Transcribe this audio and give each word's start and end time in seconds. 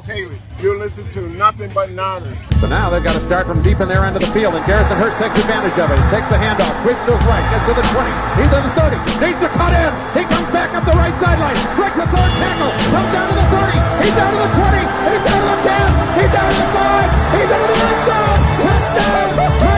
Haley. 0.00 0.40
You 0.64 0.72
listen 0.80 1.04
to 1.12 1.20
nothing 1.36 1.68
but 1.76 1.92
Niners. 1.92 2.32
So 2.64 2.66
now 2.66 2.88
they've 2.88 3.04
got 3.04 3.12
to 3.12 3.20
start 3.28 3.44
from 3.44 3.60
deep 3.60 3.76
in 3.76 3.92
their 3.92 4.08
end 4.08 4.16
of 4.16 4.24
the 4.24 4.32
field, 4.32 4.56
and 4.56 4.64
Garrison 4.64 4.96
Hearst 4.96 5.20
takes 5.20 5.36
advantage 5.36 5.76
of 5.76 5.92
it. 5.92 6.00
He 6.00 6.08
takes 6.08 6.32
the 6.32 6.40
handoff, 6.40 6.72
switch 6.80 6.96
to 7.04 7.12
his 7.12 7.24
right, 7.28 7.44
gets 7.52 7.60
to 7.68 7.76
the 7.76 7.84
20. 7.84 8.08
He's 8.40 8.52
in 8.56 8.62
the 8.64 8.72
30, 8.72 8.96
needs 9.20 9.40
to 9.44 9.52
cut 9.52 9.76
in. 9.76 9.92
He 10.16 10.24
comes 10.24 10.48
back 10.48 10.72
up 10.72 10.88
the 10.88 10.96
right 10.96 11.12
sideline, 11.20 11.60
breaks 11.76 11.92
the 11.92 12.08
third 12.08 12.32
tackle, 12.40 12.72
comes 12.88 13.10
down 13.12 13.26
to 13.28 13.36
the 13.36 13.46
30. 13.52 14.00
He's 14.00 14.16
down 14.16 14.32
to 14.32 14.40
the 14.40 14.48
20. 14.48 14.80
He's 15.12 15.24
down 15.28 15.40
to 15.44 15.48
the 15.52 15.60
10. 15.60 15.84
He's 16.24 16.32
down 16.32 16.46
to 16.48 16.56
the 16.56 16.68
5. 16.72 17.36
He's 17.36 17.48
down 17.52 17.60
to 17.60 17.68
the 17.68 17.80
end 17.84 18.00
zone. 18.08 18.40
Touchdown! 18.64 19.71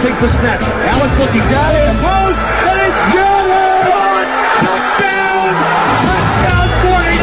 Takes 0.00 0.18
the 0.18 0.28
snap. 0.28 0.60
Alex 0.64 1.18
looking 1.18 1.44
down 1.52 1.76
in 1.76 1.84
the 1.92 2.00
post, 2.00 2.40
and 2.40 2.78
it's 2.88 3.00
good! 3.12 4.24
Touchdown! 4.64 5.52
Touchdown 6.00 6.68
49! 6.88 7.20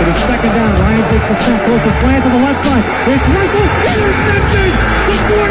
It 0.00 0.08
is 0.08 0.20
second 0.24 0.52
down. 0.56 0.72
Ryan 0.72 1.04
takes 1.12 1.28
the 1.28 1.36
snap, 1.44 1.60
goes 1.68 1.84
to 1.84 1.92
slant 2.00 2.24
to 2.24 2.30
the 2.32 2.40
left 2.40 2.64
side. 2.64 2.86
It's 3.12 3.28
Russell, 3.28 3.68
intercepted! 3.92 4.72
The 5.08 5.16
49ers 5.28 5.47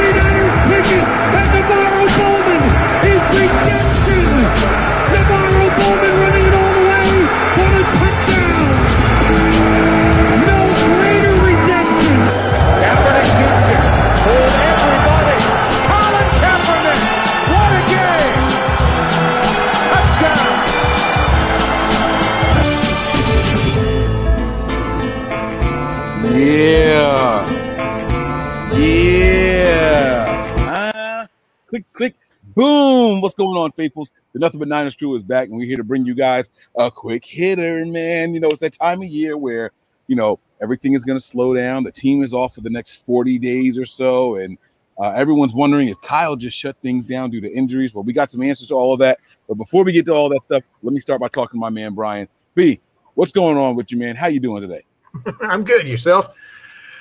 on, 33.67 33.71
faithfuls? 33.73 34.11
The 34.33 34.39
Nothing 34.39 34.59
But 34.59 34.67
Niners 34.67 34.95
crew 34.95 35.15
is 35.15 35.23
back, 35.23 35.49
and 35.49 35.57
we're 35.57 35.67
here 35.67 35.77
to 35.77 35.83
bring 35.83 36.05
you 36.05 36.15
guys 36.15 36.49
a 36.75 36.89
quick 36.89 37.25
hitter, 37.25 37.85
man. 37.85 38.33
You 38.33 38.39
know, 38.39 38.49
it's 38.49 38.61
that 38.61 38.73
time 38.73 39.01
of 39.01 39.07
year 39.09 39.37
where, 39.37 39.71
you 40.07 40.15
know, 40.15 40.39
everything 40.61 40.93
is 40.93 41.03
going 41.03 41.17
to 41.17 41.23
slow 41.23 41.55
down. 41.55 41.83
The 41.83 41.91
team 41.91 42.23
is 42.23 42.33
off 42.33 42.55
for 42.55 42.61
the 42.61 42.69
next 42.69 43.05
40 43.05 43.37
days 43.39 43.77
or 43.77 43.85
so, 43.85 44.35
and 44.35 44.57
uh, 44.99 45.11
everyone's 45.15 45.53
wondering 45.53 45.89
if 45.89 46.01
Kyle 46.01 46.35
just 46.35 46.57
shut 46.57 46.75
things 46.81 47.05
down 47.05 47.29
due 47.29 47.41
to 47.41 47.51
injuries. 47.51 47.93
Well, 47.93 48.03
we 48.03 48.13
got 48.13 48.31
some 48.31 48.41
answers 48.41 48.69
to 48.69 48.73
all 48.73 48.93
of 48.93 48.99
that. 48.99 49.19
But 49.47 49.55
before 49.55 49.83
we 49.83 49.91
get 49.91 50.05
to 50.07 50.13
all 50.13 50.29
that 50.29 50.43
stuff, 50.43 50.63
let 50.81 50.93
me 50.93 50.99
start 50.99 51.21
by 51.21 51.27
talking 51.27 51.57
to 51.57 51.61
my 51.61 51.69
man, 51.69 51.93
Brian. 51.93 52.27
B, 52.55 52.79
what's 53.13 53.31
going 53.31 53.57
on 53.57 53.75
with 53.75 53.91
you, 53.91 53.97
man? 53.97 54.15
How 54.15 54.27
you 54.27 54.39
doing 54.39 54.61
today? 54.61 54.83
I'm 55.41 55.63
good. 55.63 55.87
Yourself? 55.87 56.29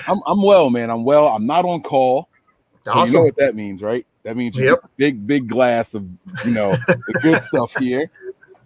I'm 0.07 0.21
I'm 0.27 0.43
well, 0.43 0.71
man. 0.71 0.91
I'm 0.91 1.05
well. 1.05 1.27
I'm 1.29 1.47
not 1.47 1.65
on 1.65 1.83
call. 1.83 2.29
So 2.85 3.05
you 3.05 3.13
know 3.13 3.23
what 3.23 3.37
that 3.37 3.57
means, 3.57 3.83
right? 3.83 4.07
That 4.27 4.37
means 4.37 4.57
you 4.57 4.65
Yep. 4.65 4.81
get 4.81 4.85
a 4.85 4.89
big, 4.97 5.27
big 5.27 5.49
glass 5.49 5.95
of 5.95 6.05
you 6.45 6.51
know 6.51 6.73
the 6.89 7.19
good 7.23 7.41
stuff 7.49 7.77
here. 7.77 8.11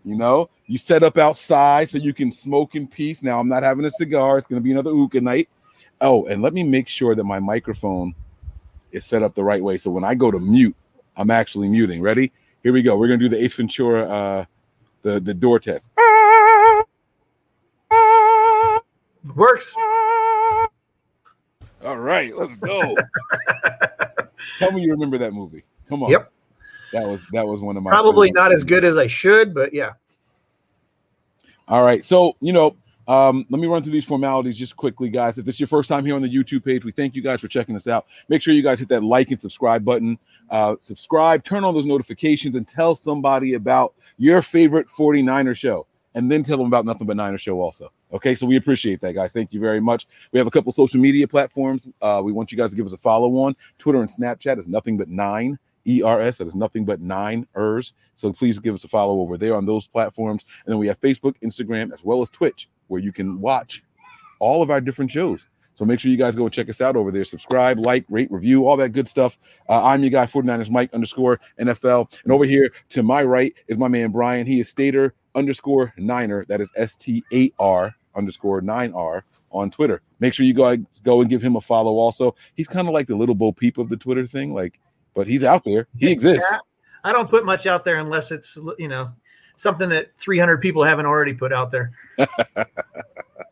You 0.07 0.17
know, 0.17 0.49
you 0.65 0.79
set 0.79 1.03
up 1.03 1.19
outside 1.19 1.91
so 1.91 1.99
you 1.99 2.15
can 2.15 2.33
smoke 2.33 2.75
in 2.77 2.87
peace. 2.89 3.23
Now 3.23 3.39
I'm 3.39 3.49
not 3.49 3.63
having 3.63 3.85
a 3.85 3.91
cigar. 3.91 4.39
It's 4.39 4.47
gonna 4.47 4.63
be 4.63 4.73
another 4.73 4.91
hookah 4.91 5.21
night. 5.21 5.51
Oh, 6.01 6.25
and 6.25 6.41
let 6.41 6.55
me 6.55 6.63
make 6.63 6.89
sure 6.89 7.15
that 7.15 7.25
my 7.25 7.39
microphone 7.39 8.15
is 8.91 9.05
set 9.05 9.23
up 9.23 9.35
the 9.35 9.45
right 9.45 9.63
way. 9.63 9.77
So 9.77 9.91
when 9.91 10.03
I 10.03 10.15
go 10.15 10.31
to 10.31 10.39
mute, 10.39 10.75
I'm 11.19 11.31
actually 11.31 11.69
muting. 11.69 12.01
Ready? 12.01 12.33
Here 12.63 12.73
we 12.73 12.81
go. 12.81 12.97
We're 12.97 13.09
gonna 13.09 13.19
do 13.19 13.29
the 13.29 13.45
Ace 13.45 13.55
Ventura, 13.55 14.09
uh, 14.09 14.45
the 15.03 15.21
the 15.21 15.35
door 15.35 15.59
test. 15.61 15.91
Works. 19.37 19.75
All 21.85 21.99
right, 21.99 22.35
let's 22.35 22.57
go. 22.57 22.97
Tell 24.59 24.73
me 24.73 24.83
you 24.83 24.93
remember 24.93 25.19
that 25.19 25.33
movie. 25.33 25.65
Come 25.89 26.03
on. 26.03 26.11
Yep. 26.11 26.33
That 26.93 27.07
was 27.07 27.23
that 27.33 27.47
was 27.47 27.61
one 27.61 27.77
of 27.77 27.83
my 27.83 27.91
Probably 27.91 28.33
not 28.33 28.53
as 28.53 28.65
good 28.65 28.85
as 28.85 28.97
I 28.97 29.07
should, 29.07 29.55
but 29.55 29.73
yeah. 29.73 29.93
All 31.69 31.85
right. 31.85 32.05
So, 32.05 32.37
you 32.41 32.53
know, 32.53 32.77
um, 33.07 33.47
let 33.49 33.61
me 33.61 33.67
run 33.67 33.83
through 33.83 33.93
these 33.93 34.05
formalities 34.05 34.59
just 34.59 34.77
quickly, 34.77 35.09
guys. 35.09 35.39
If 35.39 35.45
this 35.45 35.57
is 35.57 35.61
your 35.61 35.67
first 35.69 35.89
time 35.89 36.05
here 36.05 36.15
on 36.15 36.23
the 36.23 36.29
YouTube 36.29 36.65
page, 36.65 36.85
we 36.85 36.93
thank 36.93 37.15
you 37.15 37.23
guys 37.23 37.41
for 37.41 37.49
checking 37.49 37.77
us 37.77 37.87
out. 37.87 38.07
Make 38.29 38.43
sure 38.43 38.55
you 38.55 38.63
guys 38.63 38.81
hit 38.81 38.89
that 38.89 39.05
like 39.05 39.31
and 39.31 39.41
subscribe 39.41 39.85
button. 39.85 40.19
Uh, 40.49 40.77
subscribe, 40.81 41.45
turn 41.45 41.65
on 41.65 41.75
those 41.75 41.87
notifications, 41.87 42.57
and 42.57 42.67
tell 42.67 42.97
somebody 42.97 43.55
about 43.55 43.95
your 44.17 44.43
favorite 44.43 44.89
49er 44.89 45.57
show. 45.57 45.87
And 46.15 46.31
then 46.31 46.43
tell 46.43 46.59
them 46.59 46.67
about 46.67 46.85
Nothing 46.85 47.07
But 47.07 47.17
Niner 47.17 47.39
Show 47.39 47.61
also. 47.61 47.93
Okay. 48.13 48.35
So 48.35 48.47
we 48.47 48.57
appreciate 48.57 49.01
that, 49.01 49.15
guys. 49.15 49.33
Thank 49.33 49.53
you 49.53 49.61
very 49.61 49.81
much. 49.81 50.07
We 50.33 50.39
have 50.39 50.47
a 50.47 50.51
couple 50.51 50.73
social 50.73 51.01
media 51.01 51.29
platforms. 51.29 51.87
Uh, 52.01 52.21
we 52.25 52.33
want 52.33 52.51
you 52.51 52.59
guys 52.59 52.71
to 52.71 52.77
give 52.77 52.87
us 52.87 52.93
a 52.93 52.99
follow 52.99 53.31
on 53.43 53.55
Twitter 53.79 54.01
and 54.01 54.11
Snapchat 54.11 54.59
is 54.59 54.69
nothing 54.69 54.97
but 54.97 55.09
nine. 55.09 55.59
ERS. 55.87 56.39
That 56.39 56.47
is 56.47 56.55
nothing 56.55 56.85
but 56.85 57.01
nine 57.01 57.47
ERS. 57.57 57.95
So 58.17 58.33
please 58.33 58.59
give 58.59 58.75
us 58.75 58.85
a 58.85 58.89
follow 58.89 59.21
over 59.21 59.39
there 59.39 59.55
on 59.55 59.67
those 59.67 59.87
platforms. 59.87 60.45
And 60.65 60.73
then 60.73 60.79
we 60.79 60.87
have 60.89 61.01
Facebook, 61.01 61.35
Instagram, 61.43 61.93
as 61.93 62.05
well 62.05 62.23
as 62.23 62.31
Twitch, 62.31 62.69
where 62.89 63.01
you 63.01 63.13
can 63.13 63.41
watch 63.41 63.83
all 64.41 64.63
of 64.63 64.71
our 64.71 64.81
different 64.81 65.11
shows. 65.11 65.47
So 65.75 65.87
make 65.87 65.99
sure 65.99 66.11
you 66.11 66.19
guys 66.19 66.37
go 66.37 66.45
and 66.45 66.53
check 66.53 66.69
us 66.69 66.83
out 66.83 66.97
over 66.97 67.11
there. 67.11 67.25
Subscribe, 67.25 67.79
like, 67.79 68.05
rate, 68.11 68.31
review, 68.31 68.69
all 68.69 68.77
that 68.77 68.91
good 68.91 69.09
stuff. 69.09 69.39
Uh, 69.67 69.83
I'm 69.83 70.03
your 70.03 70.11
guy, 70.11 70.27
49ers 70.27 70.71
Mike 70.71 70.93
underscore 70.93 71.41
NFL. 71.59 72.13
And 72.25 72.33
over 72.33 72.45
here 72.45 72.71
to 72.91 73.03
my 73.03 73.23
right 73.23 73.55
is 73.67 73.79
my 73.79 73.89
man 73.89 74.11
Brian. 74.11 74.47
He 74.47 74.61
is 74.61 74.69
Stater 74.69 75.15
underscore 75.35 75.95
Niner. 75.97 76.45
That 76.49 76.61
is 76.61 76.69
S 76.77 76.97
T 76.97 77.25
A 77.33 77.51
R 77.59 77.95
underscore 78.15 78.61
9R 78.63 79.23
on 79.51 79.71
Twitter. 79.71 80.01
Make 80.21 80.35
sure 80.35 80.47
you 80.47 80.55
go, 80.55 80.77
go 81.03 81.21
and 81.21 81.31
give 81.31 81.43
him 81.43 81.57
a 81.57 81.61
follow 81.61 81.93
also. 81.95 82.35
He's 82.55 82.69
kind 82.69 82.87
of 82.89 82.95
like 82.95 83.07
the 83.07 83.17
little 83.17 83.35
Bo 83.35 83.53
Peep 83.53 83.79
of 83.79 83.89
the 83.89 83.97
Twitter 83.97 84.27
thing. 84.27 84.55
Like, 84.55 84.79
but 85.15 85.27
he's 85.27 85.45
out 85.45 85.65
there. 85.65 85.87
He 85.97 86.11
exists. 86.11 86.47
Yeah, 86.53 86.59
I 87.05 87.13
don't 87.13 87.29
put 87.29 87.45
much 87.45 87.67
out 87.67 87.85
there 87.85 87.97
unless 87.97 88.31
it's 88.31 88.57
you 88.79 88.89
know 88.89 89.11
something 89.57 89.89
that 89.91 90.11
300 90.19 90.59
people 90.59 90.85
haven't 90.85 91.07
already 91.07 91.35
put 91.35 91.53
out 91.53 91.71
there. 91.71 91.91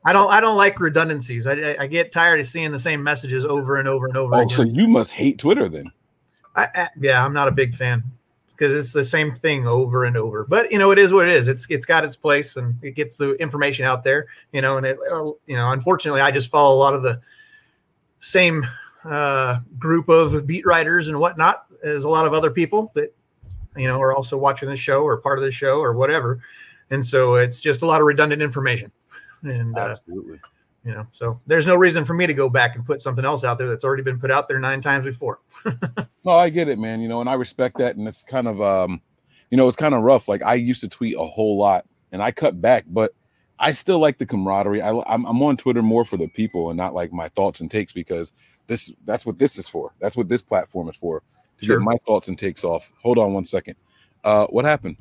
I 0.05 0.13
don't 0.13 0.31
I 0.33 0.41
don't 0.41 0.57
like 0.57 0.81
redundancies. 0.81 1.47
I, 1.47 1.53
I- 1.55 1.77
I 1.81 1.87
get 1.87 2.13
tired 2.13 2.41
of 2.41 2.47
seeing 2.47 2.71
the 2.73 2.79
same 2.79 3.03
messages 3.03 3.45
over 3.45 3.77
and 3.77 3.89
over 3.89 4.07
and 4.07 4.17
over 4.17 4.35
Oh, 4.35 4.39
again. 4.41 4.49
so 4.57 4.63
you 4.63 4.87
must 4.89 5.11
hate 5.11 5.39
Twitter 5.39 5.69
then. 5.69 5.91
I, 6.55 6.69
I, 6.75 6.89
yeah, 7.01 7.25
I'm 7.25 7.33
not 7.33 7.49
a 7.49 7.53
big 7.53 7.75
fan 7.75 8.03
because 8.59 8.75
it's 8.75 8.93
the 8.93 9.05
same 9.05 9.35
thing 9.35 9.69
over 9.69 10.05
and 10.05 10.17
over. 10.17 10.45
But 10.45 10.73
you 10.73 10.79
know, 10.79 10.91
it 10.91 10.99
is 10.99 11.13
what 11.13 11.29
it 11.29 11.35
is. 11.35 11.47
It's 11.47 11.67
it's 11.71 11.87
got 11.87 12.05
its 12.05 12.17
place 12.17 12.57
and 12.57 12.75
it 12.83 12.93
gets 12.93 13.17
the 13.17 13.35
information 13.35 13.85
out 13.85 14.03
there. 14.03 14.27
You 14.53 14.63
know, 14.63 14.79
and 14.79 14.87
it 14.87 14.99
uh, 15.11 15.31
you 15.47 15.57
know, 15.57 15.71
unfortunately, 15.71 16.21
I 16.21 16.31
just 16.31 16.51
follow 16.51 16.75
a 16.75 16.79
lot 16.79 16.95
of 16.95 17.03
the 17.03 17.21
same 18.21 18.67
uh, 19.05 19.61
group 19.79 20.09
of 20.09 20.47
beat 20.47 20.67
writers 20.67 21.09
and 21.09 21.21
whatnot 21.21 21.67
as 21.85 22.03
a 22.03 22.09
lot 22.09 22.27
of 22.27 22.35
other 22.35 22.51
people 22.51 22.91
that 22.95 23.15
you 23.77 23.87
know 23.87 24.01
are 24.03 24.15
also 24.15 24.37
watching 24.37 24.69
the 24.69 24.77
show 24.77 25.03
or 25.03 25.17
part 25.19 25.39
of 25.39 25.45
the 25.45 25.53
show 25.53 25.79
or 25.79 25.93
whatever. 25.93 26.43
And 26.91 27.05
so 27.05 27.37
it's 27.37 27.61
just 27.61 27.83
a 27.83 27.87
lot 27.87 28.01
of 28.01 28.07
redundant 28.07 28.43
information. 28.43 28.91
And 29.43 29.79
uh, 29.79 29.97
Absolutely. 29.99 30.41
You 30.89 30.95
know, 30.95 31.07
so 31.13 31.39
there's 31.47 31.67
no 31.67 31.75
reason 31.77 32.05
for 32.07 32.15
me 32.15 32.27
to 32.27 32.33
go 32.33 32.49
back 32.49 32.75
and 32.75 32.85
put 32.85 33.03
something 33.03 33.25
else 33.25 33.45
out 33.45 33.59
there 33.59 33.69
that's 33.69 33.85
already 33.85 34.03
been 34.03 34.19
put 34.19 34.31
out 34.31 34.49
there 34.49 34.59
nine 34.59 34.81
times 34.81 35.05
before. 35.05 35.41
No, 36.25 36.33
I 36.33 36.51
get 36.51 36.69
it, 36.69 36.79
man. 36.79 37.01
You 37.01 37.09
know, 37.09 37.21
and 37.23 37.29
I 37.31 37.35
respect 37.35 37.79
that. 37.79 37.97
And 37.97 38.07
it's 38.07 38.23
kind 38.23 38.49
of, 38.49 38.61
um, 38.61 39.01
you 39.51 39.57
know, 39.57 39.67
it's 39.67 39.77
kind 39.79 39.95
of 39.95 40.03
rough. 40.03 40.29
Like 40.29 40.43
I 40.43 40.55
used 40.55 40.83
to 40.83 40.89
tweet 40.89 41.17
a 41.17 41.25
whole 41.25 41.57
lot, 41.57 41.87
and 42.13 42.23
I 42.23 42.33
cut 42.33 42.61
back, 42.61 42.85
but 42.87 43.15
I 43.59 43.73
still 43.73 43.99
like 43.99 44.19
the 44.19 44.27
camaraderie. 44.27 44.83
I, 44.83 44.91
I'm, 45.07 45.25
I'm 45.25 45.43
on 45.43 45.57
Twitter 45.57 45.81
more 45.83 46.05
for 46.05 46.19
the 46.19 46.29
people 46.29 46.69
and 46.69 46.77
not 46.77 46.93
like 46.93 47.13
my 47.13 47.29
thoughts 47.29 47.61
and 47.61 47.71
takes 47.71 47.95
because 47.95 48.35
this 48.67 48.93
that's 49.07 49.25
what 49.25 49.39
this 49.39 49.57
is 49.59 49.69
for. 49.69 49.95
That's 50.01 50.17
what 50.19 50.29
this 50.29 50.43
platform 50.43 50.89
is 50.91 50.97
for. 50.97 51.23
to 51.61 51.65
Sure. 51.67 51.79
get 51.79 51.85
my 51.85 51.97
thoughts 52.07 52.29
and 52.29 52.39
takes 52.39 52.63
off. 52.63 52.91
Hold 53.03 53.17
on 53.17 53.33
one 53.33 53.47
second. 53.47 53.77
Uh, 54.23 54.47
what 54.49 54.67
happened? 54.67 54.97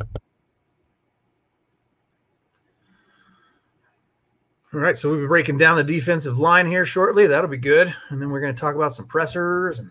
All 4.78 4.84
right, 4.84 4.96
so 4.96 5.10
we'll 5.10 5.22
be 5.22 5.26
breaking 5.26 5.58
down 5.58 5.76
the 5.76 5.84
defensive 5.84 6.38
line 6.38 6.68
here 6.68 6.86
shortly. 6.86 7.26
That'll 7.26 7.50
be 7.50 7.58
good, 7.58 7.92
and 8.10 8.22
then 8.22 8.30
we're 8.30 8.42
going 8.42 8.54
to 8.54 8.60
talk 8.62 8.76
about 8.76 8.94
some 8.94 9.08
pressers 9.08 9.80
and 9.80 9.90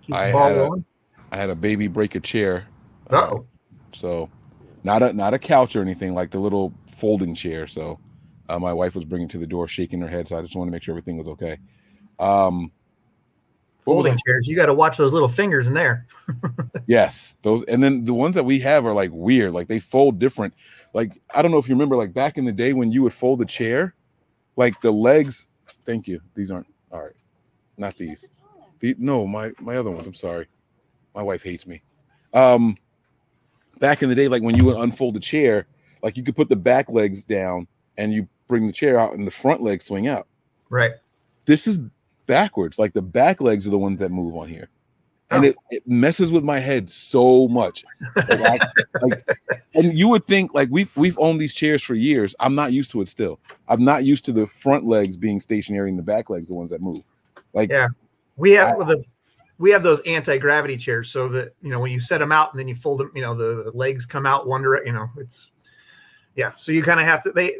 keep 0.00 0.14
the 0.14 0.22
I 0.22 0.32
ball 0.32 0.42
had 0.48 0.52
a- 0.52 0.54
going. 0.68 0.84
I 1.32 1.36
had 1.36 1.50
a 1.50 1.54
baby 1.54 1.86
break 1.86 2.14
a 2.14 2.20
chair. 2.20 2.66
Oh, 3.10 3.44
So, 3.92 4.30
not 4.84 5.02
a 5.02 5.12
not 5.12 5.34
a 5.34 5.38
couch 5.38 5.76
or 5.76 5.82
anything 5.82 6.14
like 6.14 6.30
the 6.30 6.38
little 6.38 6.72
folding 6.88 7.34
chair. 7.34 7.66
So, 7.66 7.98
uh, 8.48 8.58
my 8.58 8.72
wife 8.72 8.94
was 8.94 9.04
bringing 9.04 9.28
to 9.28 9.38
the 9.38 9.46
door, 9.46 9.68
shaking 9.68 10.00
her 10.00 10.08
head. 10.08 10.28
So 10.28 10.36
I 10.36 10.40
just 10.40 10.56
wanted 10.56 10.70
to 10.70 10.72
make 10.72 10.82
sure 10.82 10.92
everything 10.92 11.18
was 11.18 11.28
okay. 11.28 11.58
Um, 12.18 12.72
folding 13.86 14.12
I- 14.12 14.18
chairs. 14.26 14.46
You 14.46 14.54
got 14.54 14.66
to 14.66 14.74
watch 14.74 14.98
those 14.98 15.14
little 15.14 15.28
fingers 15.28 15.66
in 15.66 15.72
there. 15.74 16.06
Yes, 16.88 17.34
those, 17.42 17.64
and 17.64 17.82
then 17.82 18.04
the 18.04 18.14
ones 18.14 18.36
that 18.36 18.44
we 18.44 18.60
have 18.60 18.86
are 18.86 18.92
like 18.92 19.10
weird. 19.12 19.52
Like 19.52 19.66
they 19.66 19.80
fold 19.80 20.20
different. 20.20 20.54
Like 20.94 21.20
I 21.34 21.42
don't 21.42 21.50
know 21.50 21.58
if 21.58 21.68
you 21.68 21.74
remember, 21.74 21.96
like 21.96 22.14
back 22.14 22.38
in 22.38 22.44
the 22.44 22.52
day 22.52 22.74
when 22.74 22.92
you 22.92 23.02
would 23.02 23.12
fold 23.12 23.40
a 23.40 23.44
chair, 23.44 23.92
like 24.54 24.80
the 24.82 24.92
legs. 24.92 25.48
Thank 25.84 26.06
you. 26.06 26.20
These 26.34 26.52
aren't 26.52 26.68
all 26.92 27.02
right. 27.02 27.16
Not 27.76 27.96
these. 27.96 28.38
The, 28.78 28.94
no, 29.00 29.26
my 29.26 29.50
my 29.58 29.76
other 29.76 29.90
ones. 29.90 30.06
I'm 30.06 30.14
sorry. 30.14 30.46
My 31.12 31.24
wife 31.24 31.42
hates 31.42 31.66
me. 31.66 31.82
Um, 32.34 32.76
back 33.80 34.02
in 34.02 34.08
the 34.08 34.14
day, 34.14 34.28
like 34.28 34.42
when 34.42 34.54
you 34.54 34.64
would 34.66 34.76
unfold 34.76 35.14
the 35.14 35.20
chair, 35.20 35.66
like 36.04 36.16
you 36.16 36.22
could 36.22 36.36
put 36.36 36.48
the 36.48 36.54
back 36.54 36.88
legs 36.88 37.24
down 37.24 37.66
and 37.98 38.12
you 38.12 38.28
bring 38.46 38.68
the 38.68 38.72
chair 38.72 38.96
out 38.96 39.14
and 39.14 39.26
the 39.26 39.30
front 39.32 39.60
legs 39.60 39.86
swing 39.86 40.06
out. 40.06 40.28
Right. 40.70 40.92
This 41.46 41.66
is 41.66 41.80
backwards. 42.26 42.78
Like 42.78 42.92
the 42.92 43.02
back 43.02 43.40
legs 43.40 43.66
are 43.66 43.70
the 43.70 43.78
ones 43.78 43.98
that 44.00 44.10
move 44.10 44.36
on 44.36 44.48
here. 44.48 44.68
And 45.30 45.44
Oh. 45.44 45.48
it, 45.48 45.56
it 45.70 45.88
messes 45.88 46.30
with 46.30 46.44
my 46.44 46.60
head 46.60 46.88
so 46.88 47.48
much. 47.48 47.84
Like, 48.16 48.40
I- 48.40 48.58
like, 49.02 49.38
and 49.74 49.98
you 49.98 50.08
would 50.08 50.26
think 50.26 50.54
like 50.54 50.68
we've 50.70 50.94
we've 50.96 51.18
owned 51.18 51.40
these 51.40 51.54
chairs 51.54 51.82
for 51.82 51.94
years. 51.94 52.36
I'm 52.38 52.54
not 52.54 52.72
used 52.72 52.92
to 52.92 53.00
it 53.00 53.08
still. 53.08 53.40
I'm 53.68 53.84
not 53.84 54.04
used 54.04 54.24
to 54.26 54.32
the 54.32 54.46
front 54.46 54.84
legs 54.86 55.16
being 55.16 55.40
stationary 55.40 55.90
and 55.90 55.98
the 55.98 56.02
back 56.04 56.30
legs 56.30 56.48
the 56.48 56.54
ones 56.54 56.70
that 56.70 56.80
move. 56.80 57.00
Like 57.54 57.70
Yeah. 57.70 57.88
We 58.36 58.52
have 58.52 58.78
the 58.78 59.02
we 59.58 59.70
have 59.70 59.82
those 59.82 60.00
anti 60.06 60.36
gravity 60.38 60.76
chairs, 60.76 61.08
so 61.10 61.28
that 61.30 61.54
you 61.62 61.70
know 61.70 61.80
when 61.80 61.90
you 61.90 61.98
set 61.98 62.18
them 62.18 62.30
out 62.30 62.52
and 62.52 62.60
then 62.60 62.68
you 62.68 62.74
fold 62.74 63.00
them, 63.00 63.10
you 63.14 63.22
know 63.22 63.34
the, 63.34 63.64
the 63.64 63.76
legs 63.76 64.04
come 64.06 64.26
out 64.26 64.46
one 64.46 64.62
direct. 64.62 64.86
You 64.86 64.92
know 64.92 65.08
it's 65.16 65.50
yeah. 66.36 66.52
So 66.56 66.70
you 66.70 66.82
kind 66.82 67.00
of 67.00 67.06
have 67.06 67.22
to 67.24 67.32
they. 67.32 67.56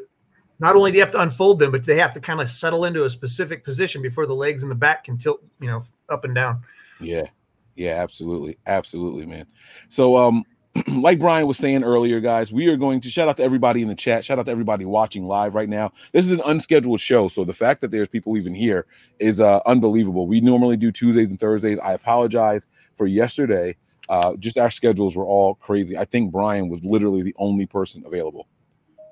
Not 0.58 0.76
only 0.76 0.90
do 0.90 0.96
you 0.96 1.02
have 1.02 1.12
to 1.12 1.20
unfold 1.20 1.58
them, 1.58 1.70
but 1.70 1.84
they 1.84 1.98
have 1.98 2.14
to 2.14 2.20
kind 2.20 2.40
of 2.40 2.50
settle 2.50 2.84
into 2.84 3.04
a 3.04 3.10
specific 3.10 3.64
position 3.64 4.02
before 4.02 4.26
the 4.26 4.34
legs 4.34 4.62
and 4.62 4.70
the 4.70 4.76
back 4.76 5.04
can 5.04 5.18
tilt, 5.18 5.42
you 5.60 5.68
know, 5.68 5.84
up 6.08 6.24
and 6.24 6.34
down. 6.34 6.62
Yeah. 7.00 7.26
Yeah, 7.74 8.02
absolutely. 8.02 8.56
Absolutely, 8.66 9.26
man. 9.26 9.46
So 9.88 10.16
um 10.16 10.44
like 10.88 11.18
Brian 11.18 11.46
was 11.46 11.58
saying 11.58 11.84
earlier, 11.84 12.20
guys, 12.20 12.52
we 12.52 12.68
are 12.68 12.76
going 12.76 13.00
to 13.00 13.10
shout 13.10 13.28
out 13.28 13.36
to 13.38 13.42
everybody 13.42 13.82
in 13.82 13.88
the 13.88 13.94
chat. 13.94 14.24
Shout 14.24 14.38
out 14.38 14.46
to 14.46 14.50
everybody 14.50 14.84
watching 14.84 15.26
live 15.26 15.54
right 15.54 15.68
now. 15.68 15.92
This 16.12 16.26
is 16.26 16.32
an 16.32 16.42
unscheduled 16.44 17.00
show, 17.00 17.28
so 17.28 17.44
the 17.44 17.54
fact 17.54 17.80
that 17.80 17.90
there's 17.90 18.08
people 18.08 18.36
even 18.36 18.54
here 18.54 18.86
is 19.18 19.40
uh, 19.40 19.60
unbelievable. 19.64 20.26
We 20.26 20.40
normally 20.40 20.76
do 20.76 20.92
Tuesdays 20.92 21.28
and 21.28 21.40
Thursdays. 21.40 21.78
I 21.78 21.92
apologize 21.94 22.68
for 22.96 23.06
yesterday. 23.06 23.76
Uh, 24.08 24.36
just 24.36 24.58
our 24.58 24.70
schedules 24.70 25.16
were 25.16 25.24
all 25.24 25.54
crazy. 25.54 25.96
I 25.96 26.04
think 26.04 26.30
Brian 26.30 26.68
was 26.68 26.80
literally 26.84 27.22
the 27.22 27.34
only 27.38 27.66
person 27.66 28.02
available. 28.06 28.46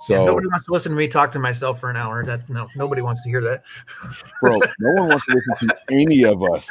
So, 0.05 0.15
Yeah, 0.15 0.25
nobody 0.27 0.49
wants 0.49 0.67
to 0.67 0.73
listen 0.73 0.93
to 0.93 0.97
me 0.97 1.09
talk 1.09 1.33
to 1.33 1.39
myself 1.39 1.81
for 1.81 1.89
an 1.89 1.97
hour. 1.97 2.25
That 2.27 2.47
no, 2.51 2.69
nobody 2.77 3.01
wants 3.01 3.23
to 3.23 3.31
hear 3.31 3.41
that. 3.41 3.63
bro, 4.41 4.61
no 4.79 4.91
one 4.91 5.09
wants 5.09 5.25
to 5.27 5.35
listen 5.35 5.55
to 5.61 5.77
any 5.91 6.25
of 6.25 6.43
us 6.43 6.71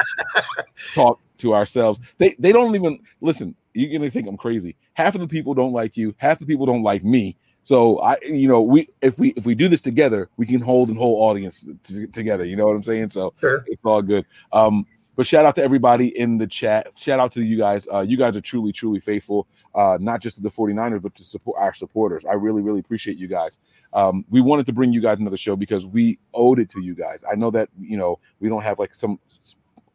talk 0.94 1.20
to 1.40 1.56
ourselves. 1.56 2.00
They 2.20 2.36
they 2.38 2.52
don't 2.52 2.76
even 2.76 3.00
listen. 3.22 3.56
You're 3.74 3.98
gonna 3.98 4.12
think 4.12 4.28
I'm 4.28 4.38
crazy. 4.38 4.76
Half 4.94 5.16
of 5.16 5.22
the 5.22 5.28
people 5.28 5.56
don't 5.56 5.74
like 5.74 5.98
you. 5.98 6.14
Half 6.18 6.40
the 6.40 6.46
people 6.46 6.68
don't 6.68 6.84
like 6.84 7.04
me. 7.04 7.36
So 7.64 8.00
I, 8.02 8.18
you 8.24 8.48
know, 8.48 8.62
we 8.62 8.88
if 9.02 9.18
we 9.18 9.30
if 9.30 9.48
we 9.48 9.56
do 9.56 9.68
this 9.68 9.82
together, 9.82 10.30
we 10.38 10.46
can 10.46 10.62
hold 10.62 10.90
and 10.90 10.98
whole 10.98 11.24
audience 11.24 11.66
t- 11.84 12.06
together. 12.08 12.46
You 12.46 12.56
know 12.56 12.68
what 12.68 12.76
I'm 12.76 12.84
saying? 12.84 13.10
So 13.10 13.34
Sure. 13.40 13.64
it's 13.68 13.84
all 13.84 14.04
good. 14.04 14.26
Um, 14.52 14.86
but 15.16 15.28
shout 15.28 15.46
out 15.46 15.56
to 15.56 15.64
everybody 15.64 16.18
in 16.18 16.38
the 16.38 16.48
chat. 16.48 16.92
Shout 16.98 17.20
out 17.20 17.32
to 17.34 17.44
you 17.44 17.58
guys. 17.58 17.88
Uh, 17.92 18.02
you 18.02 18.18
guys 18.18 18.36
are 18.36 18.42
truly, 18.42 18.72
truly 18.72 19.00
faithful, 19.00 19.48
uh, 19.76 19.98
not 20.02 20.22
just 20.22 20.38
to 20.38 20.42
the 20.42 20.50
49ers, 20.50 21.02
but 21.02 21.16
to 21.16 21.24
support 21.24 21.60
our 21.60 21.74
supporters. 21.74 22.26
I 22.26 22.34
really, 22.34 22.62
really 22.62 22.80
appreciate 22.80 23.18
you 23.18 23.28
guys. 23.28 23.60
Um, 23.94 24.26
we 24.30 24.42
wanted 24.42 24.66
to 24.66 24.74
bring 24.74 24.92
you 24.92 25.02
guys 25.02 25.20
another 25.20 25.38
show 25.38 25.56
because 25.56 25.86
we 25.86 26.18
owed 26.34 26.60
it 26.60 26.70
to 26.72 26.82
you 26.82 26.96
guys. 26.96 27.24
I 27.30 27.36
know 27.36 27.52
that, 27.52 27.70
you 27.80 27.98
know, 27.98 28.20
we 28.40 28.50
don't 28.50 28.64
have 28.64 28.80
like 28.80 28.94
some 28.94 29.20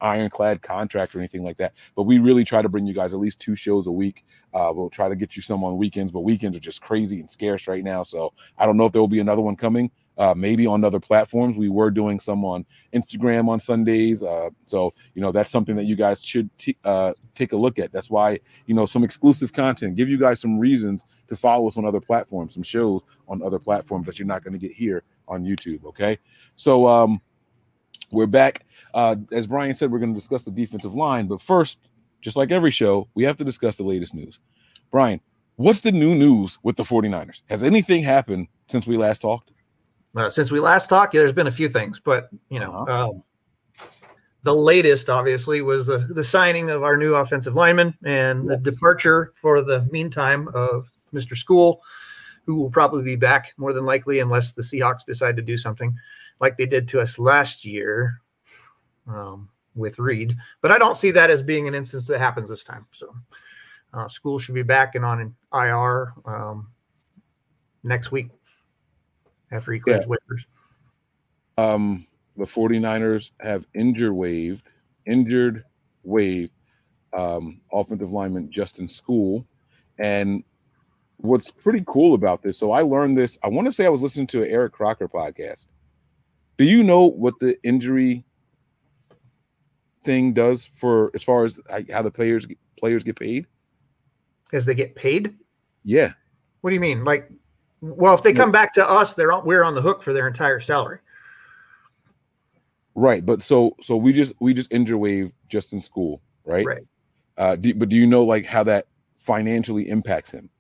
ironclad 0.01 0.63
contract 0.63 1.15
or 1.15 1.19
anything 1.19 1.43
like 1.43 1.57
that, 1.57 1.73
but 1.97 2.05
we 2.05 2.19
really 2.19 2.45
try 2.45 2.63
to 2.63 2.69
bring 2.69 2.87
you 2.87 2.95
guys 2.95 3.13
at 3.13 3.19
least 3.19 3.41
two 3.41 3.57
shows 3.57 3.89
a 3.89 3.93
week. 3.93 4.25
Uh, 4.55 4.73
we'll 4.75 4.89
try 4.91 5.09
to 5.09 5.17
get 5.17 5.35
you 5.37 5.43
some 5.43 5.65
on 5.65 5.77
weekends, 5.77 6.13
but 6.13 6.21
weekends 6.21 6.57
are 6.57 6.61
just 6.61 6.81
crazy 6.81 7.19
and 7.19 7.29
scarce 7.29 7.67
right 7.67 7.83
now. 7.83 8.05
So 8.05 8.33
I 8.57 8.67
don't 8.67 8.77
know 8.77 8.87
if 8.87 8.93
there 8.93 9.03
will 9.03 9.09
be 9.09 9.19
another 9.19 9.43
one 9.43 9.57
coming. 9.57 9.91
Uh, 10.19 10.35
maybe 10.37 10.67
on 10.67 10.85
other 10.85 10.99
platforms. 10.99 11.57
We 11.57 11.69
were 11.69 11.91
doing 11.93 12.19
some 12.19 12.45
on 12.45 12.67
Instagram 12.93 13.49
on 13.49 13.61
Sundays. 13.61 14.23
Uh, 14.23 14.51
so 14.67 14.93
you 15.15 15.23
know 15.23 15.31
that's 15.31 15.51
something 15.51 15.77
that 15.77 15.85
you 15.85 15.95
guys 15.95 16.25
should 16.25 16.51
t- 16.59 16.77
uh, 16.85 17.13
take 17.37 17.53
a 17.53 17.57
look 17.57 17.79
at. 17.79 17.93
That's 17.93 18.11
why 18.11 18.41
you 18.67 18.75
know 18.75 18.85
some 18.85 19.05
exclusive 19.05 19.53
content. 19.53 19.97
Give 19.97 20.09
you 20.09 20.19
guys 20.19 20.41
some 20.41 20.59
reasons 20.59 21.05
to 21.29 21.37
follow 21.37 21.69
us 21.69 21.77
on 21.77 21.85
other 21.85 22.01
platforms, 22.01 22.55
some 22.55 22.65
shows 22.65 23.03
on 23.29 23.43
other 23.43 23.61
platforms 23.61 24.07
that 24.07 24.19
you're 24.19 24.27
not 24.27 24.43
going 24.43 24.53
to 24.53 24.59
get 24.59 24.73
here 24.73 25.05
on 25.29 25.45
YouTube. 25.45 25.85
Okay, 25.85 26.19
so 26.57 26.87
um, 26.87 27.21
we're 28.11 28.27
back. 28.27 28.67
Uh, 28.95 29.17
as 29.31 29.47
Brian 29.47 29.75
said, 29.75 29.93
we're 29.93 29.99
going 29.99 30.13
to 30.13 30.19
discuss 30.19 30.43
the 30.43 30.51
defensive 30.51 30.95
line, 30.95 31.27
but 31.27 31.41
first, 31.41 31.79
just 32.21 32.37
like 32.37 32.51
every 32.51 32.71
show, 32.71 33.09
we 33.15 33.23
have 33.25 33.37
to 33.37 33.45
discuss 33.45 33.77
the 33.77 33.85
latest 33.85 34.15
news. 34.15 34.41
Brian, 34.91 35.21
what's 35.57 35.81
the 35.81 35.93
new 35.93 36.15
news 36.15 36.59
with 36.63 36.77
the 36.77 36.83
49ers? 36.85 37.43
Has 37.49 37.63
anything 37.63 38.03
happened 38.03 38.49
since 38.69 38.87
we 38.87 38.97
last 38.97 39.21
talked? 39.21 39.53
Uh, 40.19 40.29
since 40.29 40.51
we 40.51 40.59
last 40.59 40.89
talked, 40.89 41.15
yeah, 41.15 41.21
there's 41.21 41.33
been 41.33 41.47
a 41.47 41.51
few 41.53 41.69
things, 41.69 42.01
but 42.01 42.29
you 42.51 42.59
know, 42.59 42.73
Uh-huh. 42.73 43.11
um, 43.11 43.23
the 44.43 44.53
latest 44.55 45.09
obviously 45.09 45.63
was 45.63 45.87
the, 45.87 45.99
the 46.11 46.25
signing 46.25 46.71
of 46.71 46.83
our 46.83 46.97
new 46.97 47.15
offensive 47.15 47.55
lineman 47.55 47.97
and 48.05 48.49
Yes. 48.51 48.65
the 48.65 48.71
departure 48.73 49.33
for 49.41 49.63
the 49.63 49.87
meantime 49.93 50.49
of 50.55 50.91
Mr. 51.15 51.37
Skule, 51.37 51.79
who 52.47 52.57
will 52.57 52.71
probably 52.71 53.05
be 53.05 53.15
back 53.15 53.53
more 53.59 53.73
than 53.73 53.85
likely 53.85 54.19
unless 54.19 54.53
the 54.53 54.63
Seahawks 54.63 55.05
decide 55.07 55.37
to 55.37 55.43
do 55.43 55.57
something 55.57 55.95
like 56.41 56.57
they 56.57 56.67
did 56.67 56.89
to 56.89 57.01
us 57.01 57.19
last 57.21 57.65
year 57.65 58.21
um, 59.07 59.49
with 59.77 60.01
Reed. 60.01 60.37
But 60.63 60.73
I 60.73 60.79
don't 60.79 60.97
see 60.97 61.13
that 61.13 61.31
as 61.31 61.43
being 61.43 61.69
an 61.69 61.75
instance 61.77 62.09
that 62.09 62.19
happens 62.19 62.49
this 62.49 62.65
time. 62.65 62.87
So 62.91 63.15
uh, 63.95 64.07
Skule 64.07 64.41
should 64.41 64.55
be 64.57 64.63
back 64.65 64.97
and 64.97 65.05
on 65.05 65.21
an 65.21 65.37
IR 65.53 66.13
um, 66.25 66.69
next 67.85 68.11
week 68.11 68.31
after 69.51 69.73
he 69.73 69.81
clears 69.81 70.05
waivers. 70.07 70.43
um 71.57 72.07
the 72.37 72.45
49ers 72.45 73.33
have 73.41 73.67
injured 73.75 74.13
waived 74.13 74.69
injured 75.07 75.65
waived 76.05 76.53
um 77.13 77.61
offensive 77.73 78.13
lineman 78.13 78.51
Justin 78.51 78.87
Skule 78.89 79.45
and 79.99 80.45
what's 81.17 81.51
pretty 81.51 81.83
cool 81.87 82.15
about 82.15 82.43
this 82.43 82.59
so 82.59 82.71
I 82.73 82.83
learned 82.83 83.17
this 83.19 83.39
I 83.43 83.49
want 83.49 83.67
to 83.67 83.73
say 83.73 83.87
I 83.87 83.91
was 83.91 84.03
listening 84.03 84.27
to 84.29 84.43
an 84.43 84.51
Eric 84.51 84.73
Crocker 84.73 85.09
podcast 85.09 85.69
do 86.59 86.65
you 86.65 86.83
know 86.85 87.05
what 87.07 87.35
the 87.41 87.57
injury 87.65 88.25
thing 90.05 90.33
does 90.33 90.71
for 90.77 91.11
as 91.15 91.23
far 91.23 91.45
as 91.45 91.59
how 91.91 92.03
the 92.03 92.11
players 92.11 92.47
players 92.79 93.03
get 93.03 93.19
paid 93.19 93.47
as 94.53 94.65
they 94.65 94.75
get 94.75 94.95
paid. 94.95 95.37
yeah 95.85 96.13
What 96.61 96.71
do 96.71 96.75
you 96.75 96.81
mean? 96.81 97.05
Like, 97.05 97.31
well, 97.81 98.15
if 98.15 98.23
they 98.23 98.33
come 98.33 98.51
back 98.53 98.73
to 98.75 98.89
us, 98.89 99.15
they're 99.15 99.33
on, 99.33 99.45
we're 99.47 99.63
on 99.63 99.75
the 99.75 99.81
hook 99.83 100.03
for 100.03 100.13
their 100.13 100.27
entire 100.29 100.61
salary. 100.61 100.99
right 102.95 103.25
but 103.25 103.43
so 103.43 103.77
so 103.81 103.97
we 103.97 104.13
just 104.13 104.35
we 104.41 104.53
just 104.53 104.73
injured 104.73 104.97
wave 104.99 105.33
Justin 105.49 105.81
Skule 105.81 106.21
right 106.45 106.67
Right. 106.67 106.83
uh 107.37 107.55
do, 107.57 107.73
but 107.75 107.89
do 107.89 107.97
you 107.97 108.07
know 108.07 108.25
like 108.25 108.45
how 108.45 108.65
that 108.65 108.87
financially 109.19 109.89
impacts 109.89 110.31
him 110.33 110.51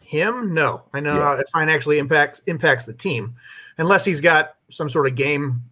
Him, 0.00 0.54
no. 0.54 0.84
I 0.94 1.00
know 1.00 1.16
Yeah. 1.16 1.22
how 1.24 1.32
it 1.34 1.46
financially 1.52 1.98
impacts 1.98 2.40
impacts 2.46 2.86
the 2.86 2.94
team, 2.94 3.34
unless 3.76 4.04
he's 4.06 4.20
got 4.22 4.54
some 4.70 4.88
sort 4.88 5.06
of 5.06 5.14
game 5.14 5.62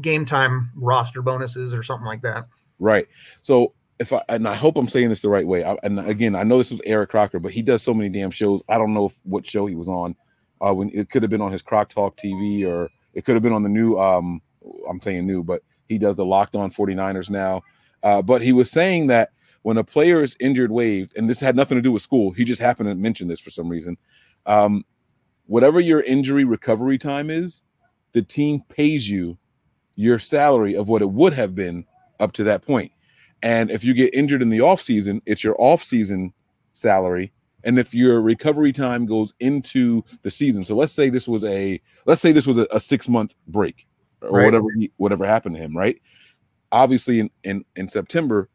game 0.00 0.24
time 0.24 0.70
roster 0.74 1.20
bonuses 1.20 1.74
or 1.74 1.82
something 1.82 2.06
like 2.06 2.22
that. 2.22 2.46
Right. 2.78 3.06
So 3.42 3.74
if 3.98 4.12
I 4.12 4.22
and 4.28 4.48
I 4.48 4.54
hope 4.54 4.76
I'm 4.76 4.88
saying 4.88 5.08
this 5.08 5.20
the 5.20 5.28
right 5.28 5.46
way. 5.46 5.64
I, 5.64 5.76
and 5.82 6.00
again, 6.00 6.34
I 6.34 6.42
know 6.42 6.58
this 6.58 6.70
was 6.70 6.80
Eric 6.84 7.10
Crocker, 7.10 7.38
but 7.38 7.52
he 7.52 7.62
does 7.62 7.82
so 7.82 7.94
many 7.94 8.08
damn 8.08 8.30
shows. 8.30 8.62
I 8.68 8.78
don't 8.78 8.94
know 8.94 9.06
if, 9.06 9.14
what 9.22 9.46
show 9.46 9.66
he 9.66 9.74
was 9.74 9.88
on. 9.88 10.16
Uh, 10.60 10.72
when 10.72 10.90
it 10.94 11.10
could 11.10 11.22
have 11.22 11.30
been 11.30 11.40
on 11.40 11.52
his 11.52 11.62
Croc 11.62 11.90
Talk 11.90 12.16
TV 12.16 12.66
or 12.66 12.88
it 13.12 13.24
could 13.24 13.34
have 13.34 13.42
been 13.42 13.52
on 13.52 13.62
the 13.62 13.68
new. 13.68 13.98
Um, 13.98 14.40
I'm 14.88 15.00
saying 15.00 15.26
new, 15.26 15.42
but 15.42 15.62
he 15.88 15.98
does 15.98 16.16
the 16.16 16.24
Locked 16.24 16.56
On 16.56 16.70
49ers 16.70 17.30
now. 17.30 17.62
Uh, 18.02 18.22
but 18.22 18.42
he 18.42 18.52
was 18.52 18.70
saying 18.70 19.08
that 19.08 19.30
when 19.62 19.78
a 19.78 19.84
player 19.84 20.22
is 20.22 20.36
injured, 20.40 20.70
waived, 20.70 21.16
and 21.16 21.28
this 21.28 21.40
had 21.40 21.56
nothing 21.56 21.76
to 21.76 21.82
do 21.82 21.92
with 21.92 22.06
Skule, 22.06 22.36
he 22.36 22.44
just 22.44 22.60
happened 22.60 22.88
to 22.88 22.94
mention 22.94 23.28
this 23.28 23.40
for 23.40 23.50
some 23.50 23.68
reason. 23.68 23.96
Um, 24.46 24.84
whatever 25.46 25.80
your 25.80 26.00
injury 26.00 26.44
recovery 26.44 26.98
time 26.98 27.30
is, 27.30 27.62
the 28.12 28.22
team 28.22 28.62
pays 28.68 29.08
you 29.08 29.38
your 29.96 30.18
salary 30.18 30.74
of 30.74 30.88
what 30.88 31.02
it 31.02 31.10
would 31.10 31.32
have 31.32 31.54
been 31.54 31.84
up 32.20 32.32
to 32.32 32.44
that 32.44 32.62
point. 32.62 32.92
And 33.44 33.70
if 33.70 33.84
you 33.84 33.92
get 33.92 34.14
injured 34.14 34.40
in 34.40 34.48
the 34.48 34.62
off 34.62 34.80
season, 34.80 35.20
it's 35.26 35.44
your 35.44 35.54
off 35.60 35.84
season 35.84 36.32
salary. 36.72 37.30
And 37.62 37.78
if 37.78 37.94
your 37.94 38.22
recovery 38.22 38.72
time 38.72 39.04
goes 39.04 39.34
into 39.38 40.02
the 40.22 40.30
season, 40.30 40.64
so 40.64 40.74
let's 40.74 40.92
say 40.92 41.10
this 41.10 41.28
was 41.28 41.44
a 41.44 41.80
let's 42.06 42.22
say 42.22 42.32
this 42.32 42.46
was 42.46 42.56
a, 42.58 42.66
a 42.70 42.80
six 42.80 43.06
month 43.06 43.34
break 43.46 43.86
or 44.22 44.30
Right. 44.30 44.44
whatever 44.46 44.66
he, 44.78 44.90
whatever 44.96 45.26
happened 45.26 45.56
to 45.56 45.62
him, 45.62 45.76
right? 45.76 46.00
Obviously, 46.72 47.20
in 47.20 47.30
in, 47.44 47.64
in 47.76 47.86
September, 47.86 48.48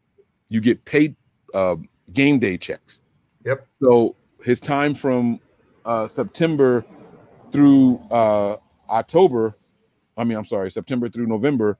you 0.48 0.60
get 0.60 0.84
paid 0.84 1.14
uh, 1.54 1.76
game 2.12 2.40
day 2.40 2.58
checks. 2.58 3.00
Yep. 3.46 3.66
So 3.80 4.16
his 4.42 4.58
time 4.58 4.94
from 4.94 5.38
uh, 5.84 6.08
September 6.08 6.84
through 7.52 8.00
uh, 8.10 8.56
October, 8.88 9.56
I 10.16 10.24
mean, 10.24 10.36
I'm 10.36 10.44
sorry, 10.44 10.70
September 10.72 11.08
through 11.08 11.26
November 11.26 11.78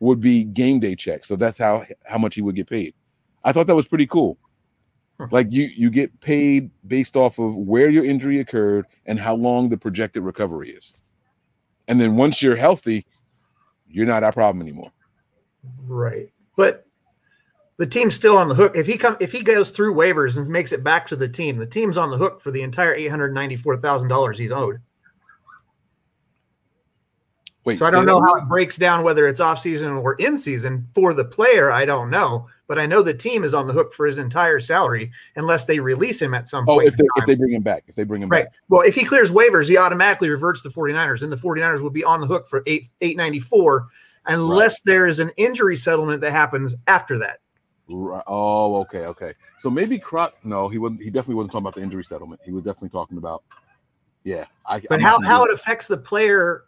would 0.00 0.20
be 0.20 0.44
game 0.44 0.80
day 0.80 0.96
checks. 0.96 1.28
So 1.28 1.36
that's 1.36 1.58
how 1.58 1.86
how 2.06 2.18
much 2.18 2.34
he 2.34 2.42
would 2.42 2.56
get 2.56 2.68
paid. 2.68 2.94
I 3.44 3.52
thought 3.52 3.66
that 3.68 3.76
was 3.76 3.86
pretty 3.86 4.06
cool. 4.06 4.38
Like 5.30 5.48
you 5.50 5.64
you 5.76 5.90
get 5.90 6.18
paid 6.20 6.70
based 6.86 7.14
off 7.14 7.38
of 7.38 7.54
where 7.54 7.90
your 7.90 8.04
injury 8.04 8.40
occurred 8.40 8.86
and 9.04 9.18
how 9.18 9.34
long 9.34 9.68
the 9.68 9.76
projected 9.76 10.22
recovery 10.22 10.70
is. 10.70 10.94
And 11.88 12.00
then 12.00 12.16
once 12.16 12.40
you're 12.40 12.56
healthy, 12.56 13.04
you're 13.86 14.06
not 14.06 14.20
that 14.20 14.32
problem 14.32 14.62
anymore. 14.62 14.90
Right. 15.86 16.32
But 16.56 16.86
the 17.76 17.86
team's 17.86 18.14
still 18.14 18.36
on 18.36 18.48
the 18.48 18.54
hook. 18.54 18.72
If 18.74 18.86
he 18.86 18.96
come 18.96 19.18
if 19.20 19.30
he 19.32 19.42
goes 19.42 19.70
through 19.70 19.94
waivers 19.94 20.38
and 20.38 20.48
makes 20.48 20.72
it 20.72 20.82
back 20.82 21.06
to 21.08 21.16
the 21.16 21.28
team, 21.28 21.58
the 21.58 21.66
team's 21.66 21.98
on 21.98 22.10
the 22.10 22.16
hook 22.16 22.40
for 22.40 22.50
the 22.50 22.62
entire 22.62 22.94
eight 22.94 23.08
hundred 23.08 23.34
ninety 23.34 23.56
four 23.56 23.76
thousand 23.76 24.08
dollars 24.08 24.38
he's 24.38 24.52
owed. 24.52 24.80
Wait, 27.64 27.78
So 27.78 27.84
I 27.84 27.90
don't 27.90 28.06
know 28.06 28.22
how 28.22 28.36
it 28.36 28.48
breaks 28.48 28.76
down 28.76 29.04
whether 29.04 29.28
it's 29.28 29.40
off 29.40 29.60
season 29.60 29.92
or 29.92 30.14
in 30.14 30.38
season 30.38 30.88
for 30.94 31.12
the 31.12 31.24
player. 31.26 31.70
I 31.70 31.84
don't 31.84 32.08
know, 32.08 32.46
but 32.66 32.78
I 32.78 32.86
know 32.86 33.02
the 33.02 33.12
team 33.12 33.44
is 33.44 33.52
on 33.52 33.66
the 33.66 33.74
hook 33.74 33.92
for 33.92 34.06
his 34.06 34.18
entire 34.18 34.60
salary 34.60 35.12
unless 35.36 35.66
they 35.66 35.78
release 35.78 36.22
him 36.22 36.32
at 36.32 36.48
some 36.48 36.64
Oh, 36.66 36.76
point. 36.76 36.88
if 36.88 36.96
they 36.96 37.04
if 37.16 37.26
they 37.26 37.34
bring 37.34 37.52
him 37.52 37.62
back, 37.62 37.84
if 37.86 37.94
they 37.94 38.04
bring 38.04 38.22
him 38.22 38.30
Right. 38.30 38.46
back. 38.46 38.54
Well, 38.70 38.80
if 38.80 38.94
he 38.94 39.04
clears 39.04 39.30
waivers, 39.30 39.68
he 39.68 39.76
automatically 39.76 40.30
reverts 40.30 40.62
to 40.62 40.70
49ers, 40.70 41.22
and 41.22 41.30
the 41.30 41.36
49ers 41.36 41.82
will 41.82 41.90
be 41.90 42.02
on 42.02 42.22
the 42.22 42.26
hook 42.26 42.48
for 42.48 42.62
eight 42.66 42.88
894 43.02 43.88
unless 44.26 44.80
there 44.82 45.06
is 45.06 45.18
an 45.18 45.30
injury 45.36 45.76
settlement 45.76 46.22
that 46.22 46.32
happens 46.32 46.74
after 46.86 47.18
that. 47.18 47.40
Right. 47.88 48.22
Oh, 48.26 48.76
okay, 48.76 49.06
okay. 49.06 49.34
So 49.58 49.68
maybe 49.68 49.98
Croc. 49.98 50.34
No, 50.44 50.68
he 50.68 50.78
wasn't. 50.78 51.02
He 51.02 51.10
definitely 51.10 51.34
wasn't 51.34 51.52
talking 51.52 51.64
about 51.64 51.74
the 51.74 51.82
injury 51.82 52.04
settlement. 52.04 52.40
He 52.44 52.52
was 52.52 52.64
definitely 52.64 52.90
talking 52.90 53.18
about. 53.18 53.42
Yeah, 54.24 54.44
I. 54.64 54.80
But 54.80 54.96
I'm 54.96 55.00
how, 55.00 55.20
how 55.22 55.44
it 55.44 55.52
affects 55.52 55.88
the 55.88 55.96
player, 55.96 56.64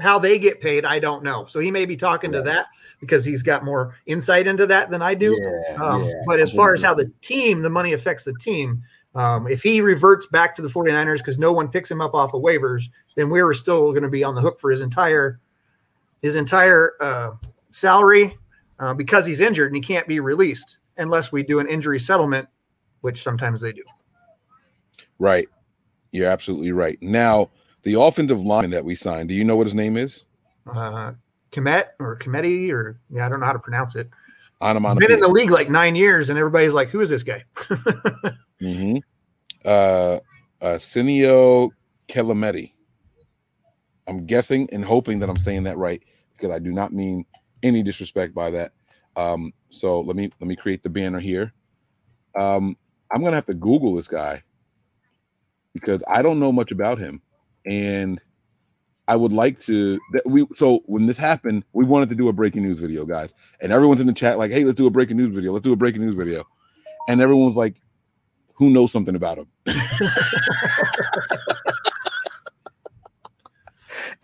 how 0.00 0.18
they 0.18 0.38
get 0.38 0.60
paid, 0.60 0.84
I 0.84 0.98
don't 0.98 1.22
know. 1.22 1.46
So 1.46 1.60
he 1.60 1.70
may 1.70 1.84
be 1.84 1.96
talking 1.96 2.32
to 2.32 2.42
that 2.42 2.66
because 3.00 3.24
he's 3.24 3.42
got 3.42 3.64
more 3.64 3.96
insight 4.06 4.46
into 4.46 4.66
that 4.66 4.90
than 4.90 5.02
I 5.02 5.14
do. 5.14 5.38
Yeah, 5.40 5.82
Um, 5.82 6.04
yeah, 6.04 6.22
but 6.26 6.40
as 6.40 6.52
far 6.52 6.74
as 6.74 6.82
how 6.82 6.94
the 6.94 7.10
team, 7.22 7.62
the 7.62 7.70
money 7.70 7.92
affects 7.92 8.24
the 8.24 8.34
team, 8.34 8.82
um, 9.14 9.48
if 9.48 9.62
he 9.62 9.80
reverts 9.80 10.26
back 10.26 10.54
to 10.56 10.62
the 10.62 10.68
49ers 10.68 11.18
because 11.18 11.38
no 11.38 11.52
one 11.52 11.68
picks 11.68 11.90
him 11.90 12.00
up 12.00 12.14
off 12.14 12.34
of 12.34 12.42
waivers, 12.42 12.84
then 13.16 13.30
we're 13.30 13.52
still 13.54 13.90
going 13.90 14.02
to 14.02 14.08
be 14.08 14.22
on 14.22 14.34
the 14.34 14.40
hook 14.40 14.60
for 14.60 14.70
his 14.70 14.82
entire 14.82 15.40
his 16.20 16.34
entire 16.34 16.94
uh, 17.00 17.30
salary 17.70 18.36
uh, 18.80 18.92
because 18.92 19.24
he's 19.24 19.40
injured 19.40 19.68
and 19.72 19.76
he 19.76 19.82
can't 19.82 20.06
be 20.08 20.20
released 20.20 20.78
unless 20.96 21.30
we 21.30 21.42
do 21.42 21.60
an 21.60 21.68
injury 21.68 22.00
settlement, 22.00 22.48
which 23.02 23.22
sometimes 23.22 23.60
they 23.60 23.72
do. 23.72 23.84
Right. 25.18 25.48
You're 26.10 26.28
absolutely 26.28 26.72
right. 26.72 26.98
Now, 27.00 27.50
the 27.82 28.00
offensive 28.00 28.42
line 28.42 28.70
that 28.70 28.84
we 28.84 28.94
signed. 28.94 29.28
Do 29.28 29.34
you 29.34 29.44
know 29.44 29.56
what 29.56 29.66
his 29.66 29.74
name 29.74 29.96
is? 29.96 30.24
Uh, 30.66 31.12
Komet 31.52 31.86
or 31.98 32.18
Kometi 32.18 32.70
or 32.70 33.00
yeah, 33.10 33.26
I 33.26 33.28
don't 33.28 33.40
know 33.40 33.46
how 33.46 33.52
to 33.52 33.58
pronounce 33.58 33.96
it. 33.96 34.08
Onomatopoeia. 34.60 35.08
Been 35.08 35.14
in 35.16 35.20
the 35.20 35.28
league 35.28 35.50
like 35.50 35.70
nine 35.70 35.94
years, 35.94 36.30
and 36.30 36.38
everybody's 36.38 36.72
like, 36.72 36.88
"Who 36.88 37.00
is 37.00 37.10
this 37.10 37.22
guy?" 37.22 37.44
Mm-hmm. 38.60 38.96
Uh, 39.64 40.18
uh, 40.60 40.78
Senio 40.78 41.70
Kelemete. 42.08 42.72
I'm 44.08 44.26
guessing 44.26 44.68
and 44.72 44.84
hoping 44.84 45.20
that 45.20 45.28
I'm 45.28 45.36
saying 45.36 45.62
that 45.62 45.76
right 45.78 46.02
because 46.36 46.50
I 46.50 46.58
do 46.58 46.72
not 46.72 46.92
mean 46.92 47.24
any 47.62 47.84
disrespect 47.84 48.34
by 48.34 48.50
that. 48.50 48.72
Um, 49.14 49.52
so 49.70 50.00
let 50.00 50.16
me 50.16 50.30
let 50.40 50.48
me 50.48 50.56
create 50.56 50.82
the 50.82 50.88
banner 50.88 51.20
here. 51.20 51.52
Um, 52.34 52.76
I'm 53.12 53.22
gonna 53.22 53.36
have 53.36 53.46
to 53.46 53.54
Google 53.54 53.94
this 53.94 54.08
guy 54.08 54.42
because 55.72 56.00
I 56.08 56.22
don't 56.22 56.40
know 56.40 56.50
much 56.52 56.72
about 56.72 56.98
him, 56.98 57.22
and 57.68 58.20
I 59.06 59.16
would 59.16 59.32
like 59.32 59.60
to. 59.60 59.98
That 60.12 60.26
we 60.26 60.46
so 60.54 60.80
when 60.86 61.06
this 61.06 61.18
happened, 61.18 61.64
we 61.72 61.84
wanted 61.84 62.08
to 62.10 62.14
do 62.14 62.28
a 62.28 62.32
breaking 62.32 62.62
news 62.62 62.78
video, 62.78 63.04
guys, 63.04 63.34
and 63.60 63.72
everyone's 63.72 64.00
in 64.00 64.06
the 64.06 64.12
chat 64.12 64.38
like, 64.38 64.50
"Hey, 64.50 64.64
let's 64.64 64.76
do 64.76 64.86
a 64.86 64.90
breaking 64.90 65.16
news 65.16 65.34
video. 65.34 65.52
Let's 65.52 65.64
do 65.64 65.72
a 65.72 65.76
breaking 65.76 66.02
news 66.02 66.14
video," 66.14 66.44
and 67.08 67.20
everyone's 67.20 67.56
like, 67.56 67.80
who 68.58 68.70
knows 68.70 68.90
something 68.90 69.14
about 69.14 69.38
him. 69.38 69.46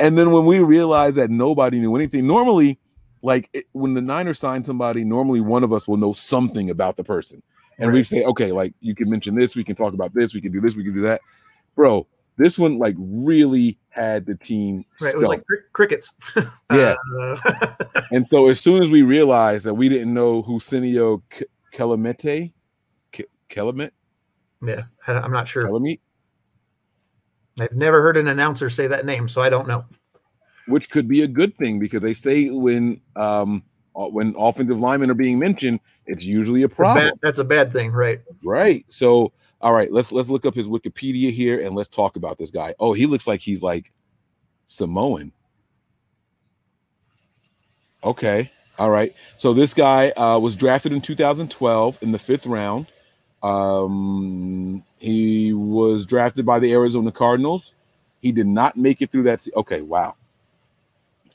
and 0.01 0.19
then 0.19 0.33
when 0.33 0.45
we 0.45 0.59
realized 0.59 1.15
that 1.17 1.31
nobody 1.31 1.79
knew 1.79 1.95
anything, 1.95 2.27
normally, 2.27 2.81
like 3.23 3.49
it, 3.53 3.67
when 3.73 3.95
the 3.95 4.01
Niners 4.01 4.41
sign 4.41 4.65
somebody, 4.65 5.05
normally 5.05 5.41
one 5.41 5.63
of 5.63 5.73
us 5.73 5.87
will 5.87 5.99
know 5.99 6.13
something 6.13 6.69
about 6.69 6.97
the 6.97 7.05
person. 7.05 7.45
And 7.79 7.93
we 7.93 8.03
say, 8.03 8.25
okay, 8.25 8.51
like 8.51 8.75
you 8.81 8.97
can 8.97 9.09
mention 9.09 9.37
this, 9.37 9.55
we 9.55 9.63
can 9.63 9.77
talk 9.77 9.95
about 9.95 10.13
this, 10.15 10.35
we 10.35 10.41
can 10.41 10.51
do 10.51 10.61
this, 10.61 10.75
we 10.75 10.83
can 10.83 10.95
do 10.95 11.01
that. 11.03 11.21
Bro, 11.77 12.09
this 12.37 12.59
one 12.59 12.79
like 12.79 12.97
really 12.99 13.79
had 13.91 14.27
the 14.27 14.35
team. 14.35 14.85
Right? 15.01 15.15
It 15.15 15.19
was 15.19 15.29
like 15.29 15.47
cri- 15.47 15.59
crickets. 15.73 16.11
Yeah. 16.73 16.95
Uh, 17.19 17.71
And 18.11 18.27
so 18.27 18.49
as 18.49 18.61
soon 18.61 18.83
as 18.83 18.91
we 18.91 19.03
realized 19.03 19.65
that 19.67 19.75
we 19.75 19.89
didn't 19.89 20.13
know 20.13 20.43
who 20.43 20.59
Senio 20.59 21.23
K- 21.31 21.45
Kelemete, 21.73 22.53
Ke- 23.13 23.29
Kelamet, 23.49 23.91
yeah, 24.67 24.83
I'm 25.07 25.33
not 25.33 25.47
sure. 25.49 25.65
Kelemete, 25.65 26.01
I've 27.61 27.73
never 27.73 28.03
heard 28.03 28.17
an 28.17 28.29
announcer 28.29 28.69
say 28.71 28.87
that 28.89 29.07
name, 29.07 29.29
so 29.29 29.41
I 29.41 29.49
don't 29.51 29.69
know. 29.69 29.85
which 30.67 30.91
could 30.91 31.07
be 31.07 31.23
a 31.23 31.29
good 31.29 31.57
thing 31.57 31.79
because 31.79 32.01
they 32.01 32.15
say 32.15 32.51
when 32.51 33.01
um 33.17 33.63
when 33.95 34.35
offensive 34.37 34.81
linemen 34.81 35.09
are 35.11 35.15
being 35.15 35.39
mentioned, 35.39 35.79
it's 36.07 36.25
usually 36.25 36.63
a 36.63 36.69
Bad- 36.69 36.77
problem, 36.77 37.13
that's 37.23 37.39
a 37.39 37.45
bad 37.45 37.73
thing, 37.73 37.93
right? 37.93 38.21
right? 38.45 38.85
So, 38.89 39.33
all 39.65 39.73
right, 39.73 39.91
let's 39.91 40.13
let's 40.13 40.29
look 40.29 40.45
up 40.45 40.55
his 40.55 40.69
Wikipedia 40.69 41.33
here 41.33 41.59
and 41.59 41.75
let's 41.75 41.89
talk 41.89 42.17
about 42.17 42.37
this 42.37 42.51
guy. 42.51 42.75
Oh, 42.79 42.93
he 42.93 43.07
looks 43.07 43.27
like 43.27 43.41
he's 43.41 43.63
like 43.63 43.91
Samoan. 44.67 45.33
Okay, 48.05 48.51
all 48.79 48.91
right. 48.91 49.15
So 49.39 49.55
this 49.55 49.73
guy 49.73 50.11
uh, 50.11 50.39
was 50.39 50.55
drafted 50.55 50.93
in 50.93 51.01
2012 51.01 51.99
in 52.03 52.13
the 52.13 52.19
fifth 52.19 52.45
round. 52.45 52.89
Um, 53.43 54.85
he 54.99 55.55
was 55.55 56.05
drafted 56.05 56.45
by 56.45 56.59
the 56.59 56.71
Arizona 56.73 57.11
Cardinals. 57.11 57.73
He 58.21 58.33
did 58.33 58.47
not 58.47 58.77
make 58.77 59.01
it 59.01 59.11
through 59.11 59.23
that. 59.25 59.41
Se- 59.41 59.53
okay, 59.57 59.81
wow. 59.81 60.15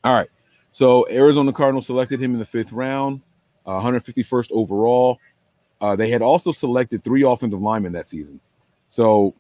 All 0.04 0.14
right. 0.14 0.30
So 0.72 1.08
Arizona 1.10 1.52
Cardinals 1.52 1.88
selected 1.88 2.22
him 2.22 2.34
in 2.34 2.40
the 2.40 2.46
fifth 2.46 2.72
round, 2.72 3.22
uh, 3.66 3.82
151st 3.82 4.52
overall. 4.52 5.18
Uh, 5.82 5.96
they 5.96 6.10
had 6.10 6.22
also 6.22 6.52
selected 6.52 7.04
three 7.04 7.24
offensive 7.24 7.62
linemen 7.62 7.94
that 7.94 8.08
season. 8.08 8.40
So 8.90 9.34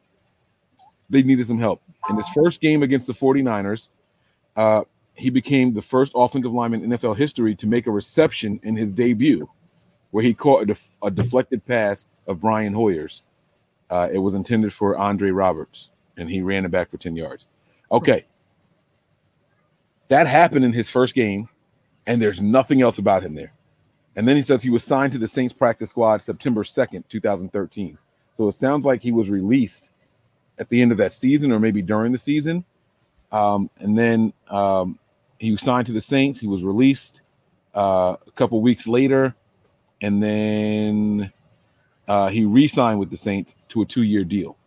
they 1.10 1.24
needed 1.24 1.48
some 1.48 1.60
help. 1.60 1.81
In 2.10 2.15
his 2.15 2.27
first 2.29 2.62
game 2.62 2.84
against 2.84 3.08
the 3.08 3.13
49ers, 3.13 3.89
uh, 4.55 4.84
he 5.13 5.29
became 5.29 5.74
the 5.74 5.81
first 5.81 6.13
offensive 6.15 6.53
lineman 6.53 6.84
in 6.84 6.91
NFL 6.91 7.17
history 7.17 7.55
to 7.55 7.67
make 7.67 7.88
a 7.88 7.91
reception 7.91 8.60
in 8.63 8.75
his 8.75 8.93
debut, 8.93 9.50
where 10.12 10.24
he 10.24 10.34
caught 10.34 10.63
a, 10.63 10.65
def- 10.67 10.88
a 11.03 11.12
deflected 11.12 11.65
pass 11.65 12.08
of 12.25 12.39
Brian 12.39 12.74
Hoyer's. 12.74 13.24
Uh, 13.89 14.08
it 14.12 14.19
was 14.19 14.36
intended 14.36 14.72
for 14.72 14.98
Andre 14.98 15.31
Roberts, 15.31 15.89
and 16.15 16.29
he 16.29 16.41
ran 16.41 16.63
it 16.63 16.72
back 16.72 16.89
for 16.89 16.98
10 16.98 17.15
yards. 17.15 17.48
Okay. 17.91 18.25
That 20.08 20.27
happened 20.27 20.63
in 20.63 20.74
his 20.74 20.89
first 20.89 21.15
game, 21.15 21.50
and 22.05 22.22
there's 22.22 22.41
nothing 22.41 22.81
else 22.81 22.98
about 22.98 23.24
him 23.24 23.36
there. 23.36 23.51
And 24.16 24.28
then 24.28 24.36
he 24.36 24.42
says 24.42 24.63
he 24.63 24.70
was 24.70 24.84
signed 24.84 25.13
to 25.13 25.20
the 25.20 25.28
Saints 25.28 25.54
practice 25.54 25.92
squad 25.92 26.22
September 26.22 26.63
2nd, 26.63 27.04
2013. 27.10 27.98
So 28.36 28.48
it 28.48 28.54
sounds 28.54 28.86
like 28.86 29.01
he 29.01 29.12
was 29.12 29.30
released 29.30 29.92
at 30.58 30.70
the 30.70 30.82
end 30.82 30.92
of 30.92 30.98
that 30.98 31.13
season 31.13 31.51
or 31.51 31.60
maybe 31.60 31.82
during 31.82 32.12
the 32.12 32.18
season. 32.18 32.66
Um, 33.32 33.70
and 33.80 33.98
then 33.98 34.34
um, 34.50 35.00
he 35.38 35.51
was 35.51 35.62
signed 35.62 35.88
to 35.88 35.94
the 35.94 36.01
Saints. 36.01 36.39
He 36.39 36.48
was 36.48 36.63
released 36.63 37.22
uh, 37.75 38.16
a 38.25 38.32
couple 38.32 38.62
weeks 38.62 38.88
later. 38.88 39.36
And 40.01 40.22
then 40.24 41.32
uh, 42.08 42.30
he 42.30 42.46
re 42.46 42.68
signed 42.68 43.00
with 43.00 43.10
the 43.10 43.18
Saints 43.18 43.56
to 43.70 43.82
a 43.82 43.86
two 43.86 44.04
year 44.04 44.24
deal. 44.24 44.58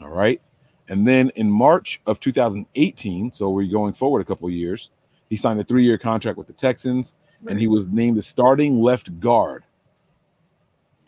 All 0.00 0.08
right. 0.08 0.40
And 0.88 1.06
then 1.06 1.30
in 1.30 1.50
March 1.50 2.00
of 2.06 2.18
2018, 2.18 3.32
so 3.34 3.50
we're 3.50 3.70
going 3.70 3.92
forward 3.92 4.20
a 4.20 4.24
couple 4.24 4.48
years, 4.48 4.90
he 5.28 5.36
signed 5.36 5.60
a 5.60 5.64
three 5.64 5.84
year 5.84 5.98
contract 5.98 6.38
with 6.38 6.46
the 6.46 6.52
Texans 6.54 7.14
and 7.46 7.60
he 7.60 7.66
was 7.66 7.86
named 7.86 8.16
the 8.16 8.22
starting 8.22 8.80
left 8.80 9.20
guard. 9.20 9.64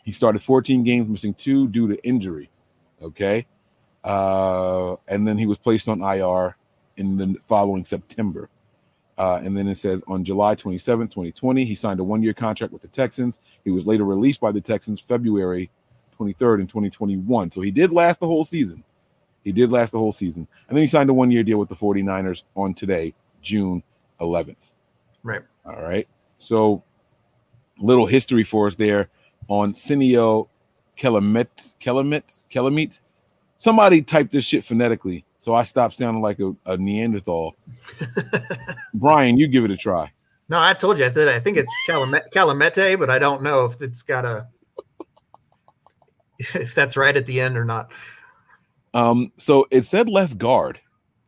He 0.04 0.12
started 0.12 0.42
14 0.42 0.84
games, 0.84 1.08
missing 1.08 1.34
two 1.34 1.68
due 1.68 1.88
to 1.88 2.02
injury. 2.04 2.50
Okay. 3.02 3.46
Uh, 4.04 4.96
and 5.08 5.26
then 5.26 5.38
he 5.38 5.46
was 5.46 5.58
placed 5.58 5.88
on 5.88 6.02
IR 6.02 6.56
in 6.96 7.16
the 7.16 7.36
following 7.48 7.84
September. 7.84 8.48
Uh, 9.18 9.40
and 9.44 9.56
then 9.56 9.68
it 9.68 9.76
says 9.76 10.02
on 10.08 10.24
July 10.24 10.54
27, 10.54 11.08
2020, 11.08 11.64
he 11.64 11.74
signed 11.74 12.00
a 12.00 12.04
one 12.04 12.22
year 12.22 12.32
contract 12.32 12.72
with 12.72 12.82
the 12.82 12.88
Texans. 12.88 13.38
He 13.64 13.70
was 13.70 13.86
later 13.86 14.04
released 14.04 14.40
by 14.40 14.52
the 14.52 14.60
Texans 14.60 15.00
February 15.00 15.70
23rd 16.18 16.60
in 16.60 16.66
2021. 16.66 17.50
So 17.50 17.60
he 17.60 17.70
did 17.70 17.92
last 17.92 18.20
the 18.20 18.26
whole 18.26 18.44
season. 18.44 18.82
He 19.44 19.52
did 19.52 19.70
last 19.70 19.90
the 19.90 19.98
whole 19.98 20.12
season. 20.12 20.46
And 20.68 20.76
then 20.76 20.82
he 20.82 20.86
signed 20.86 21.10
a 21.10 21.14
one 21.14 21.30
year 21.30 21.42
deal 21.42 21.58
with 21.58 21.68
the 21.68 21.76
49ers 21.76 22.44
on 22.54 22.74
today, 22.74 23.14
June 23.42 23.82
11th. 24.20 24.72
Right. 25.22 25.42
All 25.66 25.80
right. 25.82 26.08
So 26.40 26.82
little 27.78 28.06
history 28.06 28.44
for 28.44 28.66
us 28.66 28.74
there 28.74 29.08
on 29.48 29.72
Senio 29.72 30.48
Kelamet 30.98 31.74
Kelamet 31.80 32.42
Kelamit. 32.50 33.00
Somebody 33.58 34.02
typed 34.02 34.32
this 34.32 34.44
shit 34.44 34.64
phonetically, 34.64 35.24
so 35.38 35.54
I 35.54 35.62
stopped 35.64 35.96
sounding 35.96 36.22
like 36.22 36.40
a, 36.40 36.54
a 36.66 36.76
Neanderthal. 36.76 37.54
Brian, 38.94 39.36
you 39.36 39.48
give 39.48 39.64
it 39.64 39.70
a 39.70 39.76
try. 39.76 40.10
No, 40.48 40.58
I 40.58 40.74
told 40.74 40.98
you 40.98 41.04
I 41.04 41.10
did. 41.10 41.28
I 41.28 41.38
think 41.38 41.56
it's 41.56 41.72
Calamete, 41.88 42.98
but 42.98 43.10
I 43.10 43.18
don't 43.18 43.42
know 43.42 43.66
if 43.66 43.80
it's 43.80 44.02
got 44.02 44.24
a 44.24 44.48
if 46.38 46.74
that's 46.74 46.96
right 46.96 47.16
at 47.16 47.26
the 47.26 47.40
end 47.40 47.56
or 47.56 47.64
not. 47.64 47.90
Um, 48.92 49.32
so 49.36 49.66
it 49.70 49.82
said 49.82 50.08
left 50.08 50.38
guard 50.38 50.80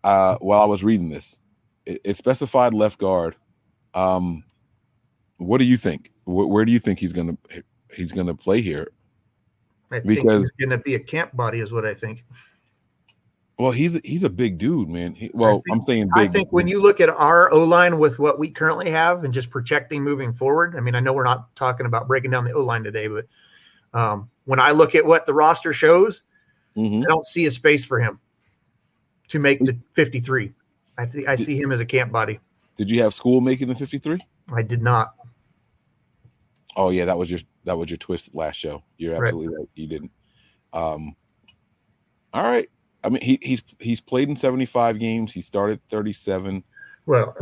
uh, 0.02 0.37
while 0.40 0.62
I 0.62 0.66
was 0.66 0.83
reading 0.83 1.11
this. 1.11 1.40
It, 1.87 2.00
it 2.04 2.16
specified 2.16 2.75
left 2.75 2.99
guard. 2.99 3.37
Um, 3.95 4.45
what 5.42 5.58
do 5.58 5.64
you 5.64 5.76
think? 5.76 6.11
Wh- 6.25 6.49
where 6.49 6.64
do 6.64 6.72
you 6.72 6.78
think 6.78 6.99
he's 6.99 7.12
gonna 7.12 7.37
he's 7.94 8.12
gonna 8.12 8.34
play 8.34 8.61
here? 8.62 8.92
I 9.90 9.96
think 10.00 10.06
Because- 10.08 10.40
he's 10.42 10.50
going 10.52 10.70
to 10.70 10.78
be 10.82 10.94
a 10.94 10.99
camp 10.99 11.37
body, 11.37 11.61
is 11.61 11.70
what 11.70 11.84
I 11.84 11.92
think. 11.92 12.25
Well, 13.58 13.70
he's 13.72 14.00
he's 14.04 14.25
a 14.25 14.30
big 14.30 14.56
dude, 14.58 14.88
man. 14.88 15.14
He, 15.14 15.30
well, 15.34 15.61
think- 15.66 15.78
I'm 15.78 15.84
saying 15.84 16.11
big. 16.16 16.28
I 16.30 16.32
think 16.32 16.50
when 16.50 16.66
you 16.66 16.80
look 16.80 17.00
at 17.00 17.11
our 17.11 17.52
O 17.52 17.62
line 17.64 17.99
with 17.99 18.18
what 18.18 18.38
we 18.38 18.49
currently 18.50 18.90
have 18.90 19.25
and 19.25 19.34
just 19.34 19.50
projecting 19.50 20.02
moving 20.02 20.32
forward, 20.32 20.75
I 20.76 20.80
mean, 20.80 20.94
I 20.94 21.00
know 21.00 21.12
we're 21.12 21.25
not 21.25 21.54
talking 21.56 21.84
about 21.87 22.08
breaking 22.08 22.30
down 22.30 22.44
the 22.44 22.52
O 22.52 22.62
line 22.64 22.82
today, 22.82 23.06
but 23.08 23.26
um, 23.92 24.30
when 24.46 24.58
I 24.58 24.70
look 24.70 24.94
at 24.94 25.04
what 25.04 25.26
the 25.26 25.34
roster 25.34 25.75
shows, 25.75 26.22
Mhm. 26.76 27.02
I 27.04 27.06
don't 27.06 27.26
see 27.26 27.44
a 27.44 27.50
space 27.50 27.84
for 27.84 28.00
him 28.00 28.18
to 29.28 29.38
make 29.38 29.58
the 29.61 29.78
53. 29.92 30.52
I 30.96 31.04
think 31.04 31.28
I 31.28 31.37
see 31.37 31.61
him 31.61 31.70
as 31.70 31.80
a 31.80 31.87
camp 31.87 32.11
body. 32.11 32.40
did 32.76 32.90
you 32.90 33.02
have 33.02 33.14
Skule 33.14 33.42
making 33.42 33.68
the 33.68 33.75
53? 33.75 34.18
I 34.52 34.62
did 34.62 34.80
not. 34.82 35.14
Oh 36.76 36.90
yeah, 36.90 37.04
that 37.04 37.18
was 37.18 37.30
your 37.30 37.40
that 37.64 37.76
was 37.76 37.90
your 37.90 37.98
twist 37.98 38.34
last 38.34 38.56
show. 38.56 38.82
You're 38.98 39.12
Right. 39.18 39.28
absolutely 39.28 39.56
right. 39.56 39.68
You 39.74 39.86
didn't. 39.86 40.10
Um. 40.72 41.14
All 42.32 42.42
right. 42.44 42.68
I 43.04 43.08
mean, 43.08 43.20
he 43.22 43.38
he's 43.42 43.62
he's 43.78 44.00
played 44.00 44.28
in 44.28 44.36
75 44.36 44.98
games. 44.98 45.32
He 45.32 45.40
started 45.40 45.80
37. 45.88 46.62
Well, 47.06 47.36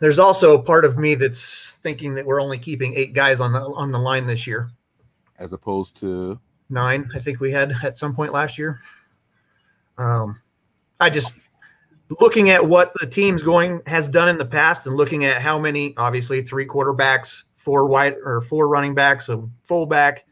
there's 0.00 0.18
also 0.18 0.54
a 0.58 0.62
part 0.62 0.84
of 0.84 0.96
me 0.96 1.14
that's 1.16 1.72
thinking 1.82 2.14
that 2.14 2.24
we're 2.24 2.40
only 2.40 2.58
keeping 2.58 2.94
eight 2.94 3.12
guys 3.12 3.40
on 3.40 3.52
the 3.52 3.60
on 3.60 3.90
the 3.92 3.98
line 3.98 4.26
this 4.26 4.46
year. 4.46 4.70
as 5.38 5.52
opposed 5.52 5.96
to 6.00 6.38
Nine, 6.70 7.08
I 7.14 7.18
think 7.20 7.40
we 7.40 7.52
had 7.52 7.72
at 7.84 7.96
some 7.98 8.14
point 8.14 8.32
last 8.32 8.58
year. 8.58 8.80
Um, 9.98 10.40
I 11.00 11.10
just 11.10 11.34
looking 12.20 12.50
at 12.50 12.66
what 12.66 12.92
the 13.00 13.06
team's 13.06 13.42
going 13.42 13.82
has 13.86 14.08
done 14.08 14.28
in 14.28 14.38
the 14.38 14.44
past 14.44 14.86
and 14.86 14.96
looking 14.96 15.24
at 15.24 15.40
how 15.42 15.58
many, 15.58 15.94
obviously, 15.96 16.42
three 16.42 16.66
quarterbacks, 16.66 17.42
four 17.66 17.88
wide 17.88 18.14
or 18.24 18.42
four 18.42 18.68
running 18.68 18.94
backs, 18.94 19.28
a 19.28 19.42
fullback, 19.64 20.24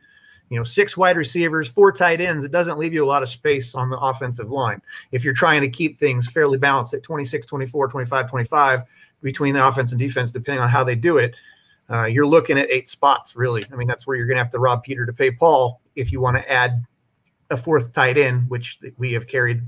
you 0.50 0.56
know, 0.56 0.62
six 0.62 0.96
wide 0.96 1.16
receivers, 1.16 1.66
four 1.66 1.90
tight 1.90 2.20
ends. 2.20 2.44
It 2.44 2.52
doesn't 2.52 2.78
leave 2.78 2.94
you 2.94 3.04
a 3.04 3.08
lot 3.08 3.24
of 3.24 3.28
space 3.28 3.74
on 3.74 3.90
the 3.90 3.98
offensive 3.98 4.52
line 4.52 4.80
if 5.10 5.24
you're 5.24 5.34
trying 5.34 5.60
to 5.62 5.68
keep 5.68 5.96
things 5.96 6.28
fairly 6.28 6.58
balanced 6.58 6.94
at 6.94 7.02
26, 7.02 7.44
24, 7.44 7.88
25, 7.88 8.30
25 8.30 8.82
between 9.20 9.52
the 9.52 9.66
offense 9.66 9.90
and 9.90 9.98
defense, 9.98 10.30
depending 10.30 10.62
on 10.62 10.68
how 10.68 10.84
they 10.84 10.94
do 10.94 11.18
it. 11.18 11.34
Uh, 11.90 12.04
you're 12.04 12.26
looking 12.26 12.56
at 12.56 12.70
eight 12.70 12.88
spots, 12.88 13.34
really. 13.34 13.62
I 13.72 13.74
mean, 13.74 13.88
that's 13.88 14.06
where 14.06 14.16
you're 14.16 14.26
going 14.26 14.36
to 14.36 14.42
have 14.44 14.52
to 14.52 14.60
rob 14.60 14.84
Peter 14.84 15.04
to 15.04 15.12
pay 15.12 15.32
Paul 15.32 15.80
if 15.96 16.12
you 16.12 16.20
want 16.20 16.36
to 16.36 16.48
add 16.48 16.86
a 17.50 17.56
fourth 17.56 17.92
tight 17.92 18.16
end, 18.16 18.48
which 18.48 18.78
we 18.96 19.12
have 19.12 19.26
carried 19.26 19.60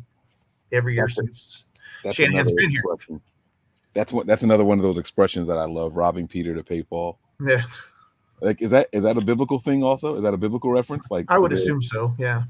every 0.71 0.95
year 0.95 1.08
That's 1.08 1.17
since. 1.17 1.64
that's 2.04 2.17
Shanahan's 2.17 2.52
been 2.52 2.71
here. 2.71 2.82
expression. 2.84 3.21
That's 3.93 4.12
what 4.12 4.28
that's 4.28 4.45
another 4.45 4.64
one 4.64 4.78
of 4.78 4.84
those 4.84 4.99
expressions 4.99 5.49
that 5.49 5.58
I 5.58 5.64
love. 5.64 5.97
Robbing 5.97 6.28
Peter 6.28 6.54
to 6.54 6.62
pay 6.62 6.84
Paul. 6.84 7.19
Yeah, 7.44 7.62
Like, 8.40 8.62
is 8.62 8.70
that 8.70 8.88
is 8.92 9.02
that 9.02 9.16
a 9.16 9.20
biblical 9.20 9.58
thing? 9.58 9.82
Also, 9.82 10.16
is 10.16 10.22
that 10.22 10.34
a 10.34 10.38
biblical 10.38 10.70
reference? 10.70 11.10
Like, 11.10 11.26
I 11.28 11.38
would 11.38 11.52
assume 11.52 11.82
so. 11.82 12.12
Yeah. 12.18 12.44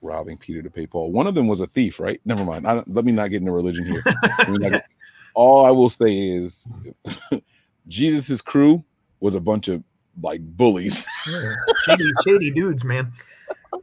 robbing 0.00 0.36
Peter 0.36 0.62
to 0.62 0.70
pay 0.70 0.86
Paul. 0.86 1.12
One 1.12 1.26
of 1.26 1.34
them 1.34 1.46
was 1.46 1.60
a 1.60 1.66
thief, 1.66 1.98
right? 2.00 2.20
Never 2.24 2.44
mind. 2.44 2.66
I 2.66 2.82
let 2.86 3.04
me 3.04 3.12
not 3.12 3.30
get 3.30 3.40
into 3.40 3.52
religion 3.52 3.86
here. 3.86 4.02
Get- 4.58 4.84
all 5.34 5.64
I 5.64 5.70
will 5.70 5.88
say 5.90 6.14
is, 6.28 6.66
Jesus's 7.88 8.42
crew 8.42 8.84
was 9.20 9.34
a 9.34 9.40
bunch 9.40 9.68
of 9.68 9.82
like 10.22 10.40
bullies. 10.56 11.06
shady, 11.84 12.04
shady 12.24 12.50
dudes, 12.50 12.84
man. 12.84 13.10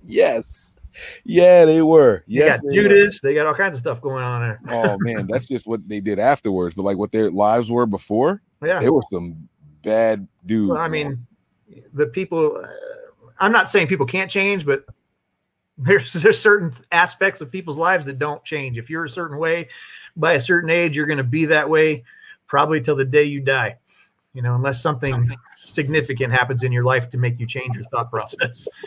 yes, 0.02 0.76
yeah, 1.24 1.66
they 1.66 1.82
were. 1.82 2.24
Yes, 2.28 2.60
got 2.60 2.70
they 2.72 2.82
were. 2.82 2.90
Judas. 2.90 3.20
They 3.22 3.34
got 3.34 3.48
all 3.48 3.56
kinds 3.56 3.76
of 3.76 3.80
stuff 3.80 4.02
going 4.02 4.24
on 4.24 4.42
there. 4.42 4.60
Oh 4.70 4.98
man, 5.00 5.28
that's 5.28 5.48
just 5.48 5.66
what 5.68 5.88
they 5.88 6.00
did 6.00 6.20
afterwards. 6.20 6.76
But 6.76 6.84
like 6.84 6.98
what 6.98 7.12
their 7.12 7.32
lives 7.32 7.72
were 7.72 7.86
before, 7.86 8.42
Yeah. 8.64 8.80
they 8.80 8.90
were 8.90 9.02
some 9.10 9.48
bad 9.84 10.28
dude. 10.46 10.70
Well, 10.70 10.78
I 10.78 10.88
mean, 10.88 11.26
the 11.94 12.08
people. 12.08 12.58
Uh, 12.64 12.68
I'm 13.42 13.54
not 13.54 13.70
saying 13.70 13.88
people 13.88 14.06
can't 14.06 14.30
change, 14.30 14.66
but 14.66 14.86
there's 15.78 16.14
there's 16.14 16.40
certain 16.40 16.74
aspects 16.92 17.42
of 17.42 17.52
people's 17.52 17.78
lives 17.78 18.06
that 18.06 18.20
don't 18.20 18.44
change. 18.44 18.78
If 18.78 18.90
you're 18.90 19.06
a 19.06 19.10
certain 19.10 19.38
way, 19.38 19.70
by 20.16 20.34
a 20.34 20.40
certain 20.40 20.70
age, 20.70 20.96
you're 20.96 21.08
going 21.08 21.18
to 21.18 21.24
be 21.24 21.46
that 21.46 21.70
way, 21.70 22.04
probably 22.48 22.82
till 22.82 22.96
the 22.96 23.06
day 23.06 23.24
you 23.24 23.40
die. 23.40 23.78
You 24.34 24.44
know, 24.44 24.56
unless 24.56 24.82
something 24.82 25.36
significant 25.58 26.32
happens 26.32 26.64
in 26.64 26.72
your 26.72 26.84
life 26.84 27.10
to 27.10 27.18
make 27.18 27.40
you 27.40 27.48
change 27.48 27.76
your 27.76 27.86
thought 27.86 28.12
process. 28.12 28.68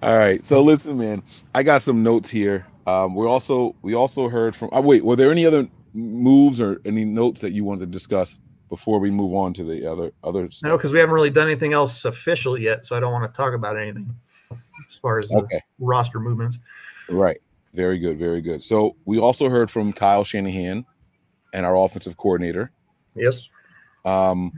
All 0.00 0.16
right. 0.16 0.44
So 0.46 0.62
listen, 0.62 0.96
man, 0.96 1.24
I 1.54 1.64
got 1.64 1.82
some 1.82 2.04
notes 2.04 2.30
here. 2.30 2.66
Um, 2.86 3.14
we 3.16 3.26
also 3.26 3.74
we 3.82 3.94
also 3.94 4.28
heard 4.28 4.54
from. 4.54 4.68
Oh, 4.72 4.80
wait, 4.80 5.04
were 5.04 5.16
there 5.16 5.32
any 5.32 5.44
other 5.44 5.66
moves 5.92 6.60
or 6.60 6.80
any 6.84 7.04
notes 7.04 7.40
that 7.40 7.52
you 7.52 7.64
wanted 7.64 7.80
to 7.80 7.86
discuss 7.86 8.38
before 8.68 8.98
we 8.98 9.10
move 9.10 9.34
on 9.34 9.52
to 9.54 9.64
the 9.64 9.90
other 9.90 10.12
other? 10.22 10.48
No, 10.62 10.76
because 10.76 10.92
we 10.92 10.98
haven't 10.98 11.14
really 11.14 11.30
done 11.30 11.46
anything 11.46 11.72
else 11.72 12.04
official 12.04 12.58
yet, 12.58 12.86
so 12.86 12.96
I 12.96 13.00
don't 13.00 13.12
want 13.12 13.30
to 13.32 13.36
talk 13.36 13.54
about 13.54 13.76
anything 13.76 14.14
as 14.50 14.96
far 15.00 15.18
as 15.18 15.30
Okay. 15.30 15.60
roster 15.78 16.20
movements. 16.20 16.58
Right. 17.08 17.38
Very 17.74 17.98
good. 17.98 18.18
Very 18.18 18.40
good. 18.40 18.62
So 18.62 18.96
we 19.04 19.18
also 19.18 19.48
heard 19.48 19.70
from 19.70 19.92
Kyle 19.92 20.24
Shanahan 20.24 20.84
and 21.52 21.66
our 21.66 21.76
offensive 21.76 22.16
coordinator. 22.16 22.70
Yes. 23.14 23.48
Um, 24.04 24.52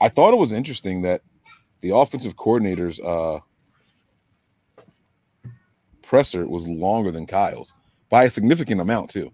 I 0.00 0.08
thought 0.08 0.34
it 0.34 0.38
was 0.38 0.52
interesting 0.52 1.02
that 1.02 1.22
the 1.80 1.94
offensive 1.94 2.36
coordinator's 2.36 2.98
uh, 3.00 3.38
presser 6.02 6.46
was 6.46 6.66
longer 6.66 7.10
than 7.10 7.26
Kyle's 7.26 7.74
by 8.10 8.24
a 8.24 8.30
significant 8.30 8.80
amount 8.80 9.10
too. 9.10 9.32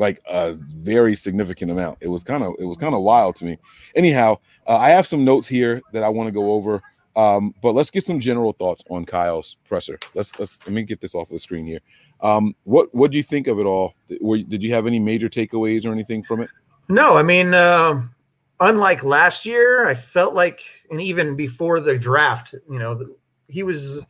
Like 0.00 0.20
a 0.26 0.54
very 0.54 1.14
significant 1.14 1.70
amount. 1.70 1.98
It 2.00 2.08
was 2.08 2.24
kind 2.24 2.42
of 2.42 2.54
it 2.58 2.64
was 2.64 2.78
kind 2.78 2.94
of 2.94 3.02
wild 3.02 3.36
to 3.36 3.44
me. 3.44 3.58
Anyhow, 3.94 4.38
uh, 4.66 4.78
I 4.78 4.88
have 4.88 5.06
some 5.06 5.24
notes 5.24 5.46
here 5.46 5.82
that 5.92 6.02
I 6.02 6.08
want 6.08 6.26
to 6.28 6.32
go 6.32 6.52
over. 6.52 6.82
Um, 7.16 7.54
but 7.60 7.74
let's 7.74 7.90
get 7.90 8.04
some 8.04 8.18
general 8.18 8.54
thoughts 8.54 8.82
on 8.88 9.04
Kyle's 9.04 9.58
presser. 9.68 9.98
Let's 10.14 10.38
let's 10.38 10.58
let 10.64 10.72
me 10.72 10.84
get 10.84 11.02
this 11.02 11.14
off 11.14 11.28
the 11.28 11.38
screen 11.38 11.66
here. 11.66 11.80
Um, 12.22 12.54
what 12.64 12.94
what 12.94 13.10
do 13.10 13.18
you 13.18 13.22
think 13.22 13.46
of 13.46 13.58
it 13.58 13.64
all? 13.64 13.94
Were, 14.22 14.38
did 14.38 14.62
you 14.62 14.72
have 14.72 14.86
any 14.86 14.98
major 14.98 15.28
takeaways 15.28 15.84
or 15.84 15.92
anything 15.92 16.22
from 16.22 16.40
it? 16.40 16.48
No, 16.88 17.16
I 17.16 17.22
mean, 17.22 17.52
um, 17.52 18.14
unlike 18.60 19.04
last 19.04 19.44
year, 19.44 19.88
I 19.88 19.94
felt 19.94 20.34
like, 20.34 20.60
and 20.90 21.00
even 21.00 21.36
before 21.36 21.80
the 21.80 21.98
draft, 21.98 22.54
you 22.70 22.78
know, 22.78 23.06
he 23.48 23.62
was 23.64 24.00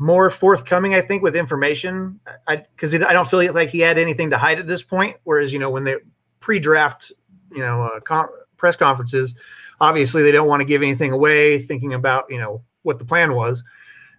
more 0.00 0.30
forthcoming, 0.30 0.94
I 0.94 1.02
think, 1.02 1.22
with 1.22 1.36
information. 1.36 2.18
I 2.48 2.56
because 2.56 2.94
I 2.94 3.12
don't 3.12 3.28
feel 3.28 3.52
like 3.52 3.68
he 3.68 3.80
had 3.80 3.98
anything 3.98 4.30
to 4.30 4.38
hide 4.38 4.58
at 4.58 4.66
this 4.66 4.82
point. 4.82 5.16
Whereas, 5.24 5.52
you 5.52 5.58
know, 5.58 5.70
when 5.70 5.84
they 5.84 5.96
pre-draft, 6.40 7.12
you 7.52 7.58
know, 7.58 7.82
uh, 7.82 8.26
press 8.56 8.76
conferences, 8.76 9.34
obviously 9.78 10.22
they 10.22 10.32
don't 10.32 10.48
want 10.48 10.62
to 10.62 10.64
give 10.64 10.80
anything 10.80 11.12
away, 11.12 11.62
thinking 11.62 11.92
about 11.92 12.24
you 12.30 12.38
know 12.38 12.64
what 12.82 12.98
the 12.98 13.04
plan 13.04 13.34
was. 13.34 13.62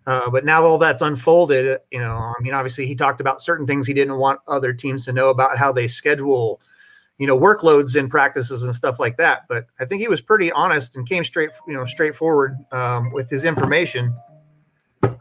Uh, 0.05 0.29
but 0.29 0.45
now 0.45 0.63
all 0.63 0.77
that's 0.77 1.01
unfolded, 1.01 1.79
you 1.91 1.99
know, 1.99 2.15
I 2.15 2.33
mean, 2.41 2.53
obviously 2.53 2.87
he 2.87 2.95
talked 2.95 3.21
about 3.21 3.41
certain 3.41 3.67
things 3.67 3.85
he 3.85 3.93
didn't 3.93 4.17
want 4.17 4.39
other 4.47 4.73
teams 4.73 5.05
to 5.05 5.13
know 5.13 5.29
about 5.29 5.57
how 5.57 5.71
they 5.71 5.87
schedule 5.87 6.61
you 7.17 7.27
know 7.27 7.37
workloads 7.37 7.95
in 7.95 8.09
practices 8.09 8.63
and 8.63 8.73
stuff 8.73 8.99
like 8.99 9.15
that 9.17 9.43
but 9.47 9.67
i 9.79 9.85
think 9.85 10.01
he 10.01 10.07
was 10.07 10.21
pretty 10.21 10.51
honest 10.53 10.95
and 10.95 11.07
came 11.07 11.23
straight 11.23 11.51
you 11.67 11.73
know 11.75 11.85
straightforward 11.85 12.57
um, 12.71 13.11
with 13.11 13.29
his 13.29 13.45
information 13.45 14.15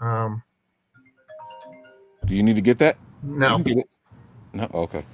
um, 0.01 0.43
Do 2.27 2.35
you 2.35 2.43
need 2.43 2.57
to 2.57 2.63
get 2.63 2.79
that? 2.79 2.97
no 3.23 3.59
get 3.59 3.79
it. 3.79 3.91
No, 4.53 4.69
okay. 4.75 5.05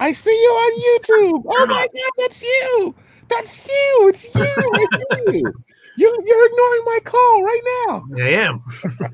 I 0.00 0.12
see 0.12 0.30
you 0.30 0.48
on 0.48 0.80
YouTube. 0.80 1.42
Oh 1.46 1.66
my 1.66 1.86
god, 1.86 2.10
that's 2.18 2.42
you. 2.42 2.94
That's 3.28 3.66
you. 3.66 4.08
It's 4.08 4.34
you. 4.34 4.54
It's 4.56 5.32
you. 5.32 5.52
You 5.98 6.14
you're 6.26 6.46
ignoring 6.46 6.82
my 6.84 6.98
call 7.04 7.42
right 7.42 7.86
now. 7.88 8.04
i 8.16 8.28
am 8.28 8.62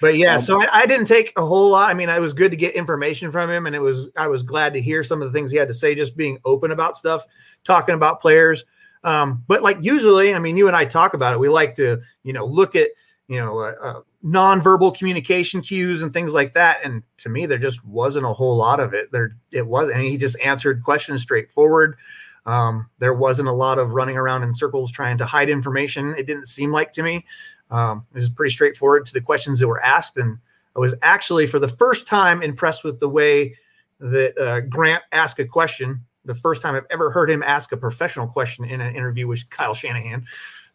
But 0.00 0.16
yeah, 0.16 0.36
Um, 0.36 0.40
so 0.40 0.62
I, 0.62 0.82
I 0.82 0.86
didn't 0.86 1.06
take 1.06 1.32
a 1.36 1.44
whole 1.44 1.70
lot. 1.70 1.90
I 1.90 1.94
mean, 1.94 2.08
it 2.08 2.20
was 2.20 2.32
good 2.32 2.50
to 2.52 2.56
get 2.56 2.74
information 2.74 3.32
from 3.32 3.50
him, 3.50 3.66
and 3.66 3.74
it 3.74 3.80
was 3.80 4.10
I 4.16 4.28
was 4.28 4.42
glad 4.42 4.72
to 4.74 4.80
hear 4.80 5.02
some 5.02 5.22
of 5.22 5.28
the 5.28 5.36
things 5.36 5.50
he 5.50 5.56
had 5.56 5.68
to 5.68 5.74
say, 5.74 5.94
just 5.94 6.16
being 6.16 6.38
open 6.44 6.70
about 6.70 6.96
stuff, 6.96 7.24
talking 7.64 7.94
about 7.94 8.20
players. 8.20 8.64
Um, 9.04 9.42
but 9.48 9.62
like 9.62 9.78
usually, 9.80 10.34
I 10.34 10.38
mean, 10.38 10.56
you 10.56 10.68
and 10.68 10.76
I 10.76 10.84
talk 10.84 11.14
about 11.14 11.34
it. 11.34 11.40
We 11.40 11.48
like 11.48 11.74
to, 11.76 12.00
you 12.22 12.32
know, 12.32 12.46
look 12.46 12.76
at 12.76 12.88
you 13.28 13.38
know 13.38 13.58
uh, 13.58 13.74
uh, 13.82 14.00
nonverbal 14.24 14.96
communication 14.96 15.60
cues 15.60 16.02
and 16.02 16.12
things 16.12 16.32
like 16.32 16.54
that. 16.54 16.78
And 16.82 17.02
to 17.18 17.28
me, 17.28 17.46
there 17.46 17.58
just 17.58 17.84
wasn't 17.84 18.26
a 18.26 18.32
whole 18.32 18.56
lot 18.56 18.80
of 18.80 18.94
it. 18.94 19.12
There, 19.12 19.36
it 19.52 19.66
was, 19.66 19.90
and 19.90 20.02
he 20.02 20.16
just 20.16 20.38
answered 20.40 20.82
questions 20.82 21.22
straightforward. 21.22 21.96
Um, 22.46 22.88
there 22.98 23.14
wasn't 23.14 23.48
a 23.48 23.52
lot 23.52 23.78
of 23.78 23.90
running 23.90 24.16
around 24.16 24.42
in 24.42 24.54
circles 24.54 24.90
trying 24.90 25.18
to 25.18 25.26
hide 25.26 25.50
information. 25.50 26.14
It 26.16 26.26
didn't 26.26 26.46
seem 26.46 26.72
like 26.72 26.92
to 26.94 27.02
me. 27.02 27.26
Um, 27.70 28.06
it 28.14 28.18
was 28.18 28.30
pretty 28.30 28.52
straightforward 28.52 29.04
to 29.06 29.12
the 29.12 29.20
questions 29.20 29.58
that 29.58 29.68
were 29.68 29.82
asked, 29.84 30.16
and 30.16 30.38
I 30.74 30.80
was 30.80 30.94
actually 31.02 31.46
for 31.46 31.58
the 31.58 31.68
first 31.68 32.06
time 32.06 32.42
impressed 32.42 32.84
with 32.84 32.98
the 32.98 33.08
way 33.08 33.56
that 34.00 34.38
uh, 34.38 34.60
Grant 34.60 35.02
asked 35.12 35.38
a 35.38 35.44
question. 35.44 36.04
The 36.24 36.34
first 36.34 36.62
time 36.62 36.74
I've 36.74 36.86
ever 36.90 37.10
heard 37.10 37.30
him 37.30 37.42
ask 37.42 37.72
a 37.72 37.76
professional 37.76 38.26
question 38.26 38.64
in 38.64 38.80
an 38.80 38.94
interview 38.94 39.26
with 39.26 39.48
Kyle 39.50 39.74
Shanahan. 39.74 40.24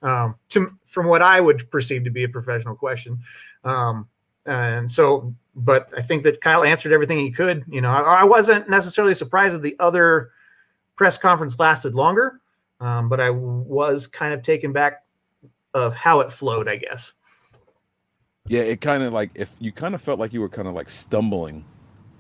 Um, 0.03 0.35
to 0.49 0.69
from 0.85 1.07
what 1.07 1.21
I 1.21 1.39
would 1.41 1.71
perceive 1.71 2.03
to 2.03 2.11
be 2.11 2.25
a 2.25 2.29
professional 2.29 2.75
question, 2.75 3.19
um, 3.63 4.07
and 4.45 4.91
so, 4.91 5.33
but 5.55 5.89
I 5.97 6.01
think 6.01 6.23
that 6.23 6.41
Kyle 6.41 6.63
answered 6.63 6.91
everything 6.91 7.19
he 7.19 7.31
could. 7.31 7.63
You 7.69 7.81
know, 7.81 7.89
I, 7.89 8.21
I 8.21 8.23
wasn't 8.25 8.69
necessarily 8.69 9.15
surprised 9.15 9.55
that 9.55 9.61
the 9.61 9.77
other 9.79 10.31
press 10.95 11.17
conference 11.17 11.57
lasted 11.57 11.95
longer, 11.95 12.41
um, 12.79 13.07
but 13.07 13.21
I 13.21 13.29
was 13.29 14.05
kind 14.05 14.33
of 14.33 14.43
taken 14.43 14.73
back 14.73 15.03
of 15.73 15.93
how 15.95 16.19
it 16.19 16.31
flowed. 16.31 16.67
I 16.67 16.75
guess. 16.75 17.11
Yeah, 18.47 18.61
it 18.61 18.81
kind 18.81 19.03
of 19.03 19.13
like 19.13 19.31
if 19.35 19.51
you 19.59 19.71
kind 19.71 19.95
of 19.95 20.01
felt 20.01 20.19
like 20.19 20.33
you 20.33 20.41
were 20.41 20.49
kind 20.49 20.67
of 20.67 20.73
like 20.73 20.89
stumbling 20.89 21.63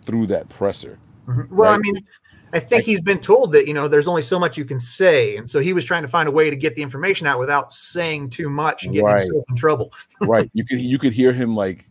through 0.03 0.27
that 0.27 0.47
presser. 0.49 0.97
Well, 1.49 1.73
I 1.73 1.77
mean, 1.77 2.05
I 2.53 2.59
think 2.59 2.83
he's 2.83 3.01
been 3.01 3.19
told 3.19 3.51
that 3.53 3.67
you 3.67 3.73
know 3.73 3.87
there's 3.87 4.07
only 4.07 4.21
so 4.21 4.37
much 4.39 4.57
you 4.57 4.65
can 4.65 4.79
say, 4.79 5.35
and 5.37 5.49
so 5.49 5.59
he 5.59 5.73
was 5.73 5.83
trying 5.85 6.03
to 6.03 6.07
find 6.07 6.29
a 6.29 6.31
way 6.31 6.49
to 6.49 6.55
get 6.55 6.75
the 6.75 6.81
information 6.81 7.25
out 7.27 7.39
without 7.39 7.73
saying 7.73 8.29
too 8.29 8.49
much 8.49 8.83
and 8.85 8.93
getting 8.93 9.05
Right. 9.07 9.21
himself 9.23 9.43
in 9.49 9.55
trouble. 9.55 9.91
right. 10.21 10.49
You 10.53 10.63
could 10.63 10.79
you 10.79 10.99
could 10.99 11.13
hear 11.13 11.33
him 11.33 11.55
like 11.55 11.85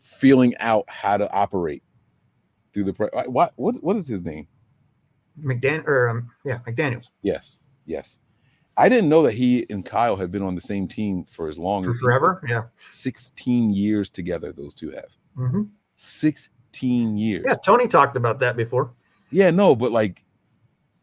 feeling 0.00 0.54
out 0.58 0.84
how 0.88 1.16
to 1.16 1.30
operate 1.32 1.82
through 2.74 2.84
the 2.84 2.92
pre- 2.92 3.08
what 3.26 3.52
what 3.56 3.82
what 3.82 3.96
is 3.96 4.06
his 4.08 4.22
name? 4.22 4.46
McDan 5.42 5.86
or 5.86 6.08
um, 6.08 6.30
yeah, 6.44 6.58
McDaniel's 6.66 7.10
Yes, 7.22 7.58
yes. 7.86 8.18
I 8.76 8.88
didn't 8.88 9.08
know 9.08 9.22
that 9.22 9.32
he 9.32 9.66
and 9.70 9.84
Kyle 9.84 10.16
had 10.16 10.30
been 10.30 10.42
on 10.42 10.54
the 10.54 10.60
same 10.60 10.86
team 10.86 11.24
for 11.24 11.48
as 11.48 11.58
long 11.58 11.82
for 11.84 11.90
as 11.90 11.96
forever. 11.96 12.42
Yeah, 12.48 12.64
16 12.76 13.70
years 13.70 14.08
together. 14.10 14.52
Those 14.52 14.74
two 14.74 14.90
have 14.90 15.08
hmm 15.36 15.62
16 15.96 17.16
years. 17.16 17.44
yeah. 17.46 17.54
Tony 17.64 17.88
talked 17.88 18.16
about 18.16 18.38
that 18.40 18.56
before. 18.56 18.92
Yeah, 19.30 19.50
no, 19.50 19.76
but 19.76 19.92
like, 19.92 20.24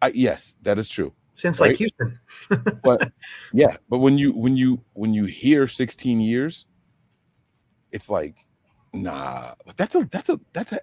I, 0.01 0.07
yes, 0.13 0.55
that 0.63 0.77
is 0.77 0.89
true. 0.89 1.13
Since 1.35 1.59
Right. 1.59 1.69
like 1.69 1.77
Houston, 1.77 2.19
But 2.83 3.11
yeah, 3.53 3.75
but 3.89 3.99
when 3.99 4.17
you 4.17 4.31
when 4.31 4.55
you 4.55 4.81
when 4.93 5.13
you 5.13 5.25
hear 5.25 5.67
16 5.67 6.21
years, 6.21 6.65
it's 7.91 8.09
like, 8.09 8.37
nah, 8.93 9.53
that's 9.75 9.95
a 9.95 10.07
that's 10.11 10.29
a 10.29 10.39
that's 10.53 10.71
a 10.73 10.79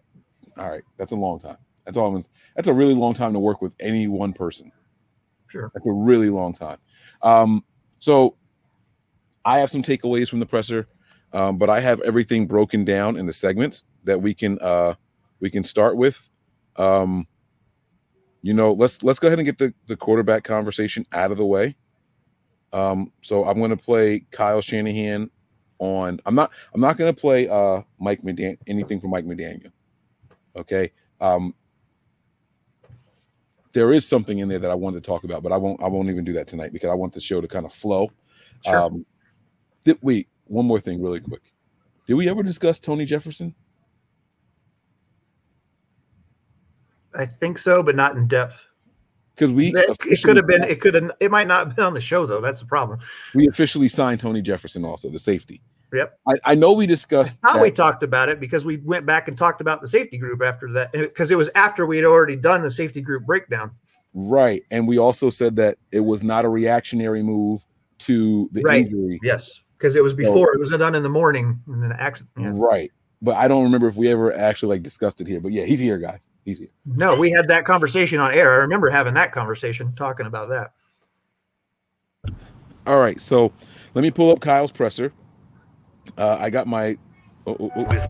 all 0.58 0.68
right. 0.68 0.82
That's 0.98 1.12
a 1.12 1.16
long 1.16 1.40
time. 1.40 1.56
That's 1.84 1.96
all. 1.96 2.14
I'm, 2.14 2.24
that's 2.54 2.68
a 2.68 2.72
really 2.72 2.94
long 2.94 3.14
time 3.14 3.32
to 3.32 3.38
work 3.38 3.62
with 3.62 3.74
any 3.80 4.08
one 4.08 4.32
person. 4.32 4.70
sure. 5.48 5.70
That's 5.74 5.86
a 5.86 5.92
really 5.92 6.28
long 6.28 6.52
time. 6.52 6.78
Um, 7.22 7.64
so 7.98 8.36
I 9.44 9.58
have 9.58 9.70
some 9.70 9.82
takeaways 9.82 10.28
from 10.28 10.40
the 10.40 10.46
presser, 10.46 10.86
um, 11.32 11.56
but 11.56 11.70
I 11.70 11.80
have 11.80 12.00
everything 12.02 12.46
broken 12.46 12.84
down 12.84 13.16
in 13.16 13.26
the 13.26 13.32
segments 13.32 13.84
that 14.04 14.20
we 14.20 14.34
can 14.34 14.58
uh, 14.60 14.94
we 15.40 15.50
can 15.50 15.64
start 15.64 15.96
with. 15.96 16.28
Um, 16.76 17.26
you 18.42 18.52
know, 18.52 18.72
let's 18.72 19.02
let's 19.02 19.18
go 19.18 19.28
ahead 19.28 19.38
and 19.38 19.46
get 19.46 19.58
the, 19.58 19.72
the 19.86 19.96
quarterback 19.96 20.44
conversation 20.44 21.06
out 21.12 21.30
of 21.30 21.38
the 21.38 21.46
way. 21.46 21.76
Um, 22.72 23.12
so 23.22 23.44
I'm 23.44 23.58
going 23.58 23.70
to 23.70 23.76
play 23.76 24.24
Kyle 24.30 24.60
Shanahan 24.60 25.30
on. 25.78 26.20
I'm 26.26 26.34
not. 26.34 26.50
I'm 26.74 26.80
not 26.80 26.96
going 26.96 27.14
to 27.14 27.18
play 27.18 27.48
uh, 27.48 27.82
Mike 28.00 28.22
McDan 28.22 28.58
anything 28.66 29.00
from 29.00 29.10
Mike 29.10 29.24
McDaniel. 29.24 29.72
Okay. 30.56 30.90
Um, 31.20 31.54
there 33.72 33.92
is 33.92 34.06
something 34.06 34.40
in 34.40 34.48
there 34.48 34.58
that 34.58 34.70
I 34.70 34.74
wanted 34.74 35.02
to 35.02 35.06
talk 35.06 35.24
about, 35.24 35.42
but 35.42 35.52
I 35.52 35.56
won't. 35.56 35.82
I 35.82 35.88
won't 35.88 36.10
even 36.10 36.24
do 36.24 36.32
that 36.34 36.48
tonight 36.48 36.72
because 36.72 36.90
I 36.90 36.94
want 36.94 37.12
the 37.12 37.20
show 37.20 37.40
to 37.40 37.48
kind 37.48 37.64
of 37.64 37.72
flow. 37.72 38.10
Sure. 38.64 38.76
Um, 38.76 39.06
did, 39.84 39.98
wait, 40.02 40.28
one 40.44 40.66
more 40.66 40.80
thing, 40.80 41.02
really 41.02 41.20
quick. 41.20 41.42
Did 42.06 42.14
we 42.14 42.28
ever 42.28 42.42
discuss 42.42 42.78
Tony 42.78 43.04
Jefferson? 43.04 43.54
I 47.14 47.26
think 47.26 47.58
so, 47.58 47.82
but 47.82 47.96
not 47.96 48.16
in 48.16 48.26
depth. 48.28 48.60
Because 49.34 49.52
we 49.52 49.68
It, 49.74 49.96
it 50.06 50.22
could 50.22 50.36
have 50.36 50.46
been. 50.46 50.62
It 50.64 50.80
could 50.80 50.94
have. 50.94 51.10
It 51.20 51.30
might 51.30 51.46
not 51.46 51.66
have 51.66 51.76
been 51.76 51.84
on 51.84 51.94
the 51.94 52.00
show 52.00 52.26
though. 52.26 52.40
That's 52.40 52.60
the 52.60 52.66
problem. 52.66 53.00
we 53.34 53.48
officially 53.48 53.88
signed 53.88 54.20
Tony 54.20 54.42
Jefferson, 54.42 54.84
also 54.84 55.10
the 55.10 55.18
safety. 55.18 55.62
Yep. 55.92 56.18
I, 56.26 56.32
I 56.52 56.54
know 56.54 56.72
we 56.72 56.86
discussed. 56.86 57.36
that- 57.42 57.60
we 57.60 57.70
talked 57.70 58.02
about 58.02 58.28
it 58.30 58.40
because 58.40 58.64
we 58.64 58.78
went 58.78 59.04
back 59.04 59.28
and 59.28 59.36
talked 59.36 59.60
about 59.60 59.80
the 59.82 59.88
safety 59.88 60.16
group 60.16 60.42
after 60.42 60.70
that 60.72 60.92
because 60.92 61.30
it 61.30 61.36
was 61.36 61.50
after 61.54 61.84
we 61.86 61.96
had 61.96 62.06
already 62.06 62.36
done 62.36 62.62
the 62.62 62.70
safety 62.70 63.00
group 63.02 63.24
breakdown. 63.26 63.70
Right. 64.14 64.62
And 64.70 64.86
we 64.88 64.98
also 64.98 65.28
said 65.30 65.56
that 65.56 65.76
it 65.90 66.00
was 66.00 66.22
not 66.24 66.44
a 66.44 66.48
reactionary 66.48 67.22
move 67.22 67.64
to 68.00 68.48
the 68.52 68.62
Right. 68.62 68.84
injury. 68.84 69.18
Yes, 69.22 69.62
because 69.78 69.94
it 69.96 70.02
was 70.02 70.14
before 70.14 70.54
it 70.54 70.58
was 70.60 70.70
done 70.70 70.94
in 70.94 71.02
the 71.02 71.08
morning 71.10 71.60
and 71.66 71.82
then 71.82 71.92
accident. 71.92 72.30
yeah. 72.38 72.52
Right. 72.54 72.90
But 73.22 73.36
I 73.36 73.46
don't 73.46 73.62
remember 73.62 73.86
if 73.86 73.94
we 73.94 74.08
ever 74.08 74.36
actually 74.36 74.76
like 74.76 74.82
discussed 74.82 75.20
it 75.20 75.28
here. 75.28 75.40
But 75.40 75.52
yeah, 75.52 75.64
he's 75.64 75.78
here, 75.78 75.96
guys. 75.96 76.28
He's 76.44 76.58
here. 76.58 76.70
No, 76.84 77.18
we 77.18 77.30
had 77.30 77.46
that 77.48 77.64
conversation 77.64 78.18
on 78.18 78.34
air. 78.34 78.52
I 78.52 78.56
remember 78.56 78.90
having 78.90 79.14
that 79.14 79.30
conversation, 79.30 79.94
talking 79.94 80.26
about 80.26 80.48
that. 80.48 80.72
All 82.84 82.98
right. 82.98 83.20
So 83.20 83.52
let 83.94 84.02
me 84.02 84.10
pull 84.10 84.32
up 84.32 84.40
Kyle's 84.40 84.72
presser. 84.72 85.12
Uh, 86.18 86.36
I 86.40 86.50
got 86.50 86.66
my. 86.66 86.98
Oh, 87.46 87.56
oh, 87.58 87.70
oh. 87.76 88.06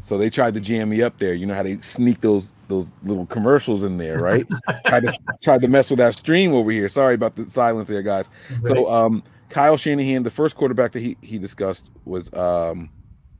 So 0.00 0.18
they 0.18 0.28
tried 0.28 0.52
to 0.52 0.60
jam 0.60 0.90
me 0.90 1.00
up 1.00 1.18
there. 1.18 1.32
You 1.32 1.46
know 1.46 1.54
how 1.54 1.62
they 1.62 1.80
sneak 1.80 2.20
those 2.20 2.53
those 2.74 2.92
little 3.02 3.26
commercials 3.26 3.84
in 3.84 3.98
there, 3.98 4.20
right? 4.20 4.46
tried 4.86 5.04
to 5.04 5.18
tried 5.42 5.62
to 5.62 5.68
mess 5.68 5.90
with 5.90 6.00
our 6.00 6.12
stream 6.12 6.52
over 6.52 6.70
here. 6.70 6.88
Sorry 6.88 7.14
about 7.14 7.36
the 7.36 7.48
silence 7.48 7.88
there, 7.88 8.02
guys. 8.02 8.30
So 8.64 8.90
um 8.90 9.22
Kyle 9.48 9.76
Shanahan, 9.76 10.22
the 10.22 10.30
first 10.30 10.56
quarterback 10.56 10.92
that 10.92 11.00
he 11.00 11.16
he 11.22 11.38
discussed 11.38 11.90
was 12.04 12.32
um 12.34 12.90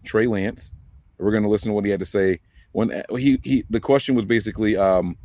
Trey 0.04 0.26
Lance. 0.26 0.72
We're 1.18 1.32
gonna 1.32 1.48
listen 1.48 1.68
to 1.70 1.74
what 1.74 1.84
he 1.84 1.90
had 1.90 2.00
to 2.00 2.06
say. 2.06 2.40
When 2.72 3.02
he 3.16 3.40
he 3.42 3.64
the 3.70 3.80
question 3.80 4.14
was 4.14 4.24
basically 4.24 4.76
um 4.76 5.16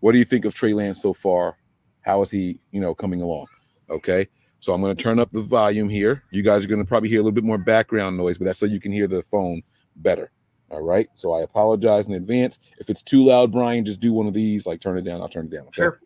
what 0.00 0.12
do 0.12 0.18
you 0.18 0.24
think 0.24 0.44
of 0.44 0.54
Trey 0.54 0.72
Lance 0.72 1.00
so 1.00 1.12
far? 1.12 1.56
How 2.00 2.22
is 2.22 2.30
he, 2.30 2.58
you 2.72 2.80
know, 2.80 2.94
coming 2.94 3.22
along? 3.22 3.46
Okay. 3.88 4.26
So 4.60 4.72
I'm 4.72 4.80
gonna 4.80 4.94
turn 4.94 5.18
up 5.18 5.30
the 5.32 5.40
volume 5.40 5.88
here. 5.88 6.22
You 6.30 6.42
guys 6.42 6.64
are 6.64 6.68
gonna 6.68 6.84
probably 6.84 7.08
hear 7.08 7.20
a 7.20 7.22
little 7.22 7.34
bit 7.34 7.44
more 7.44 7.58
background 7.58 8.16
noise, 8.16 8.38
but 8.38 8.46
that's 8.46 8.58
so 8.58 8.66
you 8.66 8.80
can 8.80 8.92
hear 8.92 9.08
the 9.08 9.22
phone 9.30 9.62
better. 9.96 10.30
All 10.72 10.80
right. 10.80 11.08
So 11.14 11.32
I 11.32 11.42
apologize 11.42 12.08
in 12.08 12.14
advance. 12.14 12.58
If 12.78 12.88
it's 12.88 13.02
too 13.02 13.24
loud, 13.26 13.52
Brian, 13.52 13.84
just 13.84 14.00
do 14.00 14.12
one 14.12 14.26
of 14.26 14.32
these, 14.32 14.66
like 14.66 14.80
turn 14.80 14.96
it 14.96 15.02
down. 15.02 15.20
I'll 15.20 15.28
turn 15.28 15.46
it 15.46 15.50
down. 15.50 15.66
Okay? 15.66 15.82
Sure. 15.82 16.00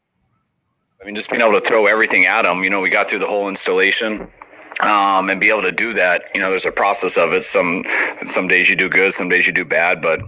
I 1.01 1.05
mean, 1.05 1.15
just 1.15 1.31
being 1.31 1.41
able 1.41 1.53
to 1.53 1.65
throw 1.65 1.87
everything 1.87 2.27
at 2.27 2.43
them. 2.43 2.65
You 2.65 2.71
know, 2.71 2.81
we 2.81 2.91
got 2.91 3.09
through 3.09 3.21
the 3.21 3.27
whole 3.27 3.49
installation, 3.49 4.29
um, 4.81 5.31
and 5.31 5.41
be 5.41 5.51
able 5.51 5.63
to 5.63 5.73
do 5.73 5.93
that. 5.95 6.25
You 6.35 6.41
know, 6.41 6.51
there's 6.51 6.65
a 6.65 6.73
process 6.73 7.17
of 7.17 7.33
it. 7.33 7.45
Some 7.45 7.85
some 8.25 8.49
days 8.49 8.69
you 8.69 8.77
do 8.77 8.89
good, 8.89 9.13
some 9.13 9.29
days 9.29 9.47
you 9.47 9.53
do 9.53 9.65
bad, 9.65 10.03
but 10.03 10.21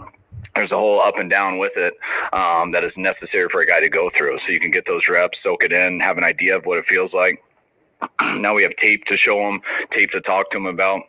there's 0.55 0.72
a 0.72 0.77
whole 0.77 1.01
up 1.01 1.18
and 1.18 1.29
down 1.29 1.59
with 1.59 1.77
it 1.77 1.94
um, 2.33 2.70
that 2.72 2.85
is 2.85 2.96
necessary 2.96 3.48
for 3.48 3.61
a 3.61 3.66
guy 3.66 3.81
to 3.81 3.88
go 3.88 4.09
through. 4.09 4.38
So 4.38 4.53
you 4.53 4.61
can 4.61 4.70
get 4.70 4.87
those 4.87 5.09
reps, 5.09 5.40
soak 5.40 5.64
it 5.64 5.72
in, 5.72 6.01
have 6.01 6.18
an 6.18 6.24
idea 6.24 6.57
of 6.57 6.66
what 6.66 6.79
it 6.79 6.85
feels 6.85 7.14
like. 7.14 7.42
now 8.37 8.55
we 8.55 8.62
have 8.62 8.74
tape 8.77 9.05
to 9.07 9.16
show 9.16 9.38
them, 9.38 9.61
tape 9.90 10.11
to 10.11 10.20
talk 10.20 10.51
to 10.51 10.57
them 10.57 10.66
about. 10.66 11.03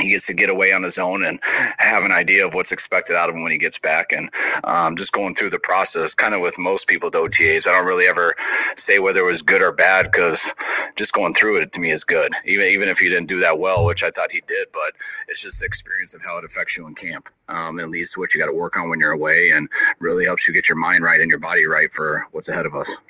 He 0.00 0.10
gets 0.10 0.26
to 0.26 0.34
get 0.34 0.48
away 0.48 0.72
on 0.72 0.82
his 0.84 0.96
own 0.96 1.24
and 1.24 1.40
have 1.78 2.04
an 2.04 2.12
idea 2.12 2.46
of 2.46 2.54
what's 2.54 2.70
expected 2.70 3.16
out 3.16 3.28
of 3.28 3.34
him 3.34 3.42
when 3.42 3.52
he 3.52 3.58
gets 3.58 3.78
back, 3.78 4.12
and 4.12 4.30
um, 4.64 4.96
just 4.96 5.12
going 5.12 5.34
through 5.34 5.50
the 5.50 5.58
process. 5.58 6.14
Kind 6.14 6.34
of 6.34 6.40
with 6.40 6.58
most 6.58 6.86
people, 6.86 7.10
the 7.10 7.18
OTAs, 7.18 7.66
I 7.66 7.72
don't 7.72 7.86
really 7.86 8.06
ever 8.06 8.34
say 8.76 9.00
whether 9.00 9.20
it 9.20 9.24
was 9.24 9.42
good 9.42 9.60
or 9.60 9.72
bad 9.72 10.10
because 10.12 10.54
just 10.96 11.12
going 11.12 11.34
through 11.34 11.60
it 11.60 11.72
to 11.72 11.80
me 11.80 11.90
is 11.90 12.04
good. 12.04 12.32
Even 12.44 12.66
even 12.66 12.88
if 12.88 12.98
he 12.98 13.08
didn't 13.08 13.26
do 13.28 13.40
that 13.40 13.58
well, 13.58 13.84
which 13.84 14.02
I 14.04 14.10
thought 14.10 14.30
he 14.30 14.42
did, 14.46 14.68
but 14.72 14.92
it's 15.28 15.42
just 15.42 15.60
the 15.60 15.66
experience 15.66 16.14
of 16.14 16.22
how 16.22 16.38
it 16.38 16.44
affects 16.44 16.76
you 16.76 16.86
in 16.86 16.94
camp. 16.94 17.28
Um, 17.48 17.80
at 17.80 17.90
least 17.90 18.16
what 18.18 18.34
you 18.34 18.40
got 18.40 18.46
to 18.46 18.52
work 18.52 18.76
on 18.78 18.88
when 18.90 19.00
you're 19.00 19.12
away, 19.12 19.50
and 19.50 19.68
really 19.98 20.24
helps 20.24 20.46
you 20.46 20.54
get 20.54 20.68
your 20.68 20.78
mind 20.78 21.02
right 21.02 21.20
and 21.20 21.30
your 21.30 21.40
body 21.40 21.66
right 21.66 21.92
for 21.92 22.26
what's 22.32 22.48
ahead 22.48 22.66
of 22.66 22.74
us. 22.74 23.00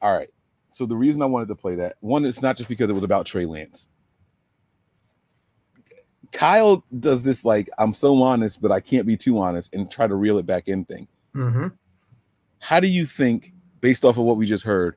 All 0.00 0.16
right. 0.16 0.28
So 0.70 0.86
the 0.86 0.96
reason 0.96 1.22
I 1.22 1.26
wanted 1.26 1.48
to 1.48 1.54
play 1.56 1.74
that 1.76 1.96
one, 2.00 2.24
it's 2.24 2.42
not 2.42 2.56
just 2.56 2.68
because 2.68 2.90
it 2.90 2.92
was 2.92 3.02
about 3.02 3.26
Trey 3.26 3.46
Lance. 3.46 3.88
Kyle 6.36 6.84
does 7.00 7.22
this 7.22 7.46
like 7.46 7.70
I'm 7.78 7.94
so 7.94 8.22
honest, 8.22 8.60
but 8.60 8.70
I 8.70 8.80
can't 8.80 9.06
be 9.06 9.16
too 9.16 9.38
honest, 9.38 9.74
and 9.74 9.90
try 9.90 10.06
to 10.06 10.14
reel 10.14 10.36
it 10.36 10.44
back 10.44 10.68
in 10.68 10.84
thing. 10.84 11.08
Mm-hmm. 11.34 11.68
How 12.58 12.78
do 12.78 12.88
you 12.88 13.06
think, 13.06 13.54
based 13.80 14.04
off 14.04 14.18
of 14.18 14.24
what 14.24 14.36
we 14.36 14.44
just 14.44 14.62
heard, 14.62 14.96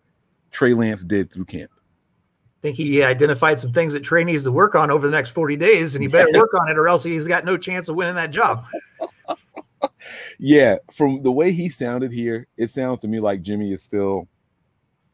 Trey 0.52 0.74
Lance 0.74 1.06
did 1.06 1.32
through 1.32 1.46
camp. 1.46 1.72
I 1.74 2.62
think 2.62 2.76
he 2.76 3.02
identified 3.04 3.58
some 3.58 3.72
things 3.72 3.94
that 3.94 4.02
Trey 4.04 4.26
needs 4.26 4.44
to 4.44 4.52
work 4.52 4.76
on 4.76 4.92
over 4.92 5.08
the 5.08 5.16
next 5.16 5.30
40 5.30 5.56
days, 5.56 5.96
and 5.96 6.02
he 6.02 6.10
better 6.10 6.30
work 6.34 6.54
on 6.60 6.70
it, 6.70 6.78
or 6.78 6.90
else 6.90 7.06
he's 7.06 7.26
got 7.26 7.46
no 7.46 7.56
chance 7.56 7.88
of 7.88 7.96
winning 7.96 8.16
that 8.16 8.32
job. 8.32 8.66
Yeah, 10.38 10.78
from 10.92 11.22
the 11.22 11.32
way 11.32 11.52
he 11.52 11.70
sounded 11.70 12.12
here, 12.12 12.48
it 12.58 12.68
sounds 12.68 13.00
to 13.00 13.08
me 13.08 13.20
like 13.22 13.42
Jimmy 13.42 13.72
is 13.72 13.82
still 13.82 14.28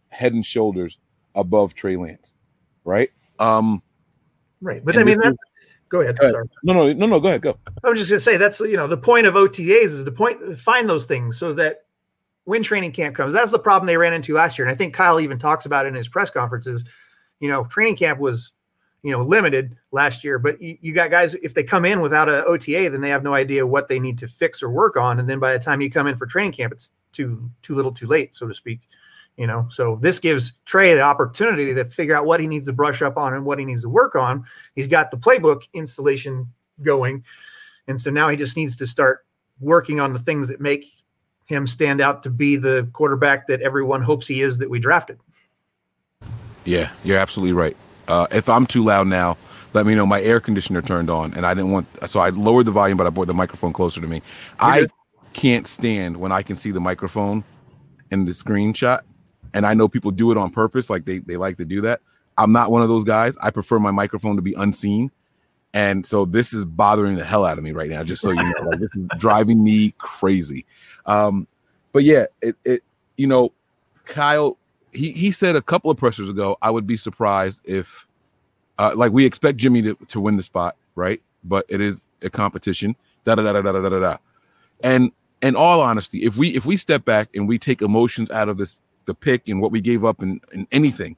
head 0.09 0.33
and 0.33 0.45
shoulders 0.45 0.97
above 1.35 1.75
Trey 1.75 1.97
Lance, 1.97 2.33
right? 2.83 3.11
Um, 3.37 3.83
Right. 4.61 4.83
But 4.83 4.97
I 4.97 5.03
mean, 5.03 5.17
this 5.17 5.25
that, 5.25 5.33
is- 5.33 5.37
go 5.95 6.01
ahead. 6.01 6.17
Go 6.17 6.25
ahead. 6.25 6.49
No, 6.63 6.73
no, 6.73 6.93
no, 6.93 7.05
no. 7.05 7.19
Go 7.19 7.27
ahead, 7.29 7.41
go. 7.41 7.57
I 7.83 7.89
was 7.89 7.99
just 7.99 8.09
gonna 8.09 8.19
say 8.19 8.37
that's 8.37 8.59
you 8.59 8.77
know 8.77 8.87
the 8.87 8.97
point 8.97 9.25
of 9.25 9.35
OTAs 9.35 9.85
is 9.85 10.03
the 10.03 10.11
point 10.11 10.59
find 10.59 10.89
those 10.89 11.05
things 11.05 11.37
so 11.37 11.53
that 11.53 11.85
when 12.43 12.61
training 12.61 12.91
camp 12.91 13.15
comes, 13.15 13.33
that's 13.33 13.51
the 13.51 13.59
problem 13.59 13.87
they 13.87 13.97
ran 13.97 14.13
into 14.13 14.33
last 14.33 14.57
year. 14.57 14.67
And 14.67 14.73
I 14.73 14.77
think 14.77 14.93
Kyle 14.93 15.19
even 15.19 15.39
talks 15.39 15.65
about 15.65 15.85
it 15.85 15.89
in 15.89 15.95
his 15.95 16.07
press 16.07 16.29
conferences. 16.29 16.85
You 17.39 17.49
know, 17.49 17.63
training 17.65 17.97
camp 17.97 18.19
was 18.19 18.51
you 19.03 19.11
know 19.11 19.23
limited 19.23 19.75
last 19.91 20.23
year, 20.23 20.39
but 20.39 20.61
you, 20.61 20.77
you 20.81 20.93
got 20.93 21.11
guys 21.11 21.35
if 21.35 21.53
they 21.53 21.63
come 21.63 21.85
in 21.85 22.01
without 22.01 22.29
a 22.29 22.43
OTA, 22.45 22.89
then 22.89 23.01
they 23.01 23.09
have 23.09 23.23
no 23.23 23.33
idea 23.33 23.65
what 23.65 23.87
they 23.87 23.99
need 23.99 24.17
to 24.19 24.27
fix 24.27 24.61
or 24.61 24.69
work 24.69 24.97
on, 24.97 25.19
and 25.19 25.29
then 25.29 25.39
by 25.39 25.53
the 25.53 25.63
time 25.63 25.81
you 25.81 25.91
come 25.91 26.07
in 26.07 26.17
for 26.17 26.25
training 26.25 26.53
camp, 26.53 26.73
it's 26.73 26.91
too 27.11 27.49
too 27.61 27.75
little, 27.75 27.91
too 27.91 28.07
late, 28.07 28.35
so 28.35 28.47
to 28.47 28.53
speak. 28.53 28.81
You 29.37 29.47
know, 29.47 29.67
so 29.69 29.97
this 30.01 30.19
gives 30.19 30.53
Trey 30.63 30.93
the 30.93 31.01
opportunity 31.01 31.73
to 31.73 31.83
figure 31.85 32.15
out 32.15 32.25
what 32.25 32.39
he 32.39 32.47
needs 32.47 32.67
to 32.67 32.73
brush 32.73 33.01
up 33.01 33.17
on 33.17 33.33
and 33.33 33.43
what 33.43 33.59
he 33.59 33.65
needs 33.65 33.81
to 33.81 33.89
work 33.89 34.15
on. 34.15 34.45
He's 34.75 34.87
got 34.87 35.11
the 35.11 35.17
playbook 35.17 35.63
installation 35.73 36.53
going. 36.81 37.23
And 37.87 37.99
so 37.99 38.11
now 38.11 38.29
he 38.29 38.37
just 38.37 38.55
needs 38.55 38.77
to 38.77 38.87
start 38.87 39.25
working 39.59 39.99
on 39.99 40.13
the 40.13 40.19
things 40.19 40.47
that 40.47 40.61
make 40.61 40.85
him 41.45 41.67
stand 41.67 42.01
out 42.01 42.23
to 42.23 42.29
be 42.29 42.55
the 42.55 42.89
quarterback 42.93 43.47
that 43.47 43.61
everyone 43.61 44.01
hopes 44.01 44.27
he 44.27 44.41
is 44.41 44.57
that 44.57 44.69
we 44.69 44.79
drafted. 44.79 45.19
Yeah, 46.63 46.91
you're 47.03 47.17
absolutely 47.17 47.53
right. 47.53 47.77
Uh, 48.07 48.27
if 48.31 48.49
I'm 48.49 48.65
too 48.65 48.83
loud 48.83 49.07
now, 49.07 49.37
let 49.73 49.85
me 49.85 49.93
know. 49.93 50.05
My 50.05 50.21
air 50.21 50.39
conditioner 50.39 50.81
turned 50.81 51.09
on, 51.09 51.33
and 51.33 51.45
I 51.45 51.53
didn't 51.53 51.71
want, 51.71 51.87
so 52.07 52.19
I 52.19 52.29
lowered 52.29 52.65
the 52.65 52.71
volume, 52.71 52.97
but 52.97 53.05
I 53.05 53.09
brought 53.09 53.27
the 53.27 53.33
microphone 53.33 53.73
closer 53.73 54.01
to 54.01 54.07
me. 54.07 54.21
I 54.59 54.81
good. 54.81 54.91
can't 55.33 55.67
stand 55.67 56.17
when 56.17 56.31
I 56.31 56.41
can 56.41 56.55
see 56.55 56.71
the 56.71 56.79
microphone 56.79 57.43
in 58.09 58.25
the 58.25 58.31
screenshot, 58.31 59.01
and 59.55 59.65
I 59.65 59.73
know 59.73 59.87
people 59.87 60.11
do 60.11 60.31
it 60.31 60.37
on 60.37 60.51
purpose, 60.51 60.89
like 60.89 61.05
they 61.05 61.19
they 61.19 61.37
like 61.37 61.57
to 61.57 61.65
do 61.65 61.81
that. 61.81 62.01
I'm 62.37 62.51
not 62.51 62.69
one 62.69 62.83
of 62.83 62.89
those 62.89 63.05
guys. 63.05 63.37
I 63.41 63.49
prefer 63.49 63.79
my 63.79 63.91
microphone 63.91 64.35
to 64.35 64.41
be 64.41 64.53
unseen, 64.53 65.09
and 65.73 66.05
so 66.05 66.25
this 66.25 66.53
is 66.53 66.65
bothering 66.65 67.15
the 67.15 67.23
hell 67.23 67.45
out 67.45 67.57
of 67.57 67.63
me 67.63 67.71
right 67.71 67.89
now. 67.89 68.03
Just 68.03 68.21
so 68.21 68.31
you 68.31 68.43
know, 68.43 68.69
like 68.69 68.79
this 68.79 68.91
is 68.95 69.07
driving 69.17 69.63
me 69.63 69.95
crazy. 69.97 70.65
Um, 71.05 71.47
but 71.93 72.03
yeah, 72.03 72.25
it 72.41 72.57
it 72.65 72.83
you 73.15 73.25
know, 73.25 73.53
Kyle 74.03 74.57
he 74.91 75.11
he 75.11 75.31
said 75.31 75.55
a 75.55 75.61
couple 75.61 75.89
of 75.89 75.97
pressures 75.97 76.29
ago, 76.29 76.57
I 76.61 76.69
would 76.69 76.85
be 76.85 76.97
surprised 76.97 77.61
if 77.63 78.07
uh 78.77 78.91
like 78.95 79.13
we 79.13 79.25
expect 79.25 79.57
Jimmy 79.57 79.81
to, 79.83 79.97
to 80.09 80.19
win 80.19 80.35
the 80.35 80.43
spot, 80.43 80.75
right? 80.95 81.21
But 81.45 81.65
it 81.69 81.79
is 81.79 82.03
a 82.21 82.29
competition. 82.29 82.95
Da 83.23 83.35
da 83.35 83.43
da 83.43 83.53
da 83.53 83.61
da 83.61 83.71
da 83.71 83.89
da 83.89 83.99
da. 83.99 84.17
And 84.83 85.13
in 85.41 85.55
all 85.55 85.79
honesty, 85.79 86.23
if 86.23 86.35
we 86.35 86.49
if 86.49 86.65
we 86.65 86.75
step 86.75 87.05
back 87.05 87.29
and 87.33 87.47
we 87.47 87.57
take 87.57 87.81
emotions 87.81 88.29
out 88.31 88.49
of 88.49 88.57
this 88.57 88.75
the 89.05 89.13
pick 89.15 89.47
and 89.49 89.61
what 89.61 89.71
we 89.71 89.81
gave 89.81 90.03
up 90.05 90.21
in, 90.21 90.39
in 90.53 90.67
anything, 90.71 91.15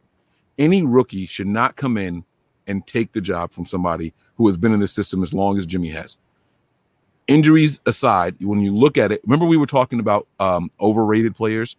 any 0.58 0.84
rookie 0.84 1.26
should 1.26 1.48
not 1.48 1.76
come 1.76 1.98
in 1.98 2.24
and 2.68 2.86
take 2.86 3.12
the 3.14 3.22
job 3.22 3.52
from 3.52 3.66
somebody 3.66 4.14
who 4.36 4.48
has 4.48 4.58
been 4.58 4.74
in 4.74 4.80
the 4.80 4.88
system 4.88 5.24
as 5.24 5.34
long 5.34 5.58
as 5.58 5.66
Jimmy 5.66 5.90
has. 5.90 6.18
Injuries 7.28 7.82
aside, 7.86 8.36
when 8.40 8.62
you 8.62 8.74
look 8.74 8.98
at 8.98 9.12
it, 9.12 9.22
remember 9.26 9.46
we 9.46 9.58
were 9.58 9.66
talking 9.66 10.00
about 10.00 10.28
um, 10.40 10.72
overrated 10.80 11.36
players, 11.36 11.76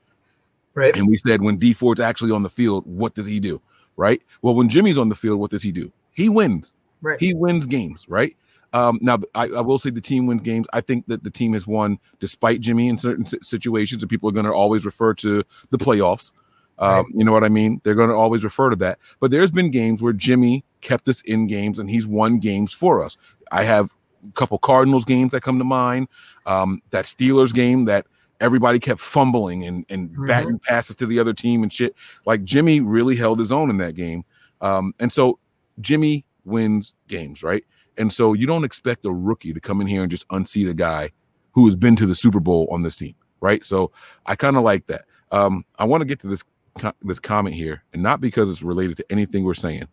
Right. 0.75 0.95
and 0.97 1.09
we 1.09 1.17
said 1.17 1.43
when 1.43 1.57
Dee 1.57 1.73
Ford's 1.73 2.01
actually 2.01 2.31
on 2.33 2.43
the 2.43 2.51
field, 2.51 2.85
what 2.87 3.15
does 3.15 3.27
he 3.27 3.41
do? 3.41 3.61
Right. 3.97 4.23
Well, 4.43 4.55
when 4.55 4.69
Jimmy's 4.69 4.99
on 4.99 5.09
the 5.09 5.15
field, 5.15 5.41
what 5.41 5.51
does 5.51 5.63
he 5.63 5.73
do? 5.73 5.91
He 6.13 6.29
wins. 6.29 6.73
Right. 7.01 7.19
He 7.19 7.35
wins 7.35 7.67
games. 7.67 8.07
Right. 8.09 8.37
Um, 8.73 8.99
now, 9.01 9.19
I, 9.35 9.45
I 9.49 9.61
will 9.61 9.79
say 9.79 9.91
the 9.91 10.01
team 10.01 10.27
wins 10.27 10.43
games. 10.43 10.67
I 10.73 10.81
think 10.81 11.07
that 11.07 11.25
the 11.25 11.31
team 11.31 11.55
has 11.55 11.67
won 11.67 11.99
despite 12.21 12.61
Jimmy 12.61 12.89
in 12.89 12.99
certain 12.99 13.25
situations, 13.43 14.03
and 14.03 14.11
people 14.11 14.29
are 14.29 14.33
going 14.33 14.47
to 14.47 14.53
always 14.53 14.85
refer 14.85 15.15
to 15.15 15.43
the 15.71 15.79
playoffs. 15.79 16.33
Um, 16.79 17.07
You 17.15 17.25
know 17.25 17.33
what 17.33 17.45
I 17.45 17.49
mean? 17.49 17.81
They're 17.83 17.95
going 17.97 18.11
to 18.11 18.15
always 18.15 18.45
refer 18.45 18.71
to 18.71 18.77
that. 18.77 18.99
But 19.21 19.31
there's 19.31 19.51
been 19.51 19.71
games 19.71 20.01
where 20.03 20.13
Jimmy 20.13 20.65
kept 20.81 21.09
us 21.09 21.23
in 21.23 21.47
games, 21.47 21.79
and 21.79 21.89
he's 21.91 22.07
won 22.07 22.39
games 22.39 22.73
for 22.73 23.03
us. 23.03 23.17
I 23.51 23.65
have 23.65 23.95
a 24.29 24.33
couple 24.33 24.59
Cardinals 24.59 25.05
games 25.05 25.33
that 25.33 25.41
come 25.43 25.59
to 25.59 25.65
mind. 25.65 26.09
Um, 26.47 26.83
that 26.91 27.07
Steelers 27.07 27.53
game 27.55 27.87
that 27.87 28.07
everybody 28.41 28.79
kept 28.79 29.01
fumbling 29.01 29.65
and 29.65 29.85
and 29.89 30.11
Mhm. 30.11 30.29
batting 30.29 30.61
passes 30.61 30.95
to 30.97 31.07
the 31.07 31.19
other 31.19 31.33
team 31.33 31.63
and 31.65 31.73
shit. 31.73 31.97
Like 32.27 32.45
Jimmy 32.45 32.81
really 32.81 33.17
held 33.17 33.39
his 33.41 33.51
own 33.51 33.71
in 33.71 33.79
that 33.79 33.97
game. 33.97 34.25
Um, 34.61 34.95
and 35.01 35.13
so 35.13 35.39
Jimmy 35.81 36.25
wins 36.45 36.95
games, 37.09 37.43
right? 37.43 37.65
And 37.99 38.13
so 38.13 38.33
you 38.33 38.47
don't 38.47 38.65
expect 38.65 39.05
a 39.05 39.11
rookie 39.13 39.53
to 39.53 39.61
come 39.61 39.81
in 39.81 39.87
here 39.87 40.03
and 40.03 40.11
just 40.11 40.25
unseat 40.31 40.69
a 40.69 40.75
guy 40.75 41.11
who 41.53 41.67
has 41.67 41.77
been 41.77 41.97
to 41.97 42.07
the 42.07 42.15
Super 42.15 42.41
Bowl 42.41 42.69
on 42.71 42.83
this 42.83 42.97
team, 42.97 43.15
right? 43.41 43.65
So 43.65 43.91
I 44.27 44.37
kind 44.37 44.57
of 44.57 44.63
like 44.63 44.87
that. 44.87 45.05
Um, 45.33 45.65
I 45.79 45.85
want 45.85 46.01
to 46.03 46.05
get 46.07 46.21
to 46.21 46.27
this 46.29 46.43
co- 46.79 46.93
this 47.03 47.19
comment 47.19 47.55
here, 47.57 47.83
and 47.93 48.03
not 48.03 48.21
because 48.21 48.51
it's 48.51 48.63
related 48.63 48.97
to 48.99 49.05
anything 49.11 49.45
we're 49.45 49.55
saying, 49.55 49.89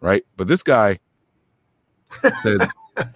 right? 0.00 0.24
But 0.36 0.48
this 0.48 0.62
guy 0.62 0.98
said. 2.42 2.68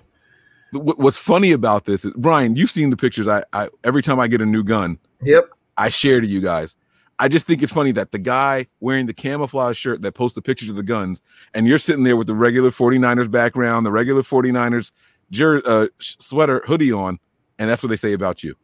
What- 0.73 0.99
What's 0.99 1.17
funny 1.19 1.53
about 1.53 1.85
this 1.85 2.05
is 2.05 2.13
Brian, 2.17 2.57
you've 2.57 2.71
seen 2.71 2.91
the 2.91 2.97
pictures. 2.97 3.29
I, 3.29 3.45
I 3.53 3.69
every 3.85 4.03
time 4.03 4.19
I 4.19 4.27
get 4.27 4.41
a 4.43 4.47
new 4.47 4.65
gun, 4.65 4.99
Yep. 5.23 5.49
I 5.77 5.89
share 5.89 6.21
to 6.21 6.27
you 6.27 6.41
guys. 6.41 6.75
I 7.18 7.29
just 7.29 7.46
think 7.46 7.62
it's 7.62 7.72
funny 7.72 7.92
that 7.92 8.12
the 8.12 8.18
guy 8.18 8.66
wearing 8.81 9.07
the 9.07 9.14
camouflage 9.14 9.77
shirt 9.77 10.03
that 10.03 10.12
posts 10.12 10.35
the 10.35 10.42
pictures 10.42 10.68
of 10.68 10.77
the 10.77 10.83
guns, 10.83 11.22
and 11.53 11.66
you're 11.66 11.79
sitting 11.79 12.05
there 12.05 12.16
with 12.16 12.27
the 12.27 12.35
regular 12.35 12.70
49ers 12.70 13.31
background, 13.31 13.87
the 13.87 13.92
regular 13.92 14.22
49ers 14.22 14.92
jer- 15.31 15.62
uh, 15.64 15.87
sweater 15.98 16.62
hoodie 16.66 16.92
on, 16.92 17.18
and 17.59 17.70
that's 17.70 17.83
what 17.83 17.88
they 17.88 17.96
say 17.96 18.12
about 18.12 18.42
you. 18.42 18.55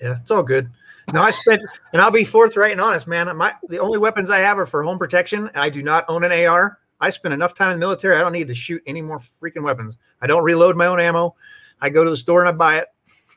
Yeah, 0.00 0.16
it's 0.20 0.30
all 0.30 0.42
good. 0.42 0.70
No, 1.12 1.20
I 1.20 1.30
spent, 1.30 1.62
and 1.92 2.00
I'll 2.00 2.10
be 2.10 2.24
forthright 2.24 2.72
and 2.72 2.80
honest, 2.80 3.06
man. 3.06 3.34
My 3.36 3.54
the 3.68 3.78
only 3.78 3.98
weapons 3.98 4.30
I 4.30 4.38
have 4.38 4.58
are 4.58 4.66
for 4.66 4.82
home 4.82 4.98
protection. 4.98 5.50
I 5.54 5.68
do 5.68 5.82
not 5.82 6.04
own 6.08 6.24
an 6.24 6.32
AR. 6.46 6.78
I 7.00 7.10
spend 7.10 7.34
enough 7.34 7.54
time 7.54 7.72
in 7.72 7.76
the 7.78 7.86
military. 7.86 8.16
I 8.16 8.20
don't 8.20 8.32
need 8.32 8.48
to 8.48 8.54
shoot 8.54 8.82
any 8.86 9.02
more 9.02 9.20
freaking 9.40 9.62
weapons. 9.62 9.98
I 10.22 10.26
don't 10.26 10.44
reload 10.44 10.76
my 10.76 10.86
own 10.86 11.00
ammo. 11.00 11.34
I 11.80 11.90
go 11.90 12.04
to 12.04 12.10
the 12.10 12.16
store 12.16 12.40
and 12.40 12.48
I 12.48 12.52
buy 12.52 12.78
it. 12.78 12.88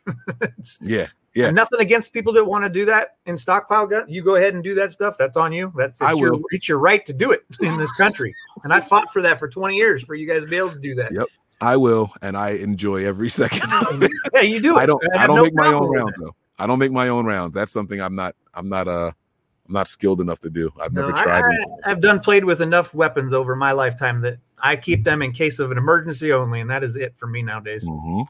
Yeah, 0.82 1.08
yeah. 1.38 1.52
Nothing 1.52 1.80
against 1.80 2.12
people 2.14 2.34
that 2.34 2.44
want 2.46 2.64
to 2.66 2.70
do 2.70 2.86
that 2.86 3.18
in 3.26 3.38
stockpile 3.38 3.88
gun. 3.88 4.06
You 4.08 4.22
go 4.24 4.36
ahead 4.36 4.54
and 4.54 4.64
do 4.64 4.74
that 4.76 4.92
stuff. 4.92 5.16
That's 5.18 5.38
on 5.38 5.54
you. 5.54 5.72
That's 5.78 6.02
it's 6.02 6.10
I 6.10 6.14
your, 6.14 6.34
will. 6.34 6.42
it's 6.52 6.68
your 6.68 6.80
right 6.80 7.06
to 7.06 7.14
do 7.14 7.32
it 7.32 7.44
in 7.62 7.78
this 7.78 7.92
country. 7.94 8.34
And 8.64 8.74
I 8.74 8.80
fought 8.80 9.12
for 9.14 9.22
that 9.22 9.40
for 9.40 9.48
20 9.48 9.76
years 9.76 10.04
for 10.04 10.16
you 10.16 10.28
guys 10.28 10.44
to 10.44 10.48
be 10.50 10.58
able 10.58 10.72
to 10.72 10.80
do 10.80 10.96
that. 10.96 11.12
Yep. 11.14 11.28
I 11.62 11.76
will, 11.78 12.12
and 12.22 12.38
I 12.38 12.52
enjoy 12.52 13.06
every 13.06 13.30
second 13.42 13.72
of 13.74 14.04
it. 14.04 14.12
Yeah, 14.34 14.42
you 14.42 14.60
do. 14.62 14.78
it. 14.78 14.82
I 14.82 14.86
don't. 14.86 15.04
I 15.16 15.18
have 15.20 15.28
don't 15.28 15.36
no 15.38 15.44
make 15.44 15.54
my 15.56 15.68
own 15.68 15.90
rounds 15.90 16.14
though. 16.20 16.36
I 16.60 16.68
don't 16.68 16.80
make 16.80 16.92
my 16.92 17.10
own 17.10 17.26
rounds. 17.26 17.54
That's 17.56 17.72
something 17.72 18.00
I'm 18.02 18.16
not. 18.16 18.36
I'm 18.54 18.70
not. 18.70 18.88
Uh, 18.88 19.12
I'm 19.68 19.74
not 19.74 19.88
skilled 19.88 20.22
enough 20.22 20.40
to 20.42 20.50
do. 20.50 20.72
I've 20.80 20.94
never 20.94 21.10
No, 21.10 21.16
tried. 21.16 21.44
I, 21.44 21.92
I've 21.92 22.00
done 22.02 22.20
played 22.20 22.46
with 22.46 22.62
enough 22.62 22.94
weapons 22.94 23.34
over 23.34 23.56
my 23.56 23.74
lifetime 23.74 24.22
that 24.22 24.38
I 24.60 24.76
keep 24.76 25.04
them 25.04 25.22
in 25.22 25.34
case 25.34 25.60
of 25.60 25.72
an 25.72 25.78
emergency 25.78 26.32
only, 26.32 26.62
and 26.62 26.70
that 26.70 26.84
is 26.84 26.96
it 26.96 27.16
for 27.18 27.28
me 27.28 27.42
nowadays. 27.42 27.84
Mhm. 27.86 28.26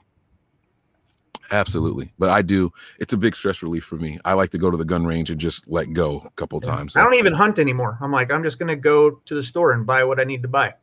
Absolutely, 1.51 2.11
but 2.19 2.29
I 2.29 2.41
do. 2.41 2.71
It's 2.99 3.13
a 3.13 3.17
big 3.17 3.35
stress 3.35 3.63
relief 3.63 3.85
for 3.85 3.95
me. 3.95 4.19
I 4.25 4.33
like 4.33 4.49
to 4.51 4.57
go 4.57 4.69
to 4.69 4.77
the 4.77 4.85
gun 4.85 5.05
range 5.05 5.31
and 5.31 5.39
just 5.39 5.67
let 5.67 5.93
go 5.93 6.21
a 6.25 6.31
couple 6.31 6.59
times. 6.59 6.95
I 6.95 7.03
don't 7.03 7.15
even 7.15 7.33
hunt 7.33 7.57
anymore. 7.59 7.97
I'm 8.01 8.11
like, 8.11 8.31
I'm 8.31 8.43
just 8.43 8.59
gonna 8.59 8.75
go 8.75 9.11
to 9.11 9.35
the 9.35 9.43
store 9.43 9.71
and 9.71 9.85
buy 9.85 10.03
what 10.03 10.19
I 10.19 10.23
need 10.23 10.41
to 10.41 10.47
buy. 10.47 10.73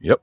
Yep. 0.00 0.22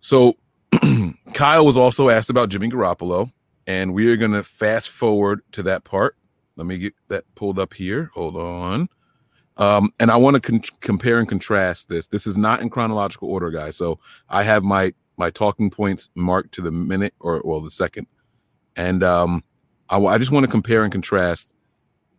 So 0.00 0.36
Kyle 1.34 1.66
was 1.66 1.76
also 1.76 2.08
asked 2.08 2.30
about 2.30 2.48
Jimmy 2.48 2.68
Garoppolo, 2.68 3.30
and 3.66 3.94
we 3.94 4.10
are 4.10 4.16
going 4.16 4.32
to 4.32 4.42
fast 4.42 4.90
forward 4.90 5.40
to 5.52 5.62
that 5.64 5.84
part. 5.84 6.16
Let 6.56 6.66
me 6.66 6.78
get 6.78 6.94
that 7.08 7.24
pulled 7.34 7.58
up 7.58 7.74
here. 7.74 8.10
Hold 8.14 8.36
on. 8.36 8.88
Um, 9.58 9.92
and 10.00 10.10
I 10.10 10.16
want 10.16 10.34
to 10.34 10.40
con- 10.40 10.62
compare 10.80 11.18
and 11.18 11.28
contrast 11.28 11.88
this. 11.88 12.06
This 12.08 12.26
is 12.26 12.36
not 12.36 12.60
in 12.60 12.70
chronological 12.70 13.30
order, 13.30 13.50
guys. 13.50 13.76
So 13.76 13.98
I 14.28 14.42
have 14.42 14.62
my 14.64 14.92
my 15.18 15.30
talking 15.30 15.70
points 15.70 16.10
marked 16.14 16.52
to 16.52 16.60
the 16.60 16.70
minute 16.70 17.14
or 17.20 17.40
well 17.44 17.60
the 17.60 17.70
second, 17.70 18.06
and 18.76 19.02
um, 19.02 19.42
I, 19.88 19.98
I 19.98 20.18
just 20.18 20.30
want 20.30 20.44
to 20.44 20.50
compare 20.50 20.84
and 20.84 20.92
contrast 20.92 21.52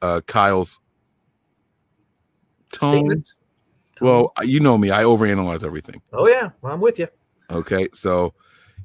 uh, 0.02 0.22
Kyle's 0.28 0.80
tone. 2.74 2.98
Statements. 2.98 3.34
Well, 4.00 4.32
you 4.44 4.60
know 4.60 4.78
me; 4.78 4.92
I 4.92 5.04
overanalyze 5.04 5.64
everything. 5.64 6.02
Oh 6.14 6.28
yeah, 6.28 6.50
well, 6.62 6.74
I'm 6.74 6.82
with 6.82 7.00
you. 7.00 7.08
Okay, 7.50 7.88
so 7.94 8.34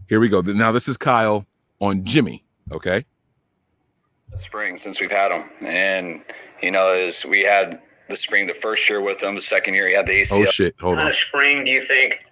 here 0.08 0.20
we 0.20 0.28
go. 0.28 0.40
Now 0.40 0.72
this 0.72 0.88
is 0.88 0.96
Kyle 0.96 1.46
on 1.80 2.04
Jimmy. 2.04 2.44
Okay, 2.70 3.04
spring 4.38 4.76
since 4.76 5.00
we've 5.00 5.11
had 5.11 5.32
him. 5.32 5.48
And, 5.61 6.22
you 6.62 6.70
know, 6.70 6.88
as 6.88 7.24
we 7.24 7.42
had 7.42 7.80
the 8.08 8.16
spring 8.16 8.46
the 8.46 8.54
first 8.54 8.88
year 8.88 9.00
with 9.00 9.22
him, 9.22 9.35
the 9.35 9.40
second 9.40 9.74
year 9.74 9.88
he 9.88 9.94
had 9.94 10.06
the 10.06 10.22
ACL. 10.22 10.46
oh 10.46 10.50
shit, 10.50 10.74
hold 10.80 10.96
kind 10.96 11.06
on. 11.06 11.11
of 11.11 11.16
spring 11.16 11.64
do 11.64 11.70
you 11.70 11.82
think 11.82 12.24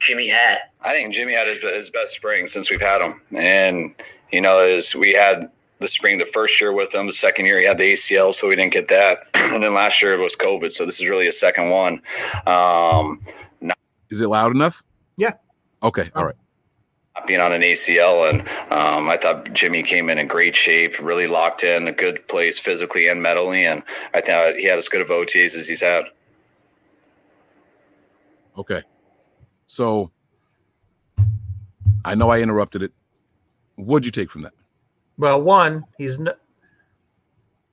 Jimmy 0.00 0.28
had? 0.28 0.58
I 0.82 0.92
think 0.92 1.14
Jimmy 1.14 1.32
had 1.32 1.46
his, 1.46 1.62
his 1.62 1.90
best 1.90 2.14
spring 2.14 2.46
since 2.46 2.70
we've 2.70 2.80
had 2.80 3.00
him. 3.00 3.20
And, 3.32 3.94
you 4.34 4.40
know, 4.40 4.58
is 4.58 4.94
we 4.94 5.12
had 5.12 5.50
the 5.78 5.84
the 5.84 5.88
spring 5.88 6.18
the 6.18 6.26
first 6.26 6.60
year 6.60 6.72
with 6.72 6.94
him. 6.94 7.06
The 7.06 7.12
second 7.12 7.46
year 7.46 7.58
he 7.58 7.66
had 7.66 7.78
the 7.78 7.92
ACL, 7.92 8.34
so 8.34 8.48
we 8.48 8.56
didn't 8.56 8.72
get 8.72 8.88
that. 8.88 9.26
and 9.34 9.62
then 9.62 9.74
last 9.74 10.00
year 10.02 10.14
it 10.14 10.18
was 10.18 10.34
COVID, 10.34 10.72
so 10.72 10.86
this 10.86 11.00
is 11.00 11.08
really 11.08 11.28
a 11.28 11.32
second 11.32 11.70
one. 11.70 12.00
Um, 12.46 13.20
Is 14.10 14.20
it 14.20 14.28
loud 14.28 14.54
enough? 14.54 14.82
Yeah. 15.16 15.34
Okay. 15.82 16.08
All 16.14 16.24
right. 16.24 16.34
not 17.14 17.26
being 17.26 17.40
on 17.40 17.52
an 17.52 17.60
ACL, 17.60 18.30
and 18.30 18.40
um, 18.72 19.08
I 19.08 19.16
thought 19.16 19.52
Jimmy 19.52 19.82
came 19.82 20.08
in 20.08 20.18
in 20.18 20.26
great 20.26 20.56
shape, 20.56 20.98
really 20.98 21.26
locked 21.26 21.62
in, 21.62 21.86
a 21.86 21.92
good 21.92 22.26
place 22.28 22.58
physically 22.58 23.08
and 23.08 23.22
mentally, 23.22 23.66
and 23.66 23.82
I 24.14 24.20
thought 24.20 24.56
he 24.56 24.64
had 24.64 24.78
as 24.78 24.88
good 24.88 25.02
of 25.02 25.08
OTAs 25.08 25.54
as 25.54 25.68
he's 25.68 25.82
had. 25.82 26.06
Okay. 28.56 28.82
So 29.66 30.10
I 32.04 32.14
know 32.14 32.30
I 32.30 32.40
interrupted 32.40 32.82
it. 32.82 32.92
What'd 33.76 34.06
you 34.06 34.12
take 34.12 34.30
from 34.30 34.42
that? 34.42 34.52
Well, 35.18 35.42
one, 35.42 35.84
he's 35.98 36.18
n- 36.18 36.34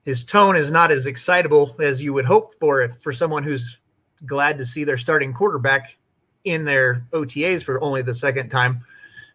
his 0.04 0.26
tone 0.26 0.56
is 0.56 0.72
not 0.72 0.92
as 0.92 1.06
excitable 1.06 1.76
as 1.80 2.02
you 2.02 2.14
would 2.14 2.26
hope 2.26 2.54
for 2.60 2.82
it 2.82 2.94
for 3.02 3.14
someone 3.14 3.44
who's 3.44 3.80
glad 4.26 4.58
to 4.58 4.66
see 4.66 4.84
their 4.84 4.98
starting 4.98 5.34
quarterback 5.34 5.96
in 6.44 6.66
their 6.66 7.06
OTAs 7.14 7.64
for 7.64 7.82
only 7.82 8.02
the 8.02 8.14
second 8.14 8.50
time. 8.50 8.84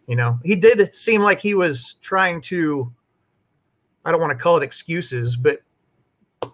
You 0.07 0.17
know, 0.17 0.39
he 0.45 0.55
did 0.55 0.95
seem 0.95 1.23
like 1.23 1.41
he 1.41 1.55
was 1.55 1.97
trying 2.01 2.41
to 2.43 2.93
I 4.05 4.13
don't 4.13 4.21
want 4.21 4.31
to 4.31 4.43
call 4.43 4.57
it 4.57 4.63
excuses, 4.63 5.35
but 5.35 5.63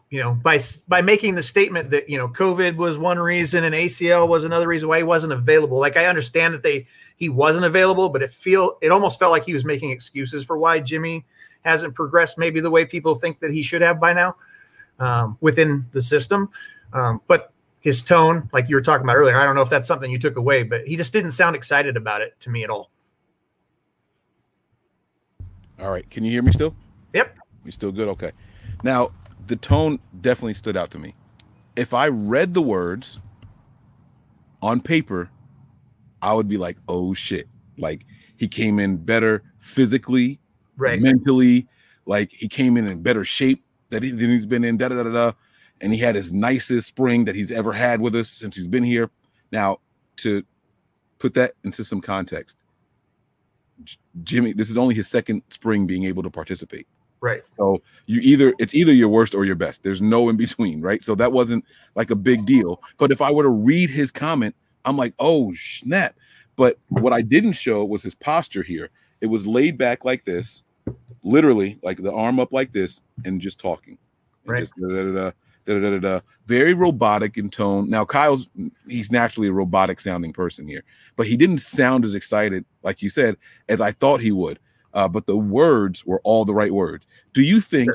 you 0.08 0.20
know, 0.20 0.32
by 0.34 0.60
by 0.88 1.02
making 1.02 1.34
the 1.34 1.42
statement 1.42 1.90
that 1.90 2.08
you 2.08 2.16
know 2.16 2.28
COVID 2.28 2.76
was 2.76 2.98
one 2.98 3.18
reason 3.18 3.64
and 3.64 3.74
ACL 3.74 4.26
was 4.26 4.44
another 4.44 4.68
reason 4.68 4.88
why 4.88 4.98
he 4.98 5.02
wasn't 5.02 5.34
available. 5.34 5.78
Like 5.78 5.98
I 5.98 6.06
understand 6.06 6.54
that 6.54 6.62
they 6.62 6.86
he 7.22 7.28
wasn't 7.28 7.64
available, 7.64 8.08
but 8.08 8.20
it 8.20 8.32
feel 8.32 8.78
it 8.80 8.90
almost 8.90 9.16
felt 9.16 9.30
like 9.30 9.44
he 9.44 9.54
was 9.54 9.64
making 9.64 9.90
excuses 9.90 10.42
for 10.42 10.58
why 10.58 10.80
Jimmy 10.80 11.24
hasn't 11.60 11.94
progressed 11.94 12.36
maybe 12.36 12.58
the 12.58 12.68
way 12.68 12.84
people 12.84 13.14
think 13.14 13.38
that 13.38 13.52
he 13.52 13.62
should 13.62 13.80
have 13.80 14.00
by 14.00 14.12
now 14.12 14.34
um, 14.98 15.38
within 15.40 15.86
the 15.92 16.02
system. 16.02 16.48
Um, 16.92 17.20
but 17.28 17.52
his 17.78 18.02
tone, 18.02 18.50
like 18.52 18.68
you 18.68 18.74
were 18.74 18.82
talking 18.82 19.04
about 19.04 19.14
earlier, 19.14 19.38
I 19.38 19.44
don't 19.44 19.54
know 19.54 19.62
if 19.62 19.70
that's 19.70 19.86
something 19.86 20.10
you 20.10 20.18
took 20.18 20.34
away, 20.34 20.64
but 20.64 20.84
he 20.84 20.96
just 20.96 21.12
didn't 21.12 21.30
sound 21.30 21.54
excited 21.54 21.96
about 21.96 22.22
it 22.22 22.34
to 22.40 22.50
me 22.50 22.64
at 22.64 22.70
all. 22.70 22.90
All 25.80 25.92
right. 25.92 26.10
Can 26.10 26.24
you 26.24 26.32
hear 26.32 26.42
me 26.42 26.50
still? 26.50 26.74
Yep. 27.14 27.38
You 27.64 27.70
still 27.70 27.92
good? 27.92 28.08
Okay. 28.08 28.32
Now, 28.82 29.10
the 29.46 29.54
tone 29.54 30.00
definitely 30.20 30.54
stood 30.54 30.76
out 30.76 30.90
to 30.90 30.98
me. 30.98 31.14
If 31.76 31.94
I 31.94 32.08
read 32.08 32.54
the 32.54 32.62
words 32.62 33.20
on 34.60 34.80
paper, 34.80 35.30
I 36.22 36.32
would 36.32 36.48
be 36.48 36.56
like, 36.56 36.78
oh 36.88 37.12
shit. 37.14 37.48
Like 37.78 38.06
he 38.36 38.48
came 38.48 38.78
in 38.78 38.96
better 38.96 39.42
physically, 39.58 40.38
Right. 40.76 41.00
mentally, 41.00 41.68
like 42.06 42.30
he 42.32 42.48
came 42.48 42.76
in 42.76 42.86
in 42.86 43.02
better 43.02 43.24
shape 43.24 43.64
that 43.90 44.02
he, 44.02 44.10
than 44.10 44.30
he's 44.30 44.46
been 44.46 44.64
in, 44.64 44.76
da 44.76 44.88
da 44.88 45.02
da 45.02 45.10
da. 45.10 45.32
And 45.80 45.92
he 45.92 45.98
had 45.98 46.14
his 46.14 46.32
nicest 46.32 46.86
spring 46.86 47.24
that 47.24 47.34
he's 47.34 47.50
ever 47.50 47.72
had 47.72 48.00
with 48.00 48.14
us 48.14 48.28
since 48.30 48.56
he's 48.56 48.68
been 48.68 48.84
here. 48.84 49.10
Now, 49.50 49.80
to 50.18 50.44
put 51.18 51.34
that 51.34 51.54
into 51.64 51.82
some 51.84 52.00
context, 52.00 52.56
J- 53.84 53.98
Jimmy, 54.22 54.52
this 54.52 54.70
is 54.70 54.78
only 54.78 54.94
his 54.94 55.08
second 55.08 55.42
spring 55.50 55.86
being 55.86 56.04
able 56.04 56.22
to 56.22 56.30
participate. 56.30 56.86
Right. 57.20 57.42
So 57.56 57.82
you 58.06 58.20
either 58.20 58.52
it's 58.58 58.74
either 58.74 58.92
your 58.92 59.08
worst 59.08 59.34
or 59.34 59.44
your 59.44 59.54
best. 59.54 59.82
There's 59.82 60.02
no 60.02 60.28
in 60.28 60.36
between, 60.36 60.80
right? 60.80 61.04
So 61.04 61.14
that 61.16 61.32
wasn't 61.32 61.64
like 61.94 62.10
a 62.10 62.16
big 62.16 62.46
deal. 62.46 62.80
But 62.96 63.12
if 63.12 63.20
I 63.20 63.30
were 63.30 63.44
to 63.44 63.48
read 63.48 63.90
his 63.90 64.10
comment, 64.10 64.56
I'm 64.84 64.96
like, 64.96 65.14
oh 65.18 65.52
snap. 65.54 66.14
But 66.56 66.78
what 66.88 67.12
I 67.12 67.22
didn't 67.22 67.52
show 67.54 67.84
was 67.84 68.02
his 68.02 68.14
posture 68.14 68.62
here. 68.62 68.90
It 69.20 69.26
was 69.26 69.46
laid 69.46 69.78
back 69.78 70.04
like 70.04 70.24
this, 70.24 70.62
literally, 71.22 71.78
like 71.82 72.02
the 72.02 72.12
arm 72.12 72.38
up 72.40 72.52
like 72.52 72.72
this, 72.72 73.02
and 73.24 73.40
just 73.40 73.58
talking. 73.58 73.96
And 74.44 74.52
Right. 74.52 74.60
just 74.60 74.74
da-da-da-da, 74.76 75.30
da-da-da-da-da. 75.64 76.20
Very 76.46 76.74
robotic 76.74 77.38
in 77.38 77.48
tone. 77.48 77.88
Now, 77.88 78.04
Kyle's 78.04 78.48
he's 78.88 79.12
naturally 79.12 79.48
a 79.48 79.52
robotic 79.52 80.00
sounding 80.00 80.32
person 80.32 80.66
here, 80.66 80.82
but 81.16 81.26
he 81.26 81.36
didn't 81.36 81.58
sound 81.58 82.04
as 82.04 82.14
excited, 82.14 82.64
like 82.82 83.00
you 83.00 83.08
said, 83.08 83.36
as 83.68 83.80
I 83.80 83.92
thought 83.92 84.20
he 84.20 84.32
would. 84.32 84.58
Uh, 84.92 85.08
but 85.08 85.26
the 85.26 85.36
words 85.36 86.04
were 86.04 86.20
all 86.22 86.44
the 86.44 86.52
right 86.52 86.72
words. 86.72 87.06
Do 87.32 87.42
you 87.42 87.60
think 87.60 87.90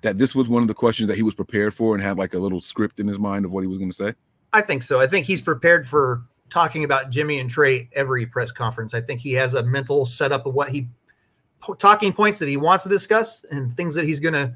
that 0.00 0.18
this 0.18 0.34
was 0.34 0.48
one 0.48 0.62
of 0.62 0.68
the 0.68 0.74
questions 0.74 1.06
that 1.08 1.16
he 1.16 1.22
was 1.22 1.34
prepared 1.34 1.74
for 1.74 1.94
and 1.94 2.02
had 2.02 2.18
like 2.18 2.34
a 2.34 2.38
little 2.38 2.60
script 2.60 2.98
in 2.98 3.06
his 3.06 3.20
mind 3.20 3.44
of 3.44 3.52
what 3.52 3.60
he 3.60 3.68
was 3.68 3.78
going 3.78 3.90
to 3.90 3.96
say? 3.96 4.14
I 4.52 4.60
think 4.60 4.82
so. 4.82 5.00
I 5.00 5.06
think 5.06 5.26
he's 5.26 5.40
prepared 5.40 5.88
for 5.88 6.22
talking 6.50 6.84
about 6.84 7.10
Jimmy 7.10 7.38
and 7.38 7.48
Trey 7.48 7.88
every 7.94 8.26
press 8.26 8.52
conference. 8.52 8.92
I 8.94 9.00
think 9.00 9.20
he 9.20 9.32
has 9.32 9.54
a 9.54 9.62
mental 9.62 10.04
setup 10.04 10.46
of 10.46 10.54
what 10.54 10.70
he 10.70 10.88
talking 11.78 12.12
points 12.12 12.38
that 12.40 12.48
he 12.48 12.56
wants 12.56 12.82
to 12.82 12.90
discuss 12.90 13.44
and 13.50 13.74
things 13.76 13.94
that 13.94 14.04
he's 14.04 14.20
going 14.20 14.34
to 14.34 14.52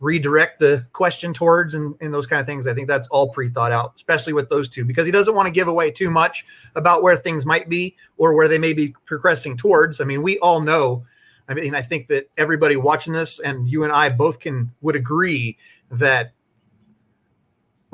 redirect 0.00 0.60
the 0.60 0.86
question 0.92 1.32
towards 1.32 1.74
and, 1.74 1.94
and 2.00 2.12
those 2.12 2.26
kind 2.26 2.40
of 2.40 2.46
things. 2.46 2.66
I 2.66 2.74
think 2.74 2.88
that's 2.88 3.08
all 3.08 3.28
pre 3.28 3.48
thought 3.48 3.72
out, 3.72 3.94
especially 3.96 4.32
with 4.32 4.48
those 4.48 4.68
two, 4.68 4.84
because 4.84 5.06
he 5.06 5.12
doesn't 5.12 5.34
want 5.34 5.46
to 5.46 5.50
give 5.50 5.66
away 5.66 5.90
too 5.90 6.10
much 6.10 6.44
about 6.74 7.02
where 7.02 7.16
things 7.16 7.46
might 7.46 7.68
be 7.68 7.96
or 8.16 8.34
where 8.34 8.46
they 8.46 8.58
may 8.58 8.72
be 8.72 8.94
progressing 9.06 9.56
towards. 9.56 10.00
I 10.00 10.04
mean, 10.04 10.22
we 10.22 10.38
all 10.38 10.60
know. 10.60 11.04
I 11.48 11.54
mean, 11.54 11.74
I 11.74 11.82
think 11.82 12.08
that 12.08 12.30
everybody 12.36 12.76
watching 12.76 13.12
this 13.12 13.38
and 13.40 13.68
you 13.68 13.84
and 13.84 13.92
I 13.92 14.08
both 14.10 14.40
can 14.40 14.70
would 14.82 14.96
agree 14.96 15.56
that 15.90 16.32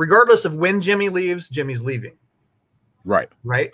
regardless 0.01 0.47
of 0.47 0.55
when 0.55 0.81
Jimmy 0.81 1.11
leaves, 1.11 1.51
Jimmy's 1.51 1.83
leaving 1.83 2.17
Right. 3.05 3.29
right? 3.45 3.71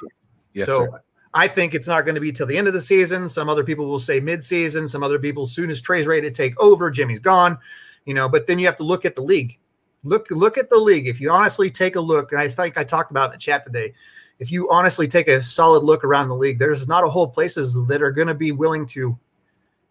Yes, 0.54 0.66
so 0.66 0.86
sir. 0.86 1.00
I 1.34 1.46
think 1.46 1.72
it's 1.72 1.86
not 1.86 2.04
going 2.04 2.16
to 2.16 2.20
be 2.20 2.32
till 2.32 2.46
the 2.48 2.56
end 2.56 2.66
of 2.66 2.74
the 2.74 2.82
season. 2.82 3.28
Some 3.28 3.48
other 3.48 3.62
people 3.62 3.86
will 3.86 4.00
say 4.00 4.18
mid-season. 4.18 4.88
Some 4.88 5.04
other 5.04 5.20
people, 5.20 5.46
soon 5.46 5.70
as 5.70 5.80
Trey's 5.80 6.06
ready 6.06 6.22
to 6.22 6.32
take 6.32 6.58
over, 6.58 6.90
Jimmy's 6.90 7.20
gone. 7.20 7.58
You 8.06 8.14
know, 8.14 8.28
but 8.28 8.48
then 8.48 8.58
you 8.58 8.66
have 8.66 8.76
to 8.76 8.82
look 8.82 9.04
at 9.04 9.14
the 9.14 9.22
league. 9.22 9.56
Look, 10.02 10.26
look 10.30 10.58
at 10.58 10.68
the 10.68 10.76
league. 10.76 11.06
If 11.06 11.20
you 11.20 11.30
honestly 11.30 11.70
take 11.70 11.94
a 11.94 12.00
look, 12.00 12.32
and 12.32 12.40
I 12.40 12.48
think 12.48 12.76
I 12.76 12.82
talked 12.82 13.12
about 13.12 13.26
in 13.26 13.32
the 13.32 13.38
chat 13.38 13.64
today, 13.64 13.94
if 14.40 14.50
you 14.50 14.68
honestly 14.68 15.06
take 15.06 15.28
a 15.28 15.44
solid 15.44 15.84
look 15.84 16.02
around 16.02 16.28
the 16.28 16.34
league, 16.34 16.58
there's 16.58 16.88
not 16.88 17.04
a 17.04 17.08
whole 17.08 17.28
places 17.28 17.74
that 17.86 18.02
are 18.02 18.10
going 18.10 18.28
to 18.28 18.34
be 18.34 18.50
willing 18.50 18.84
to 18.88 19.16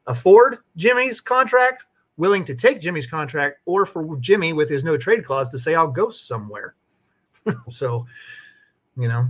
afford 0.07 0.57
Jimmy's 0.75 1.21
contract, 1.21 1.85
willing 2.17 2.45
to 2.45 2.55
take 2.55 2.81
Jimmy's 2.81 3.07
contract, 3.07 3.59
or 3.65 3.85
for 3.85 4.15
Jimmy 4.17 4.53
with 4.53 4.69
his 4.69 4.83
no 4.83 4.97
trade 4.97 5.25
clause 5.25 5.49
to 5.49 5.59
say 5.59 5.75
I'll 5.75 5.87
go 5.87 6.11
somewhere. 6.11 6.75
so, 7.69 8.05
you 8.97 9.07
know, 9.07 9.27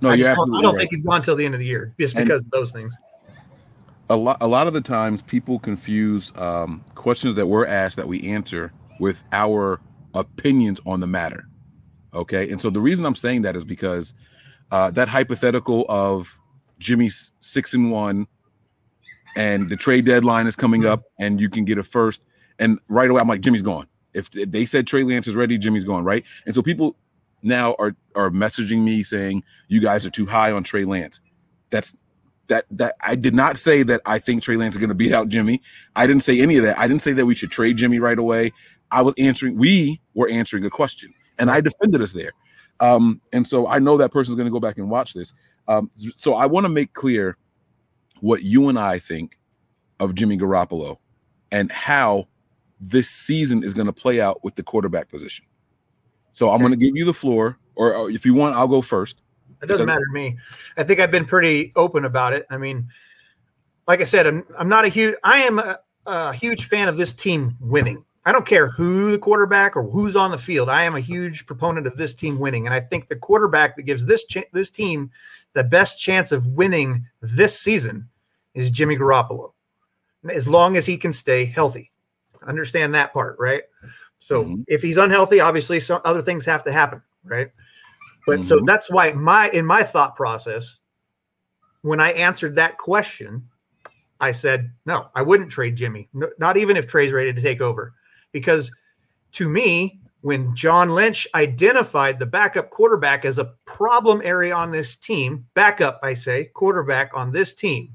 No, 0.00 0.10
I, 0.10 0.16
don't, 0.16 0.54
I 0.54 0.62
don't 0.62 0.74
right. 0.74 0.80
think 0.80 0.90
he's 0.90 1.02
gone 1.02 1.22
till 1.22 1.36
the 1.36 1.44
end 1.44 1.54
of 1.54 1.60
the 1.60 1.66
year 1.66 1.94
just 2.00 2.16
And- 2.16 2.26
because 2.26 2.44
of 2.46 2.50
those 2.50 2.72
things. 2.72 2.92
a 4.10 4.16
lot 4.16 4.36
a 4.40 4.46
lot 4.46 4.66
of 4.66 4.72
the 4.72 4.80
times 4.80 5.22
people 5.22 5.58
confuse 5.58 6.32
um, 6.36 6.82
questions 6.94 7.34
that 7.34 7.46
we're 7.46 7.66
asked 7.66 7.96
that 7.96 8.06
we 8.08 8.22
answer 8.24 8.72
with 9.00 9.22
our 9.32 9.80
opinions 10.14 10.80
on 10.86 11.00
the 11.00 11.06
matter 11.06 11.44
okay 12.14 12.48
and 12.50 12.60
so 12.60 12.70
the 12.70 12.80
reason 12.80 13.04
i'm 13.04 13.14
saying 13.16 13.42
that 13.42 13.54
is 13.56 13.64
because 13.64 14.14
uh, 14.70 14.90
that 14.92 15.08
hypothetical 15.08 15.84
of 15.88 16.38
jimmy's 16.78 17.32
six 17.40 17.74
and 17.74 17.90
one 17.90 18.26
and 19.36 19.68
the 19.68 19.76
trade 19.76 20.04
deadline 20.04 20.46
is 20.46 20.56
coming 20.56 20.84
up 20.84 21.04
and 21.20 21.40
you 21.40 21.48
can 21.48 21.64
get 21.64 21.78
a 21.78 21.82
first 21.84 22.24
and 22.58 22.78
right 22.88 23.10
away 23.10 23.20
i'm 23.20 23.28
like 23.28 23.40
jimmy's 23.40 23.62
gone 23.62 23.86
if 24.14 24.30
they 24.30 24.64
said 24.64 24.86
trey 24.86 25.04
lance 25.04 25.28
is 25.28 25.34
ready 25.34 25.56
jimmy's 25.58 25.84
gone 25.84 26.02
right 26.02 26.24
and 26.46 26.54
so 26.54 26.62
people 26.62 26.96
now 27.42 27.76
are 27.78 27.94
are 28.14 28.30
messaging 28.30 28.82
me 28.82 29.02
saying 29.02 29.42
you 29.68 29.80
guys 29.80 30.04
are 30.04 30.10
too 30.10 30.26
high 30.26 30.50
on 30.50 30.64
trey 30.64 30.84
lance 30.84 31.20
that's 31.70 31.94
that 32.48 32.64
that 32.70 32.94
I 33.00 33.14
did 33.14 33.34
not 33.34 33.58
say 33.58 33.82
that 33.84 34.00
I 34.06 34.18
think 34.18 34.42
Trey 34.42 34.56
Lance 34.56 34.74
is 34.74 34.80
going 34.80 34.88
to 34.88 34.94
beat 34.94 35.12
out 35.12 35.28
Jimmy. 35.28 35.60
I 35.94 36.06
didn't 36.06 36.22
say 36.22 36.40
any 36.40 36.56
of 36.56 36.64
that. 36.64 36.78
I 36.78 36.86
didn't 36.86 37.02
say 37.02 37.12
that 37.12 37.26
we 37.26 37.34
should 37.34 37.50
trade 37.50 37.76
Jimmy 37.76 37.98
right 37.98 38.18
away. 38.18 38.52
I 38.90 39.02
was 39.02 39.14
answering. 39.18 39.56
We 39.56 40.00
were 40.14 40.28
answering 40.28 40.64
a 40.64 40.70
question, 40.70 41.12
and 41.38 41.50
I 41.50 41.60
defended 41.60 42.02
us 42.02 42.12
there. 42.12 42.32
Um, 42.80 43.20
and 43.32 43.46
so 43.46 43.66
I 43.66 43.78
know 43.78 43.96
that 43.96 44.12
person's 44.12 44.36
going 44.36 44.46
to 44.46 44.52
go 44.52 44.60
back 44.60 44.78
and 44.78 44.90
watch 44.90 45.14
this. 45.14 45.32
Um, 45.68 45.90
so 46.14 46.34
I 46.34 46.46
want 46.46 46.64
to 46.64 46.68
make 46.68 46.92
clear 46.92 47.36
what 48.20 48.42
you 48.42 48.68
and 48.68 48.78
I 48.78 48.98
think 48.98 49.38
of 50.00 50.14
Jimmy 50.14 50.36
Garoppolo 50.36 50.98
and 51.50 51.70
how 51.70 52.28
this 52.80 53.08
season 53.08 53.62
is 53.62 53.74
going 53.74 53.86
to 53.86 53.92
play 53.92 54.20
out 54.20 54.44
with 54.44 54.54
the 54.54 54.62
quarterback 54.62 55.10
position. 55.10 55.46
So 56.32 56.50
I'm 56.50 56.60
going 56.60 56.72
to 56.72 56.78
give 56.78 56.94
you 56.94 57.04
the 57.04 57.14
floor, 57.14 57.58
or, 57.76 57.94
or 57.94 58.10
if 58.10 58.26
you 58.26 58.34
want, 58.34 58.56
I'll 58.56 58.68
go 58.68 58.82
first. 58.82 59.22
It 59.62 59.66
doesn't 59.66 59.86
matter 59.86 60.04
to 60.04 60.12
me. 60.12 60.36
I 60.76 60.84
think 60.84 61.00
I've 61.00 61.10
been 61.10 61.24
pretty 61.24 61.72
open 61.76 62.04
about 62.04 62.34
it. 62.34 62.46
I 62.50 62.58
mean, 62.58 62.88
like 63.88 64.00
I 64.00 64.04
said, 64.04 64.26
I'm 64.26 64.44
I'm 64.58 64.68
not 64.68 64.84
a 64.84 64.88
huge 64.88 65.14
I 65.24 65.38
am 65.38 65.58
a, 65.58 65.78
a 66.04 66.34
huge 66.34 66.66
fan 66.66 66.88
of 66.88 66.96
this 66.96 67.14
team 67.14 67.56
winning. 67.60 68.04
I 68.26 68.32
don't 68.32 68.44
care 68.44 68.68
who 68.68 69.12
the 69.12 69.18
quarterback 69.18 69.76
or 69.76 69.84
who's 69.84 70.16
on 70.16 70.30
the 70.30 70.38
field. 70.38 70.68
I 70.68 70.82
am 70.82 70.96
a 70.96 71.00
huge 71.00 71.46
proponent 71.46 71.86
of 71.86 71.96
this 71.96 72.14
team 72.14 72.38
winning, 72.38 72.66
and 72.66 72.74
I 72.74 72.80
think 72.80 73.08
the 73.08 73.16
quarterback 73.16 73.76
that 73.76 73.84
gives 73.84 74.04
this 74.04 74.26
ch- 74.26 74.44
this 74.52 74.68
team 74.68 75.10
the 75.56 75.64
best 75.64 75.98
chance 75.98 76.32
of 76.32 76.46
winning 76.46 77.06
this 77.22 77.58
season 77.58 78.06
is 78.52 78.70
Jimmy 78.70 78.94
Garoppolo, 78.94 79.54
as 80.30 80.46
long 80.46 80.76
as 80.76 80.84
he 80.84 80.98
can 80.98 81.14
stay 81.14 81.46
healthy. 81.46 81.90
Understand 82.46 82.94
that 82.94 83.14
part, 83.14 83.38
right? 83.38 83.62
So 84.18 84.44
Mhm. 84.44 84.64
if 84.68 84.82
he's 84.82 84.98
unhealthy, 84.98 85.40
obviously 85.40 85.80
some 85.80 86.02
other 86.04 86.20
things 86.20 86.44
have 86.44 86.62
to 86.64 86.72
happen, 86.72 87.00
right? 87.24 87.50
But 88.26 88.44
so 88.44 88.60
Mhm. 88.60 88.66
that's 88.66 88.90
why 88.90 89.12
my 89.12 89.48
in 89.48 89.64
my 89.64 89.82
thought 89.82 90.14
process, 90.14 90.76
when 91.80 92.00
I 92.00 92.12
answered 92.12 92.56
that 92.56 92.76
question, 92.76 93.48
I 94.20 94.32
said, 94.32 94.74
no, 94.84 95.08
I 95.14 95.22
wouldn't 95.22 95.50
trade 95.50 95.74
Jimmy, 95.76 96.10
no, 96.12 96.28
not 96.38 96.58
even 96.58 96.76
if 96.76 96.86
Trey's 96.86 97.12
ready 97.12 97.32
to 97.32 97.40
take 97.40 97.62
over. 97.62 97.94
Because 98.30 98.70
to 99.32 99.48
me, 99.48 100.00
when 100.26 100.56
John 100.56 100.90
Lynch 100.90 101.28
identified 101.36 102.18
the 102.18 102.26
backup 102.26 102.68
quarterback 102.70 103.24
as 103.24 103.38
a 103.38 103.52
problem 103.64 104.20
area 104.24 104.52
on 104.52 104.72
this 104.72 104.96
team, 104.96 105.46
backup, 105.54 106.00
I 106.02 106.14
say, 106.14 106.46
quarterback 106.46 107.12
on 107.14 107.30
this 107.30 107.54
team, 107.54 107.92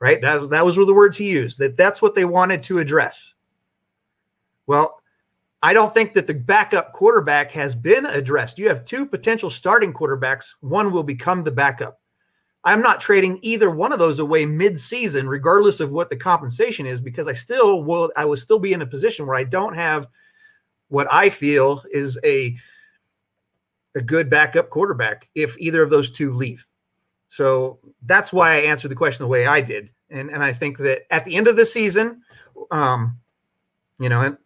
right? 0.00 0.18
That, 0.22 0.48
that 0.48 0.64
was 0.64 0.78
were 0.78 0.86
the 0.86 0.94
words 0.94 1.18
he 1.18 1.28
used, 1.28 1.58
that 1.58 1.76
that's 1.76 2.00
what 2.00 2.14
they 2.14 2.24
wanted 2.24 2.62
to 2.62 2.78
address. 2.78 3.34
Well, 4.66 5.02
I 5.62 5.74
don't 5.74 5.92
think 5.92 6.14
that 6.14 6.26
the 6.26 6.32
backup 6.32 6.94
quarterback 6.94 7.50
has 7.50 7.74
been 7.74 8.06
addressed. 8.06 8.58
You 8.58 8.68
have 8.68 8.86
two 8.86 9.04
potential 9.04 9.50
starting 9.50 9.92
quarterbacks, 9.92 10.46
one 10.60 10.90
will 10.90 11.02
become 11.02 11.44
the 11.44 11.50
backup. 11.50 12.00
I'm 12.64 12.80
not 12.80 12.98
trading 12.98 13.40
either 13.42 13.68
one 13.68 13.92
of 13.92 13.98
those 13.98 14.20
away 14.20 14.46
mid-season, 14.46 15.28
regardless 15.28 15.80
of 15.80 15.90
what 15.90 16.08
the 16.08 16.16
compensation 16.16 16.86
is, 16.86 16.98
because 16.98 17.28
I 17.28 17.34
still 17.34 17.84
will. 17.84 18.10
I 18.16 18.24
will 18.24 18.38
still 18.38 18.58
be 18.58 18.72
in 18.72 18.80
a 18.80 18.86
position 18.86 19.26
where 19.26 19.36
I 19.36 19.44
don't 19.44 19.74
have 19.74 20.06
what 20.88 21.12
I 21.12 21.28
feel 21.28 21.82
is 21.92 22.18
a 22.24 22.56
a 23.94 24.00
good 24.00 24.28
backup 24.30 24.70
quarterback 24.70 25.28
if 25.34 25.58
either 25.58 25.82
of 25.82 25.90
those 25.90 26.12
two 26.12 26.34
leave. 26.34 26.64
So 27.30 27.78
that's 28.06 28.32
why 28.32 28.54
I 28.54 28.60
answered 28.60 28.88
the 28.88 28.94
question 28.94 29.24
the 29.24 29.28
way 29.28 29.46
I 29.46 29.60
did, 29.60 29.90
and 30.10 30.30
and 30.30 30.42
I 30.42 30.52
think 30.52 30.78
that 30.78 31.02
at 31.10 31.24
the 31.24 31.36
end 31.36 31.48
of 31.48 31.56
the 31.56 31.66
season, 31.66 32.22
um, 32.70 33.18
you 33.98 34.08
know, 34.08 34.22
and 34.22 34.38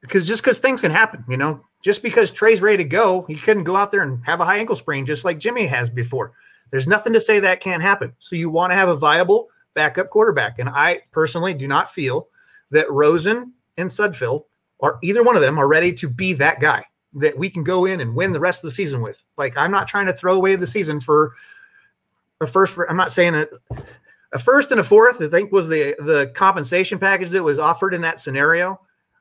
because 0.00 0.26
just 0.26 0.42
because 0.42 0.58
things 0.58 0.80
can 0.80 0.90
happen, 0.90 1.24
you 1.28 1.36
know, 1.36 1.64
just 1.82 2.02
because 2.02 2.30
Trey's 2.30 2.60
ready 2.60 2.78
to 2.78 2.88
go, 2.88 3.22
he 3.22 3.36
couldn't 3.36 3.64
go 3.64 3.76
out 3.76 3.90
there 3.90 4.02
and 4.02 4.24
have 4.24 4.40
a 4.40 4.44
high 4.44 4.58
ankle 4.58 4.76
sprain 4.76 5.06
just 5.06 5.24
like 5.24 5.38
Jimmy 5.38 5.66
has 5.66 5.88
before. 5.88 6.32
There's 6.70 6.88
nothing 6.88 7.12
to 7.12 7.20
say 7.20 7.40
that 7.40 7.60
can't 7.60 7.82
happen. 7.82 8.12
So 8.18 8.36
you 8.36 8.50
want 8.50 8.72
to 8.72 8.74
have 8.74 8.88
a 8.88 8.96
viable 8.96 9.48
backup 9.74 10.10
quarterback. 10.10 10.58
And 10.58 10.68
I 10.68 11.00
personally 11.12 11.54
do 11.54 11.68
not 11.68 11.92
feel 11.92 12.28
that 12.70 12.90
Rosen 12.90 13.52
and 13.76 13.88
Sudfeld 13.88 14.44
or 14.78 14.98
either 15.02 15.22
one 15.22 15.36
of 15.36 15.42
them 15.42 15.58
are 15.58 15.68
ready 15.68 15.92
to 15.94 16.08
be 16.08 16.32
that 16.34 16.60
guy 16.60 16.84
that 17.14 17.36
we 17.38 17.48
can 17.48 17.64
go 17.64 17.86
in 17.86 18.00
and 18.00 18.14
win 18.14 18.32
the 18.32 18.40
rest 18.40 18.62
of 18.62 18.70
the 18.70 18.74
season 18.74 19.00
with. 19.00 19.22
Like 19.36 19.56
I'm 19.56 19.70
not 19.70 19.88
trying 19.88 20.06
to 20.06 20.12
throw 20.12 20.34
away 20.34 20.56
the 20.56 20.66
season 20.66 21.00
for 21.00 21.32
a 22.40 22.46
first. 22.46 22.76
I'm 22.88 22.96
not 22.96 23.12
saying 23.12 23.34
it. 23.34 23.50
A 24.32 24.38
first 24.38 24.70
and 24.70 24.80
a 24.80 24.84
fourth, 24.84 25.20
I 25.22 25.28
think, 25.28 25.52
was 25.52 25.68
the 25.68 25.94
the 25.98 26.32
compensation 26.34 26.98
package 26.98 27.30
that 27.30 27.42
was 27.42 27.58
offered 27.58 27.94
in 27.94 28.02
that 28.02 28.20
scenario, 28.20 28.80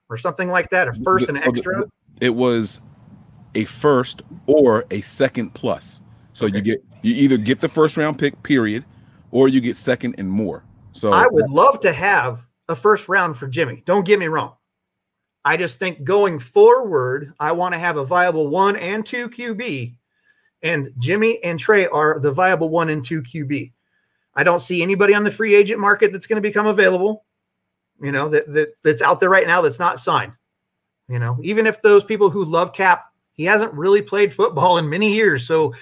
or 0.09 0.17
something 0.17 0.49
like 0.49 0.69
that. 0.71 0.87
A 0.87 0.93
first 0.93 1.29
and 1.29 1.37
oh, 1.37 1.41
extra. 1.41 1.85
It 2.19 2.35
was 2.35 2.81
a 3.53 3.65
first 3.65 4.21
or 4.47 4.85
a 4.91 5.01
second 5.01 5.53
plus. 5.53 6.01
So 6.33 6.47
okay. 6.47 6.57
you 6.57 6.61
get 6.61 6.83
you 7.01 7.15
either 7.15 7.37
get 7.37 7.61
the 7.61 7.69
first 7.69 7.97
round 7.97 8.19
pick, 8.19 8.41
period, 8.43 8.83
or 9.31 9.47
you 9.47 9.61
get 9.61 9.77
second 9.77 10.15
and 10.17 10.29
more. 10.29 10.63
So 10.93 11.13
I 11.13 11.27
would 11.27 11.49
love 11.49 11.79
to 11.81 11.93
have 11.93 12.45
a 12.67 12.75
first 12.75 13.07
round 13.07 13.37
for 13.37 13.47
Jimmy. 13.47 13.83
Don't 13.85 14.05
get 14.05 14.19
me 14.19 14.27
wrong. 14.27 14.53
I 15.45 15.57
just 15.57 15.77
think 15.77 16.03
going 16.03 16.39
forward, 16.39 17.31
I 17.39 17.51
want 17.51 17.73
to 17.73 17.79
have 17.79 17.97
a 17.97 18.03
viable 18.03 18.47
one 18.47 18.75
and 18.75 19.05
two 19.05 19.29
QB, 19.29 19.93
and 20.63 20.91
Jimmy 20.97 21.41
and 21.43 21.59
Trey 21.59 21.85
are 21.85 22.19
the 22.19 22.31
viable 22.31 22.69
one 22.69 22.89
and 22.89 23.05
two 23.05 23.21
QB. 23.21 23.71
I 24.33 24.43
don't 24.43 24.59
see 24.59 24.81
anybody 24.81 25.13
on 25.13 25.23
the 25.23 25.31
free 25.31 25.53
agent 25.53 25.79
market 25.79 26.11
that's 26.11 26.25
going 26.25 26.41
to 26.41 26.49
become 26.49 26.65
available. 26.65 27.25
You 28.01 28.11
know 28.11 28.27
that, 28.29 28.51
that 28.53 28.69
that's 28.83 29.03
out 29.03 29.19
there 29.19 29.29
right 29.29 29.47
now 29.47 29.61
that's 29.61 29.79
not 29.79 29.99
signed. 29.99 30.33
You 31.07 31.19
know, 31.19 31.37
even 31.43 31.67
if 31.67 31.79
those 31.81 32.03
people 32.03 32.31
who 32.31 32.43
love 32.43 32.73
Kap, 32.73 33.05
he 33.33 33.43
hasn't 33.43 33.71
really 33.73 34.01
played 34.01 34.33
football 34.33 34.79
in 34.79 34.89
many 34.89 35.13
years, 35.13 35.47
so 35.47 35.75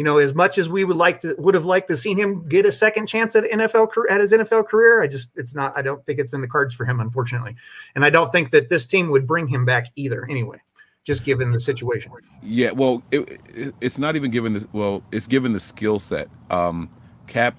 you 0.00 0.04
know, 0.04 0.16
as 0.16 0.34
much 0.34 0.56
as 0.56 0.70
we 0.70 0.82
would 0.82 0.96
like 0.96 1.20
to 1.20 1.34
would 1.36 1.54
have 1.54 1.66
liked 1.66 1.88
to 1.88 1.96
seen 1.98 2.16
him 2.16 2.48
get 2.48 2.64
a 2.64 2.72
second 2.72 3.06
chance 3.06 3.36
at 3.36 3.44
NFL 3.44 3.92
at 4.08 4.18
his 4.18 4.32
NFL 4.32 4.66
career, 4.66 5.02
I 5.02 5.06
just 5.06 5.30
it's 5.36 5.54
not. 5.54 5.76
I 5.76 5.82
don't 5.82 6.02
think 6.06 6.18
it's 6.18 6.32
in 6.32 6.40
the 6.40 6.48
cards 6.48 6.74
for 6.74 6.86
him, 6.86 7.00
unfortunately, 7.00 7.54
and 7.94 8.02
I 8.02 8.08
don't 8.08 8.32
think 8.32 8.50
that 8.52 8.70
this 8.70 8.86
team 8.86 9.10
would 9.10 9.26
bring 9.26 9.46
him 9.46 9.66
back 9.66 9.88
either. 9.96 10.26
Anyway, 10.30 10.56
just 11.04 11.22
given 11.22 11.52
the 11.52 11.60
situation. 11.60 12.10
Yeah, 12.42 12.70
well, 12.70 13.02
it, 13.10 13.40
it, 13.54 13.74
it's 13.82 13.98
not 13.98 14.16
even 14.16 14.30
given 14.30 14.54
this. 14.54 14.64
Well, 14.72 15.02
it's 15.12 15.26
given 15.26 15.52
the 15.52 15.60
skill 15.60 15.98
set. 15.98 16.30
Um, 16.48 16.88
Kap 17.26 17.54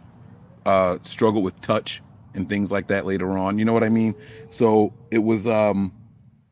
uh, 0.65 0.97
struggled 1.03 1.43
with 1.43 1.61
touch 1.61 2.01
and 2.33 2.49
things 2.49 2.71
like 2.71 2.87
that 2.87 3.05
later 3.05 3.37
on. 3.37 3.59
You 3.59 3.65
know 3.65 3.73
what 3.73 3.83
I 3.83 3.89
mean? 3.89 4.15
So 4.49 4.95
it 5.11 5.19
was. 5.19 5.45
Um, 5.45 5.93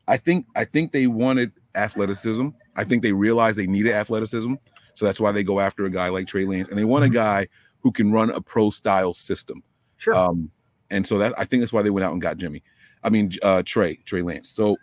I 0.06 0.18
think 0.18 0.46
I 0.54 0.66
think 0.66 0.92
they 0.92 1.08
wanted 1.08 1.50
athleticism. 1.74 2.50
I 2.76 2.84
think 2.84 3.02
they 3.02 3.10
realized 3.10 3.58
they 3.58 3.66
needed 3.66 3.90
athleticism. 3.90 4.54
So 5.00 5.06
that's 5.06 5.18
why 5.18 5.32
they 5.32 5.42
go 5.42 5.60
after 5.60 5.86
a 5.86 5.90
guy 5.90 6.10
like 6.10 6.26
Trey 6.26 6.44
Lance, 6.44 6.68
and 6.68 6.76
they 6.76 6.84
want 6.84 7.04
a 7.04 7.06
mm-hmm. 7.06 7.14
guy 7.14 7.48
who 7.78 7.90
can 7.90 8.12
run 8.12 8.28
a 8.28 8.40
pro 8.42 8.68
style 8.68 9.14
system. 9.14 9.62
Sure. 9.96 10.14
Um, 10.14 10.50
and 10.90 11.06
so 11.06 11.16
that 11.16 11.32
I 11.38 11.46
think 11.46 11.62
that's 11.62 11.72
why 11.72 11.80
they 11.80 11.88
went 11.88 12.04
out 12.04 12.12
and 12.12 12.20
got 12.20 12.36
Jimmy. 12.36 12.62
I 13.02 13.08
mean 13.08 13.32
uh, 13.40 13.62
Trey 13.64 13.94
Trey 14.04 14.20
Lance. 14.20 14.50
So 14.50 14.76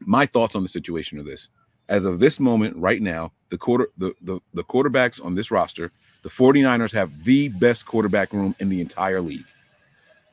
my 0.00 0.26
thoughts 0.26 0.54
on 0.54 0.62
the 0.62 0.68
situation 0.68 1.18
are 1.18 1.22
this: 1.22 1.48
as 1.88 2.04
of 2.04 2.20
this 2.20 2.38
moment, 2.38 2.76
right 2.76 3.00
now, 3.00 3.32
the 3.48 3.56
quarter 3.56 3.88
the 3.96 4.12
the, 4.20 4.38
the 4.52 4.64
quarterbacks 4.64 5.24
on 5.24 5.34
this 5.34 5.50
roster, 5.50 5.92
the 6.20 6.28
49ers 6.28 6.92
have 6.92 7.24
the 7.24 7.48
best 7.48 7.86
quarterback 7.86 8.34
room 8.34 8.54
in 8.60 8.68
the 8.68 8.82
entire 8.82 9.22
league. 9.22 9.46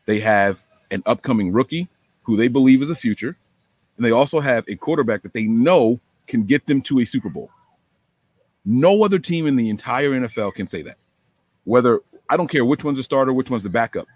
They 0.07 0.19
have 0.19 0.61
an 0.91 1.03
upcoming 1.05 1.53
rookie 1.53 1.87
who 2.23 2.35
they 2.35 2.49
believe 2.49 2.81
is 2.81 2.89
a 2.89 2.95
future, 2.95 3.37
and 3.95 4.05
they 4.05 4.11
also 4.11 4.41
have 4.41 4.65
a 4.67 4.75
quarterback 4.75 5.21
that 5.21 5.31
they 5.31 5.45
know 5.45 6.01
can 6.27 6.43
get 6.43 6.65
them 6.65 6.81
to 6.81 6.99
a 6.99 7.05
Super 7.05 7.29
Bowl. 7.29 7.49
No 8.65 9.03
other 9.03 9.19
team 9.19 9.47
in 9.47 9.55
the 9.55 9.69
entire 9.69 10.11
NFL 10.11 10.55
can 10.55 10.67
say 10.67 10.81
that. 10.83 10.97
Whether 11.65 12.01
I 12.29 12.37
don't 12.37 12.47
care 12.47 12.65
which 12.65 12.83
one's 12.83 12.97
the 12.97 13.03
starter, 13.03 13.33
which 13.33 13.49
one's 13.49 13.63
the 13.63 13.69
backup. 13.69 14.07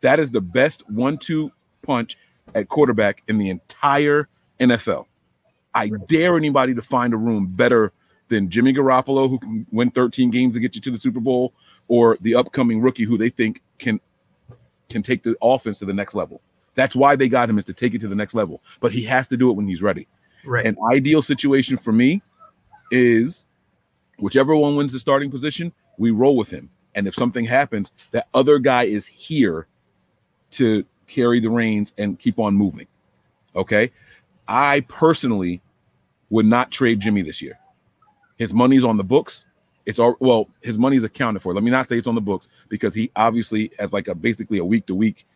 That 0.00 0.18
is 0.20 0.30
the 0.30 0.40
best 0.40 0.88
one-two 0.88 1.50
punch 1.82 2.16
at 2.54 2.68
quarterback 2.68 3.22
in 3.28 3.38
the 3.38 3.50
entire 3.50 4.28
NFL. 4.60 5.06
I 5.74 5.90
dare 6.06 6.36
anybody 6.36 6.74
to 6.74 6.82
find 6.82 7.12
a 7.12 7.16
room 7.16 7.46
better 7.46 7.92
than 8.28 8.48
Jimmy 8.50 8.72
Garoppolo, 8.72 9.28
who 9.28 9.38
can 9.38 9.66
win 9.70 9.90
13 9.90 10.30
games 10.30 10.54
to 10.54 10.60
get 10.60 10.74
you 10.74 10.80
to 10.82 10.90
the 10.90 10.98
Super 10.98 11.20
Bowl, 11.20 11.52
or 11.88 12.18
the 12.20 12.34
upcoming 12.34 12.80
rookie 12.80 13.04
who 13.04 13.18
they 13.18 13.28
think 13.28 13.62
can 13.78 14.00
can 14.88 15.02
take 15.02 15.22
the 15.22 15.36
offense 15.42 15.78
to 15.80 15.84
the 15.84 15.92
next 15.92 16.14
level. 16.14 16.40
That's 16.74 16.96
why 16.96 17.16
they 17.16 17.28
got 17.28 17.50
him 17.50 17.58
is 17.58 17.64
to 17.66 17.74
take 17.74 17.94
it 17.94 18.00
to 18.00 18.08
the 18.08 18.14
next 18.14 18.34
level. 18.34 18.62
But 18.80 18.92
he 18.92 19.02
has 19.02 19.28
to 19.28 19.36
do 19.36 19.50
it 19.50 19.54
when 19.54 19.66
he's 19.66 19.82
ready. 19.82 20.06
Right. 20.44 20.64
An 20.64 20.76
ideal 20.90 21.22
situation 21.22 21.76
for 21.76 21.92
me 21.92 22.22
is 22.90 23.46
whichever 24.18 24.54
one 24.54 24.76
wins 24.76 24.92
the 24.92 25.00
starting 25.00 25.30
position, 25.30 25.72
we 25.96 26.10
roll 26.10 26.36
with 26.36 26.50
him. 26.50 26.70
And 26.94 27.06
if 27.06 27.14
something 27.14 27.44
happens, 27.44 27.92
that 28.12 28.28
other 28.34 28.58
guy 28.58 28.84
is 28.84 29.06
here 29.06 29.66
to 30.52 30.84
carry 31.06 31.40
the 31.40 31.50
reins 31.50 31.92
and 31.98 32.18
keep 32.18 32.38
on 32.38 32.54
moving. 32.54 32.86
Okay. 33.54 33.90
I 34.46 34.80
personally 34.88 35.60
would 36.30 36.46
not 36.46 36.70
trade 36.70 37.00
Jimmy 37.00 37.22
this 37.22 37.42
year. 37.42 37.58
His 38.36 38.54
money's 38.54 38.84
on 38.84 38.96
the 38.96 39.04
books. 39.04 39.44
It's 39.84 39.98
all 39.98 40.16
well, 40.20 40.48
his 40.60 40.78
money's 40.78 41.02
accounted 41.02 41.42
for. 41.42 41.54
Let 41.54 41.64
me 41.64 41.70
not 41.70 41.88
say 41.88 41.96
it's 41.96 42.06
on 42.06 42.14
the 42.14 42.20
books 42.20 42.48
because 42.68 42.94
he 42.94 43.10
obviously 43.16 43.72
has 43.78 43.92
like 43.92 44.08
a 44.08 44.14
basically 44.14 44.58
a 44.58 44.64
week 44.64 44.86
to 44.86 44.94
week 44.94 45.26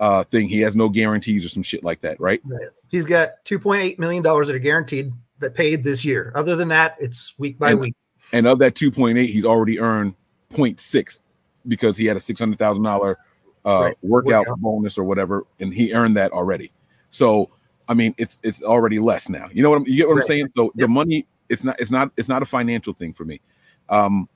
uh 0.00 0.24
thing. 0.24 0.48
He 0.48 0.60
has 0.60 0.74
no 0.74 0.88
guarantees 0.88 1.44
or 1.44 1.48
some 1.48 1.62
shit 1.62 1.84
like 1.84 2.00
that, 2.00 2.20
right? 2.20 2.40
right. 2.44 2.68
He's 2.88 3.04
got 3.04 3.44
2.8 3.44 3.98
million 3.98 4.22
dollars 4.22 4.48
that 4.48 4.56
are 4.56 4.60
guaranteed 4.60 5.12
that 5.38 5.54
paid 5.54 5.84
this 5.84 6.04
year. 6.04 6.32
Other 6.34 6.56
than 6.56 6.68
that, 6.68 6.96
it's 7.00 7.34
week 7.38 7.58
by 7.58 7.70
and, 7.70 7.80
week. 7.80 7.96
And 8.32 8.46
of 8.46 8.58
that 8.60 8.74
2.8, 8.74 9.26
he's 9.26 9.44
already 9.44 9.80
earned 9.80 10.14
0.6 10.52 11.20
because 11.66 11.96
he 11.96 12.06
had 12.06 12.16
a 12.16 12.20
$600,000 12.20 13.16
uh, 13.64 13.80
right. 13.82 13.96
workout, 14.02 14.46
workout 14.46 14.60
bonus 14.60 14.98
or 14.98 15.04
whatever, 15.04 15.46
and 15.58 15.74
he 15.74 15.92
earned 15.92 16.16
that 16.16 16.32
already. 16.32 16.72
So, 17.10 17.50
I 17.88 17.94
mean, 17.94 18.14
it's 18.18 18.40
it's 18.42 18.62
already 18.62 18.98
less 18.98 19.28
now. 19.28 19.48
You 19.52 19.62
know 19.62 19.70
what 19.70 19.76
I'm, 19.76 19.86
you 19.86 19.96
get 19.96 20.08
what 20.08 20.14
right. 20.14 20.22
I'm 20.22 20.26
saying? 20.26 20.52
So 20.56 20.64
yep. 20.64 20.72
the 20.76 20.88
money, 20.88 21.26
it's 21.48 21.64
not 21.64 21.78
it's 21.80 21.90
not 21.90 22.12
it's 22.16 22.28
not 22.28 22.42
a 22.42 22.46
financial 22.46 22.94
thing 22.94 23.12
for 23.12 23.24
me. 23.24 23.40
Um, 23.88 24.28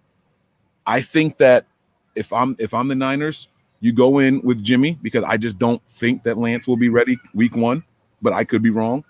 I 0.86 1.00
think 1.00 1.38
that 1.38 1.66
if 2.14 2.32
I'm 2.32 2.56
if 2.58 2.74
I'm 2.74 2.88
the 2.88 2.94
Niners, 2.94 3.48
you 3.80 3.92
go 3.92 4.18
in 4.18 4.42
with 4.42 4.62
Jimmy 4.62 4.98
because 5.02 5.24
I 5.24 5.36
just 5.36 5.58
don't 5.58 5.80
think 5.88 6.24
that 6.24 6.36
Lance 6.36 6.66
will 6.66 6.76
be 6.76 6.88
ready 6.88 7.16
week 7.32 7.54
one, 7.54 7.84
but 8.20 8.32
I 8.32 8.44
could 8.44 8.62
be 8.62 8.70
wrong. 8.70 9.04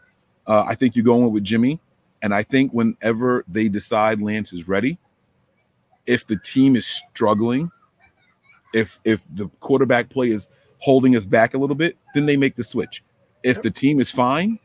Uh, 0.46 0.64
I 0.66 0.74
think 0.74 0.94
you 0.94 1.02
go 1.02 1.16
in 1.16 1.32
with 1.32 1.44
Jimmy. 1.44 1.80
And 2.24 2.34
I 2.34 2.42
think 2.42 2.72
whenever 2.72 3.44
they 3.46 3.68
decide 3.68 4.22
Lance 4.22 4.54
is 4.54 4.66
ready, 4.66 4.98
if 6.06 6.26
the 6.26 6.38
team 6.38 6.74
is 6.74 6.86
struggling, 6.86 7.70
if 8.72 8.98
if 9.04 9.28
the 9.34 9.48
quarterback 9.60 10.08
play 10.08 10.30
is 10.30 10.48
holding 10.78 11.16
us 11.16 11.26
back 11.26 11.52
a 11.52 11.58
little 11.58 11.76
bit, 11.76 11.98
then 12.14 12.24
they 12.24 12.38
make 12.38 12.56
the 12.56 12.64
switch. 12.64 13.04
If 13.42 13.60
the 13.60 13.70
team 13.70 14.00
is 14.00 14.10
fine, 14.10 14.58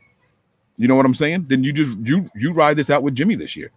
you 0.78 0.88
know 0.88 0.94
what 0.94 1.04
I'm 1.04 1.14
saying? 1.14 1.48
Then 1.48 1.62
you 1.62 1.74
just 1.74 1.98
you 1.98 2.30
you 2.34 2.54
ride 2.54 2.78
this 2.78 2.88
out 2.88 3.02
with 3.02 3.14
Jimmy 3.14 3.34
this 3.34 3.54
year. 3.54 3.72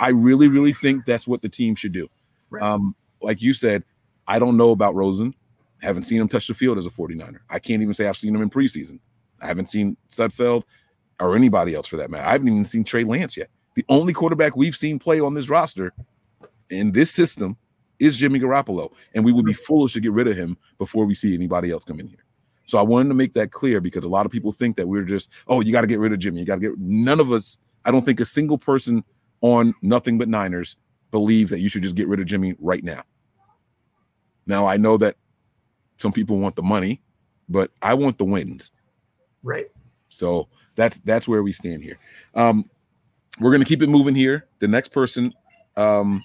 I 0.00 0.08
really 0.08 0.48
really 0.48 0.72
think 0.72 1.06
that's 1.06 1.28
what 1.28 1.40
the 1.40 1.48
team 1.48 1.76
should 1.76 1.92
do. 1.92 2.08
Right. 2.50 2.60
Um, 2.60 2.96
like 3.22 3.40
you 3.40 3.54
said, 3.54 3.84
I 4.26 4.40
don't 4.40 4.56
know 4.56 4.72
about 4.72 4.96
Rosen. 4.96 5.32
Haven't 5.80 6.02
seen 6.02 6.20
him 6.20 6.26
touch 6.26 6.48
the 6.48 6.54
field 6.54 6.76
as 6.76 6.86
a 6.86 6.90
49er. 6.90 7.38
I 7.48 7.60
can't 7.60 7.82
even 7.82 7.94
say 7.94 8.08
I've 8.08 8.16
seen 8.16 8.34
him 8.34 8.42
in 8.42 8.50
preseason. 8.50 8.98
I 9.40 9.46
haven't 9.46 9.70
seen 9.70 9.96
Sudfeld 10.10 10.64
or 11.20 11.36
anybody 11.36 11.74
else 11.74 11.86
for 11.86 11.96
that 11.96 12.10
matter. 12.10 12.24
I 12.24 12.32
haven't 12.32 12.48
even 12.48 12.64
seen 12.64 12.84
Trey 12.84 13.04
Lance 13.04 13.36
yet. 13.36 13.48
The 13.74 13.84
only 13.88 14.12
quarterback 14.12 14.56
we've 14.56 14.76
seen 14.76 14.98
play 14.98 15.20
on 15.20 15.34
this 15.34 15.48
roster 15.48 15.92
in 16.70 16.92
this 16.92 17.10
system 17.10 17.56
is 17.98 18.16
Jimmy 18.16 18.38
Garoppolo, 18.38 18.92
and 19.14 19.24
we 19.24 19.32
would 19.32 19.44
be 19.44 19.52
foolish 19.52 19.92
to 19.94 20.00
get 20.00 20.12
rid 20.12 20.28
of 20.28 20.36
him 20.36 20.56
before 20.78 21.04
we 21.04 21.14
see 21.14 21.34
anybody 21.34 21.70
else 21.70 21.84
come 21.84 22.00
in 22.00 22.06
here. 22.06 22.24
So 22.64 22.78
I 22.78 22.82
wanted 22.82 23.08
to 23.08 23.14
make 23.14 23.32
that 23.32 23.50
clear 23.50 23.80
because 23.80 24.04
a 24.04 24.08
lot 24.08 24.26
of 24.26 24.32
people 24.32 24.52
think 24.52 24.76
that 24.76 24.86
we're 24.86 25.02
just, 25.02 25.30
oh, 25.48 25.60
you 25.60 25.72
got 25.72 25.80
to 25.80 25.86
get 25.86 25.98
rid 25.98 26.12
of 26.12 26.18
Jimmy. 26.18 26.40
You 26.40 26.46
got 26.46 26.56
to 26.56 26.60
get 26.60 26.78
none 26.78 27.18
of 27.18 27.32
us. 27.32 27.58
I 27.84 27.90
don't 27.90 28.04
think 28.04 28.20
a 28.20 28.24
single 28.24 28.58
person 28.58 29.04
on 29.40 29.74
nothing 29.80 30.18
but 30.18 30.28
Niners 30.28 30.76
believe 31.10 31.48
that 31.48 31.60
you 31.60 31.68
should 31.68 31.82
just 31.82 31.96
get 31.96 32.08
rid 32.08 32.20
of 32.20 32.26
Jimmy 32.26 32.54
right 32.58 32.84
now. 32.84 33.02
Now 34.46 34.66
I 34.66 34.76
know 34.76 34.96
that 34.98 35.16
some 35.96 36.12
people 36.12 36.38
want 36.38 36.56
the 36.56 36.62
money, 36.62 37.00
but 37.48 37.70
I 37.80 37.94
want 37.94 38.18
the 38.18 38.24
wins. 38.24 38.70
Right. 39.42 39.68
So 40.10 40.48
that's 40.78 41.00
that's 41.00 41.26
where 41.26 41.42
we 41.42 41.52
stand 41.52 41.82
here. 41.82 41.98
Um, 42.34 42.70
we're 43.40 43.50
gonna 43.50 43.64
keep 43.64 43.82
it 43.82 43.88
moving 43.88 44.14
here. 44.14 44.46
The 44.60 44.68
next 44.68 44.90
person, 44.90 45.34
um, 45.76 46.24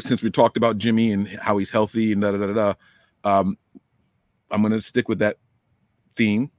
since 0.00 0.20
we 0.20 0.30
talked 0.30 0.56
about 0.56 0.78
Jimmy 0.78 1.12
and 1.12 1.28
how 1.28 1.56
he's 1.58 1.70
healthy 1.70 2.12
and 2.12 2.20
da 2.20 2.32
da 2.32 2.38
da 2.38 2.52
da, 2.52 2.74
um, 3.24 3.56
I'm 4.50 4.62
gonna 4.62 4.80
stick 4.80 5.08
with 5.08 5.20
that 5.20 5.38
theme, 6.16 6.50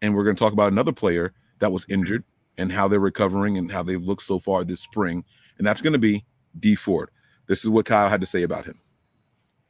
and 0.00 0.14
we're 0.14 0.24
gonna 0.24 0.36
talk 0.36 0.52
about 0.52 0.70
another 0.72 0.92
player 0.92 1.34
that 1.58 1.72
was 1.72 1.84
injured 1.88 2.22
and 2.58 2.70
how 2.70 2.86
they're 2.86 3.00
recovering 3.00 3.58
and 3.58 3.70
how 3.72 3.82
they've 3.82 4.02
looked 4.02 4.22
so 4.22 4.38
far 4.38 4.62
this 4.62 4.80
spring, 4.80 5.24
and 5.58 5.66
that's 5.66 5.82
gonna 5.82 5.98
be 5.98 6.24
Dee 6.60 6.76
Ford. 6.76 7.10
This 7.48 7.64
is 7.64 7.70
what 7.70 7.86
Kyle 7.86 8.08
had 8.08 8.20
to 8.20 8.26
say 8.26 8.44
about 8.44 8.66
him. 8.66 8.78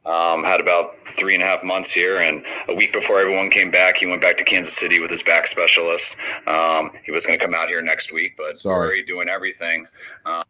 Um, 0.05 0.43
had 0.43 0.61
about 0.61 0.95
three 1.09 1.33
and 1.35 1.43
a 1.43 1.45
half 1.45 1.63
months 1.63 1.91
here, 1.91 2.19
and 2.19 2.43
a 2.67 2.73
week 2.73 2.93
before 2.93 3.19
everyone 3.19 3.49
came 3.49 3.69
back, 3.69 3.97
he 3.97 4.05
went 4.05 4.21
back 4.21 4.37
to 4.37 4.43
Kansas 4.43 4.75
City 4.75 4.99
with 4.99 5.11
his 5.11 5.21
back 5.21 5.45
specialist. 5.45 6.15
Um, 6.47 6.91
he 7.03 7.11
was 7.11 7.25
going 7.25 7.37
to 7.37 7.45
come 7.45 7.53
out 7.53 7.67
here 7.67 7.81
next 7.81 8.13
week, 8.13 8.35
but 8.37 8.57
Sorry. 8.57 9.03
doing 9.03 9.27
everything. 9.27 9.85
Um, 10.25 10.43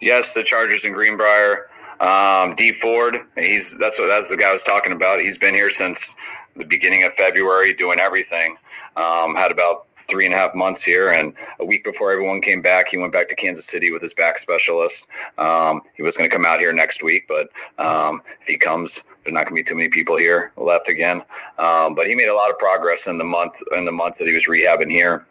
yes, 0.00 0.34
the 0.34 0.42
Chargers 0.42 0.84
in 0.84 0.92
Greenbrier. 0.92 1.68
Um, 2.00 2.56
Dee 2.56 2.72
Ford, 2.72 3.16
he's 3.36 3.78
that's 3.78 3.96
what 3.96 4.08
that's 4.08 4.28
the 4.28 4.36
guy 4.36 4.48
I 4.48 4.52
was 4.52 4.64
talking 4.64 4.90
about. 4.90 5.20
He's 5.20 5.38
been 5.38 5.54
here 5.54 5.70
since 5.70 6.16
the 6.56 6.64
beginning 6.64 7.04
of 7.04 7.14
February, 7.14 7.72
doing 7.74 8.00
everything. 8.00 8.56
Um, 8.96 9.36
had 9.36 9.52
about 9.52 9.86
three 10.12 10.26
and 10.26 10.34
a 10.34 10.36
half 10.36 10.54
months 10.54 10.84
here, 10.84 11.10
and 11.10 11.32
a 11.58 11.64
week 11.64 11.84
before 11.84 12.12
everyone 12.12 12.42
came 12.42 12.60
back, 12.60 12.88
he 12.88 12.98
went 12.98 13.14
back 13.14 13.30
to 13.30 13.34
Kansas 13.34 13.64
City 13.64 13.90
with 13.90 14.02
his 14.02 14.12
back 14.12 14.36
specialist. 14.36 15.06
Um, 15.38 15.80
he 15.94 16.02
was 16.02 16.18
going 16.18 16.28
to 16.28 16.36
come 16.36 16.44
out 16.44 16.60
here 16.60 16.72
next 16.74 17.02
week, 17.02 17.24
but 17.26 17.48
um, 17.78 18.20
if 18.42 18.46
he 18.46 18.58
comes, 18.58 19.00
there's 19.24 19.32
not 19.32 19.46
going 19.46 19.56
to 19.56 19.62
be 19.62 19.62
too 19.62 19.74
many 19.74 19.88
people 19.88 20.18
here 20.18 20.52
left 20.58 20.90
again. 20.90 21.22
Um, 21.58 21.94
but 21.94 22.06
he 22.06 22.14
made 22.14 22.28
a 22.28 22.34
lot 22.34 22.50
of 22.50 22.58
progress 22.58 23.06
in 23.06 23.16
the 23.16 23.24
month 23.24 23.54
in 23.74 23.86
the 23.86 23.92
months 23.92 24.18
that 24.18 24.28
he 24.28 24.34
was 24.34 24.46
rehabbing 24.46 24.90
here. 24.90 25.26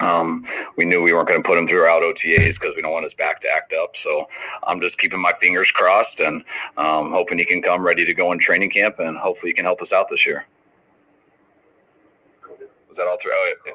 Um, 0.00 0.44
we 0.76 0.84
knew 0.84 1.02
we 1.02 1.14
weren't 1.14 1.26
going 1.26 1.42
to 1.42 1.46
put 1.46 1.56
him 1.56 1.66
through 1.66 1.86
out 1.86 2.02
OTAs 2.02 2.60
because 2.60 2.76
we 2.76 2.82
don't 2.82 2.92
want 2.92 3.04
his 3.04 3.14
back 3.14 3.40
to 3.40 3.48
act 3.48 3.72
up. 3.72 3.96
So 3.96 4.28
I'm 4.64 4.80
just 4.80 4.98
keeping 4.98 5.20
my 5.20 5.32
fingers 5.40 5.70
crossed 5.70 6.20
and 6.20 6.44
um, 6.76 7.12
hoping 7.12 7.38
he 7.38 7.46
can 7.46 7.62
come 7.62 7.82
ready 7.82 8.04
to 8.04 8.12
go 8.12 8.30
in 8.32 8.38
training 8.38 8.70
camp 8.70 8.98
and 8.98 9.16
hopefully 9.16 9.50
he 9.50 9.54
can 9.54 9.64
help 9.64 9.80
us 9.80 9.92
out 9.92 10.08
this 10.10 10.26
year. 10.26 10.44
Was 12.88 12.98
that 12.98 13.06
all 13.06 13.18
through? 13.18 13.32
Oh, 13.32 13.54
yeah. 13.66 13.72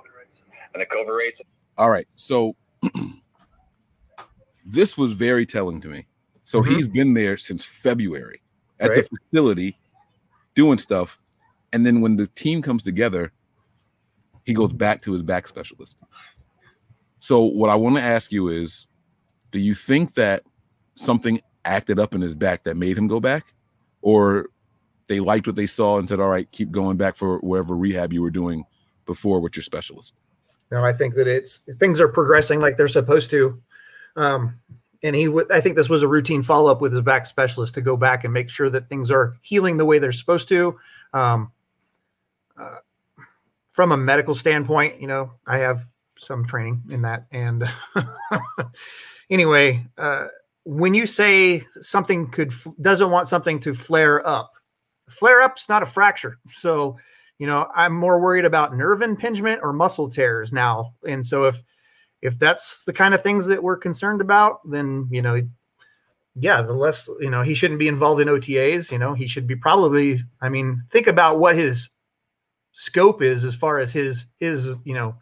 And 0.74 0.82
the 0.82 0.86
COVID 0.86 1.16
rates. 1.18 1.42
All 1.78 1.90
right. 1.90 2.08
So 2.16 2.56
this 4.66 4.98
was 4.98 5.14
very 5.14 5.46
telling 5.46 5.82
to 5.82 5.88
me. 5.88 6.08
So 6.44 6.62
Mhm. 6.62 6.76
he's 6.76 6.88
been 6.88 7.14
there 7.14 7.38
since 7.38 7.64
February 7.66 8.42
at 8.80 8.90
Right. 8.90 9.08
the 9.10 9.18
facility 9.18 9.78
doing 10.56 10.78
stuff. 10.78 11.20
And 11.72 11.86
then 11.86 12.02
when 12.02 12.16
the 12.16 12.28
team 12.28 12.62
comes 12.62 12.84
together, 12.84 13.32
he 14.46 14.54
goes 14.54 14.74
back 14.74 15.02
to 15.04 15.12
his 15.14 15.22
back 15.24 15.48
specialist. 15.48 15.98
So 17.20 17.44
what 17.44 17.70
I 17.70 17.76
want 17.76 17.96
to 17.96 18.02
ask 18.02 18.32
you 18.32 18.50
is 18.50 18.88
do 19.52 19.60
you 19.60 19.74
think 19.76 20.16
that 20.16 20.44
something 20.96 21.42
acted 21.64 21.98
up 22.00 22.14
in 22.14 22.22
his 22.22 22.34
back 22.34 22.64
that 22.64 22.76
made 22.76 22.98
him 22.98 23.08
go 23.08 23.20
back? 23.20 23.54
Or 24.02 24.48
they 25.08 25.20
liked 25.20 25.48
what 25.48 25.56
they 25.56 25.68
saw 25.68 25.98
and 26.00 26.10
said, 26.10 26.20
all 26.20 26.28
right, 26.30 26.52
keep 26.52 26.72
going 26.72 26.98
back 26.98 27.16
for 27.16 27.38
whatever 27.40 27.76
rehab 27.78 28.12
you 28.12 28.22
were 28.22 28.30
doing 28.32 28.66
before 29.06 29.40
with 29.40 29.56
your 29.56 29.64
specialist? 29.64 30.14
No, 30.74 30.84
I 30.84 30.92
think 30.92 31.14
that 31.14 31.28
it's 31.28 31.60
things 31.78 32.02
are 32.02 32.08
progressing 32.08 32.60
like 32.60 32.78
they're 32.78 32.88
supposed 32.88 33.30
to. 33.30 33.62
Um, 34.16 34.60
and 35.04 35.16
he 35.16 35.32
I 35.52 35.62
think 35.62 35.76
this 35.76 35.88
was 35.88 36.02
a 36.02 36.08
routine 36.08 36.42
follow 36.42 36.72
up 36.72 36.82
with 36.82 36.94
his 36.94 37.02
back 37.02 37.28
specialist 37.28 37.76
to 37.76 37.82
go 37.82 37.96
back 37.96 38.24
and 38.24 38.34
make 38.34 38.50
sure 38.50 38.72
that 38.72 38.90
things 38.90 39.12
are 39.12 39.38
healing 39.44 39.78
the 39.78 39.86
way 39.86 40.00
they're 40.00 40.12
supposed 40.12 40.48
to. 40.48 40.80
Um, 41.14 41.52
uh, 42.60 42.78
from 43.72 43.92
a 43.92 43.98
medical 43.98 44.34
standpoint, 44.34 45.00
you 45.00 45.06
know, 45.06 45.34
I 45.46 45.60
have 45.60 45.86
some 46.18 46.44
training 46.44 46.82
in 46.90 47.04
that. 47.04 47.28
And 47.32 47.70
anyway, 49.30 49.86
uh, 50.00 50.26
when 50.64 50.96
you 50.96 51.06
say 51.06 51.68
something 51.82 52.32
could 52.32 52.52
doesn't 52.82 53.12
want 53.12 53.28
something 53.28 53.60
to 53.60 53.76
flare 53.76 54.26
up, 54.26 54.54
flare 55.08 55.42
up's 55.44 55.70
not 55.70 55.84
a 55.84 55.86
fracture. 55.86 56.40
So, 56.50 56.98
you 57.40 57.48
know, 57.48 57.68
I'm 57.76 57.94
more 57.94 58.22
worried 58.22 58.46
about 58.46 58.76
nerve 58.76 59.02
impingement 59.02 59.62
or 59.64 59.74
muscle 59.74 60.10
tears 60.10 60.52
now. 60.52 60.94
And 61.08 61.26
so 61.26 61.46
if 61.46 61.62
if 62.22 62.40
that's 62.40 62.86
the 62.86 62.94
kind 62.94 63.14
of 63.14 63.22
things 63.22 63.46
that 63.48 63.62
we're 63.62 63.78
concerned 63.78 64.22
about, 64.22 64.60
then 64.70 65.08
you 65.12 65.22
know, 65.22 65.42
yeah, 66.36 66.62
the 66.62 66.74
less 66.74 67.10
you 67.20 67.30
know, 67.30 67.42
he 67.42 67.54
shouldn't 67.54 67.80
be 67.80 67.88
involved 67.88 68.22
in 68.22 68.28
OTAs. 68.28 68.92
You 68.92 68.98
know, 68.98 69.14
he 69.14 69.28
should 69.28 69.48
be 69.48 69.56
probably. 69.56 70.24
I 70.42 70.50
mean, 70.50 70.84
think 70.92 71.08
about 71.08 71.40
what 71.40 71.58
his 71.58 71.90
scope 72.72 73.22
is 73.22 73.44
as 73.44 73.56
far 73.56 73.80
as 73.80 73.92
his 73.92 74.26
his 74.40 74.76
you 74.84 74.94
know 74.94 75.16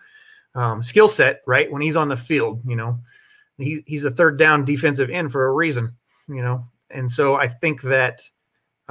um, 0.55 0.84
skill 0.84 1.09
set. 1.09 1.41
Right 1.47 1.72
when 1.72 1.82
he's 1.82 1.95
on 1.95 2.09
the 2.09 2.18
field, 2.18 2.62
you 2.66 2.76
know, 2.76 2.99
he, 3.57 3.84
he's 3.88 4.05
a 4.05 4.12
third 4.12 4.38
down 4.38 4.66
defensive 4.66 5.09
end 5.09 5.32
for 5.32 5.47
a 5.47 5.53
reason. 5.53 5.95
You 6.28 6.41
know, 6.41 6.68
and 6.89 7.12
so 7.12 7.36
I 7.36 7.47
think 7.47 7.82
that 7.82 8.22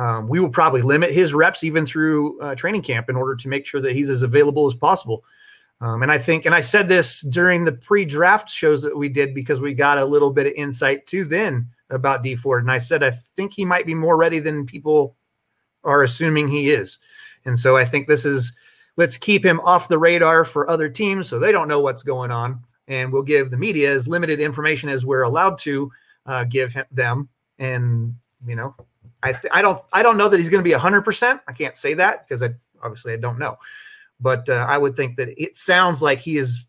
um, 0.00 0.28
we 0.28 0.40
will 0.40 0.48
probably 0.48 0.80
limit 0.80 1.12
his 1.12 1.34
reps 1.34 1.62
even 1.62 1.84
through 1.84 2.40
uh, 2.40 2.54
training 2.54 2.80
camp 2.80 3.10
in 3.10 3.16
order 3.16 3.36
to 3.36 3.48
make 3.48 3.66
sure 3.66 3.82
that 3.82 3.92
he's 3.92 4.08
as 4.08 4.22
available 4.22 4.66
as 4.66 4.72
possible. 4.72 5.22
Um, 5.82 6.02
and 6.02 6.10
I 6.10 6.16
think, 6.16 6.46
and 6.46 6.54
I 6.54 6.62
said 6.62 6.88
this 6.88 7.20
during 7.20 7.66
the 7.66 7.72
pre-draft 7.72 8.48
shows 8.48 8.80
that 8.80 8.96
we 8.96 9.10
did 9.10 9.34
because 9.34 9.60
we 9.60 9.74
got 9.74 9.98
a 9.98 10.04
little 10.04 10.30
bit 10.30 10.46
of 10.46 10.54
insight 10.54 11.06
too 11.06 11.26
then 11.26 11.68
about 11.90 12.22
Dee 12.22 12.34
Ford, 12.34 12.64
and 12.64 12.72
I 12.72 12.78
said 12.78 13.02
I 13.02 13.18
think 13.36 13.52
he 13.52 13.66
might 13.66 13.84
be 13.84 13.92
more 13.92 14.16
ready 14.16 14.38
than 14.38 14.64
people 14.64 15.16
are 15.84 16.02
assuming 16.02 16.48
he 16.48 16.70
is. 16.70 16.98
And 17.44 17.58
so 17.58 17.76
I 17.76 17.84
think 17.84 18.08
this 18.08 18.24
is 18.24 18.54
let's 18.96 19.18
keep 19.18 19.44
him 19.44 19.60
off 19.60 19.88
the 19.88 19.98
radar 19.98 20.46
for 20.46 20.70
other 20.70 20.88
teams 20.88 21.28
so 21.28 21.38
they 21.38 21.52
don't 21.52 21.68
know 21.68 21.80
what's 21.80 22.02
going 22.02 22.30
on, 22.30 22.60
and 22.88 23.12
we'll 23.12 23.22
give 23.22 23.50
the 23.50 23.58
media 23.58 23.94
as 23.94 24.08
limited 24.08 24.40
information 24.40 24.88
as 24.88 25.04
we're 25.04 25.22
allowed 25.22 25.58
to 25.58 25.90
uh, 26.24 26.44
give 26.44 26.72
him, 26.72 26.86
them. 26.90 27.28
And 27.58 28.14
you 28.46 28.56
know, 28.56 28.74
I 29.22 29.32
th- 29.32 29.52
I 29.52 29.62
don't 29.62 29.82
I 29.92 30.02
don't 30.02 30.16
know 30.16 30.28
that 30.28 30.38
he's 30.38 30.48
going 30.48 30.62
to 30.62 30.68
be 30.68 30.72
hundred 30.72 31.02
percent. 31.02 31.40
I 31.46 31.52
can't 31.52 31.76
say 31.76 31.94
that 31.94 32.26
because 32.26 32.42
I 32.42 32.50
obviously 32.82 33.12
I 33.12 33.16
don't 33.16 33.38
know, 33.38 33.58
but 34.20 34.48
uh, 34.48 34.66
I 34.68 34.78
would 34.78 34.96
think 34.96 35.16
that 35.16 35.28
it 35.42 35.56
sounds 35.56 36.00
like 36.02 36.18
he 36.20 36.38
is 36.38 36.64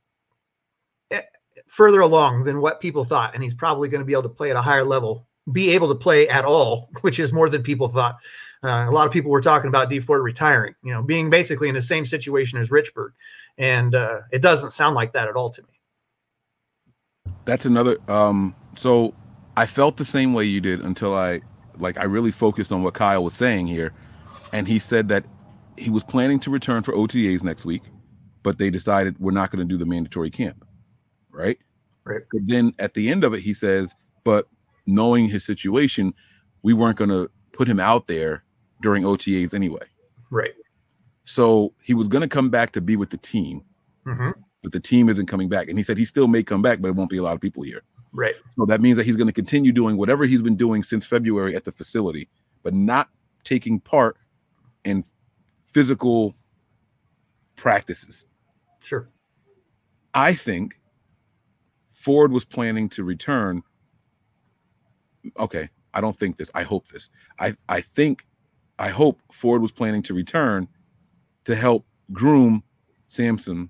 eh, 1.12 1.22
further 1.68 2.02
along 2.02 2.43
than 2.43 2.62
what 2.62 2.82
people 2.82 3.06
thought, 3.06 3.34
and 3.34 3.43
he's 3.43 3.54
probably 3.54 3.89
going 3.89 4.02
to 4.02 4.06
be 4.06 4.14
able 4.14 4.24
to 4.24 4.30
play 4.30 4.49
at 4.49 4.58
a 4.58 4.62
higher 4.62 4.84
level, 4.84 5.28
be 5.52 5.70
able 5.72 5.88
to 5.89 5.95
play 5.95 6.28
at 6.28 6.45
all, 6.45 6.89
which 7.02 7.20
is 7.20 7.32
more 7.32 7.49
than 7.49 7.64
people 7.64 7.88
thought. 7.88 8.18
Uh, 8.64 8.86
a 8.88 8.91
lot 8.91 9.08
of 9.08 9.14
people 9.14 9.32
were 9.32 9.41
talking 9.41 9.70
about 9.70 9.89
Dee 9.89 9.99
Ford 9.99 10.22
retiring, 10.22 10.76
you 10.84 10.93
know, 10.93 11.02
being 11.02 11.32
basically 11.32 11.68
in 11.68 11.74
the 11.74 11.82
same 11.82 12.06
situation 12.06 12.60
as 12.60 12.70
Richburg, 12.70 13.12
and 13.58 13.95
uh, 13.95 14.22
it 14.32 14.41
doesn't 14.43 14.72
sound 14.72 14.95
like 14.95 15.14
that 15.14 15.28
at 15.28 15.36
all 15.36 15.49
to 15.49 15.62
me. 15.64 15.68
that's 17.45 17.66
another 17.66 17.97
um 18.08 18.54
so 18.76 19.14
i 19.58 19.66
felt 19.66 19.97
the 19.97 20.06
same 20.06 20.34
way 20.34 20.43
you 20.45 20.62
did 20.62 20.82
until 20.82 21.16
i 21.16 21.41
like 21.82 21.97
i 21.97 22.03
really 22.03 22.32
focused 22.32 22.71
on 22.71 22.84
what 22.84 22.93
kyle 22.93 23.23
was 23.23 23.34
saying 23.34 23.67
here. 23.67 23.93
And 24.53 24.67
he 24.67 24.79
said 24.79 25.07
that 25.07 25.23
he 25.77 25.89
was 25.89 26.03
planning 26.03 26.39
to 26.41 26.49
return 26.49 26.84
for 26.84 26.93
otas 26.93 27.43
next 27.43 27.65
week 27.65 27.84
but 28.43 28.57
they 28.57 28.69
decided 28.69 29.17
we're 29.19 29.32
not 29.32 29.51
going 29.51 29.65
to 29.65 29.71
do 29.71 29.77
the 29.77 29.86
mandatory 29.86 30.29
camp 30.29 30.65
right? 31.32 31.57
Right. 32.03 32.21
but 32.32 32.41
then 32.45 32.73
at 32.79 32.93
the 32.93 33.09
end 33.09 33.23
of 33.23 33.34
it 33.34 33.41
he 33.41 33.53
says 33.53 33.95
but 34.23 34.47
knowing 34.86 35.29
his 35.29 35.43
situation 35.45 36.13
we 36.63 36.73
weren't 36.73 36.97
going 36.97 37.09
to 37.09 37.29
put 37.53 37.67
him 37.67 37.79
out 37.79 38.07
there 38.07 38.43
during 38.82 39.03
otas 39.03 39.53
anyway. 39.53 39.86
Right. 40.29 40.53
so 41.23 41.73
he 41.82 41.93
was 41.93 42.07
going 42.07 42.21
to 42.21 42.27
come 42.27 42.49
back 42.49 42.71
to 42.73 42.82
be 42.82 42.95
with 42.95 43.09
the 43.09 43.17
team 43.17 43.63
hmm 44.05 44.32
but 44.63 44.73
the 44.73 44.79
team 44.79 45.09
isn't 45.09 45.25
coming 45.25 45.49
back. 45.49 45.69
And 45.69 45.77
he 45.79 45.84
said 45.84 45.97
he 45.97 46.05
still 46.05 46.27
may 46.27 46.43
come 46.43 46.61
back 46.61 46.82
but 46.82 46.89
it 46.89 46.95
won't 46.95 47.09
be 47.09 47.17
a 47.17 47.23
lot 47.23 47.34
of 47.34 47.41
people 47.41 47.63
here 47.63 47.82
Right. 48.14 48.36
so 48.57 48.66
that 48.66 48.82
means 48.82 48.97
that 48.97 49.05
he's 49.05 49.16
going 49.16 49.28
to 49.28 49.34
continue 49.34 49.72
doing 49.72 49.95
whatever 49.95 50.26
he's 50.26 50.41
been 50.41 50.57
doing 50.57 50.84
since 50.84 51.05
February 51.05 51.55
at 51.55 51.64
the 51.64 51.72
facility, 51.72 52.28
but 52.62 52.74
not 52.74 53.09
taking 53.43 53.80
part 53.80 54.18
in 54.84 55.05
physical 55.68 56.36
practices. 57.55 58.26
Sure. 58.84 59.07
I 60.14 60.34
think 60.34 60.80
Ford 61.93 62.32
was 62.32 62.43
planning 62.43 62.89
to 62.89 63.03
return. 63.03 63.64
Okay, 65.39 65.70
I 65.93 66.01
don't 66.01 66.18
think 66.18 66.38
this. 66.38 66.51
I 66.53 66.64
hope 66.64 66.88
this. 66.89 67.09
I 67.39 67.55
I 67.70 67.82
think 67.82 68.26
I 68.80 68.89
hope 68.89 69.22
Ford 69.32 69.62
was 69.62 69.72
planning 69.72 70.01
to 70.03 70.14
return 70.14 70.68
to 71.45 71.55
help 71.55 71.86
groom 72.12 72.64
Samson 73.07 73.70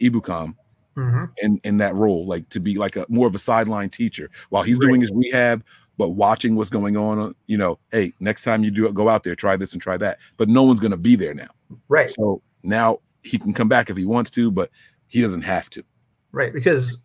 Ebukam 0.00 0.54
hmm 0.96 1.24
in 1.42 1.60
in 1.64 1.78
that 1.78 1.94
role, 1.94 2.26
like 2.26 2.48
to 2.50 2.60
be 2.60 2.74
like 2.76 2.96
a 2.96 3.06
more 3.08 3.26
of 3.26 3.34
a 3.34 3.38
sideline 3.38 3.88
teacher 3.90 4.30
while 4.50 4.62
he's 4.62 4.76
Right. 4.78 4.88
doing 4.88 5.00
his 5.00 5.12
rehab. 5.12 5.62
but 5.98 6.10
watching 6.10 6.56
what's 6.56 6.70
going 6.70 6.96
on. 6.96 7.34
You 7.46 7.58
know, 7.58 7.78
hey, 7.92 8.14
next 8.20 8.42
time 8.42 8.64
you 8.64 8.70
do 8.70 8.86
it, 8.86 8.94
go 8.94 9.10
out 9.10 9.22
there, 9.22 9.36
try 9.36 9.58
this 9.58 9.74
and 9.74 9.82
try 9.82 9.98
that. 9.98 10.16
But 10.38 10.48
no 10.48 10.62
one's 10.62 10.80
going 10.80 10.92
to 10.92 10.96
be 10.96 11.14
there 11.14 11.34
now. 11.34 11.50
Right. 11.88 12.10
So 12.10 12.40
now 12.62 13.00
he 13.22 13.38
can 13.38 13.52
come 13.52 13.68
back 13.68 13.90
if 13.90 13.98
he 13.98 14.06
wants 14.06 14.30
to, 14.30 14.50
but 14.50 14.70
he 15.08 15.20
doesn't 15.20 15.42
have 15.42 15.68
to. 15.70 15.84
Right, 16.32 16.54
because 16.54 16.96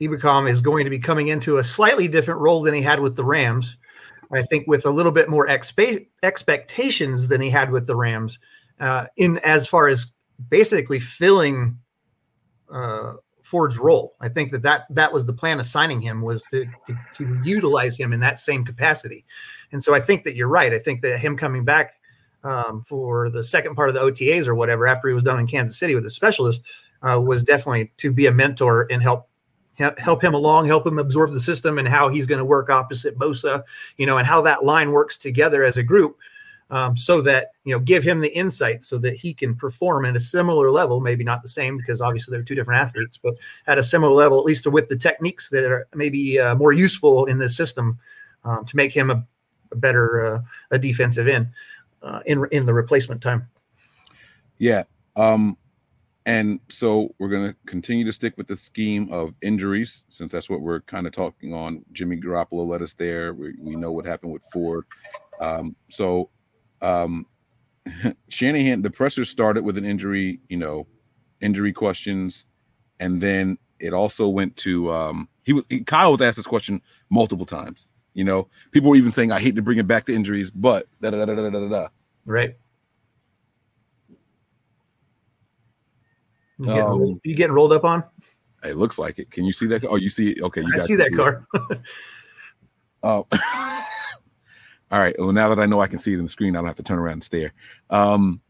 Ebukam 0.00 0.50
is 0.50 0.60
going 0.60 0.84
to 0.84 0.90
be 0.90 0.98
coming 0.98 1.28
into 1.28 1.58
a 1.58 1.64
slightly 1.64 2.08
different 2.08 2.40
role 2.40 2.62
than 2.62 2.74
he 2.74 2.82
had 2.82 2.98
with 3.00 3.14
the 3.14 3.24
Rams. 3.24 3.76
I 4.32 4.42
think 4.42 4.66
with 4.66 4.84
a 4.86 4.90
little 4.90 5.12
bit 5.12 5.28
more 5.28 5.46
expe- 5.46 6.06
expectations 6.22 7.28
than 7.28 7.40
he 7.40 7.50
had 7.50 7.70
with 7.70 7.86
the 7.86 7.94
Rams, 7.94 8.38
uh, 8.80 9.06
in 9.16 9.38
as 9.38 9.66
far 9.68 9.88
as 9.88 10.06
basically 10.48 10.98
filling 10.98 11.78
uh, 12.72 13.14
Ford's 13.42 13.76
role. 13.76 14.14
I 14.20 14.28
think 14.28 14.52
that, 14.52 14.62
that 14.62 14.86
that 14.90 15.12
was 15.12 15.26
the 15.26 15.32
plan 15.32 15.60
of 15.60 15.66
signing 15.66 16.00
him 16.00 16.22
was 16.22 16.42
to, 16.50 16.64
to 16.86 16.98
to 17.16 17.40
utilize 17.44 17.98
him 17.98 18.12
in 18.12 18.20
that 18.20 18.40
same 18.40 18.64
capacity. 18.64 19.24
And 19.72 19.82
so 19.82 19.94
I 19.94 20.00
think 20.00 20.24
that 20.24 20.36
you're 20.36 20.48
right. 20.48 20.72
I 20.72 20.78
think 20.78 21.02
that 21.02 21.18
him 21.18 21.36
coming 21.36 21.64
back 21.64 21.94
um, 22.44 22.82
for 22.82 23.30
the 23.30 23.44
second 23.44 23.74
part 23.74 23.88
of 23.88 23.94
the 23.94 24.00
OTAs 24.00 24.46
or 24.46 24.54
whatever 24.54 24.86
after 24.86 25.08
he 25.08 25.14
was 25.14 25.22
done 25.22 25.38
in 25.38 25.46
Kansas 25.46 25.78
City 25.78 25.94
with 25.94 26.06
a 26.06 26.10
specialist 26.10 26.62
uh, 27.02 27.20
was 27.20 27.42
definitely 27.42 27.92
to 27.98 28.12
be 28.12 28.26
a 28.26 28.32
mentor 28.32 28.86
and 28.90 29.02
help 29.02 29.28
help 29.74 29.98
help 29.98 30.22
him 30.22 30.34
along, 30.34 30.66
help 30.66 30.86
him 30.86 30.98
absorb 30.98 31.32
the 31.32 31.40
system 31.40 31.78
and 31.78 31.88
how 31.88 32.08
he's 32.08 32.26
going 32.26 32.38
to 32.38 32.44
work 32.44 32.70
opposite 32.70 33.18
Bosa, 33.18 33.62
you 33.96 34.06
know, 34.06 34.18
and 34.18 34.26
how 34.26 34.42
that 34.42 34.64
line 34.64 34.92
works 34.92 35.18
together 35.18 35.64
as 35.64 35.76
a 35.76 35.82
group. 35.82 36.16
Um, 36.72 36.96
so 36.96 37.20
that 37.20 37.48
you 37.64 37.74
know, 37.74 37.78
give 37.78 38.02
him 38.02 38.20
the 38.20 38.34
insight 38.34 38.82
so 38.82 38.96
that 38.96 39.14
he 39.14 39.34
can 39.34 39.54
perform 39.54 40.06
at 40.06 40.16
a 40.16 40.20
similar 40.20 40.70
level, 40.70 41.00
maybe 41.00 41.22
not 41.22 41.42
the 41.42 41.48
same 41.48 41.76
because 41.76 42.00
obviously 42.00 42.32
they're 42.32 42.42
two 42.42 42.54
different 42.54 42.80
athletes, 42.80 43.18
but 43.22 43.34
at 43.66 43.76
a 43.76 43.82
similar 43.82 44.14
level, 44.14 44.38
at 44.38 44.46
least 44.46 44.66
with 44.66 44.88
the 44.88 44.96
techniques 44.96 45.50
that 45.50 45.64
are 45.64 45.86
maybe 45.94 46.38
uh, 46.38 46.54
more 46.54 46.72
useful 46.72 47.26
in 47.26 47.38
this 47.38 47.54
system 47.54 47.98
um, 48.44 48.64
to 48.64 48.74
make 48.74 48.90
him 48.90 49.10
a, 49.10 49.22
a 49.70 49.76
better 49.76 50.36
uh, 50.36 50.40
a 50.70 50.78
defensive 50.78 51.28
end 51.28 51.48
uh, 52.02 52.20
in 52.24 52.46
in 52.52 52.64
the 52.64 52.72
replacement 52.72 53.20
time. 53.20 53.46
Yeah. 54.56 54.84
Um, 55.14 55.58
and 56.24 56.60
so 56.68 57.14
we're 57.18 57.28
going 57.28 57.48
to 57.50 57.56
continue 57.66 58.04
to 58.04 58.12
stick 58.12 58.34
with 58.36 58.46
the 58.46 58.56
scheme 58.56 59.12
of 59.12 59.34
injuries 59.42 60.04
since 60.08 60.30
that's 60.30 60.48
what 60.48 60.60
we're 60.60 60.80
kind 60.82 61.06
of 61.06 61.12
talking 61.12 61.52
on. 61.52 61.84
Jimmy 61.92 62.16
Garoppolo 62.16 62.66
led 62.66 62.80
us 62.80 62.92
there. 62.92 63.34
We, 63.34 63.54
we 63.58 63.74
know 63.74 63.90
what 63.92 64.06
happened 64.06 64.32
with 64.32 64.42
Ford. 64.52 64.84
Um, 65.40 65.74
so 65.88 66.30
um, 66.82 67.26
Shanahan, 68.28 68.82
the 68.82 68.90
presser 68.90 69.24
started 69.24 69.64
with 69.64 69.78
an 69.78 69.84
injury, 69.84 70.40
you 70.48 70.56
know, 70.56 70.86
injury 71.40 71.72
questions, 71.72 72.44
and 73.00 73.20
then 73.20 73.58
it 73.78 73.92
also 73.92 74.28
went 74.28 74.56
to 74.58 74.90
um, 74.92 75.28
he 75.42 75.52
was 75.52 75.64
he, 75.68 75.80
Kyle 75.80 76.12
was 76.12 76.20
asked 76.20 76.36
this 76.36 76.46
question 76.46 76.80
multiple 77.10 77.46
times. 77.46 77.90
You 78.14 78.24
know, 78.24 78.48
people 78.70 78.90
were 78.90 78.96
even 78.96 79.10
saying, 79.12 79.32
"I 79.32 79.40
hate 79.40 79.56
to 79.56 79.62
bring 79.62 79.78
it 79.78 79.86
back 79.86 80.04
to 80.06 80.14
injuries, 80.14 80.50
but 80.50 80.86
da 81.00 81.10
da 81.10 81.24
da 81.24 81.34
da 81.34 81.48
da 81.48 81.50
da 81.50 81.68
da." 81.68 81.88
Right. 82.26 82.56
You 86.58 86.66
getting, 86.66 86.82
Um, 86.82 86.98
rolled- 87.00 87.20
you 87.24 87.34
getting 87.34 87.54
rolled 87.54 87.72
up 87.72 87.84
on? 87.84 88.04
It 88.62 88.76
looks 88.76 88.98
like 88.98 89.18
it. 89.18 89.30
Can 89.32 89.44
you 89.44 89.52
see 89.52 89.66
that? 89.66 89.84
Oh, 89.84 89.96
you 89.96 90.10
see 90.10 90.30
it? 90.32 90.42
Okay, 90.42 90.60
you 90.60 90.70
I 90.74 90.78
see 90.78 90.94
that 90.94 91.12
car. 91.16 91.46
Oh. 93.02 93.26
All 94.92 94.98
right. 94.98 95.18
Well, 95.18 95.32
now 95.32 95.48
that 95.48 95.58
I 95.58 95.64
know 95.64 95.80
I 95.80 95.86
can 95.86 95.98
see 95.98 96.12
it 96.12 96.18
in 96.18 96.24
the 96.24 96.30
screen, 96.30 96.54
I 96.54 96.58
don't 96.58 96.66
have 96.66 96.76
to 96.76 96.82
turn 96.82 96.98
around 96.98 97.14
and 97.14 97.24
stare. 97.24 97.52
Um, 97.90 98.40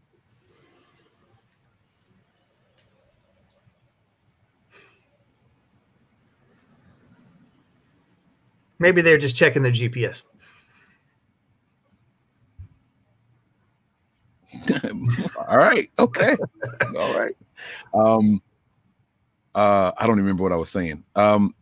Maybe 8.81 9.01
they're 9.01 9.17
just 9.17 9.37
checking 9.37 9.63
their 9.63 9.71
GPS. 9.71 10.23
all 15.49 15.57
right. 15.57 15.89
Okay. 16.01 16.37
all 16.99 17.17
right. 17.17 17.37
Um, 17.95 18.43
uh, 19.55 19.93
I 19.97 20.07
don't 20.07 20.17
even 20.17 20.25
remember 20.25 20.43
what 20.43 20.51
I 20.51 20.57
was 20.57 20.71
saying. 20.71 21.05
Um, 21.15 21.55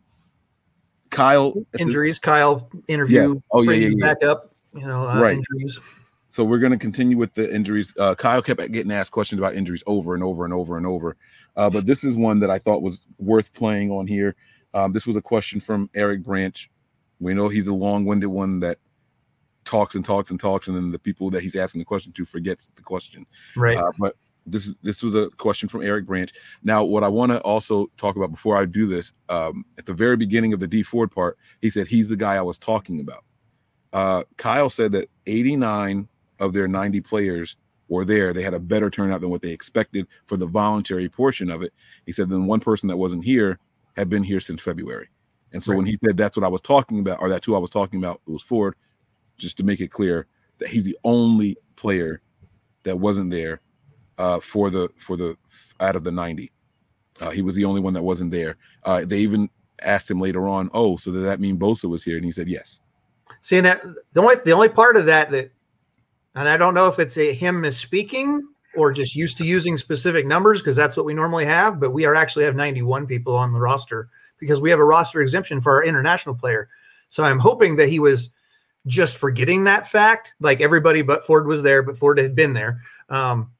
Kyle, 1.11 1.49
at 1.49 1.71
the- 1.73 1.79
Injuries. 1.79 2.17
Kyle 2.17 2.67
interview. 2.87 3.35
Yeah. 3.35 3.41
Oh, 3.51 3.61
yeah, 3.61 3.73
yeah, 3.73 3.87
yeah. 3.95 4.13
Back 4.13 4.23
up. 4.23 4.50
You 4.73 4.87
know, 4.87 5.07
uh, 5.07 5.19
Right. 5.21 5.37
injuries. 5.37 5.79
so 6.29 6.43
we're 6.43 6.59
going 6.59 6.71
to 6.71 6.77
continue 6.77 7.17
with 7.17 7.33
the 7.33 7.53
injuries. 7.53 7.93
Uh, 7.97 8.15
Kyle 8.15 8.41
kept 8.41 8.59
getting 8.71 8.91
asked 8.91 9.11
questions 9.11 9.39
about 9.39 9.55
injuries 9.55 9.83
over 9.85 10.13
and 10.15 10.23
over 10.23 10.45
and 10.45 10.53
over 10.53 10.77
and 10.77 10.85
over. 10.85 11.17
Uh, 11.55 11.69
but 11.69 11.85
this 11.85 12.03
is 12.03 12.15
one 12.15 12.39
that 12.39 12.49
I 12.49 12.57
thought 12.57 12.81
was 12.81 13.05
worth 13.17 13.53
playing 13.53 13.91
on 13.91 14.07
here. 14.07 14.35
Um, 14.73 14.93
this 14.93 15.05
was 15.05 15.15
a 15.17 15.21
question 15.21 15.59
from 15.59 15.89
Eric 15.93 16.23
Branch. 16.23 16.69
We 17.19 17.33
know 17.33 17.49
he's 17.49 17.67
a 17.67 17.73
long-winded 17.73 18.29
one 18.29 18.61
that 18.61 18.79
talks 19.65 19.95
and 19.95 20.03
talks 20.05 20.31
and 20.31 20.39
talks, 20.39 20.67
and 20.67 20.75
then 20.77 20.91
the 20.91 20.97
people 20.99 21.29
that 21.31 21.41
he's 21.43 21.55
asking 21.55 21.79
the 21.79 21.85
question 21.85 22.13
to 22.13 22.25
forgets 22.25 22.71
the 22.75 22.81
question. 22.81 23.25
Right. 23.55 23.77
Uh, 23.77 23.91
but 23.99 24.15
this 24.47 24.65
is 24.67 24.75
this 24.81 25.03
was 25.03 25.13
a 25.13 25.29
question 25.37 25.69
from 25.69 25.83
Eric 25.83 26.05
Branch. 26.07 26.31
Now, 26.63 26.83
what 26.83 27.03
I 27.03 27.07
want 27.09 27.31
to 27.31 27.39
also 27.41 27.91
talk 27.97 28.15
about 28.15 28.31
before 28.31 28.57
I 28.57 28.65
do 28.65 28.87
this, 28.87 29.13
um, 29.29 29.65
at 29.77 29.85
the 29.85 29.93
very 29.93 30.17
beginning 30.17 30.53
of 30.53 30.59
the 30.59 30.67
Dee 30.67 30.81
Ford 30.81 31.11
part, 31.11 31.37
he 31.61 31.69
said 31.69 31.87
he's 31.87 32.07
the 32.07 32.15
guy 32.15 32.35
I 32.37 32.41
was 32.41 32.57
talking 32.57 33.01
about. 33.01 33.23
Uh, 33.93 34.23
Kyle 34.37 34.69
said 34.69 34.91
that 34.93 35.09
89 35.25 36.07
of 36.39 36.53
their 36.53 36.67
90 36.67 37.01
players 37.01 37.57
were 37.87 38.05
there. 38.05 38.33
They 38.33 38.41
had 38.41 38.53
a 38.53 38.59
better 38.59 38.89
turnout 38.89 39.21
than 39.21 39.29
what 39.29 39.41
they 39.41 39.51
expected 39.51 40.07
for 40.25 40.37
the 40.37 40.45
voluntary 40.45 41.09
portion 41.09 41.49
of 41.49 41.61
it. 41.61 41.73
He 42.05 42.11
said 42.11 42.29
then 42.29 42.45
one 42.45 42.61
person 42.61 42.87
that 42.87 42.97
wasn't 42.97 43.25
here 43.25 43.59
had 43.97 44.09
been 44.09 44.23
here 44.23 44.39
since 44.39 44.61
February. 44.61 45.09
And 45.53 45.61
so 45.61 45.75
when 45.75 45.85
he 45.85 45.97
said 46.03 46.15
that's 46.15 46.37
what 46.37 46.45
I 46.45 46.49
was 46.49 46.61
talking 46.61 46.99
about, 46.99 47.19
or 47.19 47.27
that's 47.27 47.45
who 47.45 47.55
I 47.55 47.59
was 47.59 47.69
talking 47.69 47.99
about, 47.99 48.21
it 48.25 48.31
was 48.31 48.41
Ford, 48.41 48.75
just 49.37 49.57
to 49.57 49.63
make 49.63 49.81
it 49.81 49.91
clear 49.91 50.27
that 50.59 50.69
he's 50.69 50.85
the 50.85 50.97
only 51.03 51.57
player 51.75 52.21
that 52.83 52.97
wasn't 52.97 53.31
there 53.31 53.59
uh, 54.17 54.39
for 54.39 54.69
the 54.69 54.89
for 54.95 55.17
the 55.17 55.35
out 55.81 55.97
of 55.97 56.03
the 56.05 56.11
90. 56.11 56.51
Uh, 57.19 57.31
he 57.31 57.41
was 57.41 57.55
the 57.55 57.65
only 57.65 57.81
one 57.81 57.93
that 57.93 58.03
wasn't 58.03 58.31
there. 58.31 58.55
Uh, 58.83 59.03
they 59.03 59.19
even 59.19 59.49
asked 59.81 60.09
him 60.09 60.21
later 60.21 60.47
on, 60.47 60.69
"Oh, 60.73 60.95
so 60.95 61.11
does 61.11 61.23
that 61.23 61.39
mean 61.41 61.57
Bosa 61.57 61.89
was 61.89 62.03
here?" 62.03 62.15
And 62.15 62.25
he 62.25 62.31
said, 62.31 62.47
"Yes." 62.47 62.79
See, 63.41 63.57
and 63.57 63.65
that, 63.65 63.83
the 64.13 64.21
only 64.21 64.35
the 64.45 64.51
only 64.51 64.69
part 64.69 64.95
of 64.95 65.07
that 65.07 65.31
that, 65.31 65.51
and 66.35 66.47
I 66.47 66.57
don't 66.57 66.73
know 66.73 66.87
if 66.87 66.99
it's 66.99 67.17
a 67.17 67.33
him 67.33 67.61
misspeaking 67.61 68.41
or 68.75 68.91
just 68.91 69.15
used 69.15 69.37
to 69.39 69.45
using 69.45 69.75
specific 69.77 70.25
numbers 70.25 70.61
because 70.61 70.75
that's 70.75 70.95
what 70.95 71.05
we 71.05 71.13
normally 71.13 71.45
have. 71.45 71.79
But 71.79 71.91
we 71.91 72.05
are 72.05 72.15
actually 72.15 72.45
have 72.45 72.55
91 72.55 73.07
people 73.07 73.35
on 73.35 73.51
the 73.51 73.59
roster 73.59 74.09
because 74.37 74.61
we 74.61 74.69
have 74.69 74.79
a 74.79 74.85
roster 74.85 75.21
exemption 75.21 75.59
for 75.59 75.73
our 75.73 75.83
international 75.83 76.35
player. 76.35 76.69
So 77.09 77.23
I'm 77.23 77.39
hoping 77.39 77.75
that 77.77 77.89
he 77.89 77.99
was 77.99 78.29
just 78.87 79.17
forgetting 79.17 79.65
that 79.65 79.87
fact, 79.87 80.33
like 80.39 80.61
everybody 80.61 81.01
but 81.01 81.25
Ford 81.25 81.47
was 81.47 81.63
there, 81.63 81.83
but 81.83 81.97
Ford 81.97 82.17
had 82.17 82.35
been 82.35 82.53
there. 82.53 82.81
Um, 83.09 83.51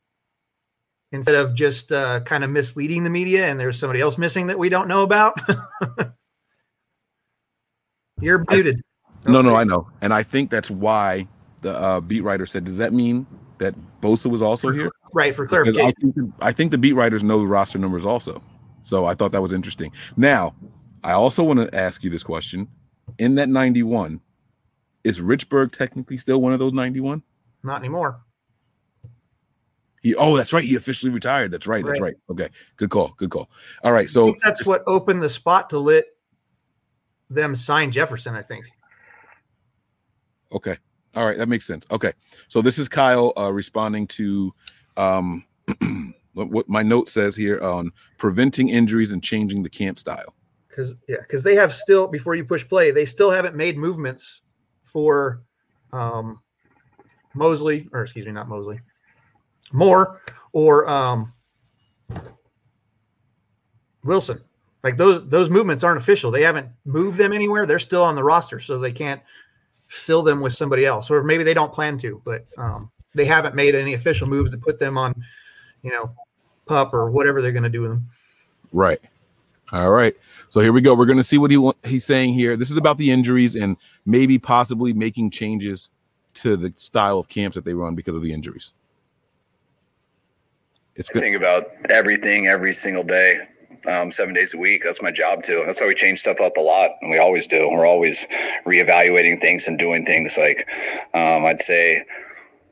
instead 1.12 1.36
of 1.36 1.54
just 1.54 1.92
uh, 1.92 2.22
kind 2.22 2.44
of 2.44 2.50
misleading 2.50 3.04
the 3.04 3.10
media 3.10 3.48
and 3.48 3.60
there's 3.60 3.78
somebody 3.78 4.00
else 4.00 4.18
missing 4.18 4.48
that 4.48 4.58
we 4.58 4.70
don't 4.70 4.88
know 4.88 5.04
about. 5.04 5.38
You're 8.22 8.46
muted. 8.50 8.82
No, 9.26 9.42
no, 9.42 9.56
I 9.56 9.64
know, 9.64 9.88
and 10.02 10.14
I 10.14 10.24
think 10.24 10.50
that's 10.50 10.70
why 10.70 11.28
the 11.62 11.78
uh, 11.78 12.02
beat 12.02 12.22
writer 12.22 12.46
said, 12.46 12.66
"Does 12.66 12.78
that 12.78 12.92
mean 12.94 13.28
that 13.60 13.76
Bosa 14.02 14.30
was 14.30 14.42
also 14.42 14.72
here?" 14.72 14.90
Right 15.14 15.36
for 15.36 15.46
clarification. 15.46 15.86
I 15.86 15.92
think 15.92 16.34
I 16.42 16.52
think 16.52 16.72
the 16.72 16.78
beat 16.78 16.94
writers 16.94 17.22
know 17.24 17.40
the 17.40 17.48
roster 17.48 17.78
numbers 17.78 18.06
also, 18.06 18.42
so 18.84 19.06
I 19.06 19.14
thought 19.14 19.32
that 19.34 19.42
was 19.42 19.54
interesting. 19.54 19.92
Now, 20.18 20.56
I 21.04 21.12
also 21.12 21.44
want 21.44 21.60
to 21.60 21.76
ask 21.76 22.04
you 22.04 22.10
this 22.10 22.24
question: 22.24 22.68
In 23.20 23.36
that 23.36 23.50
ninety-one, 23.50 24.22
is 25.04 25.20
Richburg 25.20 25.72
technically 25.72 26.18
still 26.18 26.42
one 26.42 26.54
of 26.54 26.60
those 26.60 26.74
ninety-one? 26.74 27.22
Not 27.64 27.80
anymore. 27.80 28.22
He 30.02 30.16
oh, 30.16 30.36
that's 30.36 30.52
right. 30.52 30.64
He 30.64 30.76
officially 30.76 31.12
retired. 31.12 31.52
That's 31.52 31.68
right. 31.68 31.86
That's 31.86 32.00
Right. 32.00 32.16
right. 32.30 32.46
Okay, 32.46 32.50
good 32.78 32.90
call. 32.90 33.14
Good 33.18 33.30
call. 33.30 33.52
All 33.84 33.92
right. 33.92 34.06
I 34.06 34.08
So 34.08 34.26
think 34.26 34.42
that's 34.42 34.66
what 34.66 34.82
opened 34.88 35.22
the 35.22 35.30
spot 35.30 35.70
to 35.70 35.78
let 35.78 36.06
them 37.30 37.54
sign 37.54 37.92
Jefferson. 37.92 38.34
I 38.34 38.42
think. 38.42 38.66
Okay. 40.52 40.78
All 41.16 41.26
right, 41.26 41.38
that 41.38 41.50
makes 41.50 41.68
sense. 41.68 41.86
Okay. 41.92 42.14
So 42.48 42.62
this 42.62 42.80
is 42.80 42.88
Kyle 42.88 43.34
uh, 43.38 43.52
responding 43.52 44.08
to 44.08 44.54
um, 44.98 45.44
what, 46.34 46.70
my 46.70 46.84
note 46.84 47.10
says 47.10 47.36
here 47.36 47.60
on 47.62 47.92
preventing 48.18 48.70
injuries 48.70 49.12
and 49.12 49.22
changing 49.24 49.64
the 49.64 49.70
camp 49.70 50.00
style. 50.00 50.34
because 50.72 50.96
yeah, 51.08 51.18
because 51.20 51.44
they 51.44 51.56
have 51.56 51.74
still 51.74 52.08
before 52.08 52.36
you 52.36 52.46
push 52.46 52.68
play, 52.68 52.92
they 52.92 53.06
still 53.06 53.32
haven't 53.32 53.56
made 53.56 53.78
movements 53.78 54.42
for 54.86 55.42
um, 55.94 56.40
Mosley 57.34 57.90
or 57.92 58.04
excuse 58.04 58.26
me, 58.26 58.32
not 58.32 58.48
Mosley, 58.48 58.80
Moore 59.72 60.22
or 60.54 60.88
um, 60.90 61.34
Wilson. 64.04 64.42
Like 64.84 64.98
those 64.98 65.28
those 65.30 65.50
movements 65.50 65.84
aren't 65.84 66.00
official. 66.00 66.32
They 66.32 66.42
haven't 66.42 66.70
moved 66.86 67.18
them 67.18 67.34
anywhere. 67.34 67.66
They're 67.66 67.80
still 67.80 68.04
on 68.04 68.16
the 68.16 68.24
roster, 68.24 68.60
so 68.60 68.80
they 68.80 68.92
can't 68.92 69.22
fill 69.92 70.24
them 70.24 70.40
with 70.40 70.54
somebody 70.54 70.86
else, 70.86 71.12
or 71.12 71.22
maybe 71.22 71.44
they 71.44 71.54
don't 71.54 71.74
plan 71.74 71.98
to. 72.00 72.22
But 72.24 72.46
um, 72.58 72.90
they 73.14 73.26
haven't 73.26 73.56
made 73.56 73.76
any 73.76 73.94
official 73.94 74.28
moves 74.28 74.50
to 74.52 74.58
put 74.58 74.80
them 74.80 74.98
on, 74.98 75.14
you 75.84 75.92
know, 75.92 76.12
pup 76.66 76.94
or 76.94 77.12
whatever 77.12 77.42
they're 77.42 77.52
going 77.52 77.64
to 77.64 77.70
do 77.70 77.82
with 77.82 77.92
them. 77.92 78.08
Right. 78.72 79.02
All 79.74 79.92
right. 79.92 80.16
So 80.50 80.62
here 80.62 80.72
we 80.72 80.82
go. 80.82 80.96
We're 80.96 81.06
going 81.06 81.18
to 81.18 81.24
see 81.24 81.38
what 81.38 81.52
he 81.52 81.58
wa- 81.58 81.74
he's 81.84 82.06
saying 82.06 82.34
here. 82.34 82.56
This 82.56 82.72
is 82.72 82.78
about 82.78 82.98
the 82.98 83.12
injuries 83.12 83.56
and 83.56 83.76
maybe 84.06 84.40
possibly 84.40 84.94
making 84.94 85.32
changes 85.32 85.90
to 86.36 86.56
the 86.56 86.74
style 86.78 87.20
of 87.20 87.28
camps 87.28 87.56
that 87.56 87.66
they 87.66 87.74
run 87.74 87.96
because 87.96 88.16
of 88.16 88.22
the 88.22 88.34
injuries. 88.34 88.74
It's 90.96 91.10
I 91.10 91.14
good. 91.14 91.22
think 91.22 91.38
about 91.38 91.68
everything 91.90 92.48
every 92.48 92.74
single 92.74 93.04
day, 93.04 93.40
um, 93.88 94.12
seven 94.12 94.34
days 94.34 94.54
a 94.54 94.58
week. 94.58 94.84
That's 94.84 95.02
my 95.02 95.12
job 95.12 95.44
too. 95.44 95.64
That's 95.66 95.82
why 95.82 95.88
we 95.88 95.96
change 95.96 96.20
stuff 96.20 96.40
up 96.42 96.58
a 96.58 96.62
lot, 96.62 96.92
and 97.02 97.12
we 97.12 97.18
always 97.18 97.48
do. 97.48 97.70
We're 97.70 97.86
always 97.86 98.28
reevaluating 98.66 99.42
things 99.42 99.68
and 99.68 99.78
doing 99.78 100.06
things. 100.06 100.38
Like 100.38 100.68
um, 101.14 101.46
I'd 101.46 101.62
say, 101.62 102.06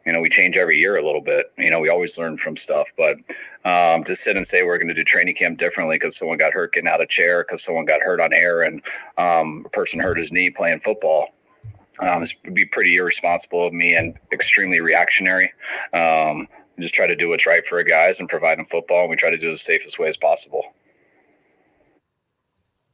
you 0.06 0.14
know, 0.14 0.22
we 0.22 0.30
change 0.30 0.58
every 0.58 0.78
year 0.78 0.98
a 0.98 1.06
little 1.06 1.22
bit. 1.22 1.52
You 1.58 1.70
know, 1.70 1.80
we 1.80 1.90
always 1.90 2.18
learn 2.18 2.38
from 2.38 2.58
stuff, 2.58 2.88
but 2.98 3.18
um, 3.66 4.04
to 4.06 4.16
sit 4.16 4.38
and 4.38 4.48
say 4.48 4.64
we're 4.64 4.78
going 4.78 4.88
to 4.88 4.94
do 4.94 5.04
training 5.04 5.36
camp 5.36 5.60
differently 5.60 5.98
because 5.98 6.18
someone 6.18 6.38
got 6.38 6.54
hurt 6.54 6.74
getting 6.74 6.90
out 6.90 7.02
of 7.02 7.10
chair, 7.10 7.44
because 7.44 7.64
someone 7.64 7.86
got 7.86 8.02
hurt 8.02 8.20
on 8.20 8.34
air, 8.34 8.62
and 8.62 8.82
um, 9.18 9.64
a 9.66 9.70
person 9.70 10.00
hurt 10.00 10.18
his 10.18 10.32
knee 10.32 10.50
playing 10.50 10.80
football. 10.80 11.28
Um, 12.00 12.24
would 12.46 12.54
be 12.54 12.66
pretty 12.66 12.96
irresponsible 12.96 13.68
of 13.68 13.74
me 13.74 13.94
and 13.94 14.18
extremely 14.32 14.80
reactionary. 14.80 15.52
Um, 15.92 16.48
just 16.80 16.94
try 16.94 17.08
to 17.08 17.16
do 17.16 17.28
what's 17.28 17.46
right 17.46 17.66
for 17.68 17.78
our 17.78 17.84
guys 17.84 18.22
and 18.22 18.30
provide 18.30 18.58
them 18.58 18.68
football, 18.68 19.02
and 19.02 19.10
we 19.10 19.18
try 19.18 19.30
to 19.30 19.38
do 19.38 19.50
it 19.50 19.52
the 19.52 19.58
safest 19.58 20.00
way 20.00 20.08
as 20.08 20.16
possible. 20.16 20.64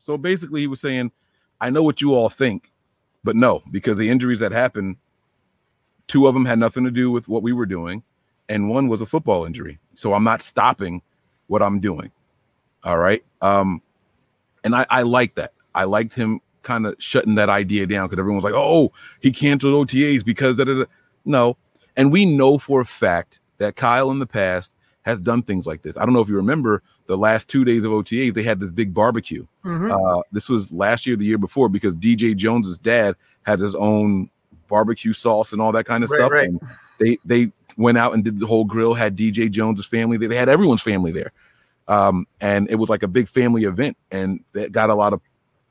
So 0.06 0.20
basically, 0.20 0.62
he 0.62 0.68
was 0.68 0.80
saying, 0.80 1.12
I 1.60 1.72
know 1.72 1.82
what 1.82 2.00
you 2.00 2.14
all 2.14 2.30
think, 2.30 2.72
but 3.24 3.36
no, 3.36 3.64
because 3.72 3.98
the 3.98 4.08
injuries 4.08 4.38
that 4.38 4.52
happened, 4.52 4.98
two 6.08 6.28
of 6.28 6.36
them 6.36 6.46
had 6.46 6.60
nothing 6.60 6.84
to 6.84 6.92
do 6.92 7.10
with 7.10 7.28
what 7.28 7.42
we 7.42 7.54
were 7.54 7.66
doing, 7.66 8.04
and 8.48 8.70
one 8.70 8.88
was 8.88 9.02
a 9.02 9.08
football 9.08 9.46
injury. 9.46 9.80
So 9.96 10.14
I'm 10.14 10.24
not 10.24 10.44
stopping 10.44 11.02
what 11.48 11.64
I'm 11.64 11.80
doing. 11.80 12.12
All 12.84 13.00
right. 13.00 13.26
Um, 13.42 13.82
and 14.64 14.76
I, 14.76 14.86
I 14.92 15.02
like 15.02 15.34
that. 15.36 15.54
I 15.74 15.86
liked 15.86 16.14
him 16.14 16.40
kind 16.62 16.86
of 16.86 16.94
shutting 17.00 17.34
that 17.36 17.50
idea 17.50 17.88
down 17.88 18.06
because 18.08 18.20
everyone's 18.20 18.44
like, 18.44 18.54
oh, 18.54 18.92
he 19.22 19.32
canceled 19.32 19.88
OTAs 19.88 20.24
because 20.24 20.58
da. 20.58 20.86
no. 21.26 21.58
And 21.98 22.12
we 22.12 22.26
know 22.26 22.60
for 22.60 22.80
a 22.80 22.86
fact 22.86 23.40
that 23.58 23.76
Kyle 23.76 24.12
in 24.12 24.20
the 24.20 24.28
past 24.28 24.76
has 25.06 25.22
done 25.22 25.44
things 25.44 25.68
like 25.68 25.84
this. 25.84 25.98
I 25.98 26.04
don't 26.06 26.14
know 26.14 26.20
if 26.22 26.28
you 26.28 26.36
remember 26.36 26.82
the 27.06 27.16
last 27.16 27.48
two 27.48 27.64
days 27.64 27.86
of 27.86 27.92
OTAs, 27.92 28.34
they 28.34 28.42
had 28.42 28.60
this 28.60 28.72
big 28.72 28.92
barbecue. 28.92 29.46
Mhm. 29.64 29.92
Uh, 29.92 30.24
this 30.32 30.50
was 30.50 30.72
last 30.72 31.06
year, 31.06 31.16
the 31.16 31.26
year 31.26 31.38
before, 31.38 31.70
because 31.70 31.96
DJ 31.96 32.36
Jones's 32.36 32.80
dad 32.80 33.16
had 33.44 33.60
his 33.60 33.76
own 33.76 34.30
barbecue 34.68 35.14
sauce 35.14 35.54
and 35.54 35.62
all 35.62 35.72
that 35.72 35.86
kind 35.86 36.04
of 36.04 36.10
Right, 36.10 36.18
stuff. 36.20 36.32
right. 36.32 36.50
And 36.50 36.60
they 36.98 37.18
they 37.24 37.52
went 37.78 37.98
out 38.00 38.14
and 38.16 38.24
did 38.24 38.40
the 38.40 38.48
whole 38.48 38.66
grill, 38.66 38.96
had 38.96 39.16
DJ 39.16 39.48
Jones's 39.52 39.86
family. 39.86 40.18
They, 40.18 40.26
they 40.28 40.36
had 40.38 40.50
everyone's 40.50 40.82
family 40.82 41.12
there. 41.12 41.32
Um, 41.88 42.26
and 42.42 42.68
it 42.72 42.76
was 42.76 42.90
like 42.90 43.04
a 43.04 43.08
big 43.08 43.28
family 43.28 43.66
event, 43.66 43.96
and 44.10 44.40
that 44.54 44.72
got 44.72 44.90
a 44.90 44.96
lot 44.96 45.14
of 45.14 45.22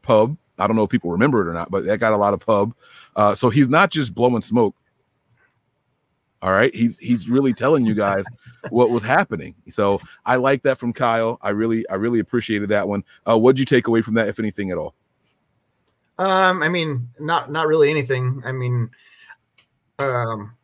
pub. 0.02 0.36
I 0.58 0.68
don't 0.68 0.76
know 0.76 0.84
if 0.84 0.90
people 0.90 1.10
remember 1.10 1.40
it 1.40 1.50
or 1.50 1.54
not, 1.54 1.72
but 1.72 1.84
that 1.86 1.98
got 1.98 2.12
a 2.12 2.16
lot 2.16 2.34
of 2.34 2.38
pub. 2.40 2.72
Uh, 3.16 3.34
so 3.34 3.50
he's 3.50 3.68
not 3.68 3.90
just 3.90 4.14
blowing 4.14 4.42
smoke. 4.42 4.76
All 6.40 6.52
right, 6.52 6.72
he's 6.72 6.98
he's 6.98 7.28
really 7.28 7.52
telling 7.52 7.84
you 7.84 7.94
guys 7.94 8.24
what 8.70 8.90
was 8.90 9.02
happening. 9.02 9.54
So 9.70 10.00
I 10.24 10.36
like 10.36 10.62
that 10.62 10.78
from 10.78 10.92
Kyle. 10.92 11.38
I 11.42 11.50
really 11.50 11.88
I 11.88 11.94
really 11.94 12.20
appreciated 12.20 12.68
that 12.70 12.88
one. 12.88 13.04
Uh, 13.28 13.38
what'd 13.38 13.58
you 13.58 13.64
take 13.64 13.86
away 13.86 14.02
from 14.02 14.14
that, 14.14 14.28
if 14.28 14.38
anything 14.38 14.70
at 14.70 14.78
all? 14.78 14.94
Um, 16.18 16.62
I 16.62 16.68
mean, 16.68 17.08
not 17.18 17.50
not 17.50 17.66
really 17.66 17.90
anything. 17.90 18.42
I 18.44 18.52
mean, 18.52 18.90
um, 19.98 20.56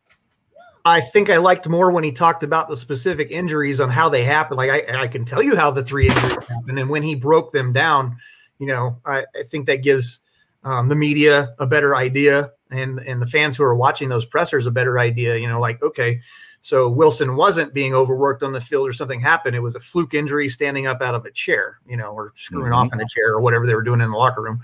I 0.84 1.00
think 1.00 1.28
I 1.28 1.36
liked 1.38 1.68
more 1.68 1.90
when 1.90 2.04
he 2.04 2.12
talked 2.12 2.42
about 2.42 2.68
the 2.68 2.76
specific 2.76 3.30
injuries 3.30 3.80
on 3.80 3.90
how 3.90 4.08
they 4.08 4.24
happened. 4.24 4.58
Like 4.58 4.70
I, 4.70 5.02
I 5.02 5.08
can 5.08 5.24
tell 5.24 5.42
you 5.42 5.56
how 5.56 5.70
the 5.70 5.84
three 5.84 6.08
injuries 6.08 6.46
happened, 6.46 6.78
and 6.78 6.88
when 6.88 7.02
he 7.02 7.14
broke 7.14 7.52
them 7.52 7.72
down, 7.72 8.16
you 8.58 8.66
know, 8.66 8.98
I, 9.04 9.24
I 9.34 9.42
think 9.50 9.66
that 9.66 9.82
gives 9.82 10.20
um, 10.64 10.88
the 10.88 10.96
media 10.96 11.54
a 11.58 11.66
better 11.66 11.96
idea, 11.96 12.52
and 12.70 13.00
and 13.00 13.20
the 13.20 13.26
fans 13.26 13.56
who 13.56 13.64
are 13.64 13.74
watching 13.74 14.08
those 14.08 14.24
pressers 14.24 14.66
a 14.66 14.70
better 14.70 14.98
idea. 14.98 15.36
You 15.36 15.48
know, 15.48 15.60
like 15.60 15.82
okay, 15.82 16.20
so 16.60 16.88
Wilson 16.88 17.36
wasn't 17.36 17.72
being 17.72 17.94
overworked 17.94 18.42
on 18.42 18.52
the 18.52 18.60
field 18.60 18.86
or 18.88 18.92
something 18.92 19.20
happened. 19.20 19.56
It 19.56 19.60
was 19.60 19.76
a 19.76 19.80
fluke 19.80 20.14
injury 20.14 20.48
standing 20.48 20.86
up 20.86 21.00
out 21.00 21.14
of 21.14 21.24
a 21.24 21.30
chair, 21.30 21.78
you 21.86 21.96
know, 21.96 22.10
or 22.10 22.32
screwing 22.36 22.72
Mhm. 22.72 22.76
off 22.76 22.92
in 22.92 23.00
a 23.00 23.08
chair 23.08 23.32
or 23.32 23.40
whatever 23.40 23.66
they 23.66 23.74
were 23.74 23.82
doing 23.82 24.00
in 24.00 24.10
the 24.10 24.16
locker 24.16 24.42
room. 24.42 24.60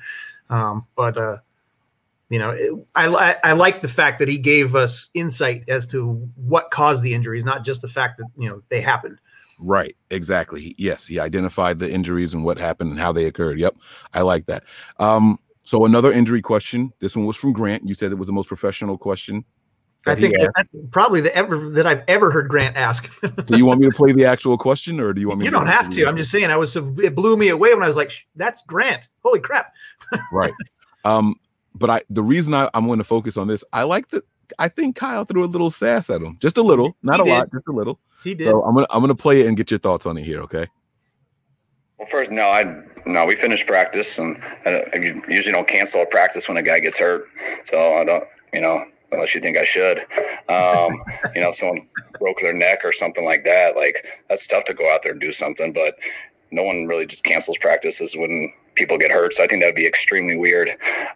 Um, 0.50 0.86
but 0.94 1.16
uh, 1.16 1.38
you 2.28 2.38
know, 2.38 2.50
it, 2.50 2.72
I, 2.94 3.06
I 3.06 3.36
I 3.44 3.52
like 3.52 3.82
the 3.82 3.88
fact 3.88 4.18
that 4.18 4.28
he 4.28 4.36
gave 4.36 4.74
us 4.74 5.10
insight 5.14 5.64
as 5.68 5.86
to 5.88 6.14
what 6.34 6.70
caused 6.70 7.02
the 7.02 7.14
injuries, 7.14 7.44
not 7.44 7.64
just 7.64 7.82
the 7.82 7.88
fact 7.88 8.18
that 8.18 8.26
you 8.36 8.48
know 8.48 8.60
they 8.68 8.80
happened. 8.80 9.18
Right, 9.58 9.96
exactly. 10.10 10.74
Yes, 10.76 11.06
he 11.06 11.18
identified 11.18 11.78
the 11.78 11.90
injuries 11.90 12.34
and 12.34 12.44
what 12.44 12.58
happened 12.58 12.90
and 12.90 13.00
how 13.00 13.12
they 13.12 13.24
occurred. 13.24 13.58
Yep, 13.58 13.76
I 14.12 14.20
like 14.20 14.44
that. 14.46 14.64
Um, 14.98 15.38
so 15.62 15.84
another 15.86 16.12
injury 16.12 16.42
question. 16.42 16.92
This 17.00 17.16
one 17.16 17.24
was 17.26 17.36
from 17.36 17.52
Grant. 17.52 17.88
You 17.88 17.94
said 17.94 18.12
it 18.12 18.16
was 18.16 18.26
the 18.26 18.32
most 18.34 18.48
professional 18.48 18.98
question. 18.98 19.44
I 20.06 20.14
that 20.14 20.18
he 20.18 20.28
think 20.28 20.38
asked. 20.40 20.50
that's 20.56 20.68
probably 20.90 21.20
the 21.20 21.34
ever 21.36 21.68
that 21.70 21.86
I've 21.86 22.02
ever 22.08 22.30
heard 22.30 22.48
Grant 22.48 22.76
ask. 22.76 23.10
Do 23.46 23.56
you 23.56 23.66
want 23.66 23.80
me 23.80 23.86
to 23.90 23.92
play 23.96 24.12
the 24.12 24.24
actual 24.24 24.56
question, 24.56 25.00
or 25.00 25.12
do 25.12 25.20
you 25.20 25.28
want 25.28 25.40
me? 25.40 25.44
you 25.46 25.50
don't 25.50 25.66
have 25.66 25.90
to. 25.90 26.06
I'm 26.06 26.16
just 26.16 26.30
saying. 26.30 26.50
I 26.50 26.56
was 26.56 26.76
it 26.76 27.14
blew 27.14 27.36
me 27.36 27.48
away 27.48 27.74
when 27.74 27.82
I 27.82 27.88
was 27.88 27.96
like, 27.96 28.12
"That's 28.36 28.62
Grant." 28.62 29.08
Holy 29.24 29.40
crap! 29.40 29.72
right. 30.32 30.52
Um, 31.04 31.34
but 31.74 31.90
I 31.90 32.02
the 32.10 32.22
reason 32.22 32.54
I, 32.54 32.70
I'm 32.74 32.86
going 32.86 32.98
to 32.98 33.04
focus 33.04 33.36
on 33.36 33.48
this, 33.48 33.62
I 33.72 33.82
like 33.82 34.08
that. 34.08 34.24
I 34.58 34.68
think 34.68 34.94
Kyle 34.96 35.24
threw 35.24 35.44
a 35.44 35.46
little 35.46 35.70
sass 35.70 36.08
at 36.08 36.22
him, 36.22 36.36
just 36.40 36.56
a 36.56 36.62
little, 36.62 36.96
not 37.02 37.16
He 37.16 37.22
a 37.22 37.24
did. 37.24 37.30
lot, 37.32 37.52
just 37.52 37.66
a 37.68 37.72
little. 37.72 37.98
He 38.22 38.34
did. 38.34 38.44
So 38.44 38.62
I'm 38.62 38.74
gonna 38.74 38.86
I'm 38.90 39.00
gonna 39.00 39.14
play 39.14 39.40
it 39.40 39.46
and 39.46 39.56
get 39.56 39.70
your 39.70 39.78
thoughts 39.78 40.06
on 40.06 40.16
it 40.16 40.22
here. 40.24 40.40
Okay. 40.42 40.66
Well, 41.98 42.08
first, 42.08 42.30
no, 42.30 42.48
I 42.48 42.82
no, 43.06 43.24
we 43.24 43.36
finished 43.36 43.66
practice, 43.66 44.18
and 44.18 44.36
I, 44.64 44.84
I 44.92 44.96
usually 45.28 45.52
don't 45.52 45.66
cancel 45.66 46.02
a 46.02 46.06
practice 46.06 46.46
when 46.48 46.56
a 46.58 46.62
guy 46.62 46.78
gets 46.80 46.98
hurt. 46.98 47.24
So 47.64 47.94
I 47.94 48.04
don't, 48.04 48.24
you 48.52 48.60
know, 48.60 48.84
unless 49.16 49.34
you 49.34 49.40
think 49.40 49.56
I 49.56 49.64
should. 49.64 49.98
Um, 50.48 51.02
you 51.34 51.40
know, 51.40 51.52
someone 51.52 51.88
broke 52.18 52.40
their 52.40 52.52
neck 52.52 52.80
or 52.84 52.92
something 52.92 53.24
like 53.24 53.44
that. 53.44 53.76
Like 53.76 54.06
that's 54.28 54.46
tough 54.46 54.64
to 54.66 54.74
go 54.74 54.92
out 54.92 55.02
there 55.02 55.12
and 55.12 55.20
do 55.20 55.32
something, 55.32 55.72
but 55.72 55.98
no 56.50 56.62
one 56.62 56.86
really 56.86 57.06
just 57.06 57.24
cancels 57.24 57.58
practices 57.58 58.16
when 58.16 58.52
people 58.74 58.98
get 58.98 59.10
hurt. 59.10 59.34
So 59.34 59.42
I 59.42 59.46
think 59.46 59.62
that'd 59.62 59.74
be 59.74 59.86
extremely 59.86 60.36
weird. 60.36 60.70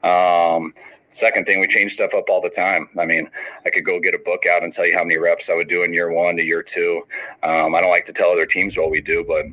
Um, 0.05 0.75
second 1.11 1.47
thing, 1.47 1.61
we 1.61 1.67
change 1.67 1.93
stuff 1.93 2.15
up 2.15 2.29
all 2.29 2.41
the 2.41 2.51
time. 2.51 2.89
I 2.99 3.07
mean, 3.07 3.29
I 3.65 3.71
could 3.71 3.85
go 3.85 4.01
get 4.01 4.15
a 4.15 4.19
book 4.19 4.47
out 4.47 4.63
and 4.63 4.73
tell 4.73 4.87
you 4.87 4.97
how 4.97 5.05
many 5.05 5.19
reps 5.19 5.51
I 5.51 5.55
would 5.55 5.69
do 5.69 5.83
in 5.83 5.93
year 5.93 6.11
one 6.11 6.37
to 6.37 6.43
year 6.43 6.63
two. 6.63 7.03
Um, 7.43 7.75
I 7.75 7.81
don't 7.81 7.91
like 7.91 8.07
to 8.07 8.13
tell 8.13 8.31
other 8.31 8.47
teams 8.47 8.77
what 8.77 8.91
we 8.91 9.01
do, 9.01 9.25
but 9.27 9.47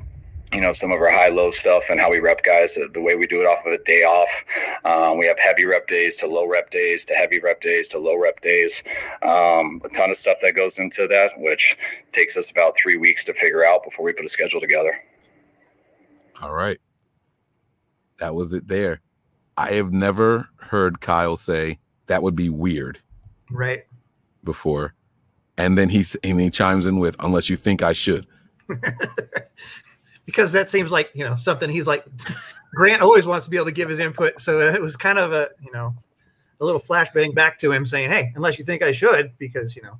you 0.53 0.61
know 0.61 0.71
some 0.71 0.91
of 0.91 1.01
our 1.01 1.11
high 1.11 1.27
low 1.29 1.51
stuff 1.51 1.89
and 1.89 1.99
how 1.99 2.09
we 2.09 2.19
rep 2.19 2.43
guys 2.43 2.75
the, 2.75 2.89
the 2.93 3.01
way 3.01 3.15
we 3.15 3.27
do 3.27 3.41
it 3.41 3.45
off 3.45 3.65
of 3.65 3.73
a 3.73 3.83
day 3.83 4.03
off 4.03 4.45
um, 4.85 5.17
we 5.17 5.25
have 5.25 5.37
heavy 5.39 5.65
rep 5.65 5.87
days 5.87 6.15
to 6.15 6.27
low 6.27 6.47
rep 6.47 6.69
days 6.69 7.03
to 7.03 7.13
heavy 7.13 7.39
rep 7.39 7.59
days 7.61 7.87
to 7.87 7.97
low 7.99 8.17
rep 8.17 8.39
days 8.41 8.83
um, 9.23 9.81
a 9.83 9.89
ton 9.89 10.09
of 10.09 10.17
stuff 10.17 10.37
that 10.41 10.55
goes 10.55 10.79
into 10.79 11.07
that 11.07 11.31
which 11.37 11.77
takes 12.11 12.37
us 12.37 12.49
about 12.49 12.77
three 12.77 12.95
weeks 12.97 13.23
to 13.25 13.33
figure 13.33 13.65
out 13.65 13.83
before 13.83 14.05
we 14.05 14.13
put 14.13 14.25
a 14.25 14.29
schedule 14.29 14.61
together 14.61 14.93
All 16.41 16.53
right. 16.53 16.79
That 18.19 18.35
was 18.35 18.51
it 18.53 18.67
there. 18.67 19.01
I 19.57 19.71
have 19.73 19.91
never 19.91 20.49
heard 20.57 21.01
Kyle 21.01 21.35
say 21.35 21.79
that 22.07 22.21
would 22.23 22.35
be 22.35 22.49
weird 22.49 22.99
right. 23.51 23.85
before. 24.43 24.93
And 25.57 25.77
then 25.77 25.89
he's 25.89 26.15
and 26.23 26.39
he 26.39 26.49
chimes 26.51 26.85
in 26.85 26.99
with 26.99 27.15
unless 27.19 27.49
you 27.49 27.55
think 27.55 27.81
I 27.81 27.93
should. 27.93 28.27
because 30.27 30.51
that 30.51 30.69
seems 30.69 30.91
like 30.91 31.09
you 31.15 31.23
know 31.23 31.35
something 31.35 31.67
he's 31.71 31.87
like 31.87 32.05
grant 32.75 33.01
always 33.01 33.25
wants 33.25 33.45
to 33.45 33.49
be 33.49 33.57
able 33.57 33.65
to 33.65 33.71
give 33.71 33.89
his 33.89 33.97
input 33.97 34.39
so 34.39 34.59
it 34.59 34.79
was 34.79 34.95
kind 34.95 35.17
of 35.17 35.33
a 35.33 35.49
you 35.63 35.71
know 35.71 35.95
a 36.59 36.65
little 36.65 36.79
flashbang 36.79 37.33
back 37.33 37.57
to 37.57 37.71
him 37.71 37.83
saying 37.85 38.11
hey 38.11 38.31
unless 38.35 38.59
you 38.59 38.65
think 38.65 38.83
i 38.83 38.91
should 38.91 39.35
because 39.39 39.75
you 39.75 39.81
know 39.81 39.99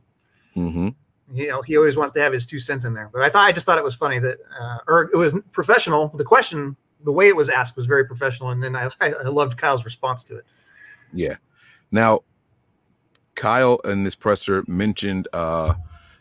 Mm-hmm. 0.55 0.89
you 1.34 1.47
know 1.47 1.61
he 1.61 1.78
always 1.78 1.95
wants 1.95 2.13
to 2.13 2.19
have 2.19 2.34
his 2.34 2.45
two 2.47 2.59
cents 2.59 2.84
in 2.84 2.93
there 2.93 3.09
but 3.13 3.21
i 3.21 3.30
thought 3.30 3.47
i 3.47 3.51
just 3.51 3.65
thought 3.65 3.78
it 3.78 3.84
was 3.84 3.95
funny 3.95 4.19
that 4.19 4.38
uh, 4.59 4.78
or 4.88 5.09
it 5.13 5.17
was 5.17 5.36
professional 5.51 6.09
the 6.15 6.23
question 6.23 6.75
the 7.03 7.11
way 7.11 7.28
it 7.28 7.36
was 7.36 7.47
asked 7.47 7.75
was 7.75 7.86
very 7.86 8.05
professional 8.05 8.49
and 8.49 8.61
then 8.63 8.75
i 8.75 8.89
i, 9.01 9.11
I 9.11 9.28
loved 9.30 9.57
kyle's 9.57 9.86
response 9.86 10.23
to 10.25 10.38
it 10.38 10.45
Yeah. 11.13 11.36
Now, 11.91 12.21
Kyle 13.36 13.80
and 13.86 14.05
this 14.05 14.15
presser 14.15 14.63
mentioned, 14.67 15.28
uh, 15.32 15.75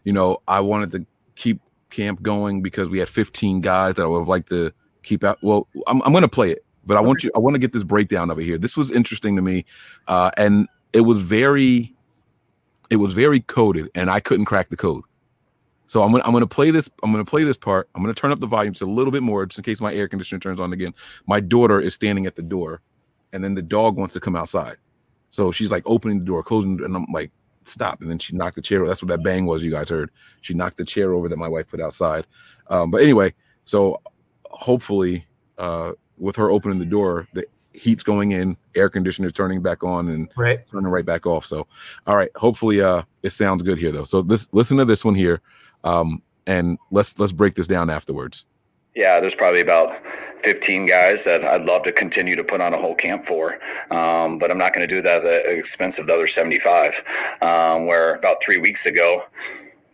you 0.04 0.12
know, 0.12 0.42
I 0.46 0.60
wanted 0.60 0.90
to 0.92 1.06
keep 1.34 1.60
camp 1.90 2.22
going 2.22 2.62
because 2.62 2.88
we 2.88 2.98
had 2.98 3.08
15 3.08 3.60
guys 3.60 3.94
that 3.94 4.02
I 4.02 4.06
would 4.06 4.20
have 4.20 4.28
liked 4.28 4.48
to 4.50 4.72
keep 5.02 5.24
out. 5.24 5.38
Well, 5.42 5.68
I'm, 5.86 6.02
I'm 6.02 6.12
going 6.12 6.22
to 6.22 6.28
play 6.28 6.50
it, 6.50 6.64
but 6.84 6.96
I 6.96 7.00
want 7.00 7.24
you, 7.24 7.30
I 7.34 7.38
want 7.38 7.54
to 7.54 7.60
get 7.60 7.72
this 7.72 7.84
breakdown 7.84 8.30
of 8.30 8.38
it 8.38 8.44
here. 8.44 8.58
This 8.58 8.76
was 8.76 8.90
interesting 8.90 9.36
to 9.36 9.42
me. 9.42 9.64
Uh, 10.08 10.30
and 10.36 10.68
it 10.92 11.00
was 11.00 11.20
very, 11.20 11.94
it 12.90 12.96
was 12.96 13.14
very 13.14 13.40
coded 13.40 13.90
and 13.94 14.10
I 14.10 14.20
couldn't 14.20 14.46
crack 14.46 14.68
the 14.68 14.76
code. 14.76 15.04
So 15.86 16.02
I'm 16.02 16.10
gonna 16.10 16.24
I'm 16.24 16.32
gonna 16.32 16.46
play 16.46 16.70
this. 16.70 16.90
I'm 17.02 17.12
gonna 17.12 17.24
play 17.24 17.44
this 17.44 17.56
part. 17.56 17.88
I'm 17.94 18.02
gonna 18.02 18.14
turn 18.14 18.32
up 18.32 18.40
the 18.40 18.46
volume 18.46 18.72
just 18.72 18.82
a 18.82 18.86
little 18.86 19.12
bit 19.12 19.22
more, 19.22 19.46
just 19.46 19.58
in 19.58 19.64
case 19.64 19.80
my 19.80 19.94
air 19.94 20.08
conditioner 20.08 20.40
turns 20.40 20.60
on 20.60 20.72
again. 20.72 20.92
My 21.26 21.40
daughter 21.40 21.80
is 21.80 21.94
standing 21.94 22.26
at 22.26 22.34
the 22.34 22.42
door, 22.42 22.82
and 23.32 23.42
then 23.42 23.54
the 23.54 23.62
dog 23.62 23.96
wants 23.96 24.14
to 24.14 24.20
come 24.20 24.34
outside. 24.34 24.76
So 25.30 25.52
she's 25.52 25.70
like 25.70 25.84
opening 25.86 26.18
the 26.18 26.24
door, 26.24 26.42
closing, 26.42 26.80
and 26.82 26.96
I'm 26.96 27.06
like, 27.12 27.30
stop. 27.68 28.00
And 28.00 28.10
then 28.10 28.18
she 28.18 28.36
knocked 28.36 28.56
the 28.56 28.62
chair. 28.62 28.86
That's 28.86 29.02
what 29.02 29.08
that 29.08 29.22
bang 29.22 29.46
was. 29.46 29.62
You 29.62 29.70
guys 29.70 29.88
heard. 29.88 30.10
She 30.42 30.54
knocked 30.54 30.76
the 30.76 30.84
chair 30.84 31.12
over 31.12 31.28
that 31.28 31.36
my 31.36 31.48
wife 31.48 31.68
put 31.68 31.80
outside. 31.80 32.26
Um, 32.68 32.90
but 32.90 33.02
anyway, 33.02 33.34
so 33.64 34.00
hopefully 34.50 35.26
uh, 35.58 35.92
with 36.18 36.36
her 36.36 36.50
opening 36.50 36.78
the 36.78 36.84
door, 36.84 37.28
the 37.32 37.44
heat's 37.72 38.02
going 38.02 38.32
in, 38.32 38.56
air 38.74 38.88
conditioner 38.88 39.30
turning 39.30 39.60
back 39.60 39.84
on, 39.84 40.08
and 40.08 40.28
Right. 40.36 40.66
turning 40.70 40.90
right 40.90 41.04
back 41.04 41.26
off. 41.26 41.44
So, 41.46 41.66
all 42.06 42.16
right, 42.16 42.30
hopefully, 42.36 42.80
uh, 42.80 43.02
it 43.22 43.30
sounds 43.30 43.62
good 43.62 43.78
here 43.78 43.92
though. 43.92 44.04
So 44.04 44.22
this, 44.22 44.48
listen 44.52 44.78
to 44.78 44.84
this 44.84 45.04
one 45.04 45.14
here, 45.14 45.40
um, 45.84 46.22
and 46.46 46.78
let's 46.90 47.18
let's 47.18 47.32
break 47.32 47.54
this 47.54 47.66
down 47.66 47.90
afterwards. 47.90 48.46
Yeah, 48.96 49.20
there's 49.20 49.34
probably 49.34 49.60
about 49.60 49.94
15 50.40 50.86
guys 50.86 51.24
that 51.24 51.44
I'd 51.44 51.66
love 51.66 51.82
to 51.82 51.92
continue 51.92 52.34
to 52.34 52.42
put 52.42 52.62
on 52.62 52.72
a 52.72 52.78
whole 52.78 52.94
camp 52.94 53.26
for, 53.26 53.58
um, 53.90 54.38
but 54.38 54.50
I'm 54.50 54.56
not 54.56 54.72
going 54.72 54.88
to 54.88 54.94
do 54.94 55.02
that 55.02 55.18
at 55.18 55.22
the 55.22 55.50
expense 55.50 55.98
of 55.98 56.06
the 56.06 56.14
other 56.14 56.26
75. 56.26 57.02
Um, 57.42 57.84
where 57.84 58.14
about 58.14 58.42
three 58.42 58.56
weeks 58.56 58.86
ago, 58.86 59.24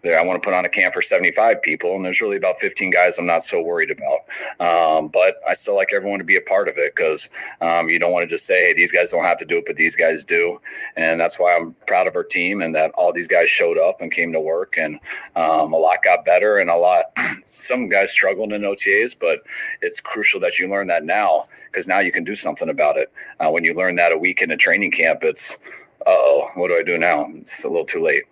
there 0.03 0.18
I 0.18 0.24
want 0.24 0.42
to 0.42 0.44
put 0.44 0.55
on 0.55 0.64
a 0.64 0.68
camp 0.68 0.94
for 0.94 1.00
75 1.00 1.62
people, 1.62 1.94
and 1.94 2.05
there's 2.05 2.20
really 2.20 2.36
about 2.36 2.59
15 2.59 2.90
guys 2.90 3.18
I'm 3.18 3.26
not 3.26 3.44
so 3.44 3.62
worried 3.62 3.90
about. 3.90 4.20
Um, 4.61 5.09
but 5.09 5.36
I 5.48 5.55
still 5.55 5.76
like 5.76 5.92
everyone 5.92 6.18
to 6.18 6.24
be 6.24 6.36
a 6.36 6.40
part 6.40 6.68
of 6.68 6.76
it 6.76 6.94
because 6.94 7.30
um, 7.61 7.88
you 7.88 7.98
don't 7.98 8.12
want 8.12 8.28
to 8.28 8.34
just 8.34 8.44
say, 8.44 8.66
"Hey, 8.66 8.74
these 8.74 8.90
guys 8.90 9.11
don't 9.11 9.24
have 9.24 9.38
to 9.38 9.44
do 9.44 9.59
it, 9.59 9.64
but 9.66 9.76
these 9.76 9.94
guys 9.94 10.24
do," 10.24 10.61
and 10.96 11.20
that's 11.20 11.38
why 11.38 11.57
I'm 11.57 11.74
proud 11.86 12.09
of 12.09 12.16
our 12.16 12.24
team 12.24 12.62
and 12.62 12.74
that 12.74 12.90
all 12.92 13.12
these 13.12 13.28
guys 13.28 13.48
showed 13.48 13.78
up 13.78 14.00
and 14.00 14.11
came 14.11 14.32
to 14.32 14.40
work, 14.40 14.76
and 14.76 14.98
um, 15.36 15.72
a 15.72 15.78
lot 15.78 16.03
got 16.03 16.24
better, 16.24 16.59
and 16.59 16.68
a 16.68 16.76
lot. 16.76 17.05
Some 17.44 17.88
guys 17.88 18.12
struggled 18.12 18.53
in 18.53 18.62
OTAs, 18.62 19.16
but 19.18 19.42
it's 19.82 20.00
crucial 20.00 20.40
that 20.40 20.59
you 20.59 20.68
learn 20.68 20.88
that 20.88 21.05
now 21.05 21.46
because 21.70 21.86
now 21.86 22.00
you 22.00 22.11
can 22.11 22.24
do 22.24 22.34
something 22.34 22.68
about 22.68 22.96
it. 22.96 23.12
Uh, 23.38 23.50
when 23.50 23.64
you 23.64 23.74
learn 23.74 23.94
that 23.96 24.12
a 24.12 24.18
week 24.18 24.42
in 24.42 24.50
a 24.50 24.57
training 24.57 24.90
camp, 24.90 25.20
it's, 25.22 25.59
oh, 26.07 26.50
what 26.55 26.68
do 26.68 26.76
I 26.76 26.82
do 26.82 26.98
now? 26.98 27.30
It's 27.36 27.64
a 27.64 27.68
little 27.68 27.86
too 27.86 28.03
late. 28.03 28.24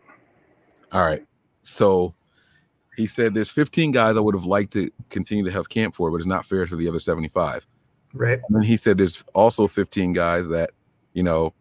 All 0.93 1.03
right. 1.03 1.25
So 1.63 2.15
he 2.97 3.07
said 3.07 3.35
there's 3.35 3.51
15 3.51 3.93
guys 3.93 4.17
I 4.17 4.21
would 4.21 4.35
have 4.35 4.45
liked 4.45 4.73
to 4.75 4.91
continue 5.09 5.45
to 5.45 5.51
have 5.51 5.69
camp 5.69 5.95
for, 5.95 6.11
but 6.11 6.17
it's 6.19 6.27
not 6.27 6.45
fair 6.45 6.67
to 6.67 6.77
the 6.77 6.89
other 6.89 7.01
75. 7.01 7.67
Right. 8.13 8.41
And 8.49 8.57
then 8.57 8.63
he 8.63 8.77
said 8.77 8.99
there's 8.99 9.25
also 9.35 9.67
15 9.67 10.13
guys 10.13 10.49
that, 10.49 10.71
you 11.13 11.23
know, 11.23 11.55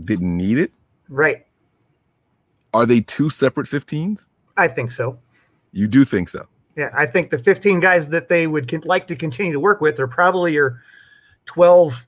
didn't 0.00 0.36
need 0.36 0.58
it. 0.58 0.72
Right. 1.08 1.46
Are 2.74 2.86
they 2.86 3.00
two 3.00 3.30
separate 3.30 3.66
15s? 3.66 4.28
I 4.56 4.68
think 4.68 4.92
so. 4.92 5.18
You 5.72 5.86
do 5.86 6.04
think 6.04 6.28
so? 6.28 6.46
Yeah, 6.76 6.90
I 6.94 7.06
think 7.06 7.30
the 7.30 7.38
15 7.38 7.80
guys 7.80 8.08
that 8.10 8.28
they 8.28 8.46
would 8.46 8.68
con- 8.68 8.82
like 8.84 9.06
to 9.08 9.16
continue 9.16 9.52
to 9.52 9.60
work 9.60 9.80
with 9.80 9.98
are 9.98 10.06
probably 10.06 10.52
your 10.52 10.82
12 11.46 12.06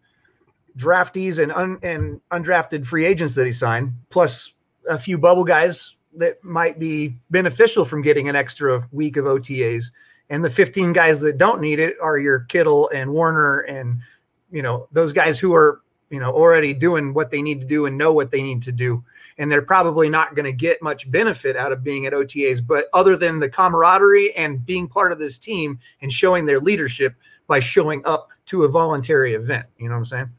draftees 0.77 1.43
and 1.43 1.51
un- 1.53 1.79
and 1.83 2.21
undrafted 2.31 2.87
free 2.87 3.05
agents 3.05 3.35
that 3.35 3.47
he 3.47 3.53
signed, 3.53 3.95
plus 4.11 4.53
a 4.89 4.99
few 4.99 5.19
bubble 5.19 5.45
guys 5.45 5.97
that 6.19 6.43
might 6.45 6.79
be 6.79 7.15
beneficial 7.31 7.85
from 7.85 8.03
getting 8.03 8.29
an 8.29 8.37
extra 8.37 8.87
week 8.93 9.17
of 9.17 9.25
OTAs. 9.25 9.87
And 10.31 10.45
the 10.45 10.51
15 10.51 10.93
guys 10.93 11.21
that 11.21 11.39
don't 11.39 11.61
need 11.61 11.79
it 11.79 11.97
are 12.03 12.19
your 12.19 12.41
Kittle 12.41 12.91
and 12.95 13.13
Warner 13.13 13.61
and 13.61 14.01
you 14.51 14.63
know 14.63 14.89
those 14.93 15.13
guys 15.13 15.39
who 15.39 15.55
are 15.55 15.81
you 16.11 16.21
know 16.21 16.31
already 16.31 16.75
doing 16.75 17.15
what 17.15 17.31
they 17.31 17.43
need 17.43 17.61
to 17.61 17.67
do 17.67 17.87
and 17.87 17.97
know 17.97 18.13
what 18.13 18.31
they 18.31 18.43
need 18.43 18.63
to 18.63 18.73
do 18.73 19.03
and 19.39 19.51
they're 19.51 19.63
probably 19.63 20.09
not 20.09 20.35
going 20.35 20.45
to 20.45 20.53
get 20.53 20.83
much 20.83 21.11
benefit 21.11 21.57
out 21.57 21.73
of 21.73 21.85
being 21.85 22.07
at 22.07 22.13
OTAs. 22.13 22.65
But 22.67 22.89
other 22.93 23.17
than 23.17 23.39
the 23.39 23.49
camaraderie 23.49 24.35
and 24.37 24.65
being 24.67 24.89
part 24.89 25.13
of 25.13 25.19
this 25.19 25.39
team 25.39 25.79
and 26.03 26.13
showing 26.13 26.45
their 26.45 26.61
leadership 26.61 27.15
by 27.47 27.61
showing 27.61 28.03
up 28.05 28.29
to 28.47 28.65
a 28.65 28.69
voluntary 28.69 29.35
event, 29.35 29.67
you 29.79 29.89
know 29.89 29.95
what 29.95 30.01
I'm 30.01 30.07
saying? 30.07 30.31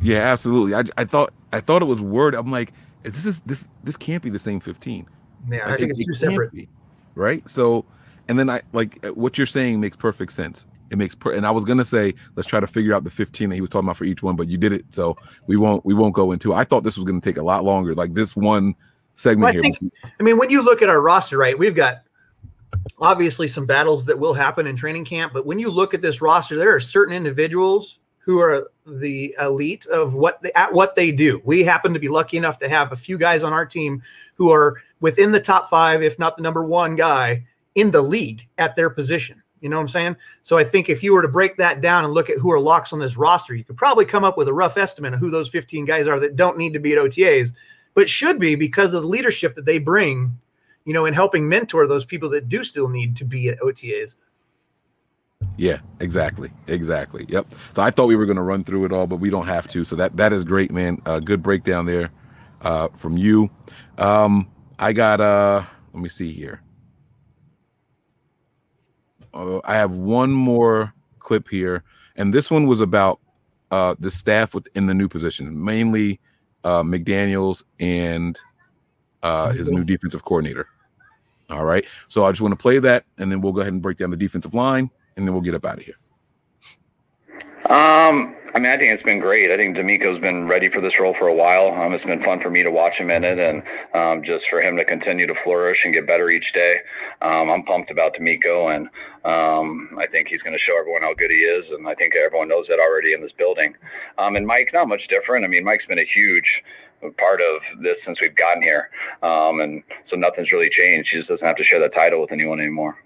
Yeah, 0.00 0.18
absolutely. 0.18 0.74
I, 0.74 0.84
I 0.96 1.04
thought 1.04 1.32
I 1.52 1.60
thought 1.60 1.82
it 1.82 1.86
was 1.86 2.00
word. 2.00 2.34
I'm 2.34 2.52
like, 2.52 2.72
is 3.04 3.22
this 3.22 3.40
this 3.40 3.68
this 3.84 3.96
can't 3.96 4.22
be 4.22 4.30
the 4.30 4.38
same 4.38 4.60
15? 4.60 5.06
Yeah, 5.50 5.60
I 5.64 5.76
think 5.76 5.90
it- 5.92 5.98
it's 5.98 6.04
two 6.06 6.12
it 6.12 6.30
separate. 6.30 6.68
right? 7.14 7.48
So, 7.48 7.84
and 8.28 8.38
then 8.38 8.50
I 8.50 8.60
like 8.72 9.04
uh, 9.06 9.10
what 9.14 9.38
you're 9.38 9.46
saying 9.46 9.80
makes 9.80 9.96
perfect 9.96 10.32
sense. 10.32 10.66
It 10.90 10.96
makes 10.98 11.14
per- 11.14 11.32
and 11.32 11.46
I 11.46 11.50
was 11.50 11.64
gonna 11.64 11.84
say 11.84 12.14
let's 12.34 12.48
try 12.48 12.60
to 12.60 12.66
figure 12.66 12.94
out 12.94 13.04
the 13.04 13.10
15 13.10 13.50
that 13.50 13.54
he 13.54 13.60
was 13.60 13.70
talking 13.70 13.86
about 13.86 13.96
for 13.98 14.04
each 14.04 14.22
one, 14.22 14.36
but 14.36 14.48
you 14.48 14.56
did 14.58 14.72
it, 14.72 14.84
so 14.90 15.16
we 15.46 15.56
won't 15.56 15.84
we 15.84 15.94
won't 15.94 16.14
go 16.14 16.32
into. 16.32 16.52
it. 16.52 16.56
I 16.56 16.64
thought 16.64 16.82
this 16.82 16.96
was 16.96 17.04
gonna 17.04 17.20
take 17.20 17.36
a 17.36 17.42
lot 17.42 17.62
longer. 17.64 17.94
Like 17.94 18.14
this 18.14 18.34
one 18.34 18.74
segment 19.16 19.42
Well, 19.42 19.48
I 19.48 19.52
here. 19.52 19.62
think- 19.62 19.92
I 20.18 20.22
mean, 20.22 20.38
when 20.38 20.50
you 20.50 20.62
look 20.62 20.80
at 20.82 20.88
our 20.88 21.00
roster, 21.00 21.36
right, 21.38 21.58
we've 21.58 21.74
got 21.74 21.98
obviously 22.98 23.48
some 23.48 23.66
battles 23.66 24.04
that 24.06 24.18
will 24.18 24.34
happen 24.34 24.66
in 24.66 24.76
training 24.76 25.04
camp, 25.04 25.32
but 25.32 25.46
when 25.46 25.58
you 25.58 25.70
look 25.70 25.94
at 25.94 26.02
this 26.02 26.20
roster, 26.20 26.56
there 26.56 26.74
are 26.74 26.80
certain 26.80 27.14
individuals 27.14 27.98
who 28.28 28.40
are 28.40 28.70
the 28.86 29.34
elite 29.40 29.86
of 29.86 30.12
what 30.12 30.42
they, 30.42 30.52
at 30.52 30.70
what 30.70 30.94
they 30.94 31.10
do. 31.10 31.40
We 31.46 31.64
happen 31.64 31.94
to 31.94 31.98
be 31.98 32.10
lucky 32.10 32.36
enough 32.36 32.58
to 32.58 32.68
have 32.68 32.92
a 32.92 32.96
few 32.96 33.16
guys 33.16 33.42
on 33.42 33.54
our 33.54 33.64
team 33.64 34.02
who 34.34 34.52
are 34.52 34.82
within 35.00 35.32
the 35.32 35.40
top 35.40 35.70
five, 35.70 36.02
if 36.02 36.18
not 36.18 36.36
the 36.36 36.42
number 36.42 36.62
one 36.62 36.94
guy 36.94 37.46
in 37.74 37.90
the 37.90 38.02
league 38.02 38.46
at 38.58 38.76
their 38.76 38.90
position. 38.90 39.42
You 39.62 39.70
know 39.70 39.76
what 39.76 39.84
I'm 39.84 39.88
saying? 39.88 40.16
So 40.42 40.58
I 40.58 40.64
think 40.64 40.90
if 40.90 41.02
you 41.02 41.14
were 41.14 41.22
to 41.22 41.28
break 41.28 41.56
that 41.56 41.80
down 41.80 42.04
and 42.04 42.12
look 42.12 42.28
at 42.28 42.36
who 42.36 42.52
are 42.52 42.60
locks 42.60 42.92
on 42.92 42.98
this 42.98 43.16
roster, 43.16 43.54
you 43.54 43.64
could 43.64 43.78
probably 43.78 44.04
come 44.04 44.24
up 44.24 44.36
with 44.36 44.48
a 44.48 44.52
rough 44.52 44.76
estimate 44.76 45.14
of 45.14 45.20
who 45.20 45.30
those 45.30 45.48
15 45.48 45.86
guys 45.86 46.06
are 46.06 46.20
that 46.20 46.36
don't 46.36 46.58
need 46.58 46.74
to 46.74 46.80
be 46.80 46.92
at 46.92 46.98
OTAs, 46.98 47.54
but 47.94 48.10
should 48.10 48.38
be 48.38 48.54
because 48.54 48.92
of 48.92 49.00
the 49.00 49.08
leadership 49.08 49.54
that 49.54 49.64
they 49.64 49.78
bring, 49.78 50.38
you 50.84 50.92
know, 50.92 51.06
in 51.06 51.14
helping 51.14 51.48
mentor 51.48 51.86
those 51.86 52.04
people 52.04 52.28
that 52.28 52.50
do 52.50 52.62
still 52.62 52.88
need 52.88 53.16
to 53.16 53.24
be 53.24 53.48
at 53.48 53.58
OTAs. 53.60 54.16
Yeah, 55.58 55.80
exactly, 56.00 56.50
exactly. 56.68 57.26
Yep. 57.28 57.52
So 57.74 57.82
I 57.82 57.90
thought 57.90 58.06
we 58.06 58.16
were 58.16 58.26
going 58.26 58.36
to 58.36 58.42
run 58.42 58.62
through 58.64 58.84
it 58.86 58.92
all, 58.92 59.08
but 59.08 59.16
we 59.16 59.28
don't 59.28 59.46
have 59.46 59.68
to. 59.68 59.84
So 59.84 59.96
that 59.96 60.16
that 60.16 60.32
is 60.32 60.44
great, 60.44 60.70
man. 60.70 61.02
Uh, 61.04 61.18
good 61.18 61.42
breakdown 61.42 61.84
there 61.84 62.10
uh, 62.62 62.88
from 62.96 63.16
you. 63.16 63.50
Um, 63.98 64.48
I 64.78 64.92
got. 64.92 65.20
uh 65.20 65.64
Let 65.92 66.02
me 66.02 66.08
see 66.08 66.32
here. 66.32 66.62
Uh, 69.34 69.60
I 69.64 69.74
have 69.74 69.94
one 69.94 70.30
more 70.30 70.94
clip 71.18 71.48
here, 71.48 71.82
and 72.16 72.32
this 72.32 72.50
one 72.50 72.66
was 72.68 72.80
about 72.80 73.20
uh, 73.72 73.96
the 73.98 74.10
staff 74.12 74.54
within 74.54 74.86
the 74.86 74.94
new 74.94 75.08
position, 75.08 75.62
mainly 75.64 76.20
uh, 76.64 76.82
McDaniel's 76.84 77.64
and 77.80 78.40
uh, 79.24 79.50
his 79.52 79.70
new 79.70 79.84
defensive 79.84 80.24
coordinator. 80.24 80.68
All 81.50 81.64
right. 81.64 81.84
So 82.08 82.24
I 82.24 82.30
just 82.30 82.40
want 82.42 82.52
to 82.52 82.56
play 82.56 82.78
that, 82.78 83.04
and 83.18 83.32
then 83.32 83.40
we'll 83.40 83.52
go 83.52 83.60
ahead 83.62 83.72
and 83.72 83.82
break 83.82 83.98
down 83.98 84.10
the 84.10 84.16
defensive 84.16 84.54
line, 84.54 84.90
and 85.18 85.26
then 85.26 85.34
we'll 85.34 85.42
get 85.42 85.54
up 85.54 85.64
out 85.64 85.78
of 85.78 85.84
here. 85.84 85.96
Um, 87.68 88.36
I 88.54 88.60
mean, 88.60 88.72
I 88.72 88.78
think 88.78 88.92
it's 88.92 89.02
been 89.02 89.18
great. 89.18 89.50
I 89.50 89.56
think 89.58 89.76
DeMeco's 89.76 90.18
been 90.18 90.46
ready 90.46 90.70
for 90.70 90.80
this 90.80 90.98
role 90.98 91.12
for 91.12 91.28
a 91.28 91.34
while. 91.34 91.68
Um, 91.74 91.92
it's 91.92 92.04
been 92.04 92.22
fun 92.22 92.40
for 92.40 92.48
me 92.48 92.62
to 92.62 92.70
watch 92.70 92.98
him 92.98 93.10
in 93.10 93.24
it, 93.24 93.38
and 93.38 93.62
um, 93.92 94.22
just 94.22 94.48
for 94.48 94.62
him 94.62 94.76
to 94.78 94.84
continue 94.86 95.26
to 95.26 95.34
flourish 95.34 95.84
and 95.84 95.92
get 95.92 96.06
better 96.06 96.30
each 96.30 96.54
day. 96.54 96.78
Um, 97.20 97.50
I'm 97.50 97.62
pumped 97.62 97.90
about 97.90 98.14
D'Amico, 98.14 98.68
and 98.68 98.88
um, 99.24 99.90
I 99.98 100.06
think 100.06 100.28
he's 100.28 100.42
going 100.42 100.54
to 100.54 100.58
show 100.58 100.78
everyone 100.78 101.02
how 101.02 101.12
good 101.12 101.30
he 101.30 101.38
is, 101.38 101.72
and 101.72 101.86
I 101.86 101.94
think 101.94 102.14
everyone 102.16 102.48
knows 102.48 102.68
that 102.68 102.80
already 102.80 103.12
in 103.12 103.20
this 103.20 103.32
building. 103.32 103.76
Um, 104.16 104.36
and 104.36 104.46
Mike, 104.46 104.70
not 104.72 104.88
much 104.88 105.08
different. 105.08 105.44
I 105.44 105.48
mean, 105.48 105.64
Mike's 105.64 105.84
been 105.84 105.98
a 105.98 106.04
huge 106.04 106.64
part 107.18 107.40
of 107.42 107.62
this 107.82 108.02
since 108.02 108.22
we've 108.22 108.34
gotten 108.34 108.62
here, 108.62 108.88
um, 109.22 109.60
and 109.60 109.82
so 110.04 110.16
nothing's 110.16 110.52
really 110.52 110.70
changed. 110.70 111.10
He 111.10 111.18
just 111.18 111.28
doesn't 111.28 111.46
have 111.46 111.56
to 111.56 111.64
share 111.64 111.80
that 111.80 111.92
title 111.92 112.20
with 112.20 112.32
anyone 112.32 112.60
anymore. 112.60 112.96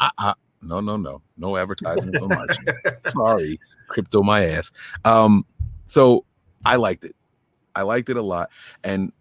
Uh, 0.00 0.10
uh, 0.18 0.34
no, 0.62 0.80
no, 0.80 0.96
no, 0.96 1.22
no 1.36 1.56
advertisements 1.56 2.20
on 2.20 2.28
my 2.28 2.46
channel. 2.52 3.00
Sorry, 3.08 3.58
crypto 3.88 4.22
my 4.22 4.44
ass. 4.46 4.72
Um, 5.04 5.44
so 5.86 6.24
I 6.66 6.76
liked 6.76 7.04
it. 7.04 7.14
I 7.74 7.82
liked 7.82 8.08
it 8.08 8.16
a 8.16 8.22
lot, 8.22 8.50
and 8.84 9.12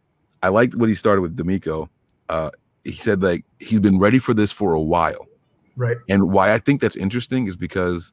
I 0.43 0.49
liked 0.49 0.75
what 0.75 0.89
he 0.89 0.95
started 0.95 1.21
with 1.21 1.35
DeMeco. 1.37 1.87
Uh, 2.29 2.49
he 2.83 2.91
said 2.93 3.21
like 3.21 3.45
he's 3.59 3.79
been 3.79 3.99
ready 3.99 4.19
for 4.19 4.33
this 4.33 4.51
for 4.51 4.73
a 4.73 4.81
while, 4.81 5.27
Right. 5.75 5.97
and 6.09 6.31
why 6.31 6.53
I 6.53 6.57
think 6.57 6.81
that's 6.81 6.95
interesting 6.95 7.47
is 7.47 7.55
because 7.55 8.11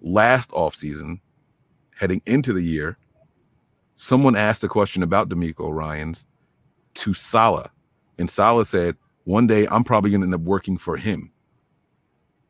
last 0.00 0.50
offseason, 0.50 1.20
heading 1.98 2.20
into 2.26 2.52
the 2.52 2.62
year, 2.62 2.98
someone 3.96 4.36
asked 4.36 4.62
a 4.64 4.68
question 4.68 5.02
about 5.02 5.28
DeMeco 5.28 5.72
Ryans 5.72 6.26
to 6.94 7.14
Saleh, 7.14 7.70
and 8.18 8.28
Saleh 8.30 8.66
said, 8.66 8.96
"One 9.24 9.46
day 9.46 9.66
I'm 9.70 9.84
probably 9.84 10.10
going 10.10 10.20
to 10.20 10.26
end 10.26 10.34
up 10.34 10.42
working 10.42 10.76
for 10.76 10.96
him." 10.96 11.30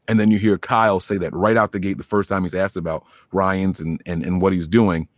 And 0.07 0.21
then 0.21 0.31
you 0.31 0.39
hear 0.39 0.59
Kyle 0.59 1.01
say 1.01 1.17
that 1.19 1.33
right 1.33 1.57
out 1.57 1.73
the 1.73 1.81
gate 1.81 1.97
the 1.97 2.05
first 2.05 2.29
time 2.29 2.43
he's 2.43 2.55
asked 2.55 2.77
about 2.77 3.05
Ryans 3.33 3.81
and 3.81 4.03
and, 4.07 4.25
and 4.25 4.41
what 4.41 4.53
he's 4.53 4.69
doing. 4.69 5.09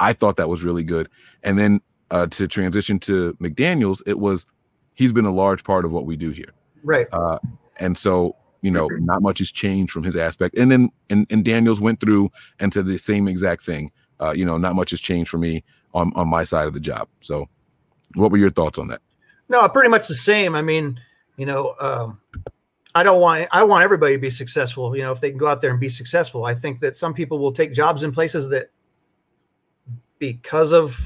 I 0.00 0.12
thought 0.12 0.36
that 0.36 0.48
was 0.48 0.64
really 0.64 0.84
good. 0.84 1.08
And 1.42 1.58
then 1.58 1.80
uh, 2.10 2.26
to 2.28 2.48
transition 2.48 2.98
to 3.00 3.34
McDaniel's, 3.40 4.02
it 4.06 4.18
was 4.18 4.46
he's 4.94 5.12
been 5.12 5.24
a 5.24 5.32
large 5.32 5.64
part 5.64 5.84
of 5.84 5.92
what 5.92 6.06
we 6.06 6.16
do 6.16 6.30
here. 6.30 6.52
Right. 6.82 7.06
Uh, 7.12 7.38
and 7.78 7.96
so 7.96 8.36
you 8.62 8.70
know, 8.70 8.88
not 9.00 9.22
much 9.22 9.40
has 9.40 9.50
changed 9.50 9.92
from 9.92 10.04
his 10.04 10.16
aspect. 10.16 10.56
And 10.56 10.70
then 10.70 10.90
and, 11.10 11.26
and 11.30 11.44
Daniels 11.44 11.80
went 11.80 12.00
through 12.00 12.30
and 12.60 12.72
said 12.72 12.86
the 12.86 12.98
same 12.98 13.28
exact 13.28 13.64
thing. 13.64 13.90
Uh, 14.20 14.32
you 14.36 14.44
know, 14.44 14.56
not 14.56 14.76
much 14.76 14.90
has 14.90 15.00
changed 15.00 15.30
for 15.30 15.38
me 15.38 15.64
on 15.94 16.12
on 16.14 16.28
my 16.28 16.44
side 16.44 16.66
of 16.66 16.72
the 16.72 16.80
job. 16.80 17.08
So, 17.20 17.48
what 18.14 18.30
were 18.30 18.38
your 18.38 18.50
thoughts 18.50 18.78
on 18.78 18.88
that? 18.88 19.02
No, 19.48 19.68
pretty 19.68 19.88
much 19.88 20.06
the 20.06 20.14
same. 20.14 20.54
I 20.54 20.62
mean, 20.62 21.00
you 21.36 21.44
know, 21.44 21.74
um, 21.80 22.20
I 22.94 23.02
don't 23.02 23.20
want 23.20 23.48
I 23.52 23.62
want 23.64 23.84
everybody 23.84 24.14
to 24.14 24.20
be 24.20 24.30
successful. 24.30 24.94
You 24.96 25.02
know, 25.02 25.12
if 25.12 25.20
they 25.20 25.30
can 25.30 25.38
go 25.38 25.48
out 25.48 25.60
there 25.60 25.70
and 25.70 25.80
be 25.80 25.88
successful, 25.88 26.44
I 26.44 26.54
think 26.54 26.80
that 26.80 26.96
some 26.96 27.14
people 27.14 27.38
will 27.38 27.52
take 27.52 27.72
jobs 27.72 28.04
in 28.04 28.12
places 28.12 28.48
that 28.50 28.70
because 30.18 30.72
of 30.72 31.00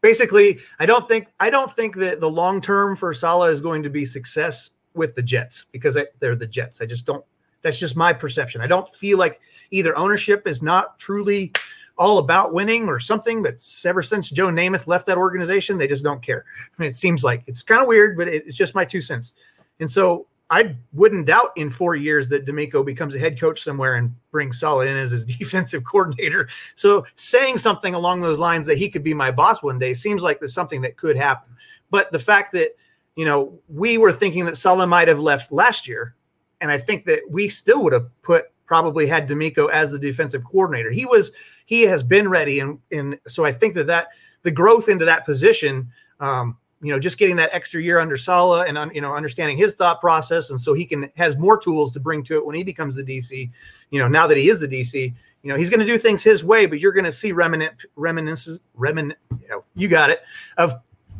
basically, 0.00 0.60
I 0.78 0.86
don't 0.86 1.08
think 1.08 1.28
I 1.38 1.48
don't 1.48 1.72
think 1.74 1.96
that 1.96 2.20
the 2.20 2.30
long 2.30 2.60
term 2.60 2.96
for 2.96 3.14
Saleh 3.14 3.52
is 3.52 3.60
going 3.60 3.82
to 3.84 3.90
be 3.90 4.04
success 4.04 4.70
with 4.94 5.14
the 5.14 5.22
Jets 5.22 5.66
because 5.70 5.96
they're 6.18 6.36
the 6.36 6.46
Jets. 6.46 6.80
I 6.80 6.86
just 6.86 7.06
don't 7.06 7.24
That's 7.62 7.78
just 7.78 7.96
my 7.96 8.12
perception. 8.12 8.60
I 8.60 8.66
don't 8.66 8.92
feel 8.96 9.16
like 9.16 9.40
either 9.70 9.96
ownership 9.96 10.46
is 10.46 10.60
not 10.60 10.98
truly 10.98 11.52
all 11.98 12.18
about 12.18 12.52
winning 12.52 12.88
or 12.88 12.98
something 12.98 13.42
that's 13.42 13.86
ever 13.86 14.02
since 14.02 14.28
Joe 14.28 14.48
Namath 14.48 14.86
left 14.86 15.06
that 15.06 15.18
organization, 15.18 15.78
they 15.78 15.86
just 15.86 16.02
don't 16.02 16.22
care. 16.22 16.44
I 16.76 16.82
mean, 16.82 16.90
it 16.90 16.96
seems 16.96 17.22
like 17.22 17.44
it's 17.46 17.62
kind 17.62 17.80
of 17.80 17.86
weird, 17.86 18.16
but 18.16 18.28
it's 18.28 18.56
just 18.56 18.74
my 18.74 18.84
two 18.84 19.00
cents. 19.00 19.32
And 19.78 19.90
so 19.90 20.26
I 20.52 20.76
wouldn't 20.92 21.24
doubt 21.24 21.52
in 21.56 21.70
four 21.70 21.96
years 21.96 22.28
that 22.28 22.44
DeMeco 22.44 22.84
becomes 22.84 23.14
a 23.14 23.18
head 23.18 23.40
coach 23.40 23.62
somewhere 23.62 23.94
and 23.94 24.14
brings 24.30 24.60
Saleh 24.60 24.86
in 24.86 24.98
as 24.98 25.10
his 25.10 25.24
defensive 25.38 25.82
coordinator. 25.82 26.46
So 26.74 27.06
saying 27.16 27.56
something 27.56 27.94
along 27.94 28.20
those 28.20 28.38
lines 28.38 28.66
that 28.66 28.76
he 28.76 28.90
could 28.90 29.02
be 29.02 29.14
my 29.14 29.30
boss 29.30 29.62
one 29.62 29.78
day 29.78 29.94
seems 29.94 30.22
like 30.22 30.38
there's 30.38 30.52
something 30.52 30.82
that 30.82 30.98
could 30.98 31.16
happen. 31.16 31.56
But 31.90 32.12
the 32.12 32.18
fact 32.18 32.52
that 32.52 32.76
you 33.16 33.24
know 33.24 33.58
we 33.68 33.96
were 33.96 34.12
thinking 34.12 34.44
that 34.44 34.58
Saleh 34.58 34.86
might 34.86 35.08
have 35.08 35.20
left 35.20 35.52
last 35.52 35.88
year, 35.88 36.14
and 36.60 36.70
I 36.70 36.76
think 36.76 37.06
that 37.06 37.22
we 37.30 37.48
still 37.48 37.82
would 37.84 37.94
have 37.94 38.10
put 38.20 38.44
probably 38.66 39.06
had 39.06 39.26
DeMeco 39.26 39.70
as 39.70 39.90
the 39.90 39.98
defensive 39.98 40.44
coordinator. 40.44 40.90
He 40.90 41.06
was 41.06 41.32
he 41.64 41.82
has 41.82 42.02
been 42.02 42.28
ready, 42.28 42.60
and 42.60 42.78
and 42.90 43.18
so 43.26 43.46
I 43.46 43.52
think 43.52 43.72
that 43.74 43.86
that 43.86 44.08
the 44.42 44.50
growth 44.50 44.90
into 44.90 45.06
that 45.06 45.24
position. 45.24 45.90
Um, 46.20 46.58
you 46.82 46.92
know, 46.92 46.98
just 46.98 47.16
getting 47.16 47.36
that 47.36 47.50
extra 47.52 47.80
year 47.80 48.00
under 48.00 48.18
Saleh 48.18 48.68
and 48.68 48.92
you 48.92 49.00
know 49.00 49.14
understanding 49.14 49.56
his 49.56 49.74
thought 49.74 50.00
process, 50.00 50.50
and 50.50 50.60
so 50.60 50.74
he 50.74 50.84
can 50.84 51.10
has 51.16 51.36
more 51.38 51.56
tools 51.56 51.92
to 51.92 52.00
bring 52.00 52.24
to 52.24 52.36
it 52.36 52.44
when 52.44 52.56
he 52.56 52.64
becomes 52.64 52.96
the 52.96 53.04
DC. 53.04 53.50
You 53.90 53.98
know, 54.00 54.08
now 54.08 54.26
that 54.26 54.36
he 54.36 54.50
is 54.50 54.58
the 54.58 54.66
DC, 54.66 55.14
you 55.42 55.48
know 55.50 55.56
he's 55.56 55.70
going 55.70 55.80
to 55.80 55.86
do 55.86 55.96
things 55.96 56.24
his 56.24 56.42
way, 56.42 56.66
but 56.66 56.80
you're 56.80 56.92
going 56.92 57.04
to 57.04 57.12
see 57.12 57.30
remnant 57.30 57.72
reminiscences, 57.94 58.60
remnant. 58.74 59.16
You, 59.30 59.48
know, 59.48 59.64
you 59.76 59.86
got 59.86 60.10
it 60.10 60.22
of 60.56 60.74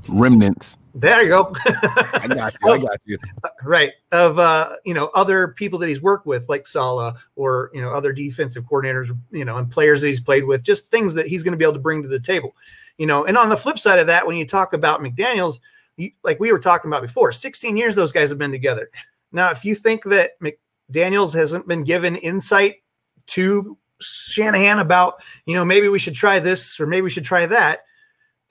remnants. 0.08 0.78
There 0.96 1.22
you 1.22 1.28
go. 1.28 1.54
I 1.64 2.26
got 2.28 2.54
you. 2.60 2.70
I 2.70 2.78
got 2.78 3.00
you. 3.04 3.18
right 3.62 3.92
of 4.10 4.40
uh, 4.40 4.76
you 4.84 4.94
know 4.94 5.12
other 5.14 5.48
people 5.48 5.78
that 5.78 5.88
he's 5.88 6.02
worked 6.02 6.26
with, 6.26 6.48
like 6.48 6.66
Saleh, 6.66 7.14
or 7.36 7.70
you 7.72 7.80
know 7.80 7.92
other 7.92 8.12
defensive 8.12 8.64
coordinators, 8.64 9.16
you 9.30 9.44
know, 9.44 9.58
and 9.58 9.70
players 9.70 10.00
that 10.00 10.08
he's 10.08 10.20
played 10.20 10.44
with, 10.44 10.64
just 10.64 10.88
things 10.88 11.14
that 11.14 11.28
he's 11.28 11.44
going 11.44 11.52
to 11.52 11.56
be 11.56 11.64
able 11.64 11.74
to 11.74 11.78
bring 11.78 12.02
to 12.02 12.08
the 12.08 12.18
table 12.18 12.56
you 13.03 13.09
know 13.09 13.24
and 13.24 13.36
on 13.36 13.48
the 13.48 13.57
flip 13.57 13.80
side 13.80 13.98
of 13.98 14.07
that 14.07 14.24
when 14.24 14.36
you 14.36 14.46
talk 14.46 14.74
about 14.74 15.00
mcdaniels 15.00 15.57
you, 15.96 16.12
like 16.22 16.38
we 16.38 16.53
were 16.53 16.61
talking 16.61 16.88
about 16.88 17.03
before 17.03 17.32
16 17.32 17.76
years 17.76 17.96
those 17.96 18.12
guys 18.12 18.28
have 18.28 18.38
been 18.38 18.53
together. 18.53 18.88
Now 19.32 19.50
if 19.50 19.64
you 19.64 19.74
think 19.74 20.05
that 20.05 20.32
mcdaniels 20.40 21.34
hasn't 21.34 21.66
been 21.66 21.82
given 21.82 22.14
insight 22.14 22.76
to 23.26 23.76
shanahan 24.00 24.78
about 24.78 25.20
you 25.46 25.55
know 25.57 25.64
maybe 25.64 25.88
we 25.88 25.98
should 25.98 26.14
try 26.14 26.38
this 26.38 26.78
or 26.78 26.86
maybe 26.86 27.03
we 27.03 27.11
should 27.11 27.24
try 27.24 27.44
that 27.44 27.80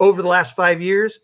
over 0.02 0.22
the 0.22 0.28
last 0.28 0.54
five 0.54 0.82
years 0.82 1.20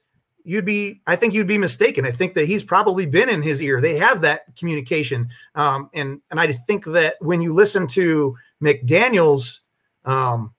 you'd 0.45 0.63
be 0.63 1.01
i 1.05 1.15
think 1.17 1.34
you'd 1.34 1.47
be 1.47 1.57
mistaken. 1.57 2.05
I 2.05 2.11
think 2.11 2.34
that 2.36 2.47
he's 2.47 2.63
probably 2.63 3.05
been 3.05 3.28
in 3.28 3.41
his 3.41 3.61
ear. 3.61 3.82
They 3.82 3.97
have 3.97 4.21
that 4.21 4.55
communication. 4.57 5.28
Um, 5.53 5.89
and 5.93 6.21
and 6.32 6.39
i 6.39 6.53
think 6.53 6.86
that 6.86 7.15
when 7.19 7.41
you 7.41 7.53
listen 7.53 7.88
to 7.88 8.38
mcdaniels 8.63 9.59
um, 10.05 10.53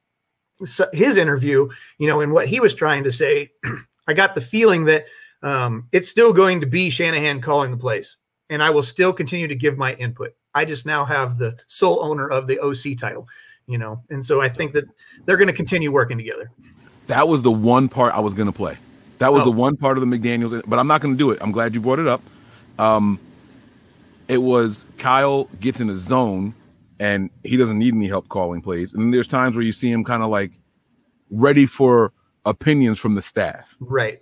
his 0.92 1.16
interview, 1.16 1.68
you 1.98 2.06
know, 2.06 2.20
and 2.20 2.32
what 2.32 2.48
he 2.48 2.60
was 2.60 2.74
trying 2.74 3.04
to 3.04 3.12
say, 3.12 3.50
I 4.08 4.14
got 4.14 4.34
the 4.34 4.40
feeling 4.40 4.84
that 4.86 5.06
um, 5.42 5.88
it's 5.92 6.08
still 6.08 6.32
going 6.32 6.60
to 6.60 6.66
be 6.66 6.90
Shanahan 6.90 7.40
calling 7.40 7.70
the 7.70 7.76
plays, 7.76 8.16
and 8.50 8.62
I 8.62 8.70
will 8.70 8.82
still 8.82 9.12
continue 9.12 9.46
to 9.48 9.54
give 9.54 9.76
my 9.78 9.94
input. 9.94 10.34
I 10.54 10.64
just 10.64 10.86
now 10.86 11.04
have 11.04 11.38
the 11.38 11.56
sole 11.68 12.02
owner 12.02 12.28
of 12.28 12.46
the 12.46 12.58
OC 12.58 12.98
title, 12.98 13.28
you 13.66 13.78
know, 13.78 14.02
and 14.10 14.24
so 14.24 14.40
I 14.40 14.48
think 14.48 14.72
that 14.72 14.84
they're 15.24 15.36
going 15.36 15.46
to 15.48 15.52
continue 15.52 15.92
working 15.92 16.18
together. 16.18 16.50
That 17.06 17.28
was 17.28 17.42
the 17.42 17.52
one 17.52 17.88
part 17.88 18.14
I 18.14 18.20
was 18.20 18.34
going 18.34 18.46
to 18.46 18.52
play. 18.52 18.76
That 19.18 19.32
was 19.32 19.42
Oh. 19.42 19.46
the 19.46 19.50
one 19.52 19.76
part 19.76 19.96
of 19.96 20.08
the 20.08 20.18
McDaniels, 20.18 20.62
but 20.66 20.78
I'm 20.78 20.86
not 20.86 21.00
going 21.00 21.14
to 21.14 21.18
do 21.18 21.30
it. 21.30 21.38
I'm 21.40 21.52
glad 21.52 21.74
you 21.74 21.80
brought 21.80 21.98
it 21.98 22.06
up. 22.06 22.22
Um, 22.78 23.18
it 24.28 24.38
was 24.42 24.84
Kyle 24.98 25.44
gets 25.60 25.80
in 25.80 25.88
a 25.90 25.96
zone 25.96 26.54
and 27.00 27.30
he 27.44 27.56
doesn't 27.56 27.78
need 27.78 27.94
any 27.94 28.08
help 28.08 28.28
calling 28.28 28.60
plays. 28.60 28.92
And 28.92 29.02
then 29.02 29.10
there's 29.10 29.28
times 29.28 29.54
where 29.54 29.64
you 29.64 29.72
see 29.72 29.90
him 29.90 30.04
kind 30.04 30.22
of 30.22 30.30
like 30.30 30.52
ready 31.30 31.66
for 31.66 32.12
opinions 32.44 32.98
from 32.98 33.14
the 33.14 33.22
staff. 33.22 33.76
Right. 33.80 34.18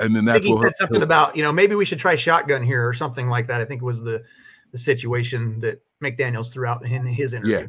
And 0.00 0.14
then 0.14 0.28
I 0.28 0.34
that's 0.34 0.44
think 0.44 0.58
he 0.58 0.62
said 0.62 0.76
something 0.76 1.02
about, 1.02 1.36
you 1.36 1.42
know, 1.42 1.52
maybe 1.52 1.74
we 1.74 1.84
should 1.84 1.98
try 1.98 2.16
shotgun 2.16 2.62
here 2.62 2.86
or 2.86 2.92
something 2.92 3.28
like 3.28 3.46
that. 3.46 3.60
I 3.60 3.64
think 3.64 3.82
was 3.82 4.02
the 4.02 4.24
the 4.72 4.78
situation 4.78 5.60
that 5.60 5.80
McDaniels 6.02 6.52
threw 6.52 6.66
out 6.66 6.84
in 6.84 7.06
his 7.06 7.32
interview. 7.32 7.58
Yeah. 7.58 7.66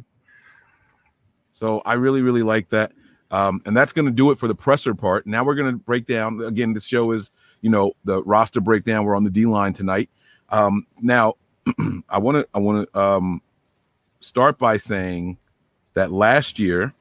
So 1.52 1.80
I 1.86 1.94
really, 1.94 2.20
really 2.20 2.42
like 2.42 2.68
that. 2.70 2.92
Um, 3.30 3.62
and 3.64 3.76
that's 3.76 3.92
going 3.92 4.06
to 4.06 4.12
do 4.12 4.30
it 4.30 4.38
for 4.38 4.48
the 4.48 4.54
presser 4.54 4.94
part. 4.94 5.26
Now 5.26 5.44
we're 5.44 5.54
going 5.54 5.72
to 5.72 5.78
break 5.78 6.06
down 6.06 6.40
again. 6.42 6.72
This 6.72 6.84
show 6.84 7.12
is, 7.12 7.30
you 7.60 7.70
know, 7.70 7.92
the 8.04 8.22
roster 8.24 8.60
breakdown. 8.60 9.04
We're 9.04 9.16
on 9.16 9.24
the 9.24 9.30
D 9.30 9.46
line 9.46 9.72
tonight. 9.72 10.10
Um, 10.50 10.86
now, 11.00 11.34
I 12.08 12.18
want 12.18 12.38
to, 12.38 12.48
I 12.54 12.58
want 12.58 12.88
to 12.92 13.00
um, 13.00 13.40
start 14.26 14.58
by 14.58 14.76
saying 14.76 15.38
that 15.94 16.12
last 16.12 16.58
year, 16.58 16.92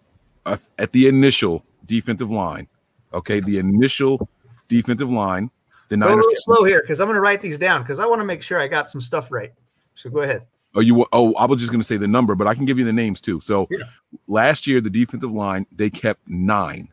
uh, 0.46 0.58
at 0.78 0.92
the 0.92 1.08
initial 1.08 1.64
defensive 1.86 2.30
line, 2.30 2.68
okay, 3.14 3.40
the 3.40 3.58
initial 3.58 4.30
defensive 4.70 5.10
line, 5.10 5.50
the 5.90 5.98
Go 5.98 6.08
Niners. 6.08 6.26
really 6.26 6.36
slow 6.38 6.64
here 6.64 6.82
because 6.82 7.00
I'm 7.00 7.08
going 7.08 7.16
to 7.16 7.22
write 7.22 7.42
these 7.42 7.58
down 7.58 7.82
because 7.82 8.00
I 8.00 8.06
want 8.06 8.20
to 8.22 8.26
make 8.26 8.42
sure 8.42 8.60
I 8.60 8.68
got 8.68 8.90
some 8.90 9.02
stuff 9.02 9.32
right. 9.32 9.54
So 9.96 10.10
go 10.10 10.22
ahead. 10.22 10.44
Oh, 10.76 10.82
you? 10.82 11.06
Oh, 11.14 11.34
I 11.36 11.46
was 11.46 11.60
just 11.60 11.72
going 11.72 11.82
to 11.82 11.88
say 11.88 11.98
the 11.98 12.08
number, 12.08 12.36
but 12.36 12.48
I 12.48 12.54
can 12.54 12.66
give 12.66 12.78
you 12.78 12.86
the 12.86 12.94
names 12.94 13.22
too. 13.22 13.40
So 13.42 13.68
Yeah. 13.72 13.86
last 14.28 14.68
year, 14.68 14.82
the 14.82 14.90
defensive 14.90 15.32
line 15.32 15.66
they 15.72 15.90
kept 15.90 16.28
nine. 16.28 16.90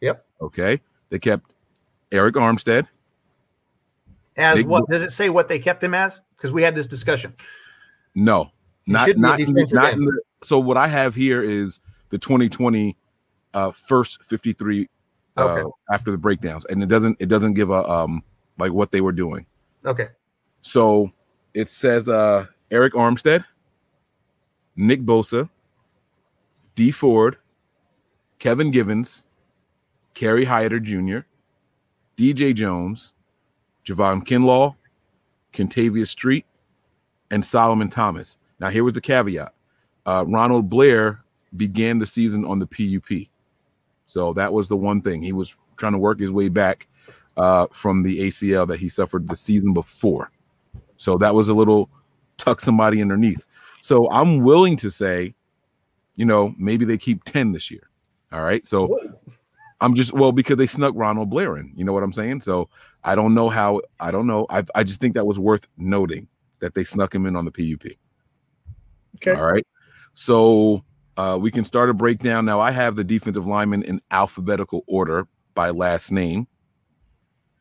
Yep. 0.00 0.24
Okay, 0.40 0.80
they 1.10 1.18
kept 1.18 1.50
Arik 2.10 2.32
Armstead. 2.32 2.86
As 4.36 4.56
Big 4.56 4.66
what 4.66 4.88
does 4.88 5.02
it 5.02 5.12
say? 5.12 5.30
What 5.30 5.48
they 5.48 5.58
kept 5.58 5.82
him 5.82 5.94
as? 5.94 6.20
Because 6.36 6.52
we 6.52 6.62
had 6.62 6.74
this 6.74 6.86
discussion. 6.86 7.34
No, 8.14 8.50
not 8.86 9.06
should 9.06 9.16
be 9.16 9.20
a 9.20 9.22
not 9.22 9.40
in 9.40 9.46
the- 9.46 9.52
defensive 9.54 9.76
not 9.76 9.96
the, 9.96 10.20
So 10.42 10.58
what 10.58 10.76
I 10.76 10.86
have 10.88 11.14
here 11.14 11.42
is 11.42 11.80
the 12.10 12.18
2020 12.18 12.96
uh, 13.54 13.70
first 13.72 14.22
53 14.24 14.88
uh, 15.36 15.42
Okay. 15.42 15.70
after 15.90 16.10
the 16.10 16.18
breakdowns, 16.18 16.64
and 16.66 16.82
it 16.82 16.86
doesn't 16.86 17.16
it 17.20 17.26
doesn't 17.26 17.54
give 17.54 17.70
a 17.70 17.88
um 17.88 18.22
like 18.58 18.72
what 18.72 18.90
they 18.92 19.00
were 19.00 19.12
doing. 19.12 19.46
Okay. 19.84 20.08
So 20.62 21.10
it 21.54 21.68
says 21.70 22.08
uh 22.08 22.46
Arik 22.70 22.90
Armstead, 22.92 23.44
Nick 24.76 25.02
Bosa, 25.02 25.48
Dee 26.76 26.90
Ford, 26.90 27.36
Kevin 28.38 28.70
Givens, 28.70 29.26
Kerry 30.14 30.44
Hyder 30.44 30.80
Jr., 30.80 31.18
DJ 32.16 32.54
Jones, 32.54 33.12
Javon 33.84 34.24
Kinlaw, 34.26 34.74
Kentavious 35.52 36.08
Street, 36.08 36.46
and 37.30 37.44
Solomon 37.44 37.88
Thomas. 37.88 38.36
Now 38.60 38.70
here 38.70 38.84
was 38.84 38.94
the 38.94 39.00
caveat. 39.00 39.52
Uh, 40.06 40.24
Ronald 40.26 40.68
Blair 40.68 41.22
began 41.56 41.98
the 41.98 42.06
season 42.06 42.44
on 42.44 42.58
the 42.58 42.66
PUP. 42.66 43.28
So 44.06 44.32
that 44.34 44.52
was 44.52 44.68
the 44.68 44.76
one 44.76 45.00
thing. 45.00 45.22
He 45.22 45.32
was 45.32 45.56
trying 45.76 45.92
to 45.92 45.98
work 45.98 46.20
his 46.20 46.30
way 46.30 46.48
back 46.48 46.86
uh, 47.36 47.66
from 47.72 48.02
the 48.02 48.20
ACL 48.20 48.66
that 48.68 48.78
he 48.78 48.88
suffered 48.88 49.28
the 49.28 49.36
season 49.36 49.72
before. 49.72 50.30
So 50.96 51.16
that 51.18 51.34
was 51.34 51.48
a 51.48 51.54
little 51.54 51.88
tuck 52.38 52.60
somebody 52.60 53.00
underneath. 53.00 53.44
So 53.80 54.10
I'm 54.10 54.42
willing 54.42 54.76
to 54.78 54.90
say, 54.90 55.34
you 56.16 56.24
know, 56.24 56.54
maybe 56.58 56.84
they 56.84 56.98
keep 56.98 57.24
10 57.24 57.52
this 57.52 57.70
year. 57.70 57.88
All 58.32 58.42
right. 58.42 58.66
So 58.66 58.98
I'm 59.80 59.94
just 59.94 60.12
well 60.12 60.32
because 60.32 60.56
they 60.56 60.66
snuck 60.66 60.94
Ronald 60.96 61.30
Blair 61.30 61.58
in. 61.58 61.72
You 61.76 61.84
know 61.84 61.92
what 61.92 62.02
I'm 62.02 62.12
saying? 62.12 62.40
So 62.40 62.68
I 63.04 63.14
don't 63.14 63.34
know 63.34 63.48
how 63.48 63.82
I 64.00 64.10
don't 64.10 64.26
know. 64.26 64.46
I 64.48 64.64
I 64.74 64.82
just 64.82 65.00
think 65.00 65.14
that 65.14 65.26
was 65.26 65.38
worth 65.38 65.66
noting 65.76 66.26
that 66.60 66.74
they 66.74 66.84
snuck 66.84 67.14
him 67.14 67.26
in 67.26 67.36
on 67.36 67.44
the 67.44 67.50
PUP. 67.50 67.92
Okay. 69.16 69.32
All 69.32 69.46
right. 69.46 69.66
So 70.14 70.84
uh, 71.16 71.38
we 71.40 71.50
can 71.50 71.64
start 71.64 71.90
a 71.90 71.94
breakdown. 71.94 72.44
Now 72.44 72.60
I 72.60 72.70
have 72.70 72.96
the 72.96 73.04
defensive 73.04 73.46
linemen 73.46 73.82
in 73.82 74.00
alphabetical 74.10 74.84
order 74.86 75.26
by 75.54 75.70
last 75.70 76.10
name. 76.10 76.46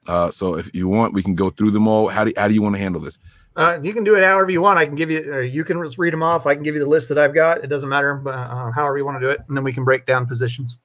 Uh, 0.08 0.32
so 0.32 0.56
if 0.56 0.70
you 0.74 0.88
want, 0.88 1.14
we 1.14 1.24
can 1.24 1.36
go 1.36 1.50
through 1.50 1.72
them 1.72 1.88
all. 1.88 2.10
How 2.10 2.24
do 2.24 2.34
how 2.36 2.48
do 2.48 2.54
you 2.54 2.62
want 2.62 2.76
to 2.76 2.82
handle 2.82 3.02
this? 3.02 3.20
Uh, 3.56 3.80
you 3.84 3.94
can 3.94 4.04
do 4.04 4.16
it 4.16 4.24
however 4.24 4.50
you 4.50 4.62
want. 4.62 4.80
I 4.80 4.86
can 4.86 4.96
give 4.96 5.12
you, 5.12 5.42
you 5.42 5.64
can 5.64 5.82
just 5.84 6.00
read 6.00 6.12
them 6.12 6.24
off. 6.24 6.48
I 6.48 6.56
can 6.56 6.64
give 6.64 6.74
you 6.74 6.82
the 6.82 6.90
list 6.90 7.08
that 7.10 7.20
I've 7.20 7.36
got. 7.36 7.64
It 7.64 7.68
doesn't 7.68 7.88
matter, 7.88 8.16
but 8.16 8.34
uh, 8.34 8.72
however 8.72 8.98
you 8.98 9.06
want 9.06 9.22
to 9.22 9.28
do 9.28 9.30
it, 9.30 9.42
and 9.48 9.56
then 9.56 9.64
we 9.64 9.72
can 9.72 9.84
break 9.84 10.08
down 10.08 10.26
positions. 10.26 10.78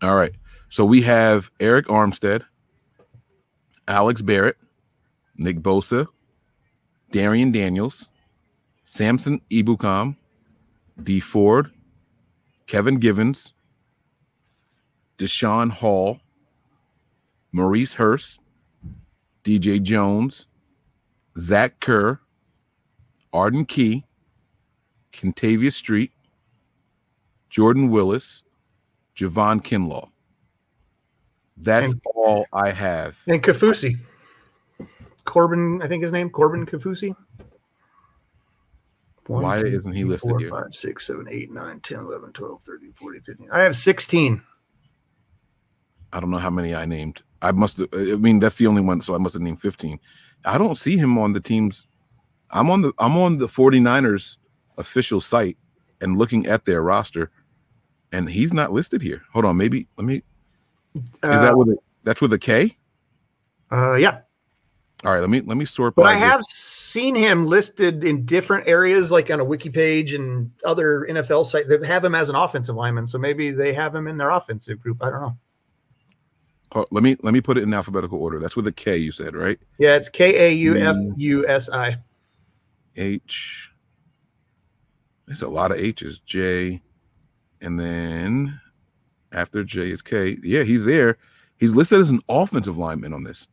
All 0.00 0.14
right. 0.14 0.32
So 0.68 0.84
we 0.84 1.02
have 1.02 1.50
Arik 1.58 1.84
Armstead, 1.84 2.44
Alex 3.88 4.22
Barrett, 4.22 4.56
Nick 5.36 5.58
Bosa, 5.58 6.06
Darian 7.10 7.50
Daniels, 7.50 8.08
Samson 8.98 9.40
Ebukam, 9.50 10.16
Dee 11.02 11.20
Ford, 11.20 11.70
Kevin 12.66 12.98
Givens, 12.98 13.52
Deshaun 15.18 15.70
Hall, 15.70 16.20
Maurice 17.52 17.92
Hurst, 17.92 18.40
DJ 19.44 19.80
Jones, 19.82 20.46
Zach 21.38 21.78
Kerr, 21.80 22.18
Arden 23.34 23.66
Key, 23.66 24.06
Kentavious 25.12 25.74
Street, 25.74 26.10
Jordan 27.50 27.90
Willis, 27.90 28.42
Javon 29.14 29.62
Kinlaw. 29.62 30.08
That's 31.58 31.92
And- 31.92 32.00
all 32.14 32.46
I 32.54 32.70
have. 32.70 33.16
And 33.26 33.42
Kaufusi, 33.42 33.98
Corbin, 35.26 35.82
I 35.82 35.88
think 35.88 36.02
his 36.02 36.10
name 36.12 36.30
Corbin 36.30 36.64
Kaufusi. 36.64 37.14
One, 39.28 39.42
Why 39.42 39.58
two, 39.58 39.66
isn't 39.66 39.92
he 39.92 40.04
three, 40.04 40.10
listed 40.10 40.30
four, 40.30 40.40
here? 40.40 40.50
five, 40.50 40.74
six, 40.74 41.06
seven, 41.06 41.26
eight, 41.30 41.50
nine, 41.52 41.80
10, 41.80 41.98
11, 42.00 42.32
12, 42.32 42.62
13, 42.62 42.92
14, 42.94 43.22
15. 43.22 43.48
I 43.52 43.62
have 43.62 43.76
16. 43.76 44.42
I 46.12 46.20
don't 46.20 46.30
know 46.30 46.38
how 46.38 46.50
many 46.50 46.74
I 46.74 46.86
named. 46.86 47.22
I 47.42 47.52
must 47.52 47.78
have, 47.78 47.88
I 47.92 48.16
mean, 48.16 48.40
that's 48.40 48.56
the 48.56 48.66
only 48.66 48.82
one. 48.82 49.00
So 49.02 49.14
I 49.14 49.18
must 49.18 49.34
have 49.34 49.42
named 49.42 49.60
15. 49.62 50.00
I 50.44 50.58
don't 50.58 50.76
see 50.78 50.96
him 50.96 51.18
on 51.18 51.32
the 51.34 51.40
team's. 51.40 51.86
I'm 52.50 52.70
on 52.70 52.82
the, 52.82 52.92
I'm 52.98 53.16
on 53.18 53.38
the 53.38 53.48
49ers 53.48 54.38
official 54.78 55.20
site 55.20 55.58
and 56.00 56.18
looking 56.18 56.46
at 56.46 56.64
their 56.64 56.82
roster 56.82 57.30
and 58.12 58.28
he's 58.28 58.54
not 58.54 58.72
listed 58.72 59.02
here. 59.02 59.22
Hold 59.32 59.44
on. 59.44 59.56
Maybe, 59.58 59.88
let 59.98 60.06
me, 60.06 60.22
is 61.30 61.40
Uh, 61.40 61.42
that 61.42 61.56
with 61.56 61.68
a, 61.70 61.78
that's 62.04 62.20
with 62.20 62.32
a 62.32 62.38
K? 62.38 62.76
uh, 63.72 63.94
yeah. 63.94 64.20
All 65.04 65.12
right. 65.12 65.20
Let 65.20 65.30
me, 65.30 65.40
let 65.42 65.56
me 65.58 65.64
sort 65.66 65.96
But 65.96 66.06
by 66.06 66.14
I 66.14 66.16
have 66.16 66.44
seen 66.88 67.14
him 67.14 67.46
listed 67.46 68.02
in 68.04 68.24
different 68.24 68.66
areas, 68.66 69.10
like 69.10 69.30
on 69.30 69.40
a 69.40 69.44
wiki 69.44 69.70
page 69.70 70.12
and 70.12 70.50
other 70.64 71.06
NFL 71.08 71.46
site 71.46 71.68
that 71.68 71.84
have 71.84 72.04
him 72.04 72.14
as 72.14 72.28
an 72.28 72.36
offensive 72.36 72.74
lineman. 72.76 73.06
So 73.06 73.18
maybe 73.18 73.50
they 73.50 73.72
have 73.72 73.94
him 73.94 74.08
in 74.08 74.16
their 74.16 74.30
offensive 74.30 74.80
group. 74.80 75.02
I 75.02 75.10
don't 75.10 75.20
know. 75.20 75.36
oh, 76.74 76.86
let 76.90 77.02
me, 77.02 77.16
let 77.22 77.34
me 77.34 77.40
put 77.40 77.56
it 77.56 77.62
in 77.62 77.74
alphabetical 77.74 78.20
order. 78.22 78.38
That's 78.40 78.56
with 78.56 78.66
a 78.66 78.72
K, 78.72 78.96
you 78.96 79.12
said, 79.12 79.36
right? 79.36 79.58
Yeah, 79.78 79.96
it's 79.96 80.08
K 80.08 80.48
A 80.48 80.52
U 80.54 80.76
F 80.76 80.96
U 81.16 81.46
S 81.48 81.70
I. 81.70 81.96
H. 82.96 83.70
There's 85.26 85.42
a 85.42 85.48
lot 85.48 85.70
of 85.70 85.78
H's. 85.78 86.20
J, 86.20 86.82
and 87.60 87.78
then 87.78 88.58
after 89.32 89.62
J 89.62 89.90
is 89.90 90.02
K. 90.02 90.38
Yeah, 90.42 90.62
he's 90.62 90.84
there. 90.84 91.18
He's 91.58 91.74
listed 91.74 92.00
as 92.00 92.10
an 92.10 92.20
offensive 92.28 92.78
lineman 92.78 93.12
on 93.12 93.24
this. 93.24 93.46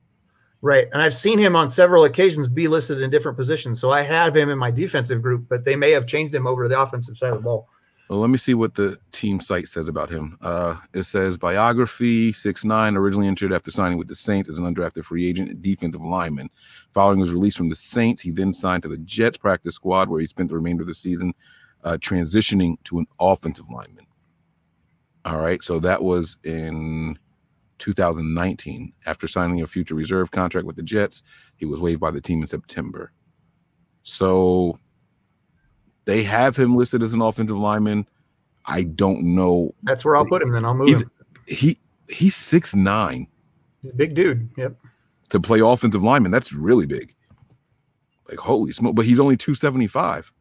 Right. 0.65 0.87
And 0.91 0.99
I've 0.99 1.13
seen 1.13 1.37
him 1.37 1.55
on 1.55 1.69
several 1.69 2.05
occasions 2.05 2.47
be 2.47 2.67
listed 2.67 2.99
in 2.99 3.11
different 3.11 3.37
positions. 3.37 3.79
So 3.79 3.91
I 3.91 4.01
have 4.01 4.35
him 4.35 4.49
in 4.49 4.57
my 4.57 4.71
defensive 4.71 5.21
group, 5.21 5.45
but 5.47 5.63
they 5.63 5.75
may 5.75 5.91
have 5.91 6.07
changed 6.07 6.33
him 6.33 6.47
over 6.47 6.63
to 6.63 6.69
the 6.69 6.81
offensive 6.81 7.15
side 7.19 7.29
of 7.29 7.35
the 7.35 7.41
ball. 7.41 7.69
Well, 8.09 8.17
let 8.17 8.31
me 8.31 8.39
see 8.39 8.55
what 8.55 8.73
the 8.73 8.97
team 9.11 9.39
site 9.39 9.67
says 9.67 9.87
about 9.87 10.09
him. 10.09 10.39
Uh, 10.41 10.77
it 10.91 11.03
says 11.03 11.37
biography 11.37 12.33
six 12.33 12.65
nine 12.65 12.95
originally 12.95 13.27
entered 13.27 13.53
after 13.53 13.69
signing 13.69 13.99
with 13.99 14.07
the 14.07 14.15
Saints 14.15 14.49
as 14.49 14.57
an 14.57 14.65
undrafted 14.65 15.05
free 15.05 15.29
agent 15.29 15.51
and 15.51 15.61
defensive 15.61 16.01
lineman. 16.01 16.49
Following 16.95 17.19
his 17.19 17.31
release 17.31 17.55
from 17.55 17.69
the 17.69 17.75
Saints, 17.75 18.23
he 18.23 18.31
then 18.31 18.51
signed 18.51 18.81
to 18.83 18.89
the 18.89 18.97
Jets 18.97 19.37
practice 19.37 19.75
squad 19.75 20.09
where 20.09 20.19
he 20.19 20.25
spent 20.25 20.49
the 20.49 20.55
remainder 20.55 20.81
of 20.81 20.87
the 20.87 20.95
season 20.95 21.31
uh, 21.83 21.97
transitioning 21.97 22.75
to 22.85 22.97
an 22.97 23.05
offensive 23.19 23.69
lineman. 23.69 24.07
All 25.25 25.37
right, 25.37 25.61
so 25.61 25.79
that 25.81 26.03
was 26.03 26.39
in 26.43 27.19
2019. 27.79 28.93
After 29.05 29.27
signing 29.27 29.61
a 29.61 29.67
future 29.67 29.95
reserve 29.95 30.31
contract 30.31 30.65
with 30.67 30.75
the 30.75 30.83
Jets, 30.83 31.23
he 31.57 31.65
was 31.65 31.81
waived 31.81 31.99
by 32.01 32.11
the 32.11 32.21
team 32.21 32.41
in 32.41 32.47
September. 32.47 33.11
So 34.03 34.79
they 36.05 36.23
have 36.23 36.55
him 36.55 36.75
listed 36.75 37.01
as 37.01 37.13
an 37.13 37.21
offensive 37.21 37.57
lineman. 37.57 38.07
I 38.65 38.83
don't 38.83 39.35
know. 39.35 39.73
That's 39.83 40.05
where 40.05 40.15
I'll 40.15 40.25
put 40.25 40.41
him 40.41 40.51
then. 40.51 40.65
I'll 40.65 40.73
move 40.73 40.89
He's, 40.89 41.01
him. 41.01 41.11
he 41.47 41.77
he's 42.09 42.35
six 42.35 42.75
nine 42.75 43.27
He's 43.81 43.91
big 43.93 44.13
dude. 44.15 44.49
Yep. 44.57 44.75
to 45.29 45.39
play 45.39 45.59
offensive 45.59 46.03
lineman. 46.03 46.31
That's 46.31 46.53
really 46.53 46.85
big. 46.85 47.13
Like 48.29 48.39
holy 48.39 48.71
smoke! 48.71 48.95
But 48.95 49.05
he's 49.05 49.19
only 49.19 49.37
two 49.37 49.53
seventy 49.53 49.85
five. 49.87 50.31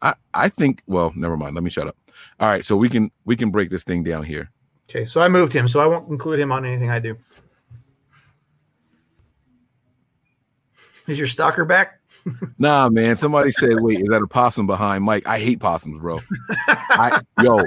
I 0.00 0.14
I 0.32 0.48
think. 0.48 0.82
Well, 0.86 1.12
never 1.14 1.36
mind. 1.36 1.54
Let 1.54 1.64
me 1.64 1.70
shut 1.70 1.86
up. 1.86 1.96
All 2.38 2.48
right, 2.48 2.64
so 2.64 2.76
we 2.76 2.88
can 2.88 3.10
we 3.26 3.36
can 3.36 3.50
break 3.50 3.68
this 3.70 3.82
thing 3.82 4.02
down 4.02 4.24
here. 4.24 4.50
Okay. 4.90 5.06
So 5.06 5.20
I 5.20 5.28
moved 5.28 5.52
him. 5.52 5.68
So 5.68 5.80
I 5.80 5.86
won't 5.86 6.08
include 6.08 6.40
him 6.40 6.50
on 6.50 6.66
anything 6.66 6.90
I 6.90 6.98
do. 6.98 7.16
Is 11.06 11.18
your 11.18 11.28
stalker 11.28 11.64
back? 11.64 11.96
Nah, 12.58 12.90
man. 12.90 13.16
Somebody 13.16 13.50
said, 13.50 13.80
"Wait, 13.80 14.00
is 14.00 14.08
that 14.10 14.20
a 14.20 14.26
possum 14.26 14.66
behind 14.66 15.02
Mike?" 15.02 15.26
I 15.26 15.38
hate 15.38 15.58
possums, 15.58 15.98
bro. 15.98 16.20
I, 16.68 17.22
yo, 17.40 17.62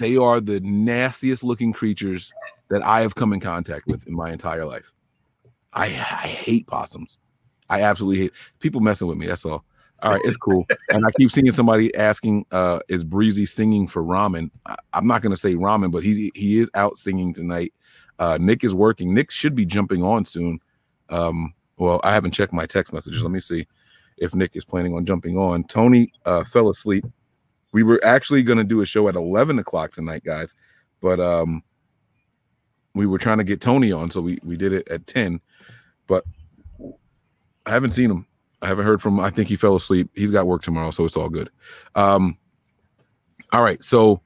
they 0.00 0.16
are 0.16 0.40
the 0.40 0.60
nastiest 0.60 1.44
looking 1.44 1.74
creatures 1.74 2.32
that 2.70 2.82
I 2.82 3.02
have 3.02 3.14
come 3.14 3.34
in 3.34 3.40
contact 3.40 3.86
with 3.86 4.06
in 4.06 4.14
my 4.14 4.32
entire 4.32 4.64
life. 4.64 4.90
I 5.74 5.84
I 5.84 6.28
hate 6.28 6.66
possums. 6.66 7.18
I 7.68 7.82
absolutely 7.82 8.22
hate 8.22 8.32
people 8.60 8.80
messing 8.80 9.08
with 9.08 9.18
me. 9.18 9.26
That's 9.26 9.44
all. 9.44 9.66
All 10.02 10.12
right, 10.12 10.20
it's 10.24 10.36
cool. 10.36 10.66
And 10.90 11.06
I 11.06 11.10
keep 11.18 11.30
seeing 11.30 11.50
somebody 11.52 11.94
asking, 11.94 12.44
uh, 12.50 12.80
"Is 12.88 13.04
Breezy 13.04 13.46
singing 13.46 13.86
for 13.86 14.02
Ramen?" 14.02 14.50
I, 14.66 14.76
I'm 14.92 15.06
not 15.06 15.22
gonna 15.22 15.36
say 15.36 15.54
Ramen, 15.54 15.92
but 15.92 16.02
he 16.02 16.32
he 16.34 16.58
is 16.58 16.70
out 16.74 16.98
singing 16.98 17.32
tonight. 17.32 17.72
Uh, 18.18 18.36
Nick 18.40 18.64
is 18.64 18.74
working. 18.74 19.14
Nick 19.14 19.30
should 19.30 19.54
be 19.54 19.64
jumping 19.64 20.02
on 20.02 20.24
soon. 20.24 20.60
Um, 21.08 21.54
well, 21.76 22.00
I 22.04 22.14
haven't 22.14 22.32
checked 22.32 22.52
my 22.52 22.66
text 22.66 22.92
messages. 22.92 23.22
Let 23.22 23.30
me 23.32 23.40
see 23.40 23.66
if 24.18 24.34
Nick 24.34 24.56
is 24.56 24.64
planning 24.64 24.94
on 24.94 25.04
jumping 25.04 25.36
on. 25.36 25.64
Tony 25.64 26.12
uh, 26.24 26.44
fell 26.44 26.68
asleep. 26.68 27.04
We 27.72 27.82
were 27.82 28.00
actually 28.04 28.42
going 28.42 28.58
to 28.58 28.64
do 28.64 28.80
a 28.82 28.86
show 28.86 29.08
at 29.08 29.16
11 29.16 29.58
o'clock 29.58 29.92
tonight, 29.92 30.24
guys, 30.24 30.54
but 31.00 31.18
um, 31.18 31.62
we 32.94 33.06
were 33.06 33.18
trying 33.18 33.38
to 33.38 33.44
get 33.44 33.60
Tony 33.60 33.92
on, 33.92 34.10
so 34.10 34.20
we 34.20 34.38
we 34.42 34.56
did 34.56 34.72
it 34.72 34.88
at 34.88 35.06
10. 35.06 35.40
But 36.06 36.24
I 37.66 37.70
haven't 37.70 37.90
seen 37.92 38.10
him. 38.10 38.26
I 38.62 38.68
haven't 38.68 38.86
heard 38.86 39.02
from 39.02 39.18
him. 39.18 39.24
I 39.24 39.30
think 39.30 39.48
he 39.48 39.56
fell 39.56 39.76
asleep. 39.76 40.08
He's 40.14 40.30
got 40.30 40.46
work 40.46 40.62
tomorrow, 40.62 40.92
so 40.92 41.04
it's 41.04 41.16
all 41.16 41.28
good. 41.28 41.50
Um, 41.94 42.38
all 43.52 43.62
right, 43.62 43.82
so 43.84 44.22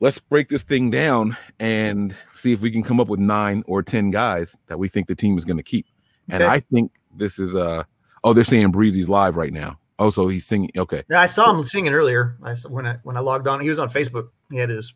let's 0.00 0.18
break 0.18 0.48
this 0.48 0.64
thing 0.64 0.90
down 0.90 1.36
and 1.60 2.14
see 2.34 2.52
if 2.52 2.60
we 2.60 2.70
can 2.70 2.82
come 2.82 2.98
up 2.98 3.08
with 3.08 3.20
nine 3.20 3.62
or 3.66 3.82
ten 3.82 4.10
guys 4.10 4.56
that 4.66 4.78
we 4.78 4.88
think 4.88 5.06
the 5.06 5.14
team 5.14 5.38
is 5.38 5.44
going 5.44 5.58
to 5.58 5.62
keep. 5.62 5.86
And 6.28 6.42
I 6.42 6.60
think 6.60 6.92
this 7.14 7.38
is 7.38 7.54
uh 7.54 7.84
oh, 8.24 8.32
they're 8.32 8.44
saying 8.44 8.70
Breezy's 8.70 9.08
live 9.08 9.36
right 9.36 9.52
now. 9.52 9.78
Oh, 9.98 10.10
so 10.10 10.28
he's 10.28 10.46
singing. 10.46 10.70
Okay. 10.76 11.02
Yeah, 11.08 11.20
I 11.20 11.26
saw 11.26 11.54
him 11.54 11.62
singing 11.62 11.92
earlier. 11.92 12.36
I 12.42 12.54
when 12.68 12.86
I 12.86 12.96
when 13.02 13.16
I 13.16 13.20
logged 13.20 13.46
on, 13.46 13.60
he 13.60 13.70
was 13.70 13.78
on 13.78 13.90
Facebook. 13.90 14.30
He 14.50 14.58
had 14.58 14.70
his 14.70 14.94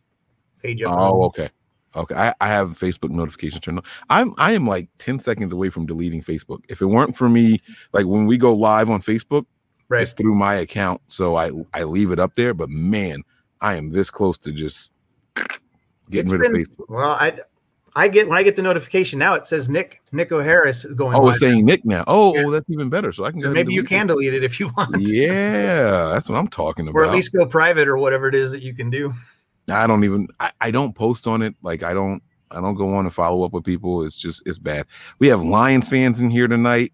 page 0.63 0.83
up. 0.83 0.95
Oh, 0.97 1.25
okay. 1.25 1.51
Okay. 1.97 2.15
I, 2.15 2.35
I 2.41 2.49
have 2.49 2.79
Facebook 2.79 3.11
notifications 3.11 3.61
turned 3.61 3.79
on. 3.79 3.85
I'm 4.11 4.35
I 4.39 4.53
am 4.53 4.67
like 4.67 4.89
10 4.99 5.19
seconds 5.19 5.53
away 5.53 5.71
from 5.71 5.87
deleting 5.87 6.23
Facebook. 6.23 6.61
If 6.69 6.81
it 6.83 6.87
weren't 6.87 7.17
for 7.17 7.29
me, 7.29 7.61
like 7.93 8.07
when 8.07 8.27
we 8.27 8.37
go 8.39 8.55
live 8.55 8.91
on 8.91 9.01
Facebook, 9.03 9.47
Right. 9.89 10.03
it's 10.03 10.13
through 10.13 10.35
my 10.35 10.55
account. 10.57 11.01
So 11.09 11.37
I 11.37 11.51
I 11.73 11.85
leave 11.85 12.11
it 12.11 12.19
up 12.19 12.35
there. 12.35 12.53
But 12.55 12.69
man, 12.71 13.23
I 13.61 13.77
am 13.77 13.89
this 13.91 14.11
close 14.11 14.37
to 14.39 14.53
just 14.53 14.93
getting 16.11 16.27
It's 16.27 16.31
rid 16.33 16.41
been- 16.43 16.61
of 16.61 16.67
Facebook. 16.69 16.89
Well, 16.89 17.11
I 17.13 17.39
I 17.99 18.09
get 18.09 18.29
when 18.29 18.37
I 18.37 18.43
get 18.43 18.57
the 18.57 18.63
notification 18.63 19.19
now, 19.19 19.35
it 19.35 19.47
says 19.47 19.71
Nick 19.71 20.03
Nick 20.13 20.31
O'Harris 20.31 20.85
is 20.85 20.93
going. 20.93 21.17
Oh, 21.17 21.21
live. 21.23 21.31
it's 21.31 21.41
saying 21.41 21.65
Nick 21.65 21.83
now. 21.87 22.05
Oh, 22.07 22.35
Yeah. 22.35 22.43
oh, 22.45 22.51
that's 22.51 22.69
even 22.69 22.91
better. 22.91 23.11
So 23.11 23.25
I 23.25 23.31
can 23.31 23.41
So 23.41 23.51
maybe 23.51 23.73
you 23.73 23.85
can 23.85 24.07
delete 24.07 24.35
it 24.35 24.45
if 24.45 24.61
you 24.61 24.71
want. 24.77 25.01
Yeah, 25.01 26.11
that's 26.13 26.29
what 26.29 26.37
I'm 26.37 26.49
talking 26.49 26.89
about. 26.89 26.99
or 27.01 27.05
at 27.07 27.13
least 27.13 27.33
go 27.33 27.47
private 27.47 27.89
or 27.89 27.97
whatever 27.97 28.29
it 28.29 28.35
is 28.35 28.51
that 28.51 28.61
you 28.61 28.75
can 28.75 28.91
do. 28.91 29.15
I 29.71 29.87
don't 29.87 30.05
even 30.05 30.29
I, 30.41 30.53
I 30.61 30.71
don't 30.71 30.95
post 30.95 31.27
on 31.27 31.43
it. 31.43 31.55
Like 31.63 31.83
I 31.83 31.95
don't 31.95 32.23
I 32.51 32.61
don't 32.61 32.75
go 32.75 32.95
on 32.95 33.05
and 33.05 33.15
follow 33.15 33.45
up 33.45 33.53
with 33.53 33.65
people. 33.65 34.05
It's 34.05 34.17
just 34.17 34.43
it's 34.47 34.59
bad. 34.59 34.87
We 35.19 35.27
have 35.29 35.43
Lions 35.43 35.89
fans 35.89 36.21
in 36.21 36.31
here 36.31 36.49
tonight. 36.49 36.93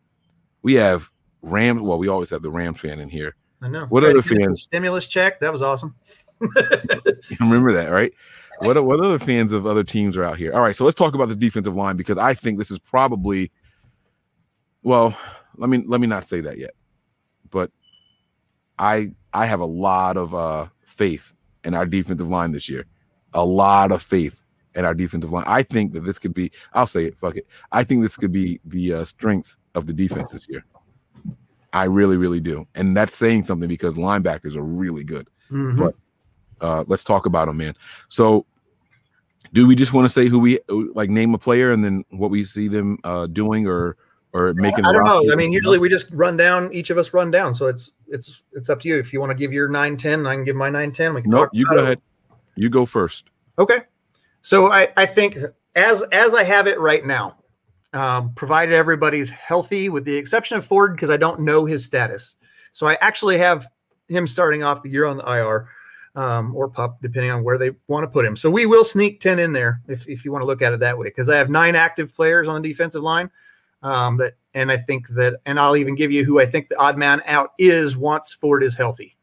We 0.62 0.75
have 0.75 1.11
Rams. 1.43 1.83
Well, 1.83 1.99
we 1.99 2.09
always 2.09 2.31
have 2.31 2.43
the 2.43 2.51
Rams 2.51 2.81
fan 2.81 3.01
in 3.01 3.09
here. 3.09 3.36
I 3.61 3.69
know. 3.69 3.86
What 3.86 4.05
other 4.05 4.23
fans? 4.23 4.62
Stimulus 4.62 5.07
check. 5.07 5.40
That 5.40 5.53
was 5.53 5.62
awesome. 5.62 5.94
Remember 7.40 7.73
that, 7.73 7.90
right? 7.90 8.12
What 8.61 8.82
what 8.85 9.01
other 9.01 9.19
fans 9.19 9.53
of 9.53 9.66
other 9.66 9.85
teams 9.85 10.16
are 10.16 10.24
out 10.24 10.39
here? 10.39 10.53
All 10.53 10.61
right, 10.61 10.77
so 10.77 10.85
let's 10.85 10.94
talk 10.94 11.15
about 11.15 11.28
the 11.28 11.36
defensive 11.36 11.77
line 11.77 11.97
because 11.97 12.19
I 12.19 12.35
think 12.35 12.59
this 12.59 12.70
is 12.70 12.78
probably 12.78 13.51
well, 14.82 15.16
let 15.57 15.69
me 15.69 15.82
let 15.86 16.01
me 16.01 16.07
not 16.07 16.24
say 16.24 16.40
that 16.40 16.59
yet. 16.59 16.73
But 17.51 17.70
I 18.78 19.15
I 19.32 19.47
have 19.47 19.61
a 19.61 19.66
lot 19.66 20.16
of 20.16 20.35
uh 20.35 20.69
faith 20.86 21.32
in 21.64 21.74
our 21.74 21.86
defensive 21.86 22.28
line 22.28 22.52
this 22.52 22.68
year. 22.68 22.86
A 23.34 23.44
lot 23.44 23.93
of 23.93 24.02
faith 24.02 24.43
in 24.74 24.84
our 24.84 24.94
defensive 24.94 25.32
line. 25.32 25.44
I 25.47 25.62
think 25.62 25.93
that 25.93 26.05
this 26.05 26.18
could 26.18 26.34
be 26.34 26.51
I'll 26.72 26.86
say 26.86 27.06
it, 27.06 27.18
fuck 27.18 27.36
it. 27.36 27.47
I 27.72 27.84
think 27.84 28.02
this 28.02 28.16
could 28.16 28.32
be 28.32 28.60
the 28.64 28.94
uh, 28.94 29.05
strength 29.05 29.56
of 29.74 29.86
the 29.86 29.93
defense 29.93 30.32
this 30.32 30.48
year. 30.48 30.64
I 31.72 31.84
really 31.84 32.16
really 32.16 32.40
do. 32.40 32.66
And 32.74 32.97
that's 32.97 33.14
saying 33.14 33.44
something 33.44 33.68
because 33.68 33.94
linebackers 33.94 34.56
are 34.56 34.62
really 34.62 35.05
good. 35.05 35.28
Mhm. 35.51 35.76
But 35.76 35.94
uh, 36.60 36.84
let's 36.86 37.05
talk 37.05 37.26
about 37.26 37.47
them, 37.48 37.56
man. 37.56 37.74
So, 38.09 38.47
do 39.52 39.66
we 39.66 39.74
just 39.74 39.93
want 39.93 40.05
to 40.05 40.09
say 40.09 40.28
who 40.28 40.39
we 40.39 40.60
like 40.68 41.10
name 41.10 41.34
a 41.34 41.39
player 41.39 41.72
and 41.72 41.84
then 41.84 42.05
what 42.10 42.30
we 42.30 42.44
see 42.44 42.68
them 42.68 42.98
uh, 43.05 43.26
doing 43.26 43.66
or 43.66 43.97
or 44.33 44.55
making? 44.55 44.85
I 44.85 44.93
don't 44.93 45.05
know. 45.05 45.33
I 45.33 45.37
mean, 45.37 45.53
usually 45.53 45.79
we 45.79 45.89
just 45.89 46.11
run 46.11 46.37
down. 46.37 46.73
Each 46.73 46.91
of 46.91 46.99
us 46.99 47.13
run 47.13 47.31
down. 47.31 47.55
So 47.55 47.67
it's 47.67 47.93
it's 48.09 48.43
it's 48.53 48.69
up 48.69 48.81
to 48.81 48.89
you. 48.89 48.99
If 48.99 49.13
you 49.13 49.21
want 49.21 49.31
to 49.31 49.37
give 49.37 49.53
your 49.53 49.69
nine 49.69 49.97
ten, 49.97 50.27
I 50.27 50.35
can 50.35 50.45
give 50.45 50.57
my 50.57 50.71
nine 50.71 50.93
ten. 50.93 51.15
We 51.15 51.23
can 51.23 51.31
nope. 51.31 51.47
talk. 51.47 51.51
You 51.53 51.67
go 51.67 51.77
it. 51.77 51.83
ahead. 51.83 52.03
You 52.57 52.69
go 52.69 52.87
first. 52.87 53.27
Okay. 53.59 53.81
So 54.43 54.73
I, 54.73 54.89
I 54.97 55.07
think 55.07 55.39
as 55.75 56.03
as 56.13 56.35
I 56.35 56.45
have 56.45 56.67
it 56.67 56.79
right 56.81 57.05
now, 57.05 57.37
um, 57.93 58.33
provided 58.35 58.75
everybody's 58.75 59.31
healthy, 59.31 59.89
with 59.89 60.05
the 60.05 60.17
exception 60.17 60.57
of 60.57 60.65
Ford, 60.65 60.95
because 60.97 61.11
I 61.11 61.17
don't 61.17 61.41
know 61.41 61.65
his 61.65 61.85
status. 61.85 62.35
So 62.73 62.87
I 62.87 62.95
actually 63.01 63.39
have 63.39 63.67
him 64.09 64.27
starting 64.27 64.63
off 64.63 64.83
the 64.83 64.91
year 64.91 65.07
on 65.07 65.19
the 65.19 65.25
IR 65.25 65.69
um, 66.15 66.55
or 66.55 66.69
pup, 66.69 66.99
depending 67.03 67.31
on 67.31 67.43
where 67.43 67.59
they 67.59 67.71
want 67.89 68.05
to 68.05 68.09
put 68.09 68.25
him. 68.25 68.37
So 68.37 68.51
we 68.51 68.67
will 68.67 68.85
sneak 68.85 69.21
10 69.21 69.39
in 69.39 69.53
there 69.53 69.81
if, 69.89 70.09
if 70.09 70.25
you 70.25 70.33
want 70.33 70.43
to 70.43 70.47
look 70.47 70.63
at 70.63 70.73
it 70.73 70.81
that 70.81 70.97
way, 70.97 71.07
because 71.07 71.29
I 71.29 71.37
have 71.37 71.51
nine 71.51 71.75
active 71.75 72.15
players 72.15 72.49
on 72.49 72.61
the 72.61 72.69
defensive 72.69 73.03
line. 73.03 73.31
Um, 73.83 74.17
that 74.19 74.35
and 74.55 74.71
I 74.71 74.77
think 74.77 75.09
that, 75.11 75.41
and 75.47 75.59
I'll 75.59 75.77
even 75.77 75.95
give 75.95 76.13
you 76.13 76.25
who 76.25 76.41
I 76.41 76.47
think 76.47 76.69
the 76.69 76.79
odd 76.79 76.97
man 76.97 77.23
out 77.27 77.53
is 77.59 77.97
once 77.97 78.33
Ford 78.33 78.63
is 78.63 78.75
healthy. 78.75 79.17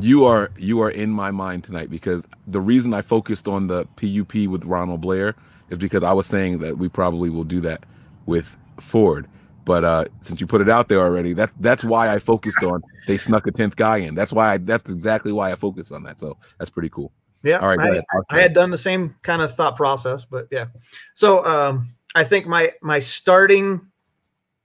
You 0.00 0.24
are 0.24 0.50
you 0.56 0.80
are 0.80 0.90
in 0.90 1.10
my 1.10 1.30
mind 1.30 1.64
tonight 1.64 1.90
because 1.90 2.26
the 2.46 2.60
reason 2.60 2.94
I 2.94 3.02
focused 3.02 3.46
on 3.46 3.66
the 3.66 3.84
PUP 3.96 4.48
with 4.50 4.64
Ronald 4.64 5.00
Blair 5.00 5.34
is 5.68 5.78
because 5.78 6.02
I 6.02 6.12
was 6.12 6.26
saying 6.26 6.58
that 6.58 6.78
we 6.78 6.88
probably 6.88 7.30
will 7.30 7.44
do 7.44 7.60
that 7.60 7.84
with 8.26 8.56
Ford. 8.80 9.28
But 9.64 9.84
uh, 9.84 10.04
since 10.22 10.40
you 10.40 10.46
put 10.46 10.60
it 10.60 10.68
out 10.68 10.88
there 10.88 11.00
already, 11.00 11.32
that's 11.32 11.52
that's 11.60 11.84
why 11.84 12.12
I 12.12 12.18
focused 12.18 12.62
on 12.62 12.82
they 13.06 13.18
snuck 13.18 13.46
a 13.46 13.52
tenth 13.52 13.76
guy 13.76 13.98
in. 13.98 14.14
That's 14.14 14.32
why 14.32 14.54
I, 14.54 14.56
that's 14.58 14.90
exactly 14.90 15.32
why 15.32 15.52
I 15.52 15.54
focused 15.54 15.92
on 15.92 16.02
that. 16.04 16.18
So 16.18 16.36
that's 16.58 16.70
pretty 16.70 16.88
cool. 16.88 17.12
Yeah, 17.42 17.58
All 17.58 17.74
right, 17.74 18.02
I. 18.12 18.36
I 18.36 18.40
had 18.40 18.52
done 18.52 18.70
the 18.70 18.78
same 18.78 19.14
kind 19.22 19.40
of 19.40 19.54
thought 19.54 19.76
process, 19.76 20.26
but 20.28 20.48
yeah. 20.50 20.66
So 21.14 21.44
um, 21.44 21.94
I 22.14 22.24
think 22.24 22.46
my 22.46 22.72
my 22.82 23.00
starting 23.00 23.80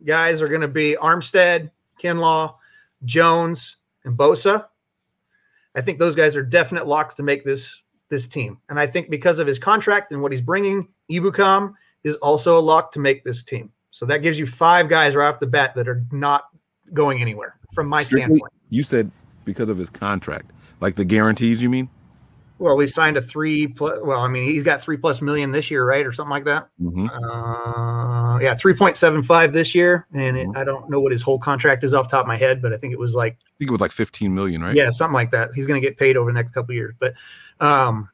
guys 0.03 0.41
are 0.41 0.47
going 0.47 0.61
to 0.61 0.67
be 0.67 0.95
Armstead, 0.99 1.72
Kinlaw, 2.01 2.55
Jones, 3.03 3.77
and 4.03 4.17
Bosa. 4.17 4.65
I 5.76 5.81
think 5.81 5.99
those 5.99 6.15
guys 6.15 6.35
are 6.35 6.43
definite 6.43 6.88
locks 6.88 7.15
to 7.15 7.23
make 7.23 7.43
this 7.43 7.81
this 8.09 8.27
team, 8.27 8.59
and 8.69 8.80
I 8.80 8.85
think 8.85 9.09
because 9.09 9.39
of 9.39 9.47
his 9.47 9.57
contract 9.57 10.11
and 10.11 10.22
what 10.22 10.31
he's 10.31 10.41
bringing, 10.41 10.88
Ebukam 11.11 11.73
is 12.03 12.15
also 12.17 12.57
a 12.57 12.61
lock 12.61 12.91
to 12.91 12.99
make 12.99 13.23
this 13.23 13.43
team. 13.43 13.72
So 13.89 14.05
that 14.05 14.19
gives 14.19 14.38
you 14.38 14.45
five 14.45 14.89
guys 14.89 15.15
right 15.15 15.27
off 15.27 15.39
the 15.39 15.47
bat 15.47 15.73
that 15.76 15.88
are 15.88 16.03
not 16.11 16.45
going 16.93 17.19
anywhere 17.19 17.57
from 17.73 17.88
my 17.88 18.03
Strictly- 18.03 18.26
standpoint. 18.38 18.53
You 18.69 18.84
said 18.84 19.09
because 19.43 19.69
of 19.69 19.77
his 19.77 19.89
contract, 19.89 20.51
like 20.81 20.95
the 20.95 21.05
guarantees. 21.05 21.61
You 21.61 21.69
mean? 21.69 21.89
Well, 22.57 22.77
we 22.77 22.88
signed 22.88 23.18
a 23.18 23.22
three 23.22 23.68
plus. 23.68 23.99
Well, 24.02 24.22
I 24.22 24.27
mean, 24.30 24.44
he's 24.44 24.64
got 24.64 24.82
three 24.82 24.95
plus 24.98 25.22
million 25.22 25.52
this 25.52 25.69
year, 25.69 25.86
right, 25.86 26.06
or 26.06 26.14
something 26.14 26.30
like 26.32 26.45
that. 26.45 26.69
Mhm. 26.82 27.10
Uh, 27.10 28.40
yeah, 28.40 28.56
three 28.56 28.73
point 28.73 28.95
seven 28.95 29.22
five 29.23 29.52
this 29.53 29.76
year, 29.76 30.07
and 30.14 30.38
Mm-hmm. 30.38 30.57
I 30.57 30.64
don't 30.64 30.90
know 30.90 30.99
what 31.02 31.11
his 31.11 31.22
whole 31.22 31.38
contract 31.40 31.84
is 31.84 31.94
off 31.94 32.07
the 32.07 32.11
top 32.18 32.22
of 32.26 32.27
my 32.27 32.38
head, 32.38 32.61
but 32.61 32.72
I 32.73 32.77
think 32.77 32.94
it 32.94 32.99
was 32.99 33.14
like 33.14 33.34
I 33.34 33.52
think 33.60 33.69
it 33.69 33.72
was 33.72 33.82
like 33.82 33.91
15 33.91 34.34
million, 34.34 34.61
right? 34.61 34.73
yeah, 34.76 34.90
something 34.90 35.14
like 35.14 35.32
that. 35.32 35.53
He's 35.53 35.68
going 35.68 35.82
to 35.82 35.86
get 35.86 35.98
paid 35.98 36.15
over 36.18 36.30
the 36.32 36.36
next 36.36 36.53
couple 36.53 36.72
of 36.72 36.76
years, 36.76 36.95
but 36.99 37.14
um, 37.60 38.10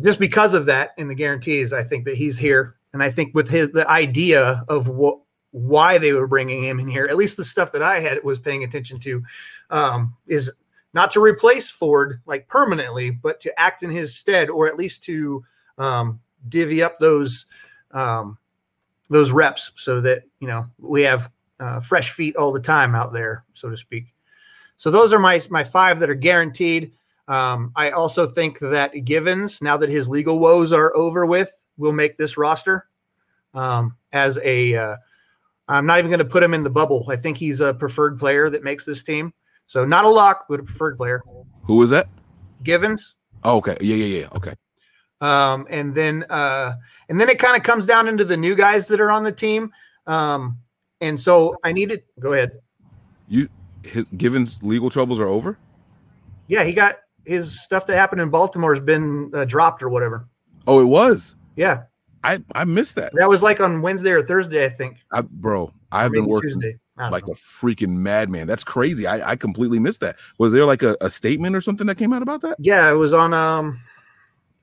just 0.00 0.18
because 0.20 0.54
of 0.54 0.66
that 0.66 0.90
and 0.98 1.10
the 1.10 1.14
guarantees, 1.14 1.72
I 1.72 1.82
think 1.84 2.04
that 2.04 2.16
he's 2.16 2.38
here, 2.38 2.76
and 2.92 3.02
I 3.02 3.10
think 3.10 3.34
with 3.34 3.48
his 3.48 3.70
the 3.72 3.88
idea 3.90 4.64
of 4.68 4.86
what 4.88 5.18
why 5.50 5.98
they 5.98 6.12
were 6.12 6.26
bringing 6.28 6.62
him 6.62 6.78
in 6.78 6.86
here, 6.86 7.06
at 7.06 7.16
least 7.16 7.36
the 7.36 7.44
stuff 7.44 7.72
that 7.72 7.82
I 7.82 8.00
had 8.00 8.22
was 8.22 8.38
paying 8.38 8.62
attention 8.64 9.00
to, 9.00 9.22
um, 9.70 10.14
is 10.26 10.52
not 10.94 11.10
to 11.12 11.20
replace 11.20 11.70
Ford 11.70 12.20
like 12.26 12.48
permanently, 12.48 13.10
but 13.10 13.40
to 13.40 13.60
act 13.60 13.82
in 13.82 13.90
his 13.90 14.14
stead, 14.16 14.48
or 14.50 14.68
at 14.68 14.76
least 14.76 15.04
to 15.04 15.44
um, 15.76 16.20
divvy 16.48 16.82
up 16.82 16.98
those 16.98 17.46
um, 17.92 18.38
those 19.10 19.32
reps 19.32 19.72
so 19.76 20.00
that 20.00 20.22
you 20.40 20.48
know 20.48 20.66
we 20.78 21.02
have 21.02 21.30
uh, 21.60 21.80
fresh 21.80 22.12
feet 22.12 22.36
all 22.36 22.52
the 22.52 22.60
time 22.60 22.94
out 22.94 23.12
there, 23.12 23.44
so 23.52 23.70
to 23.70 23.76
speak. 23.76 24.14
So 24.76 24.90
those 24.90 25.12
are 25.12 25.18
my 25.18 25.40
my 25.50 25.64
five 25.64 26.00
that 26.00 26.10
are 26.10 26.14
guaranteed. 26.14 26.92
Um, 27.26 27.72
I 27.76 27.90
also 27.90 28.26
think 28.26 28.58
that 28.60 28.92
Givens, 29.04 29.60
now 29.60 29.76
that 29.76 29.90
his 29.90 30.08
legal 30.08 30.38
woes 30.38 30.72
are 30.72 30.96
over 30.96 31.26
with, 31.26 31.50
will 31.76 31.92
make 31.92 32.16
this 32.16 32.36
roster 32.36 32.88
um, 33.54 33.96
as 34.12 34.38
a. 34.42 34.74
Uh, 34.74 34.96
I'm 35.70 35.84
not 35.84 35.98
even 35.98 36.10
going 36.10 36.20
to 36.20 36.24
put 36.24 36.42
him 36.42 36.54
in 36.54 36.62
the 36.62 36.70
bubble. 36.70 37.04
I 37.10 37.16
think 37.16 37.36
he's 37.36 37.60
a 37.60 37.74
preferred 37.74 38.18
player 38.18 38.48
that 38.48 38.64
makes 38.64 38.86
this 38.86 39.02
team. 39.02 39.34
So 39.68 39.84
not 39.84 40.04
a 40.06 40.08
lock, 40.08 40.46
but 40.48 40.60
a 40.60 40.62
preferred 40.62 40.96
player. 40.96 41.22
Who 41.64 41.76
was 41.76 41.90
that? 41.90 42.08
Givens. 42.62 43.14
Oh, 43.44 43.58
okay. 43.58 43.76
Yeah, 43.80 43.96
yeah, 43.96 44.20
yeah. 44.20 44.28
Okay. 44.34 44.54
Um, 45.20 45.66
and 45.68 45.94
then 45.94 46.24
uh, 46.30 46.74
and 47.08 47.20
then 47.20 47.28
it 47.28 47.38
kind 47.38 47.56
of 47.56 47.62
comes 47.62 47.86
down 47.86 48.08
into 48.08 48.24
the 48.24 48.36
new 48.36 48.54
guys 48.54 48.88
that 48.88 49.00
are 49.00 49.10
on 49.10 49.24
the 49.24 49.32
team. 49.32 49.70
Um, 50.06 50.58
and 51.00 51.20
so 51.20 51.56
I 51.62 51.72
needed 51.72 52.02
go 52.18 52.32
ahead. 52.32 52.52
You 53.28 53.48
his 53.84 54.06
Givens 54.16 54.58
legal 54.62 54.90
troubles 54.90 55.20
are 55.20 55.28
over. 55.28 55.58
Yeah, 56.46 56.64
he 56.64 56.72
got 56.72 57.00
his 57.26 57.62
stuff 57.62 57.86
that 57.88 57.96
happened 57.96 58.22
in 58.22 58.30
Baltimore 58.30 58.74
has 58.74 58.82
been 58.82 59.30
uh, 59.34 59.44
dropped 59.44 59.82
or 59.82 59.90
whatever. 59.90 60.26
Oh, 60.66 60.80
it 60.80 60.86
was. 60.86 61.34
Yeah, 61.56 61.82
I 62.24 62.38
I 62.54 62.64
missed 62.64 62.94
that. 62.94 63.12
that 63.14 63.28
was 63.28 63.42
like 63.42 63.60
on 63.60 63.82
Wednesday 63.82 64.12
or 64.12 64.24
Thursday, 64.24 64.64
I 64.64 64.70
think. 64.70 64.96
I, 65.12 65.20
bro, 65.20 65.72
I've 65.92 66.12
been 66.12 66.26
working 66.26 66.50
Tuesday. 66.52 66.78
Like 66.98 67.26
know. 67.26 67.32
a 67.32 67.36
freaking 67.36 67.96
madman. 67.96 68.46
That's 68.46 68.64
crazy. 68.64 69.06
I, 69.06 69.30
I 69.32 69.36
completely 69.36 69.78
missed 69.78 70.00
that. 70.00 70.16
Was 70.38 70.52
there 70.52 70.64
like 70.64 70.82
a, 70.82 70.96
a 71.00 71.10
statement 71.10 71.54
or 71.56 71.60
something 71.60 71.86
that 71.86 71.96
came 71.96 72.12
out 72.12 72.22
about 72.22 72.40
that? 72.42 72.56
yeah, 72.58 72.90
it 72.90 72.94
was 72.94 73.12
on. 73.12 73.32
Um, 73.32 73.80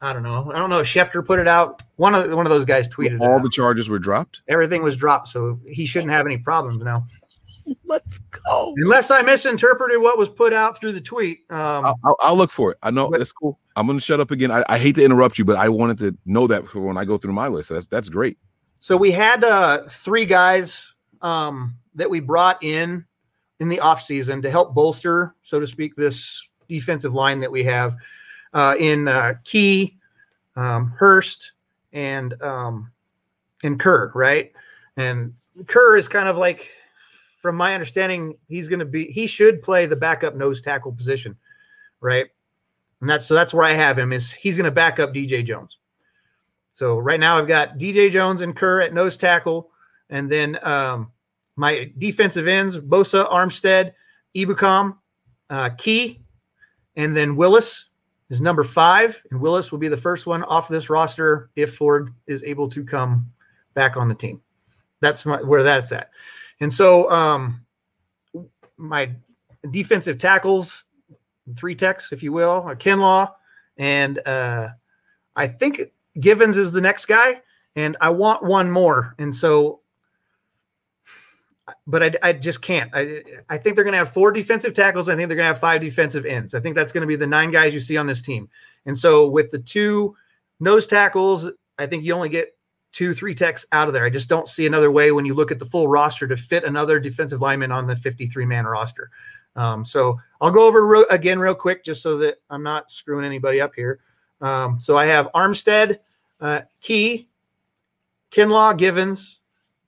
I 0.01 0.13
don't 0.13 0.23
know. 0.23 0.51
I 0.53 0.57
don't 0.59 0.69
know. 0.69 0.79
if 0.79 0.87
Schefter 0.87 1.25
put 1.25 1.39
it 1.39 1.47
out. 1.47 1.81
One 1.95 2.13
of 2.13 2.29
one 2.35 2.45
of 2.45 2.51
those 2.51 2.65
guys 2.65 2.87
tweeted. 2.87 3.21
All 3.21 3.39
the 3.39 3.49
charges 3.49 3.89
were 3.89 3.99
dropped. 3.99 4.41
Everything 4.47 4.83
was 4.83 4.95
dropped, 4.95 5.29
so 5.29 5.59
he 5.67 5.85
shouldn't 5.85 6.11
have 6.11 6.25
any 6.25 6.37
problems 6.37 6.83
now. 6.83 7.05
Let's 7.85 8.19
go. 8.19 8.73
Unless 8.77 9.09
I 9.09 9.21
misinterpreted 9.21 9.99
what 10.01 10.17
was 10.17 10.29
put 10.29 10.53
out 10.53 10.79
through 10.79 10.91
the 10.91 11.01
tweet. 11.01 11.39
Um, 11.49 11.85
I'll, 11.85 11.99
I'll, 12.03 12.15
I'll 12.21 12.35
look 12.35 12.51
for 12.51 12.71
it. 12.71 12.77
I 12.83 12.91
know 12.91 13.09
But- 13.09 13.17
that's 13.19 13.31
cool. 13.31 13.59
I'm 13.77 13.87
gonna 13.87 13.99
shut 13.99 14.19
up 14.19 14.31
again. 14.31 14.51
I, 14.51 14.63
I 14.69 14.77
hate 14.77 14.95
to 14.95 15.03
interrupt 15.03 15.37
you, 15.37 15.43
but 15.45 15.57
I 15.57 15.67
wanted 15.69 15.97
to 15.99 16.17
know 16.25 16.47
that 16.47 16.67
for 16.69 16.79
when 16.81 16.97
I 16.97 17.03
go 17.05 17.17
through 17.17 17.33
my 17.33 17.47
list. 17.47 17.69
So 17.69 17.73
that's 17.73 17.87
that's 17.87 18.09
great. 18.09 18.37
So 18.79 18.95
we 18.95 19.11
had 19.11 19.43
uh, 19.43 19.79
three 19.89 20.25
guys 20.25 20.93
um, 21.21 21.75
that 21.95 22.09
we 22.09 22.19
brought 22.19 22.61
in 22.63 23.05
in 23.59 23.69
the 23.69 23.77
offseason 23.77 24.41
to 24.41 24.51
help 24.51 24.75
bolster, 24.75 25.33
so 25.41 25.59
to 25.59 25.67
speak, 25.67 25.95
this 25.95 26.41
defensive 26.67 27.13
line 27.13 27.39
that 27.39 27.51
we 27.51 27.63
have 27.63 27.95
uh, 28.53 28.75
in 28.79 29.07
uh, 29.07 29.35
Key, 29.43 29.97
um, 30.55 30.93
Hurst, 30.97 31.51
and 31.93 32.41
um, 32.41 32.91
and 33.63 33.79
Kerr, 33.79 34.11
right? 34.13 34.51
And 34.97 35.33
Kerr 35.67 35.97
is 35.97 36.07
kind 36.07 36.27
of 36.27 36.37
like, 36.37 36.69
from 37.41 37.55
my 37.55 37.73
understanding, 37.73 38.35
he's 38.47 38.67
going 38.67 38.79
to 38.79 38.85
be 38.85 39.05
he 39.07 39.27
should 39.27 39.61
play 39.61 39.85
the 39.85 39.95
backup 39.95 40.35
nose 40.35 40.61
tackle 40.61 40.91
position, 40.91 41.35
right? 42.01 42.27
And 43.01 43.09
that's 43.09 43.25
so 43.25 43.33
that's 43.33 43.53
where 43.53 43.65
I 43.65 43.73
have 43.73 43.97
him 43.97 44.11
is 44.11 44.31
he's 44.31 44.57
going 44.57 44.65
to 44.65 44.71
back 44.71 44.99
up 44.99 45.13
DJ 45.13 45.45
Jones. 45.45 45.77
So 46.73 46.97
right 46.97 47.19
now 47.19 47.37
I've 47.37 47.47
got 47.47 47.77
DJ 47.77 48.11
Jones 48.11 48.41
and 48.41 48.55
Kerr 48.55 48.81
at 48.81 48.93
nose 48.93 49.15
tackle, 49.15 49.69
and 50.09 50.29
then 50.29 50.57
um, 50.65 51.11
my 51.55 51.91
defensive 51.97 52.47
ends: 52.47 52.77
Bosa, 52.77 53.31
Armstead, 53.31 53.93
Ebukam, 54.35 54.97
uh, 55.49 55.69
Key, 55.69 56.21
and 56.95 57.15
then 57.15 57.35
Willis 57.35 57.85
is 58.29 58.41
number 58.41 58.63
five, 58.63 59.21
and 59.31 59.39
Willis 59.39 59.71
will 59.71 59.79
be 59.79 59.87
the 59.87 59.97
first 59.97 60.25
one 60.25 60.43
off 60.43 60.67
this 60.67 60.89
roster 60.89 61.49
if 61.55 61.75
Ford 61.75 62.13
is 62.27 62.43
able 62.43 62.69
to 62.69 62.83
come 62.83 63.31
back 63.73 63.97
on 63.97 64.09
the 64.09 64.15
team. 64.15 64.41
That's 65.01 65.25
my, 65.25 65.41
where 65.41 65.63
that's 65.63 65.91
at. 65.91 66.09
And 66.59 66.73
so 66.73 67.09
um, 67.11 67.65
my 68.77 69.11
defensive 69.69 70.17
tackles, 70.17 70.83
three 71.55 71.75
techs, 71.75 72.11
if 72.11 72.23
you 72.23 72.31
will, 72.31 72.63
are 72.65 72.75
Kinlaw, 72.75 73.31
and 73.77 74.19
uh, 74.25 74.69
I 75.35 75.47
think 75.47 75.81
Givens 76.19 76.57
is 76.57 76.71
the 76.71 76.81
next 76.81 77.05
guy, 77.05 77.41
and 77.75 77.97
I 77.99 78.09
want 78.09 78.43
one 78.43 78.71
more. 78.71 79.15
And 79.19 79.35
so, 79.35 79.81
but 81.87 82.03
I, 82.03 82.11
I 82.21 82.33
just 82.33 82.61
can't. 82.61 82.91
I, 82.93 83.23
I 83.49 83.57
think 83.57 83.75
they're 83.75 83.83
going 83.83 83.93
to 83.93 83.99
have 83.99 84.13
four 84.13 84.31
defensive 84.31 84.73
tackles. 84.73 85.09
I 85.09 85.15
think 85.15 85.27
they're 85.27 85.37
going 85.37 85.47
to 85.47 85.53
have 85.53 85.59
five 85.59 85.81
defensive 85.81 86.25
ends. 86.25 86.53
I 86.53 86.59
think 86.59 86.75
that's 86.75 86.91
going 86.91 87.01
to 87.01 87.07
be 87.07 87.15
the 87.15 87.27
nine 87.27 87.51
guys 87.51 87.73
you 87.73 87.79
see 87.79 87.97
on 87.97 88.07
this 88.07 88.21
team. 88.21 88.49
And 88.85 88.97
so, 88.97 89.27
with 89.27 89.51
the 89.51 89.59
two 89.59 90.15
nose 90.59 90.85
tackles, 90.85 91.49
I 91.77 91.87
think 91.87 92.03
you 92.03 92.13
only 92.13 92.29
get 92.29 92.55
two, 92.91 93.13
three 93.13 93.35
techs 93.35 93.65
out 93.71 93.87
of 93.87 93.93
there. 93.93 94.05
I 94.05 94.09
just 94.09 94.29
don't 94.29 94.47
see 94.47 94.65
another 94.65 94.91
way 94.91 95.11
when 95.11 95.25
you 95.25 95.33
look 95.33 95.51
at 95.51 95.59
the 95.59 95.65
full 95.65 95.87
roster 95.87 96.27
to 96.27 96.37
fit 96.37 96.63
another 96.63 96.99
defensive 96.99 97.41
lineman 97.41 97.71
on 97.71 97.87
the 97.87 97.95
53 97.95 98.45
man 98.45 98.65
roster. 98.65 99.09
Um, 99.55 99.85
so 99.85 100.19
I'll 100.39 100.51
go 100.51 100.67
over 100.67 101.03
again 101.09 101.39
real 101.39 101.55
quick 101.55 101.83
just 101.83 102.03
so 102.03 102.17
that 102.19 102.35
I'm 102.49 102.63
not 102.63 102.91
screwing 102.91 103.25
anybody 103.25 103.59
up 103.59 103.73
here. 103.75 103.99
Um, 104.39 104.79
so 104.79 104.97
I 104.97 105.05
have 105.07 105.29
Armstead, 105.33 105.99
uh, 106.39 106.61
Key, 106.81 107.27
Kinlaw, 108.31 108.77
Givens, 108.77 109.39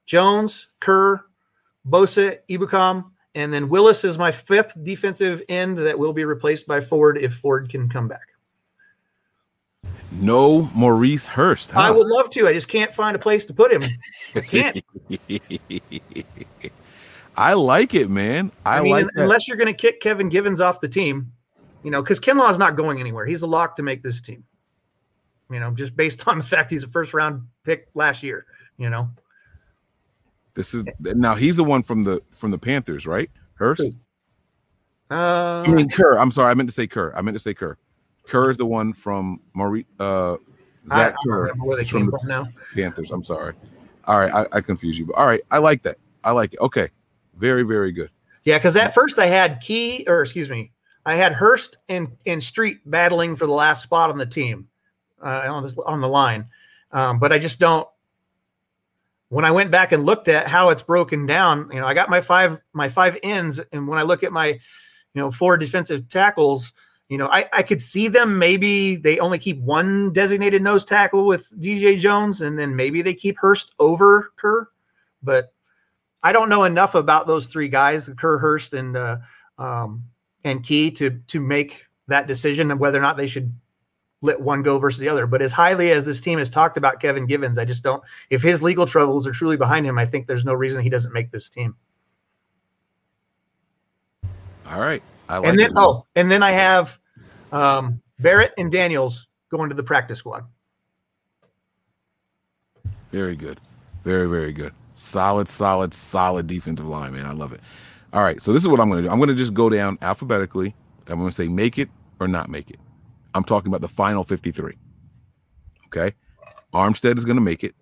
Jones, 0.06 0.68
Kerr, 0.80 1.24
Bosa, 1.88 2.40
Ebukam, 2.50 3.12
and 3.36 3.54
then 3.54 3.70
Willis 3.70 4.04
is 4.04 4.18
my 4.18 4.32
fifth 4.32 4.74
defensive 4.84 5.42
end 5.48 5.78
that 5.78 5.98
will 5.98 6.14
be 6.14 6.26
replaced 6.26 6.68
by 6.68 6.82
Ford 6.82 7.18
if 7.18 7.36
Ford 7.36 7.70
can 7.70 7.90
come 7.90 8.08
back. 8.08 8.28
No 10.12 10.70
Maurice 10.74 11.26
Hurst. 11.26 11.76
I 11.76 11.92
would 11.92 12.08
love 12.08 12.30
to. 12.32 12.48
I 12.48 12.54
just 12.54 12.68
can't 12.68 12.94
find 12.94 13.16
a 13.16 13.20
place 13.20 13.46
to 13.46 13.54
put 13.54 13.72
him. 13.72 13.84
I 14.36 14.40
can't. 14.42 14.84
I 17.38 17.54
like 17.54 17.94
it, 17.94 18.10
man. 18.10 18.52
I, 18.66 18.80
I, 18.80 18.82
mean, 18.82 18.92
like 18.92 19.06
that. 19.14 19.24
unless 19.24 19.48
you're 19.48 19.58
going 19.58 19.68
to 19.68 19.74
kick 19.74 20.02
Kevin 20.02 20.30
Givens 20.30 20.60
off 20.60 20.82
the 20.82 20.90
team, 20.90 21.32
you 21.84 21.92
know, 21.92 22.02
because 22.02 22.20
Kinlaw's 22.20 22.58
not 22.58 22.76
going 22.76 23.00
anywhere. 23.00 23.26
He's 23.26 23.44
a 23.44 23.48
lock 23.48 23.76
to 23.76 23.84
make 23.84 24.02
this 24.02 24.22
team. 24.22 24.44
You 25.52 25.60
know, 25.60 25.72
just 25.72 25.96
based 25.96 26.28
on 26.28 26.40
the 26.40 26.44
fact 26.44 26.72
he's 26.72 26.84
a 26.84 26.88
first 26.88 27.14
round 27.14 27.44
pick 27.64 27.88
last 27.94 28.24
year. 28.24 28.46
You 28.78 28.90
know, 28.90 29.12
This 30.58 30.74
is 30.74 30.84
now 31.00 31.36
he's 31.36 31.56
the 31.56 31.64
one 31.64 31.84
from 31.84 32.04
the 32.04 32.20
from 32.32 32.50
the 32.50 32.58
Panthers, 32.58 33.06
right? 33.06 33.30
Hurst. 33.54 33.92
uh, 35.12 35.64
I 35.64 35.68
mean 35.68 35.88
Kerr. 35.88 36.18
I'm 36.18 36.32
sorry, 36.32 36.50
I 36.50 36.56
meant 36.56 36.68
to 36.68 36.74
say 36.74 36.88
Kerr. 36.88 37.14
I 37.16 37.22
meant 37.22 37.36
to 37.36 37.40
say 37.40 37.54
Kerr. 37.54 37.78
Kerr 38.24 38.50
is 38.50 38.58
the 38.58 38.66
one 38.66 38.92
from 38.92 39.40
Maurice 39.54 39.86
uh 40.00 40.38
I, 40.90 41.10
I 41.10 41.14
Kerr 41.24 41.42
remember 41.42 41.66
where 41.66 41.78
they 41.78 41.84
is 41.84 41.92
came 41.92 42.08
the 42.08 42.18
from 42.18 42.28
now. 42.28 42.48
Panthers. 42.74 43.12
I'm 43.12 43.24
sorry. 43.24 43.54
All 44.06 44.18
right, 44.18 44.34
I, 44.34 44.58
I 44.58 44.62
confuse 44.62 44.98
you, 44.98 45.06
but 45.06 45.14
all 45.14 45.28
right, 45.28 45.42
I 45.52 45.60
like 45.60 45.84
that. 45.84 45.98
I 46.24 46.32
like 46.32 46.56
it. 46.56 46.60
Okay, 46.60 46.90
very 47.36 47.62
very 47.62 47.92
good. 47.92 48.10
Yeah, 48.44 48.58
because 48.58 48.76
at 48.78 48.96
first 48.96 49.20
I 49.20 49.28
had 49.28 49.62
Key, 49.62 50.06
or 50.08 50.24
excuse 50.24 50.50
me, 50.50 50.72
I 51.06 51.14
had 51.14 51.34
Hurst 51.34 51.78
and 51.88 52.18
and 52.26 52.42
Street 52.42 52.80
battling 52.90 53.36
for 53.36 53.46
the 53.46 53.54
last 53.54 53.84
spot 53.84 54.10
on 54.10 54.18
the 54.18 54.26
team, 54.26 54.70
uh, 55.24 55.44
on 55.48 55.62
the 55.62 55.84
on 55.84 56.02
the 56.02 56.10
line, 56.10 56.48
um, 56.94 57.20
but 57.20 57.32
I 57.32 57.38
just 57.38 57.60
don't. 57.60 57.88
When 59.30 59.45
I 59.45 59.52
went 59.52 59.72
back 59.72 59.91
and 59.91 60.06
looked 60.06 60.28
at 60.28 60.48
how 60.48 60.70
it's 60.70 60.82
broken 60.82 61.26
down, 61.26 61.70
you 61.72 61.82
know, 61.82 61.88
I 61.88 61.94
got 61.94 62.10
my 62.10 62.22
five 62.22 62.60
my 62.74 62.90
five 62.90 63.18
ends, 63.24 63.60
and 63.72 63.88
when 63.88 63.99
I 63.99 64.04
look 64.04 64.24
at 64.24 64.32
my, 64.32 64.48
you 64.48 64.60
know, 65.16 65.32
four 65.32 65.58
defensive 65.58 66.08
tackles, 66.08 66.72
you 67.10 67.18
know, 67.18 67.28
I, 67.28 67.48
I 67.54 67.64
could 67.64 67.82
see 67.82 68.08
them 68.08 68.38
maybe 68.38 68.95
they 68.95 69.20
only 69.20 69.40
keep 69.40 69.60
one 69.60 70.14
designated 70.14 70.62
nose 70.62 70.86
tackle 70.86 71.26
with 71.26 71.49
DJ 71.60 71.98
Jones, 71.98 72.41
and 72.41 72.58
then 72.58 72.76
maybe 72.76 73.02
they 73.02 73.14
keep 73.14 73.38
Hurst 73.38 73.74
over 73.80 74.32
Kerr, 74.38 74.70
but 75.22 75.54
I 76.24 76.34
don't 76.34 76.49
know 76.49 76.66
enough 76.66 76.95
about 76.95 77.28
those 77.28 77.48
three 77.48 77.70
guys, 77.70 78.10
Kerr, 78.18 78.38
Hurst, 78.38 78.74
and 78.74 78.98
uh, 78.98 79.18
um, 79.58 80.04
and 80.44 80.64
Key, 80.64 80.91
to 80.91 81.22
to 81.28 81.40
make 81.40 81.86
that 82.08 82.28
decision 82.28 82.72
of 82.72 82.80
whether 82.80 82.98
or 82.98 83.02
not 83.02 83.18
they 83.18 83.28
should 83.28 83.54
let 84.22 84.39
one 84.39 84.64
go 84.64 84.80
versus 84.80 84.99
the 84.99 85.10
other. 85.10 85.27
But 85.27 85.41
as 85.41 85.52
highly 85.52 85.91
as 85.91 86.06
this 86.06 86.22
team 86.22 86.39
has 86.39 86.49
talked 86.49 86.77
about 86.77 86.99
Kevin 86.99 87.26
Givens, 87.26 87.57
I 87.57 87.65
just 87.65 87.84
don't. 87.84 88.03
If 88.30 88.41
his 88.41 88.64
legal 88.64 88.85
troubles 88.85 89.27
are 89.27 89.31
truly 89.31 89.57
behind 89.57 89.85
him, 89.85 89.98
I 89.98 90.06
think 90.06 90.27
there's 90.27 90.45
no 90.45 90.53
reason 90.53 90.81
he 90.81 90.89
doesn't 90.89 91.14
make 91.14 91.31
this 91.31 91.49
team. 91.49 91.76
All 94.69 94.80
right. 94.80 95.02
I 95.30 95.38
like 95.38 95.49
and 95.49 95.60
then 95.60 95.72
it. 95.72 95.73
oh, 95.76 96.06
and 96.15 96.31
then 96.31 96.41
I 96.41 96.52
have 96.52 96.98
um, 97.52 98.02
Barrett 98.19 98.53
and 98.57 98.72
Daniels 98.72 99.27
going 99.49 99.69
to 99.69 99.76
the 99.76 99.84
practice 99.84 100.19
squad. 100.19 100.45
Very 103.11 103.35
good. 103.35 103.60
Very, 104.03 104.27
very 104.27 104.52
good. 104.52 104.73
Solid, 104.95 105.48
solid, 105.48 105.94
solid 105.94 106.48
defensive 106.48 106.88
line, 106.88 107.14
man. 107.14 107.26
I 107.26 107.34
love 107.34 107.53
it. 107.53 107.61
All 108.14 108.23
right. 108.23 108.41
So 108.41 108.52
this 108.52 108.61
is 108.61 108.68
what 108.68 108.80
I'm 108.80 108.89
going 108.89 109.03
to 109.03 109.07
do. 109.07 109.11
I'm 109.11 109.19
going 109.19 109.30
to 109.30 109.35
just 109.35 109.53
go 109.53 109.69
down 109.69 109.98
alphabetically. 110.02 110.73
I'm 111.07 111.19
going 111.19 111.30
to 111.30 111.35
say 111.35 111.48
make 111.48 111.77
it 111.77 111.89
or 112.19 112.27
not 112.27 112.49
make 112.49 112.69
it. 112.69 112.80
I'm 113.34 113.44
talking 113.44 113.70
about 113.70 113.82
the 113.82 113.88
final 113.88 114.24
53. 114.24 114.74
Okay. 115.88 116.16
Armstead 116.74 117.18
is 117.18 117.26
going 117.26 117.38
to 117.38 117.41
make 117.41 117.64
it. 117.64 117.76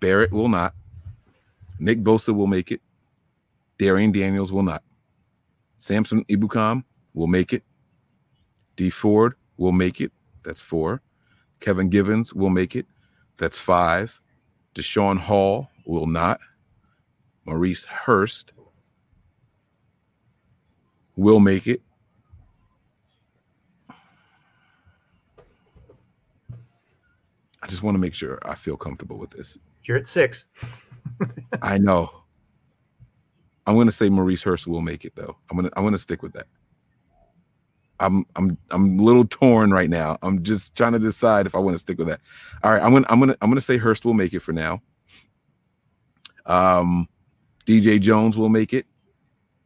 Barrett 0.00 0.32
will 0.32 0.48
not. 0.48 0.74
Nick 1.78 2.02
Bosa 2.02 2.34
will 2.34 2.46
make 2.46 2.72
it. 2.72 2.80
Darian 3.78 4.12
Daniels 4.12 4.52
will 4.52 4.62
not. 4.62 4.82
Samson 5.78 6.24
Ebukam 6.24 6.84
will 7.14 7.28
make 7.28 7.52
it. 7.52 7.62
Dee 8.76 8.90
Ford 8.90 9.34
will 9.56 9.72
make 9.72 10.00
it. 10.00 10.12
That's 10.42 10.60
four. 10.60 11.00
Kevin 11.60 11.88
Givens 11.88 12.32
will 12.32 12.50
make 12.50 12.76
it. 12.76 12.86
That's 13.36 13.58
five. 13.58 14.20
Deshaun 14.74 15.18
Hall 15.18 15.70
will 15.84 16.06
not. 16.06 16.40
Maurice 17.44 17.84
Hurst 17.84 18.52
will 21.16 21.40
make 21.40 21.66
it. 21.66 21.82
I 27.62 27.66
just 27.66 27.82
want 27.82 27.94
to 27.94 27.98
make 27.98 28.14
sure 28.14 28.38
I 28.42 28.54
feel 28.54 28.76
comfortable 28.76 29.18
with 29.18 29.30
this. 29.30 29.58
You're 29.84 29.96
at 29.96 30.06
six. 30.06 30.44
I 31.62 31.78
know. 31.78 32.10
I'm 33.66 33.76
gonna 33.76 33.92
say 33.92 34.08
Maurice 34.08 34.42
Hurst 34.42 34.66
will 34.66 34.80
make 34.80 35.04
it 35.04 35.14
though. 35.14 35.36
I'm 35.50 35.56
gonna 35.56 35.70
I'm 35.76 35.84
gonna 35.84 35.98
stick 35.98 36.22
with 36.22 36.32
that. 36.32 36.46
I'm 38.00 38.24
I'm 38.36 38.56
I'm 38.70 38.98
a 38.98 39.02
little 39.02 39.26
torn 39.26 39.72
right 39.72 39.90
now. 39.90 40.18
I'm 40.22 40.42
just 40.42 40.76
trying 40.76 40.92
to 40.92 40.98
decide 40.98 41.46
if 41.46 41.54
I 41.54 41.58
want 41.58 41.74
to 41.74 41.78
stick 41.78 41.98
with 41.98 42.08
that. 42.08 42.20
All 42.62 42.72
right, 42.72 42.82
I'm 42.82 42.92
gonna 42.92 43.06
I'm 43.10 43.20
gonna 43.20 43.36
I'm 43.42 43.50
gonna 43.50 43.60
say 43.60 43.76
Hurst 43.76 44.04
will 44.04 44.14
make 44.14 44.32
it 44.32 44.40
for 44.40 44.52
now. 44.52 44.80
Um, 46.46 47.08
DJ 47.66 48.00
Jones 48.00 48.38
will 48.38 48.48
make 48.48 48.72
it. 48.72 48.86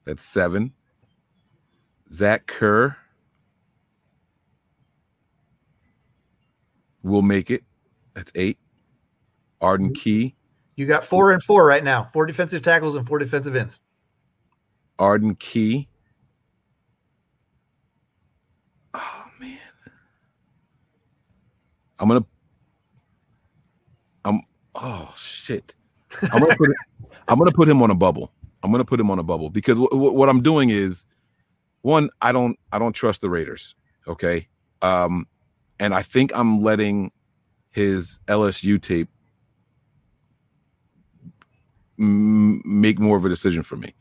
That's 0.04 0.24
seven. 0.24 0.72
Zach 2.10 2.46
Kerr 2.46 2.96
will 7.02 7.22
make 7.22 7.50
it. 7.50 7.62
That's 8.14 8.32
eight. 8.34 8.58
Arden 9.60 9.94
Key, 9.94 10.34
You 10.74 10.86
got 10.86 11.04
four 11.04 11.30
and 11.30 11.42
four 11.42 11.64
right 11.64 11.84
now. 11.84 12.08
Four 12.12 12.26
defensive 12.26 12.62
tackles 12.62 12.96
and 12.96 13.06
four 13.06 13.18
defensive 13.18 13.54
ends. 13.54 13.78
Arden 14.98 15.36
Key. 15.36 15.88
Oh 18.94 19.24
man. 19.40 19.58
I'm 21.98 22.08
gonna 22.08 22.24
I'm 24.24 24.42
oh 24.74 25.14
shit. 25.16 25.74
I'm 26.32 26.40
gonna 26.40 26.56
put 26.56 26.70
I'm 27.28 27.38
gonna 27.38 27.52
put 27.52 27.68
him 27.68 27.82
on 27.82 27.90
a 27.90 27.94
bubble. 27.94 28.32
I'm 28.62 28.70
gonna 28.72 28.84
put 28.84 28.98
him 29.00 29.10
on 29.10 29.18
a 29.18 29.22
bubble 29.22 29.48
because 29.48 29.78
wh- 29.78 29.92
wh- 29.92 30.14
what 30.14 30.28
I'm 30.28 30.42
doing 30.42 30.70
is 30.70 31.04
one, 31.82 32.10
I 32.20 32.32
don't 32.32 32.58
I 32.72 32.78
don't 32.78 32.92
trust 32.92 33.20
the 33.20 33.30
Raiders. 33.30 33.74
Okay. 34.08 34.48
Um, 34.82 35.26
and 35.78 35.94
I 35.94 36.02
think 36.02 36.32
I'm 36.34 36.62
letting 36.62 37.12
his 37.72 38.18
LSU 38.28 38.80
tape 38.80 39.08
m- 41.98 42.62
make 42.64 42.98
more 42.98 43.16
of 43.16 43.24
a 43.24 43.28
decision 43.28 43.62
for 43.62 43.76
me. 43.76 43.94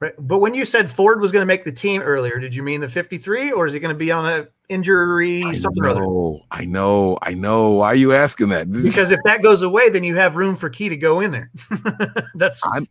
Right. 0.00 0.12
But 0.18 0.38
when 0.38 0.54
you 0.54 0.64
said 0.64 0.90
Ford 0.90 1.20
was 1.20 1.32
going 1.32 1.40
to 1.40 1.46
make 1.46 1.64
the 1.64 1.72
team 1.72 2.02
earlier, 2.02 2.38
did 2.38 2.54
you 2.54 2.62
mean 2.62 2.80
the 2.80 2.88
53 2.88 3.52
or 3.52 3.66
is 3.66 3.72
he 3.72 3.78
going 3.78 3.94
to 3.94 3.98
be 3.98 4.10
on 4.10 4.26
a 4.26 4.46
injury, 4.68 5.42
I 5.42 5.54
something 5.54 5.84
or 5.84 5.88
other? 5.88 6.00
know, 6.00 6.40
I 6.50 6.64
know, 6.64 7.18
I 7.22 7.32
know. 7.32 7.70
Why 7.70 7.88
are 7.88 7.94
you 7.94 8.12
asking 8.12 8.50
that? 8.50 8.70
This- 8.70 8.82
Because 8.82 9.12
if 9.12 9.20
that 9.24 9.42
goes 9.42 9.62
away, 9.62 9.88
then 9.88 10.04
you 10.04 10.16
have 10.16 10.36
room 10.36 10.56
for 10.56 10.68
Key 10.68 10.90
to 10.90 10.96
go 10.96 11.20
in 11.20 11.30
there. 11.30 11.50
That's 12.34 12.60
I'm 12.72 12.86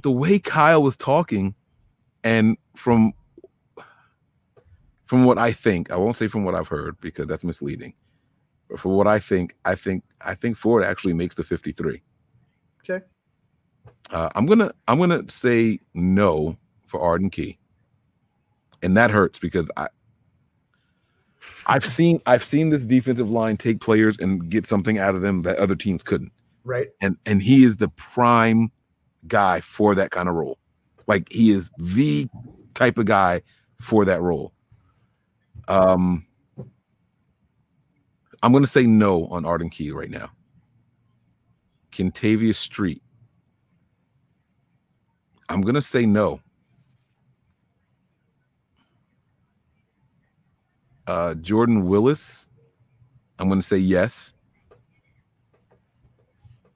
the 0.00 0.10
way 0.10 0.38
Kyle 0.38 0.82
was 0.82 0.96
talking, 0.96 1.54
and 2.24 2.56
from 2.74 3.12
from 5.06 5.24
what 5.24 5.38
I 5.38 5.52
think, 5.52 5.90
I 5.90 5.96
won't 5.96 6.16
say 6.16 6.26
from 6.26 6.44
what 6.44 6.54
I've 6.54 6.68
heard 6.68 6.98
because 7.00 7.26
that's 7.26 7.44
misleading. 7.44 7.92
For 8.76 8.96
what 8.96 9.06
I 9.06 9.18
think, 9.18 9.54
I 9.64 9.74
think 9.74 10.02
I 10.20 10.34
think 10.34 10.56
Ford 10.56 10.84
actually 10.84 11.14
makes 11.14 11.34
the 11.34 11.44
53. 11.44 12.00
okay. 12.82 13.04
Uh, 14.10 14.28
I'm 14.34 14.46
gonna 14.46 14.72
I'm 14.88 14.98
gonna 14.98 15.22
say 15.30 15.80
no 15.94 16.56
for 16.86 17.00
Arden 17.00 17.30
Key, 17.30 17.58
and 18.82 18.96
that 18.96 19.10
hurts 19.10 19.38
because 19.38 19.70
I 19.76 19.88
I've 21.66 21.84
seen 21.84 22.20
I've 22.26 22.44
seen 22.44 22.70
this 22.70 22.84
defensive 22.84 23.30
line 23.30 23.56
take 23.56 23.80
players 23.80 24.18
and 24.18 24.48
get 24.50 24.66
something 24.66 24.98
out 24.98 25.14
of 25.14 25.22
them 25.22 25.42
that 25.42 25.56
other 25.58 25.74
teams 25.74 26.02
couldn't, 26.02 26.32
Right. 26.64 26.88
and 27.00 27.16
and 27.26 27.42
he 27.42 27.64
is 27.64 27.76
the 27.76 27.88
prime 27.90 28.70
guy 29.26 29.60
for 29.60 29.94
that 29.94 30.10
kind 30.10 30.28
of 30.28 30.34
role. 30.34 30.58
Like 31.06 31.30
he 31.30 31.50
is 31.50 31.70
the 31.78 32.28
type 32.74 32.98
of 32.98 33.06
guy 33.06 33.40
for 33.80 34.04
that 34.04 34.20
role. 34.20 34.52
Um, 35.68 36.26
I'm 38.44 38.52
gonna 38.52 38.66
say 38.66 38.86
no 38.86 39.26
on 39.28 39.46
Arden 39.46 39.70
Key 39.70 39.90
right 39.90 40.10
now. 40.10 40.30
Kentavious 41.90 42.56
Street. 42.56 43.02
I'm 45.48 45.62
gonna 45.62 45.80
say 45.80 46.04
no. 46.04 46.40
Uh, 51.06 51.32
Jordan 51.36 51.86
Willis. 51.86 52.48
I'm 53.38 53.48
gonna 53.48 53.62
say 53.62 53.78
yes. 53.78 54.34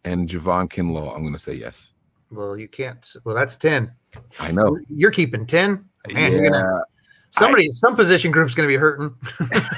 And 0.05 0.27
Javon 0.27 0.71
Kinlaw. 0.71 1.15
I'm 1.15 1.23
gonna 1.23 1.39
say 1.39 1.53
yes. 1.53 1.93
Well, 2.31 2.57
you 2.57 2.69
can't. 2.69 3.07
Well, 3.25 3.35
that's 3.35 3.59
10. 3.59 3.93
I 4.41 4.53
know. 4.53 4.79
You're 4.89 5.11
keeping 5.11 5.45
10. 5.45 5.85
Man, 6.15 6.33
you're 6.33 6.51
gonna 6.51 6.65
Yeah. 6.65 6.83
somebody, 7.31 7.71
some 7.73 7.95
position 7.95 8.31
group's 8.33 8.55
going 8.55 8.67
to 8.67 8.73
be 8.73 8.77
hurting. 8.77 9.15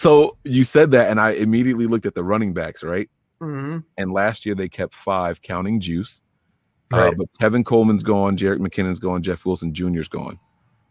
So 0.00 0.38
you 0.44 0.64
said 0.64 0.90
that, 0.92 1.10
and 1.10 1.20
I 1.20 1.32
immediately 1.32 1.86
looked 1.86 2.06
at 2.06 2.14
the 2.14 2.24
running 2.24 2.54
backs, 2.54 2.82
right? 2.82 3.10
hmm 3.38 3.80
And 3.98 4.14
last 4.14 4.46
year 4.46 4.54
they 4.54 4.66
kept 4.66 4.94
five, 4.94 5.42
counting 5.42 5.78
Juice. 5.78 6.22
Uh, 6.90 7.10
but 7.12 7.30
Tevin 7.34 7.62
Coleman's 7.62 8.02
gone, 8.02 8.34
Jerick 8.34 8.60
McKinnon's 8.60 8.98
gone, 8.98 9.22
Jeff 9.22 9.44
Wilson 9.44 9.74
Jr.'s 9.74 10.08
gone. 10.08 10.38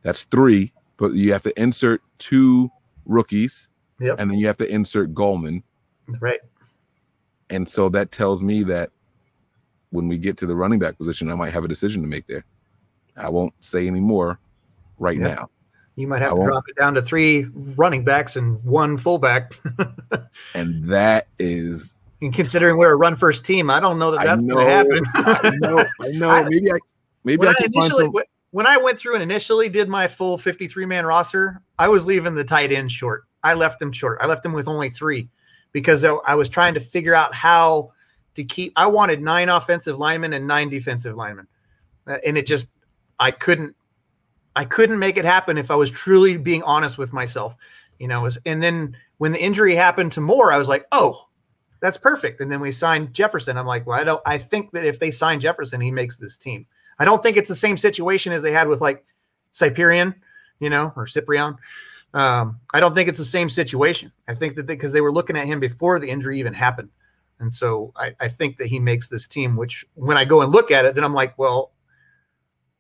That's 0.04 0.26
three, 0.26 0.72
but 0.98 1.14
you 1.14 1.34
have 1.34 1.42
to 1.42 1.60
insert 1.60 2.04
two 2.20 2.70
rookies, 3.06 3.70
Yep. 4.00 4.18
and 4.20 4.30
then 4.30 4.38
you 4.38 4.46
have 4.46 4.58
to 4.58 4.72
insert 4.72 5.16
Gallman. 5.16 5.64
Right. 6.20 6.40
And 7.50 7.68
so 7.68 7.90
that 7.90 8.12
tells 8.12 8.44
me 8.44 8.62
that 8.66 8.92
when 9.90 10.08
we 10.08 10.20
get 10.20 10.38
to 10.38 10.46
the 10.46 10.56
running 10.56 10.78
back 10.78 11.00
position, 11.00 11.32
I 11.32 11.36
might 11.36 11.52
have 11.52 11.64
a 11.64 11.68
decision 11.68 12.04
to 12.04 12.08
make 12.08 12.28
there. 12.28 12.46
I 13.18 13.28
won't 13.30 13.54
say 13.62 13.88
any 13.88 14.02
more 14.02 14.40
right 15.00 15.18
Yeah. 15.18 15.34
now. 15.34 15.50
You 16.00 16.08
might 16.08 16.22
I 16.22 16.26
have 16.26 16.30
to 16.32 16.36
won't- 16.36 16.52
drop 16.52 16.64
it 16.70 16.76
down 16.78 16.94
to 16.96 17.02
three 17.02 17.46
running 17.54 18.04
backs 18.04 18.36
and 18.36 18.64
one 18.64 18.98
fullback. 18.98 19.60
And 20.54 20.86
that 20.86 21.28
is 21.38 21.96
and 22.22 22.34
considering 22.34 22.78
we're 22.78 22.92
a 22.94 22.98
run 22.98 23.16
first 23.16 23.46
team, 23.46 23.70
I 23.70 23.80
don't 23.80 23.98
know 24.00 24.12
that 24.12 24.24
that's 24.24 24.42
going 24.44 24.66
to 24.66 24.72
happen. 24.72 25.04
I 25.16 25.56
know, 25.58 25.86
I 26.02 26.08
know. 26.10 26.30
I- 26.30 26.44
maybe 26.44 26.72
I 26.72 26.78
maybe 27.24 27.38
when 27.40 27.50
I 27.50 27.56
I 27.60 27.66
initially 27.66 28.06
some, 28.06 28.14
when 28.52 28.68
I 28.68 28.78
went 28.78 28.98
through 29.00 29.14
and 29.16 29.24
initially 29.24 29.70
did 29.70 29.88
my 29.90 30.08
full 30.08 30.38
53 30.38 30.86
man 30.86 31.06
roster, 31.06 31.62
I 31.78 31.88
was 31.88 32.06
leaving 32.06 32.36
the 32.36 32.44
tight 32.44 32.72
end 32.72 32.92
short. 32.92 33.26
I 33.44 33.54
left 33.54 33.80
them 33.80 33.92
short. 33.92 34.20
I 34.22 34.26
left 34.28 34.44
them 34.44 34.54
with 34.54 34.68
only 34.68 34.90
three 34.90 35.30
because 35.72 36.04
I 36.04 36.12
I 36.26 36.36
was 36.36 36.50
trying 36.50 36.74
to 36.76 36.80
figure 36.80 37.14
out 37.16 37.34
how 37.34 37.92
to 38.36 38.44
keep. 38.44 38.74
I 38.76 38.88
wanted 38.88 39.22
nine 39.22 39.50
offensive 39.50 39.98
linemen 40.00 40.34
and 40.34 40.48
nine 40.48 40.70
defensive 40.70 41.16
linemen, 41.16 41.48
Uh, 42.08 42.18
and 42.26 42.38
it 42.38 42.48
just 42.48 42.68
I 43.20 43.32
couldn't 43.32 43.76
I 44.56 44.66
couldn't 44.66 45.00
make 45.00 45.18
it 45.18 45.26
happen 45.26 45.58
if 45.58 45.72
I 45.72 45.76
was 45.76 45.92
truly 45.92 46.38
being 46.38 46.64
honest 46.64 46.98
with 46.98 47.14
myself, 47.14 47.56
you 48.00 48.08
know. 48.08 48.22
was- 48.22 48.38
And 48.46 48.62
then 48.62 48.96
when 49.18 49.32
the 49.32 49.42
injury 49.42 49.76
happened 49.76 50.12
to 50.14 50.22
Moore, 50.22 50.52
I 50.52 50.58
was 50.58 50.68
like, 50.68 50.86
oh, 50.92 51.28
that's 51.82 51.98
perfect. 51.98 52.42
And 52.42 52.52
then 52.52 52.60
we 52.60 52.72
signed 52.72 53.14
Jefferson. 53.14 53.58
I'm 53.58 53.66
like, 53.68 53.86
well, 53.88 54.00
I 54.00 54.04
don't. 54.04 54.22
I 54.26 54.38
think 54.38 54.72
that 54.72 54.86
if 54.86 55.00
they 55.00 55.12
sign 55.12 55.40
Jefferson, 55.40 55.80
he 55.80 55.92
makes 55.92 56.18
this 56.18 56.36
team. 56.36 56.66
I 57.00 57.06
don't 57.06 57.24
think 57.24 57.38
it's 57.38 57.48
the 57.48 57.56
same 57.56 57.78
situation 57.78 58.34
as 58.34 58.44
they 58.44 58.52
had 58.52 58.68
with 58.68 58.82
like 58.82 59.06
Cyprian, 59.54 60.14
you 60.60 60.70
know, 60.70 60.92
or 60.98 61.08
Cyprian. 61.08 61.56
Um, 62.14 62.60
I 62.74 62.80
don't 62.80 62.96
think 62.96 63.08
it's 63.08 63.20
the 63.20 63.26
same 63.26 63.50
situation. 63.50 64.12
I 64.28 64.34
think 64.34 64.56
that 64.56 64.66
because 64.66 64.92
they, 64.92 65.00
were 65.00 65.12
looking 65.12 65.38
at 65.38 65.46
him 65.48 65.60
before 65.60 66.00
the 66.00 66.10
injury 66.10 66.40
even 66.40 66.54
happened, 66.54 66.90
and 67.40 67.54
so 67.54 67.94
I, 67.96 68.16
I 68.20 68.28
think 68.28 68.58
that 68.58 68.68
he 68.68 68.80
makes 68.80 69.08
this 69.08 69.28
team. 69.28 69.56
Which 69.56 69.86
when 69.94 70.18
I 70.18 70.26
go 70.26 70.42
and 70.42 70.52
look 70.52 70.72
at 70.72 70.86
it, 70.86 70.96
then 70.96 71.04
I'm 71.04 71.14
like, 71.14 71.38
well, 71.38 71.72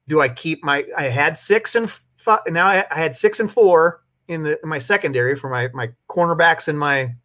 do 0.10 0.20
I 0.20 0.28
keep 0.28 0.64
my? 0.64 0.86
I 0.98 1.04
had 1.04 1.38
six 1.40 1.76
and 1.76 1.90
five. 2.18 2.40
Now 2.48 2.68
I, 2.68 2.86
I 2.92 2.96
had 2.96 3.16
six 3.16 3.40
and 3.40 3.50
four 3.50 4.02
in 4.28 4.44
the 4.44 4.60
in 4.62 4.68
my 4.68 4.80
secondary 4.80 5.36
for 5.36 5.50
my 5.50 5.70
my 5.74 5.92
cornerbacks 6.10 6.68
and 6.68 6.78
my 6.78 7.16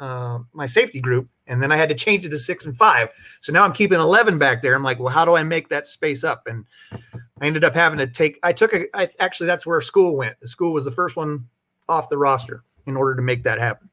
uh, 0.00 0.38
my 0.52 0.66
safety 0.66 1.00
group, 1.00 1.28
and 1.48 1.62
then 1.62 1.72
I 1.72 1.76
had 1.76 1.88
to 1.88 1.94
change 1.94 2.24
it 2.24 2.30
to 2.30 2.38
six 2.38 2.64
and 2.64 2.76
five. 2.78 3.08
So 3.42 3.52
now 3.52 3.64
I'm 3.64 3.72
keeping 3.72 4.00
eleven 4.00 4.38
back 4.38 4.62
there. 4.62 4.74
I'm 4.74 4.84
like, 4.84 5.00
well, 5.00 5.12
how 5.12 5.24
do 5.24 5.34
I 5.34 5.42
make 5.42 5.68
that 5.68 5.88
space 5.88 6.24
up? 6.24 6.46
And 6.46 6.64
I 6.92 7.46
ended 7.46 7.64
up 7.64 7.74
having 7.74 7.98
to 7.98 8.06
take. 8.06 8.38
I 8.42 8.52
took 8.52 8.72
a. 8.72 8.84
I, 8.96 9.08
actually, 9.18 9.48
that's 9.48 9.66
where 9.66 9.80
Skule 9.80 10.16
went. 10.16 10.38
The 10.40 10.48
Skule 10.48 10.72
was 10.72 10.84
the 10.84 10.92
first 10.92 11.16
one 11.16 11.46
off 11.88 12.08
the 12.08 12.16
roster 12.16 12.62
in 12.86 12.96
order 12.96 13.16
to 13.16 13.22
make 13.22 13.42
that 13.42 13.58
happen. 13.58 13.90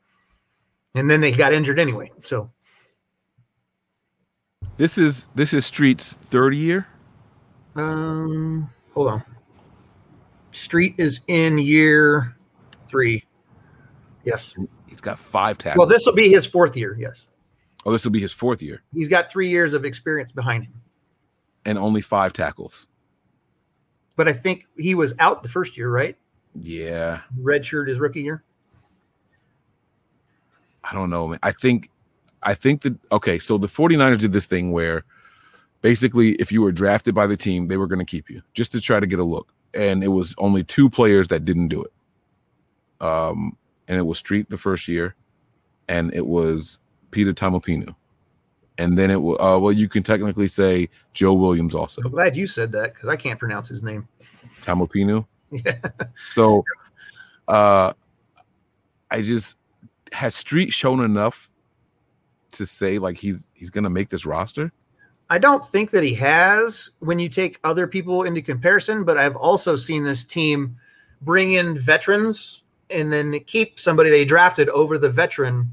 And 0.93 1.09
then 1.09 1.21
they 1.21 1.31
got 1.31 1.53
injured 1.53 1.79
anyway. 1.79 2.11
So 2.21 2.51
This 4.77 4.97
is 4.97 5.29
this 5.35 5.53
is 5.53 5.65
Street's 5.65 6.13
third 6.13 6.55
year. 6.55 6.87
Um, 7.75 8.69
hold 8.93 9.07
on. 9.09 9.23
Street 10.51 10.95
is 10.97 11.21
in 11.27 11.57
year 11.57 12.35
three. 12.87 13.23
Yes. 14.23 14.53
He's 14.87 15.01
got 15.01 15.17
five 15.17 15.57
tackles. 15.57 15.79
Well, 15.79 15.87
this 15.87 16.05
will 16.05 16.13
be 16.13 16.29
his 16.29 16.45
fourth 16.45 16.75
year. 16.75 16.95
Yes. 16.99 17.25
oh, 17.85 17.91
this 17.91 18.03
will 18.03 18.11
be 18.11 18.19
his 18.19 18.31
fourth 18.33 18.61
year 18.61 18.83
He's 18.93 19.07
got 19.07 19.31
three 19.31 19.49
years 19.49 19.73
of 19.73 19.85
experience 19.85 20.31
behind 20.31 20.65
him. 20.65 20.73
and 21.65 21.77
only 21.77 22.01
five 22.01 22.33
tackles. 22.33 22.87
But 24.17 24.27
I 24.27 24.33
think 24.33 24.65
he 24.77 24.93
was 24.93 25.13
out 25.19 25.41
the 25.41 25.49
first 25.49 25.77
year, 25.77 25.89
right? 25.89 26.17
Yeah, 26.59 27.21
Redshirt 27.41 27.87
his 27.87 27.99
rookie 27.99 28.21
year. 28.21 28.43
I 30.83 30.93
don't 30.93 31.09
know, 31.09 31.29
man. 31.29 31.39
I 31.43 31.51
think 31.51 31.89
I 32.43 32.53
think 32.53 32.81
that 32.81 32.95
okay, 33.11 33.39
so 33.39 33.57
the 33.57 33.67
49ers 33.67 34.17
did 34.19 34.33
this 34.33 34.45
thing 34.47 34.71
where 34.73 35.05
basically 35.81 36.33
if 36.33 36.51
you 36.51 36.61
were 36.61 36.71
drafted 36.71 37.15
by 37.15 37.27
the 37.27 37.37
team, 37.37 37.67
they 37.67 37.77
were 37.77 37.87
going 37.87 37.99
to 37.99 38.05
keep 38.05 38.29
you 38.29 38.41
just 38.53 38.71
to 38.71 38.81
try 38.81 38.99
to 38.99 39.07
get 39.07 39.19
a 39.19 39.23
look. 39.23 39.53
And 39.73 40.03
it 40.03 40.09
was 40.09 40.35
only 40.37 40.63
two 40.63 40.89
players 40.89 41.27
that 41.29 41.45
didn't 41.45 41.69
do 41.69 41.83
it. 41.83 41.93
Um 42.99 43.57
and 43.87 43.97
it 43.97 44.03
was 44.03 44.19
Street 44.19 44.49
the 44.49 44.57
first 44.57 44.87
year 44.87 45.15
and 45.87 46.13
it 46.13 46.25
was 46.25 46.79
Pita 47.09 47.33
Taumoepenu. 47.33 47.95
And 48.77 48.97
then 48.97 49.09
it 49.09 49.21
was 49.21 49.37
uh 49.39 49.59
well 49.59 49.71
you 49.71 49.89
can 49.89 50.03
technically 50.03 50.47
say 50.47 50.89
Joe 51.13 51.33
Williams 51.33 51.73
also. 51.73 52.01
I'm 52.03 52.11
glad 52.11 52.37
you 52.37 52.47
said 52.47 52.71
that 52.73 52.93
because 52.93 53.09
I 53.09 53.15
can't 53.15 53.39
pronounce 53.39 53.67
his 53.67 53.83
name. 53.83 54.07
Tamopinu. 54.61 55.25
Yeah. 55.65 55.79
So 56.31 56.63
uh 57.49 57.91
I 59.09 59.21
just 59.21 59.57
has 60.13 60.33
Street 60.33 60.71
shown 60.71 61.01
enough 61.01 61.49
to 62.51 62.65
say 62.65 62.99
like 62.99 63.17
he's 63.17 63.51
he's 63.53 63.69
gonna 63.69 63.89
make 63.89 64.09
this 64.09 64.25
roster? 64.25 64.71
I 65.31 65.37
don't 65.37 65.65
think 65.71 65.91
that 65.91 66.03
he 66.03 66.13
has 66.15 66.89
when 66.99 67.17
you 67.17 67.29
take 67.29 67.57
other 67.63 67.87
people 67.87 68.23
into 68.23 68.41
comparison, 68.41 69.05
but 69.05 69.17
I've 69.17 69.37
also 69.37 69.77
seen 69.77 70.03
this 70.03 70.25
team 70.25 70.75
bring 71.21 71.53
in 71.53 71.79
veterans 71.79 72.63
and 72.89 73.13
then 73.13 73.39
keep 73.47 73.79
somebody 73.79 74.09
they 74.09 74.25
drafted 74.25 74.67
over 74.67 74.97
the 74.97 75.09
veteran. 75.09 75.71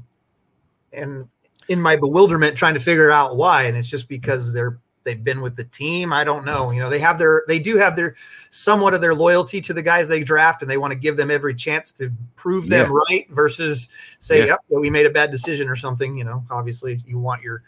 And 0.93 1.27
in 1.67 1.81
my 1.81 1.97
bewilderment, 1.97 2.55
trying 2.55 2.75
to 2.75 2.79
figure 2.79 3.11
out 3.11 3.35
why, 3.35 3.63
and 3.63 3.75
it's 3.75 3.89
just 3.89 4.07
because 4.07 4.53
they're 4.53 4.79
they've 5.03 5.25
been 5.25 5.41
with 5.41 5.57
the 5.57 5.65
team. 5.65 6.13
I 6.13 6.23
don't 6.23 6.45
know. 6.45 6.71
You 6.71 6.79
know, 6.79 6.89
they 6.89 6.99
have 6.99 7.19
their 7.19 7.43
they 7.49 7.59
do 7.59 7.75
have 7.75 7.97
their 7.97 8.15
somewhat 8.51 8.93
of 8.93 9.01
their 9.01 9.13
loyalty 9.13 9.59
to 9.59 9.73
the 9.73 9.81
guys 9.81 10.07
they 10.07 10.23
draft, 10.23 10.61
and 10.61 10.71
they 10.71 10.77
want 10.77 10.91
to 10.91 10.97
give 10.97 11.17
them 11.17 11.29
every 11.29 11.53
chance 11.53 11.91
to 11.93 12.09
prove 12.37 12.69
them 12.69 12.89
right 13.09 13.29
versus 13.31 13.89
say, 14.19 14.39
Yeah. 14.39 14.45
yep, 14.45 14.59
we 14.69 14.89
made 14.89 15.05
a 15.05 15.09
bad 15.09 15.31
decision 15.31 15.67
or 15.67 15.75
something. 15.75 16.15
You 16.15 16.23
know, 16.23 16.45
obviously 16.49 17.01
you 17.05 17.19
want 17.19 17.41
your 17.41 17.61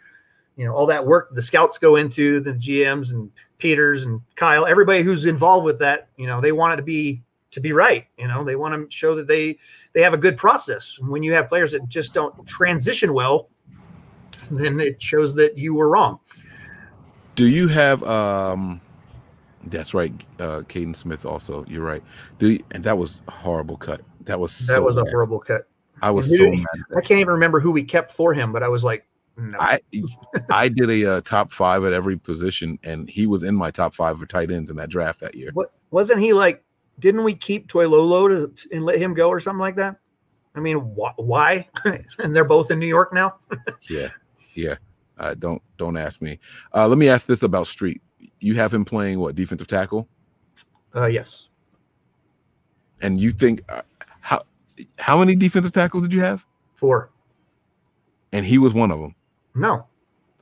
you 0.57 0.65
know 0.65 0.73
all 0.73 0.86
that 0.86 1.06
work 1.06 1.34
the 1.34 1.41
scouts 1.41 1.78
go 1.78 1.95
into 1.95 2.40
the 2.41 2.52
gms 2.53 3.11
and 3.11 3.32
peters 3.57 4.03
and 4.03 4.22
kyle 4.36 4.65
everybody 4.65 5.02
who's 5.03 5.26
involved 5.26 5.65
with 5.65 5.80
that 5.80 6.10
you 6.18 6.28
know 6.28 6.41
they 6.41 6.52
want 6.52 6.73
it 6.73 6.78
to 6.78 6.84
be 6.84 7.22
to 7.52 7.60
be 7.60 7.72
right 7.73 8.07
you 8.18 8.28
know 8.28 8.44
they 8.44 8.56
want 8.56 8.73
to 8.73 8.95
show 8.95 9.15
that 9.15 9.28
they 9.28 9.57
they 9.94 10.02
have 10.02 10.14
a 10.14 10.18
good 10.18 10.38
process 10.38 10.98
when 10.99 11.22
you 11.23 11.34
have 11.34 11.48
players 11.49 11.72
that 11.72 11.88
just 11.90 12.14
don't 12.14 12.45
transition 12.48 13.14
well 13.14 13.49
then 14.49 14.80
it 14.80 15.02
shows 15.02 15.36
that 15.36 15.57
you 15.57 15.73
were 15.73 15.90
wrong 15.90 16.19
Do 17.36 17.48
you 17.48 17.68
have 17.68 18.03
um 18.03 18.82
that's 19.65 19.94
right, 19.94 20.11
uh 20.40 20.61
Kaden 20.61 20.95
Smith 20.95 21.23
also. 21.23 21.64
You're 21.68 21.84
right. 21.84 22.02
Do 22.40 22.49
you, 22.49 22.64
and 22.72 22.84
that 22.84 22.98
was 22.98 23.22
a 23.28 23.32
horrible 23.32 23.78
cut. 23.78 24.02
That 24.22 24.40
was 24.40 24.57
that 24.57 24.78
so 24.78 24.82
was 24.82 24.98
a 24.98 25.03
bad. 25.03 25.11
horrible 25.11 25.40
cut 25.40 25.68
I 26.02 26.10
was 26.10 26.36
so 26.36 26.49
mad. 26.49 26.65
i 26.98 27.02
can't 27.02 27.19
even 27.19 27.34
remember 27.34 27.60
who 27.60 27.72
we 27.72 27.84
kept 27.84 28.11
for 28.11 28.34
him 28.34 28.52
but 28.52 28.64
i 28.64 28.68
was 28.68 28.84
like 28.84 29.06
no 29.37 29.57
I 29.59 29.79
I 30.49 30.69
did 30.69 30.89
a 30.89 31.05
uh, 31.17 31.21
top 31.21 31.51
five 31.51 31.83
at 31.83 31.93
every 31.93 32.17
position, 32.17 32.77
and 32.83 33.09
he 33.09 33.27
was 33.27 33.43
in 33.43 33.55
my 33.55 33.71
top 33.71 33.93
five 33.93 34.19
for 34.19 34.25
tight 34.25 34.51
ends 34.51 34.69
in 34.69 34.75
that 34.77 34.89
draft 34.89 35.19
that 35.21 35.35
year. 35.35 35.51
what 35.53 35.71
wasn't 35.91 36.19
he 36.19 36.33
like 36.33 36.63
didn't 36.99 37.23
we 37.23 37.33
keep 37.33 37.67
Toilolo 37.67 38.55
to 38.55 38.69
and 38.71 38.85
let 38.85 38.99
him 38.99 39.13
go 39.13 39.29
or 39.29 39.39
something 39.39 39.59
like 39.59 39.75
that 39.75 39.95
i 40.55 40.59
mean 40.59 40.77
wh- 40.77 41.17
why 41.17 41.67
and 42.19 42.35
they're 42.35 42.45
both 42.45 42.69
in 42.69 42.79
new 42.79 42.87
york 42.87 43.13
now 43.13 43.35
Yeah, 43.89 44.09
yeah. 44.53 44.75
Uh, 45.17 45.33
don't 45.33 45.61
don't 45.77 45.97
ask 45.97 46.21
me. 46.21 46.39
Uh, 46.73 46.87
let 46.87 46.97
me 46.97 47.09
ask 47.09 47.27
this 47.27 47.43
about 47.43 47.67
Street. 47.67 48.01
You 48.39 48.55
have 48.55 48.73
him 48.73 48.85
playing 48.85 49.19
what 49.19 49.35
defensive 49.35 49.67
tackle, 49.67 50.07
uh 50.95 51.05
yes 51.05 51.47
and 53.01 53.19
you 53.19 53.31
think 53.31 53.61
uh, 53.69 53.81
how 54.21 54.43
how 54.97 55.17
many 55.17 55.35
defensive 55.35 55.71
tackles 55.71 56.03
did 56.03 56.13
you 56.13 56.21
have? 56.21 56.45
four 56.75 57.11
And 58.31 58.45
he 58.45 58.57
was 58.57 58.73
one 58.73 58.91
of 58.91 58.99
them. 58.99 59.15
No 59.56 59.86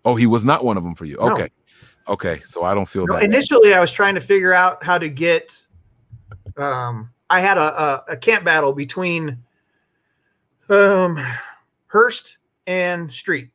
Oh, 0.05 0.15
he 0.15 0.25
was 0.25 0.45
not 0.45 0.63
one 0.63 0.77
of 0.77 0.83
them 0.83 0.95
for 0.95 1.05
you. 1.05 1.17
No. 1.17 1.31
Okay, 1.31 1.49
okay. 2.07 2.41
So 2.45 2.63
I 2.63 2.73
don't 2.73 2.87
feel 2.87 3.05
No, 3.05 3.17
initially, 3.17 3.73
I 3.73 3.79
was 3.79 3.91
trying 3.91 4.15
to 4.15 4.21
figure 4.21 4.53
out 4.53 4.83
how 4.83 4.97
to 4.97 5.09
get. 5.09 5.55
Um, 6.57 7.11
I 7.29 7.41
had 7.41 7.57
a, 7.57 7.61
a, 7.61 8.03
a 8.09 8.17
camp 8.17 8.43
battle 8.43 8.73
between 8.73 9.37
um, 10.69 11.23
Hurst 11.87 12.37
and 12.65 13.11
Street 13.11 13.49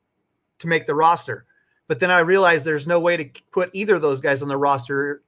to 0.61 0.67
make 0.67 0.87
the 0.87 0.95
roster, 0.95 1.47
but 1.89 1.99
then 1.99 2.11
I 2.11 2.21
realized 2.21 2.65
there's 2.65 2.87
no 2.87 3.01
way 3.01 3.17
to 3.17 3.29
put 3.51 3.71
either 3.73 3.97
of 3.97 4.03
those 4.03 4.21
guys 4.21 4.43
on 4.43 4.49
the 4.49 4.57
roster 4.57 5.23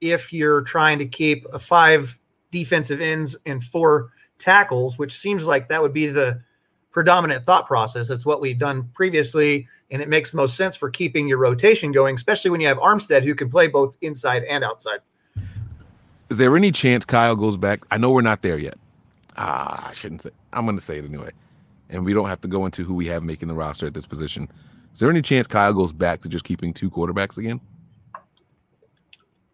if 0.00 0.32
you're 0.32 0.62
trying 0.62 0.98
to 0.98 1.06
keep 1.06 1.46
a 1.52 1.58
five 1.58 2.18
defensive 2.52 3.00
ends 3.00 3.36
and 3.46 3.62
four 3.64 4.12
tackles, 4.38 4.98
which 4.98 5.18
seems 5.18 5.44
like 5.46 5.68
that 5.68 5.82
would 5.82 5.92
be 5.92 6.06
the 6.06 6.40
predominant 6.98 7.46
thought 7.46 7.64
process. 7.68 8.10
It's 8.10 8.26
what 8.26 8.40
we've 8.40 8.58
done 8.58 8.90
previously, 8.92 9.68
and 9.92 10.02
it 10.02 10.08
makes 10.08 10.32
the 10.32 10.36
most 10.36 10.56
sense 10.56 10.74
for 10.74 10.90
keeping 10.90 11.28
your 11.28 11.38
rotation 11.38 11.92
going, 11.92 12.16
especially 12.16 12.50
when 12.50 12.60
you 12.60 12.66
have 12.66 12.78
Armstead 12.78 13.22
who 13.22 13.36
can 13.36 13.48
play 13.48 13.68
both 13.68 13.96
inside 14.00 14.42
and 14.42 14.64
outside. 14.64 14.98
Is 16.28 16.38
there 16.38 16.56
any 16.56 16.72
chance 16.72 17.04
Kyle 17.04 17.36
goes 17.36 17.56
back? 17.56 17.84
I 17.92 17.98
know 17.98 18.10
we're 18.10 18.22
not 18.22 18.42
there 18.42 18.58
yet. 18.58 18.76
Ah, 19.36 19.90
I 19.90 19.92
shouldn't 19.92 20.22
say. 20.22 20.30
I'm 20.52 20.64
going 20.64 20.76
to 20.76 20.82
say 20.82 20.98
it 20.98 21.04
anyway, 21.04 21.30
and 21.88 22.04
we 22.04 22.12
don't 22.12 22.28
have 22.28 22.40
to 22.40 22.48
go 22.48 22.66
into 22.66 22.82
who 22.82 22.94
we 22.94 23.06
have 23.06 23.22
making 23.22 23.46
the 23.46 23.54
roster 23.54 23.86
at 23.86 23.94
this 23.94 24.04
position. 24.04 24.50
Is 24.92 24.98
there 24.98 25.08
any 25.08 25.22
chance 25.22 25.46
Kyle 25.46 25.72
goes 25.72 25.92
back 25.92 26.20
to 26.22 26.28
just 26.28 26.44
keeping 26.44 26.74
two 26.74 26.90
quarterbacks 26.90 27.38
again? 27.38 27.60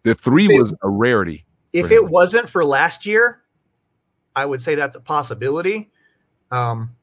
The 0.04 0.14
three 0.14 0.48
was 0.48 0.72
a 0.82 0.88
rarity. 0.88 1.44
If 1.74 1.90
it 1.90 2.08
wasn't 2.08 2.48
for 2.48 2.64
last 2.64 3.04
year, 3.04 3.42
I 4.34 4.46
would 4.46 4.62
say 4.62 4.76
that's 4.76 4.96
a 4.96 5.00
possibility. 5.00 5.90
Um, 6.50 6.96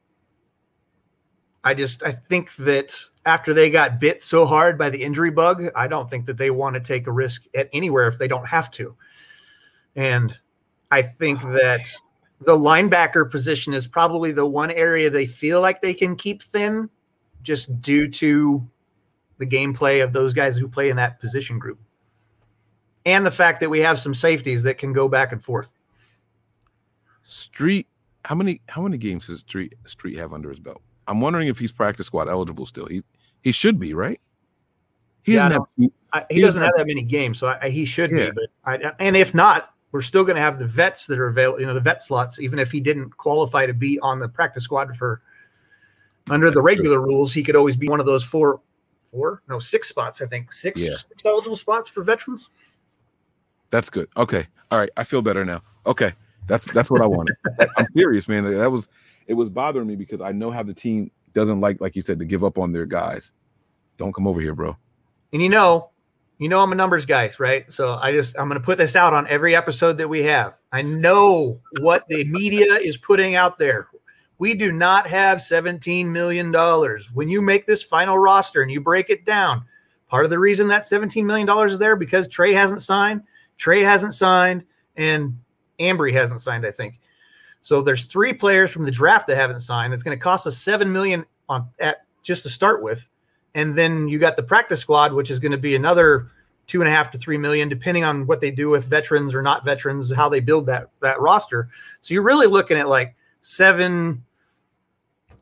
I 1.64 1.74
just 1.74 2.02
I 2.02 2.12
think 2.12 2.54
that 2.56 2.94
after 3.24 3.54
they 3.54 3.70
got 3.70 4.00
bit 4.00 4.22
so 4.22 4.46
hard 4.46 4.76
by 4.76 4.90
the 4.90 5.02
injury 5.02 5.30
bug, 5.30 5.64
I 5.76 5.86
don't 5.86 6.10
think 6.10 6.26
that 6.26 6.36
they 6.36 6.50
want 6.50 6.74
to 6.74 6.80
take 6.80 7.06
a 7.06 7.12
risk 7.12 7.44
at 7.54 7.68
anywhere 7.72 8.08
if 8.08 8.18
they 8.18 8.28
don't 8.28 8.46
have 8.46 8.70
to. 8.72 8.96
And 9.94 10.36
I 10.90 11.02
think 11.02 11.44
oh, 11.44 11.52
that 11.52 11.88
the 12.40 12.56
linebacker 12.56 13.30
position 13.30 13.74
is 13.74 13.86
probably 13.86 14.32
the 14.32 14.46
one 14.46 14.70
area 14.70 15.08
they 15.08 15.26
feel 15.26 15.60
like 15.60 15.80
they 15.80 15.94
can 15.94 16.16
keep 16.16 16.42
thin 16.42 16.90
just 17.42 17.80
due 17.80 18.08
to 18.08 18.68
the 19.38 19.46
gameplay 19.46 20.02
of 20.02 20.12
those 20.12 20.34
guys 20.34 20.56
who 20.56 20.68
play 20.68 20.90
in 20.90 20.96
that 20.96 21.20
position 21.20 21.58
group. 21.58 21.78
And 23.04 23.26
the 23.26 23.30
fact 23.30 23.60
that 23.60 23.70
we 23.70 23.80
have 23.80 23.98
some 23.98 24.14
safeties 24.14 24.62
that 24.64 24.78
can 24.78 24.92
go 24.92 25.08
back 25.08 25.32
and 25.32 25.42
forth. 25.42 25.68
Street, 27.24 27.86
how 28.24 28.34
many 28.34 28.60
how 28.68 28.82
many 28.82 28.98
games 28.98 29.28
does 29.28 29.40
Street 29.40 29.74
Street 29.86 30.18
have 30.18 30.32
under 30.32 30.50
his 30.50 30.60
belt? 30.60 30.82
I'm 31.12 31.20
wondering 31.20 31.48
if 31.48 31.58
he's 31.58 31.72
practice 31.72 32.06
squad 32.06 32.26
eligible 32.28 32.64
still. 32.64 32.86
He 32.86 33.04
he 33.42 33.52
should 33.52 33.78
be, 33.78 33.92
right? 33.92 34.18
He 35.22 35.34
Yeah, 35.34 35.50
doesn't 35.50 35.52
have 35.78 35.90
I, 36.14 36.24
he 36.30 36.34
He 36.36 36.40
doesn't 36.40 36.62
doesn't 36.62 36.62
have 36.62 36.72
that 36.78 36.86
many 36.86 37.02
games, 37.02 37.38
so 37.38 37.48
I, 37.60 37.68
he 37.68 37.84
should 37.84 38.10
Yeah. 38.10 38.30
be. 38.30 38.32
But 38.32 38.46
I, 38.64 38.92
and 38.98 39.14
if 39.14 39.34
not, 39.34 39.74
we're 39.92 40.00
still 40.00 40.24
going 40.24 40.36
to 40.36 40.42
have 40.42 40.58
the 40.58 40.66
vets 40.66 41.06
that 41.06 41.18
are 41.18 41.28
available, 41.28 41.60
you 41.60 41.66
know, 41.66 41.74
the 41.74 41.80
vet 41.80 42.02
slots, 42.02 42.40
even 42.40 42.58
if 42.58 42.72
he 42.72 42.80
didn't 42.80 43.14
qualify 43.18 43.66
to 43.66 43.74
be 43.74 44.00
on 44.00 44.18
the 44.18 44.28
practice 44.28 44.64
squad 44.64 44.96
for 44.96 45.20
under 46.30 46.50
the 46.50 46.62
regular 46.62 47.00
rules, 47.02 47.32
he 47.34 47.42
could 47.42 47.56
always 47.56 47.76
be 47.76 47.88
one 47.88 48.00
of 48.00 48.06
those 48.06 48.24
four, 48.24 48.62
four, 49.10 49.42
no, 49.48 49.58
six 49.58 49.88
spots, 49.90 50.22
I 50.22 50.26
think, 50.26 50.50
six, 50.52 50.80
Yeah. 50.80 50.96
six 50.96 51.26
eligible 51.26 51.56
spots 51.56 51.90
for 51.90 52.02
veterans. 52.02 52.48
That's 53.70 53.90
good. 53.90 54.08
Okay. 54.16 54.46
All 54.70 54.78
right. 54.78 54.90
I 54.96 55.04
feel 55.04 55.20
better 55.20 55.44
now. 55.44 55.62
Okay. 55.86 56.14
That's 56.46 56.64
that's 56.72 56.90
what 56.90 57.02
I 57.02 57.06
wanted. 57.06 57.36
I'm 57.76 57.86
serious, 57.96 58.28
man. 58.28 58.44
That 58.44 58.70
was 58.70 58.88
it 59.26 59.34
was 59.34 59.50
bothering 59.50 59.86
me 59.86 59.96
because 59.96 60.20
I 60.20 60.32
know 60.32 60.50
how 60.50 60.62
the 60.62 60.74
team 60.74 61.10
doesn't 61.34 61.60
like, 61.60 61.80
like 61.80 61.96
you 61.96 62.02
said, 62.02 62.18
to 62.18 62.24
give 62.24 62.44
up 62.44 62.58
on 62.58 62.72
their 62.72 62.86
guys. 62.86 63.32
Don't 63.98 64.14
come 64.14 64.26
over 64.26 64.40
here, 64.40 64.54
bro. 64.54 64.76
And 65.32 65.42
you 65.42 65.48
know, 65.48 65.90
you 66.38 66.48
know, 66.48 66.60
I'm 66.60 66.72
a 66.72 66.74
numbers 66.74 67.06
guy, 67.06 67.30
right? 67.38 67.70
So 67.70 67.96
I 67.96 68.10
just 68.10 68.36
I'm 68.38 68.48
going 68.48 68.60
to 68.60 68.64
put 68.64 68.78
this 68.78 68.96
out 68.96 69.14
on 69.14 69.26
every 69.28 69.54
episode 69.54 69.98
that 69.98 70.08
we 70.08 70.24
have. 70.24 70.54
I 70.72 70.82
know 70.82 71.60
what 71.80 72.06
the 72.08 72.24
media 72.24 72.74
is 72.74 72.96
putting 72.96 73.34
out 73.34 73.58
there. 73.58 73.88
We 74.38 74.54
do 74.54 74.72
not 74.72 75.06
have 75.06 75.40
17 75.40 76.12
million 76.12 76.50
dollars. 76.50 77.08
When 77.14 77.28
you 77.28 77.40
make 77.40 77.66
this 77.66 77.82
final 77.82 78.18
roster 78.18 78.60
and 78.60 78.72
you 78.72 78.80
break 78.80 79.08
it 79.08 79.24
down, 79.24 79.64
part 80.08 80.24
of 80.24 80.30
the 80.30 80.38
reason 80.38 80.66
that 80.68 80.84
17 80.84 81.24
million 81.24 81.46
dollars 81.46 81.74
is 81.74 81.78
there 81.78 81.94
because 81.94 82.26
Trey 82.26 82.52
hasn't 82.52 82.82
signed, 82.82 83.22
Trey 83.56 83.82
hasn't 83.82 84.14
signed, 84.14 84.64
and 84.96 85.38
Ambry 85.78 86.12
hasn't 86.12 86.40
signed. 86.40 86.66
I 86.66 86.72
think. 86.72 86.98
So 87.62 87.80
there's 87.80 88.04
three 88.04 88.32
players 88.32 88.70
from 88.70 88.84
the 88.84 88.90
draft 88.90 89.28
that 89.28 89.36
haven't 89.36 89.60
signed. 89.60 89.94
It's 89.94 90.02
going 90.02 90.16
to 90.16 90.22
cost 90.22 90.46
us 90.46 90.58
seven 90.58 90.92
million 90.92 91.24
on 91.48 91.68
at 91.78 92.04
just 92.22 92.42
to 92.42 92.50
start 92.50 92.82
with, 92.82 93.08
and 93.54 93.76
then 93.78 94.08
you 94.08 94.18
got 94.18 94.36
the 94.36 94.42
practice 94.42 94.80
squad, 94.80 95.12
which 95.12 95.30
is 95.30 95.38
going 95.38 95.52
to 95.52 95.58
be 95.58 95.74
another 95.74 96.28
two 96.66 96.80
and 96.80 96.88
a 96.88 96.92
half 96.92 97.10
to 97.12 97.18
three 97.18 97.38
million, 97.38 97.68
depending 97.68 98.04
on 98.04 98.26
what 98.26 98.40
they 98.40 98.50
do 98.50 98.68
with 98.68 98.84
veterans 98.84 99.34
or 99.34 99.42
not 99.42 99.64
veterans, 99.64 100.14
how 100.14 100.28
they 100.28 100.40
build 100.40 100.66
that 100.66 100.90
that 101.00 101.20
roster. 101.20 101.68
So 102.00 102.14
you're 102.14 102.22
really 102.22 102.46
looking 102.46 102.76
at 102.78 102.88
like 102.88 103.14
seven, 103.42 104.24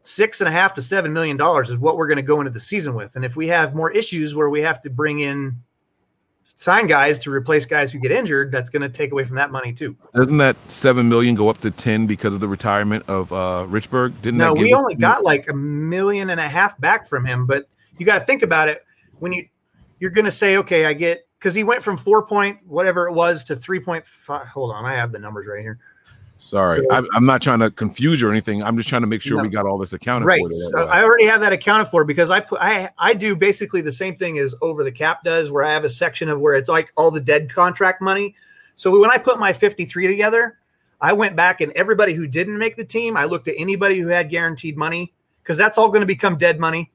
six 0.02 0.40
and 0.40 0.48
a 0.48 0.52
half 0.52 0.74
to 0.74 0.82
seven 0.82 1.12
million 1.12 1.36
dollars 1.36 1.70
is 1.70 1.78
what 1.78 1.96
we're 1.96 2.06
going 2.06 2.16
to 2.16 2.22
go 2.22 2.40
into 2.40 2.50
the 2.50 2.60
season 2.60 2.94
with. 2.94 3.16
And 3.16 3.24
if 3.24 3.36
we 3.36 3.48
have 3.48 3.74
more 3.74 3.90
issues 3.90 4.34
where 4.34 4.50
we 4.50 4.60
have 4.60 4.80
to 4.82 4.90
bring 4.90 5.20
in 5.20 5.56
sign 6.60 6.86
guys 6.86 7.18
to 7.18 7.30
replace 7.32 7.64
guys 7.64 7.90
who 7.90 7.98
get 7.98 8.12
injured, 8.12 8.52
that's 8.52 8.68
going 8.68 8.82
to 8.82 8.88
take 8.90 9.12
away 9.12 9.24
from 9.24 9.34
that 9.36 9.50
money 9.50 9.72
too. 9.72 9.96
Doesn't 10.14 10.36
that 10.36 10.56
seven 10.70 11.08
million 11.08 11.34
go 11.34 11.48
up 11.48 11.58
to 11.62 11.70
ten 11.70 12.06
because 12.06 12.34
of 12.34 12.40
the 12.40 12.48
retirement 12.48 13.02
of 13.08 13.32
uh 13.32 13.64
Richburg? 13.66 14.12
Didn't 14.20 14.36
No, 14.38 14.52
we 14.52 14.70
it- 14.70 14.74
only 14.74 14.94
got 14.94 15.24
like 15.24 15.48
a 15.48 15.54
million 15.54 16.28
and 16.28 16.38
a 16.38 16.48
half 16.48 16.78
back 16.78 17.08
from 17.08 17.24
him, 17.24 17.46
but 17.46 17.66
you 17.98 18.04
got 18.04 18.18
to 18.18 18.24
think 18.26 18.42
about 18.42 18.68
it 18.68 18.84
when 19.20 19.32
you 19.32 19.46
you're 20.00 20.10
going 20.10 20.26
to 20.26 20.30
say, 20.30 20.58
okay, 20.58 20.84
I 20.84 20.92
get 20.92 21.26
because 21.38 21.54
he 21.54 21.64
went 21.64 21.82
from 21.82 21.96
four 21.96 22.26
point 22.26 22.58
whatever 22.66 23.08
it 23.08 23.14
was 23.14 23.42
to 23.44 23.56
three 23.56 23.80
point 23.80 24.04
five. 24.06 24.46
Hold 24.48 24.72
on, 24.72 24.84
I 24.84 24.94
have 24.96 25.12
the 25.12 25.18
numbers 25.18 25.46
right 25.46 25.62
here. 25.62 25.78
Sorry, 26.42 26.80
So- 26.88 26.96
I'm, 26.96 27.06
I'm 27.14 27.26
not 27.26 27.42
trying 27.42 27.58
to 27.60 27.70
confuse 27.70 28.20
you 28.20 28.28
or 28.28 28.30
anything. 28.30 28.62
I'm 28.62 28.76
just 28.76 28.88
trying 28.88 29.02
to 29.02 29.06
make 29.06 29.20
sure 29.22 29.36
No. 29.36 29.42
we 29.42 29.50
got 29.50 29.66
all 29.66 29.76
this 29.78 29.92
accounted 29.92 30.26
Right, 30.26 30.40
for. 30.40 30.48
the 30.48 30.54
so 30.54 30.70
right. 30.86 30.88
I 30.88 31.04
already 31.04 31.26
have 31.26 31.40
that 31.42 31.52
accounted 31.52 31.88
for 31.88 32.02
because 32.04 32.30
I 32.30 32.40
put 32.40 32.60
I 32.60 32.88
I 32.98 33.14
do 33.14 33.36
basically 33.36 33.82
the 33.82 33.92
same 33.92 34.16
thing 34.16 34.38
as 34.38 34.54
over 34.62 34.82
the 34.82 34.90
cap 34.90 35.22
does, 35.22 35.50
where 35.50 35.64
I 35.64 35.72
have 35.72 35.84
a 35.84 35.90
section 35.90 36.28
of 36.28 36.40
where 36.40 36.54
it's 36.54 36.68
like 36.68 36.92
all 36.96 37.10
the 37.10 37.20
dead 37.20 37.52
contract 37.52 38.00
money. 38.02 38.34
So 38.74 38.98
when 38.98 39.10
I 39.10 39.18
put 39.18 39.38
my 39.38 39.52
53 39.52 40.06
together, 40.06 40.58
I 41.02 41.12
went 41.12 41.36
back 41.36 41.60
and 41.60 41.72
everybody 41.72 42.14
who 42.14 42.26
didn't 42.26 42.58
make 42.58 42.74
the 42.76 42.84
team, 42.84 43.16
I 43.16 43.24
looked 43.26 43.46
at 43.48 43.54
anybody 43.58 43.98
who 44.00 44.08
had 44.08 44.30
guaranteed 44.30 44.76
money 44.78 45.12
because 45.42 45.58
that's 45.58 45.76
all 45.78 45.88
going 45.88 46.00
to 46.00 46.06
become 46.06 46.38
dead 46.38 46.58
money, 46.58 46.90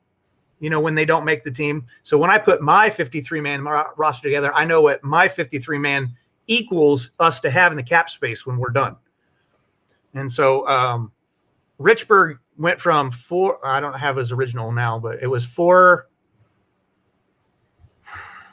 you 0.60 0.70
know, 0.72 0.80
when 0.82 0.96
they 0.96 1.06
don't 1.06 1.24
make 1.26 1.44
the 1.44 1.52
team. 1.52 1.86
So 2.04 2.18
when 2.18 2.32
I 2.32 2.40
put 2.40 2.62
my 2.62 2.90
53 2.90 3.42
man 3.42 3.64
roster 3.64 4.24
together, 4.24 4.52
I 4.56 4.66
know 4.66 4.82
what 4.82 5.04
my 5.04 5.28
53 5.28 5.78
man 5.78 6.12
equals 6.48 7.12
us 7.20 7.40
to 7.42 7.50
have 7.52 7.72
in 7.72 7.76
the 7.78 7.84
cap 7.84 8.10
space 8.10 8.46
when 8.46 8.58
we're 8.58 8.70
done. 8.72 8.96
And 10.16 10.32
so 10.32 10.68
um, 10.68 11.12
Richburg 11.80 12.40
went 12.58 12.80
from 12.80 13.12
four. 13.12 13.60
I 13.66 13.80
don't 13.80 13.98
have 14.00 14.16
his 14.16 14.32
original 14.32 14.72
now, 14.72 14.98
but 14.98 15.22
it 15.22 15.28
was 15.28 15.46
four, 15.46 16.08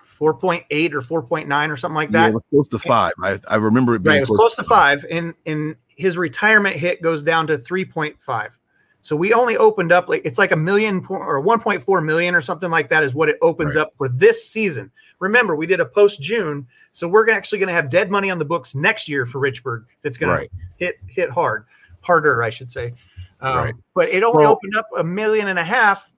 four 0.05 0.35
point 0.35 0.65
eight 0.71 0.95
or 0.95 1.01
four 1.01 1.23
point 1.23 1.49
nine 1.49 1.71
or 1.71 1.77
something 1.77 1.95
like 1.95 2.11
yeah, 2.11 2.23
that. 2.23 2.31
it 2.31 2.35
was 2.35 2.43
close 2.51 2.69
to 2.69 2.79
five. 2.79 3.13
I, 3.23 3.39
I 3.49 3.57
remember 3.57 3.95
it 3.95 4.03
being 4.03 4.15
Right, 4.15 4.23
it 4.23 4.29
was 4.29 4.37
close 4.37 4.57
to 4.57 4.65
five, 4.65 5.07
and 5.11 5.35
and 5.47 5.77
his 5.87 6.19
retirement 6.19 6.77
hit 6.77 7.01
goes 7.01 7.23
down 7.23 7.47
to 7.47 7.59
three 7.59 7.85
point 7.85 8.17
five. 8.21 8.59
So 9.03 9.17
we 9.17 9.33
only 9.35 9.57
opened 9.57 9.91
up 9.93 10.09
like 10.09 10.23
it's 10.25 10.39
like 10.39 10.53
a 10.53 10.57
million 10.57 11.05
or 11.09 11.41
one 11.41 11.61
point 11.61 11.83
four 11.83 12.01
million 12.01 12.35
or 12.37 12.41
something 12.41 12.71
like 12.71 12.89
that 12.91 13.03
is 13.03 13.15
what 13.15 13.29
it 13.29 13.37
opens 13.43 13.75
Right. 13.75 13.83
up 13.83 13.93
for 13.97 14.09
this 14.09 14.49
season. 14.49 14.91
Remember, 15.19 15.57
we 15.57 15.67
did 15.67 15.81
a 15.81 15.85
post 15.85 16.21
June, 16.23 16.67
so 16.93 17.09
we're 17.09 17.29
actually 17.31 17.59
going 17.59 17.67
to 17.69 17.75
have 17.75 17.91
dead 17.91 18.11
money 18.11 18.31
on 18.31 18.39
the 18.39 18.45
books 18.45 18.75
next 18.77 19.09
year 19.09 19.27
for 19.27 19.41
Richburg. 19.41 19.85
That's 20.03 20.17
going 20.19 20.31
Right. 20.33 20.51
to 20.51 20.57
hit 20.77 20.99
hit 21.09 21.31
hard, 21.31 21.65
harder, 22.01 22.43
I 22.45 22.51
should 22.51 22.71
say. 22.71 22.95
Um, 23.41 23.57
Right. 23.57 23.75
But 23.95 24.09
it 24.11 24.23
only 24.23 24.45
Well- 24.45 24.53
opened 24.53 24.77
up 24.77 24.87
a 24.97 25.03
million 25.03 25.49
and 25.49 25.59
a 25.59 25.65
half, 25.65 26.09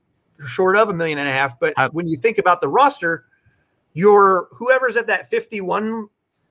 short 0.47 0.77
of 0.77 0.91
a 0.91 0.93
million 0.93 1.19
and 1.19 1.29
a 1.29 1.33
half. 1.33 1.59
But 1.59 1.73
I- 1.79 1.89
when 1.89 2.07
you 2.07 2.19
think 2.19 2.37
about 2.39 2.61
the 2.61 2.69
roster, 2.69 3.25
your 3.95 4.49
whoever's 4.53 4.97
at 4.99 5.07
that 5.07 5.31
51 5.31 6.09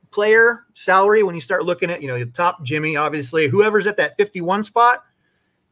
player 0.10 0.66
salary, 0.74 1.22
when 1.22 1.36
you 1.36 1.42
start 1.42 1.64
looking 1.66 1.92
at, 1.92 2.02
you 2.02 2.08
know, 2.08 2.18
the 2.18 2.26
top 2.26 2.64
Jimmy, 2.64 2.96
obviously, 2.96 3.48
whoever's 3.48 3.86
at 3.86 3.98
that 3.98 4.16
51 4.18 4.64
spot, 4.64 5.04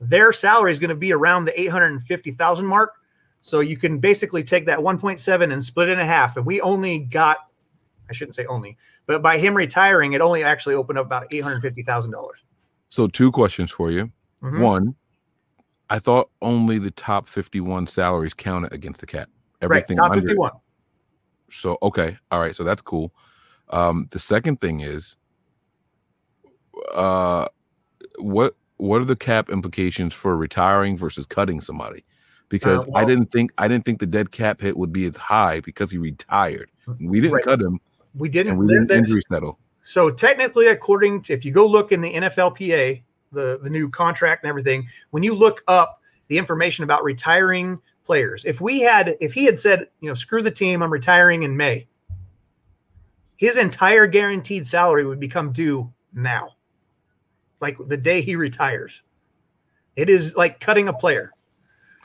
their 0.01 0.33
salary 0.33 0.71
is 0.71 0.79
going 0.79 0.89
to 0.89 0.95
be 0.95 1.13
around 1.13 1.45
the 1.45 1.59
850,000 1.59 2.65
mark. 2.65 2.95
So 3.41 3.59
you 3.59 3.77
can 3.77 3.99
basically 3.99 4.43
take 4.43 4.65
that 4.65 4.79
1.7 4.79 5.53
and 5.53 5.63
split 5.63 5.89
it 5.89 5.97
in 5.97 6.05
half. 6.05 6.35
And 6.37 6.45
we 6.45 6.59
only 6.61 6.99
got, 6.99 7.37
I 8.09 8.13
shouldn't 8.13 8.35
say 8.35 8.45
only, 8.45 8.77
but 9.05 9.21
by 9.21 9.37
him 9.37 9.55
retiring, 9.55 10.13
it 10.13 10.21
only 10.21 10.43
actually 10.43 10.75
opened 10.75 10.99
up 10.99 11.05
about 11.05 11.29
$850,000. 11.31 12.13
So 12.89 13.07
two 13.07 13.31
questions 13.31 13.71
for 13.71 13.89
you. 13.91 14.11
Mhm. 14.43 14.59
One, 14.59 14.95
I 15.89 15.99
thought 15.99 16.29
only 16.41 16.77
the 16.77 16.91
top 16.91 17.27
51 17.27 17.87
salaries 17.87 18.33
counted 18.33 18.73
against 18.73 19.01
the 19.01 19.07
cap. 19.07 19.29
Right, 19.61 19.87
top 19.87 20.11
under. 20.11 20.21
51. 20.21 20.51
So 21.51 21.77
okay, 21.83 22.17
all 22.31 22.39
right. 22.39 22.55
So 22.55 22.63
that's 22.63 22.81
cool. 22.81 23.13
Um, 23.69 24.07
the 24.11 24.19
second 24.19 24.59
thing 24.59 24.79
is, 24.79 25.15
uh, 26.93 27.47
what 28.17 28.55
what 28.81 28.99
are 28.99 29.05
the 29.05 29.15
cap 29.15 29.49
implications 29.51 30.11
for 30.11 30.35
retiring 30.35 30.97
versus 30.97 31.27
cutting 31.27 31.61
somebody? 31.61 32.03
Because 32.49 32.79
uh, 32.79 32.87
I 32.87 32.89
well- 33.01 33.05
didn't 33.05 33.31
think 33.31 33.51
I 33.59 33.67
didn't 33.67 33.85
think 33.85 33.99
the 33.99 34.07
dead 34.07 34.31
cap 34.31 34.59
hit 34.59 34.75
would 34.75 34.91
be 34.91 35.05
as 35.05 35.17
high 35.17 35.59
because 35.59 35.91
he 35.91 35.97
retired. 35.99 36.71
We 36.99 37.21
didn't 37.21 37.35
Right. 37.35 37.43
cut 37.43 37.59
him, 37.61 37.79
We 38.15 38.27
didn't. 38.27 38.57
we 38.57 38.67
didn't 38.67 38.89
injury 38.91 39.21
settle. 39.31 39.59
So 39.83 40.09
technically, 40.09 40.67
according 40.67 41.21
to 41.23 41.33
if 41.33 41.45
you 41.45 41.51
go 41.51 41.65
look 41.65 41.91
in 41.91 42.01
the 42.01 42.11
NFLPA, 42.13 43.03
the 43.31 43.59
the 43.61 43.69
new 43.69 43.87
contract 43.89 44.43
and 44.43 44.49
everything, 44.49 44.87
when 45.11 45.21
you 45.21 45.35
look 45.35 45.61
up 45.67 46.01
the 46.27 46.37
information 46.39 46.83
about 46.83 47.03
retiring 47.03 47.79
players, 48.03 48.43
if 48.45 48.59
we 48.61 48.79
had 48.81 49.15
if 49.21 49.31
he 49.33 49.45
had 49.45 49.59
said, 49.59 49.87
you 50.01 50.09
know, 50.09 50.15
screw 50.15 50.41
the 50.41 50.49
team, 50.51 50.81
I'm 50.81 50.91
retiring 50.91 51.43
in 51.43 51.55
May, 51.55 51.87
his 53.37 53.57
entire 53.57 54.07
guaranteed 54.07 54.65
salary 54.65 55.05
would 55.05 55.19
become 55.19 55.51
due 55.53 55.91
now, 56.13 56.55
like 57.61 57.77
the 57.87 57.97
day 57.97 58.21
he 58.21 58.35
retires. 58.35 59.01
It 59.95 60.09
is 60.09 60.35
like 60.35 60.59
cutting 60.59 60.87
a 60.87 60.93
player. 60.93 61.31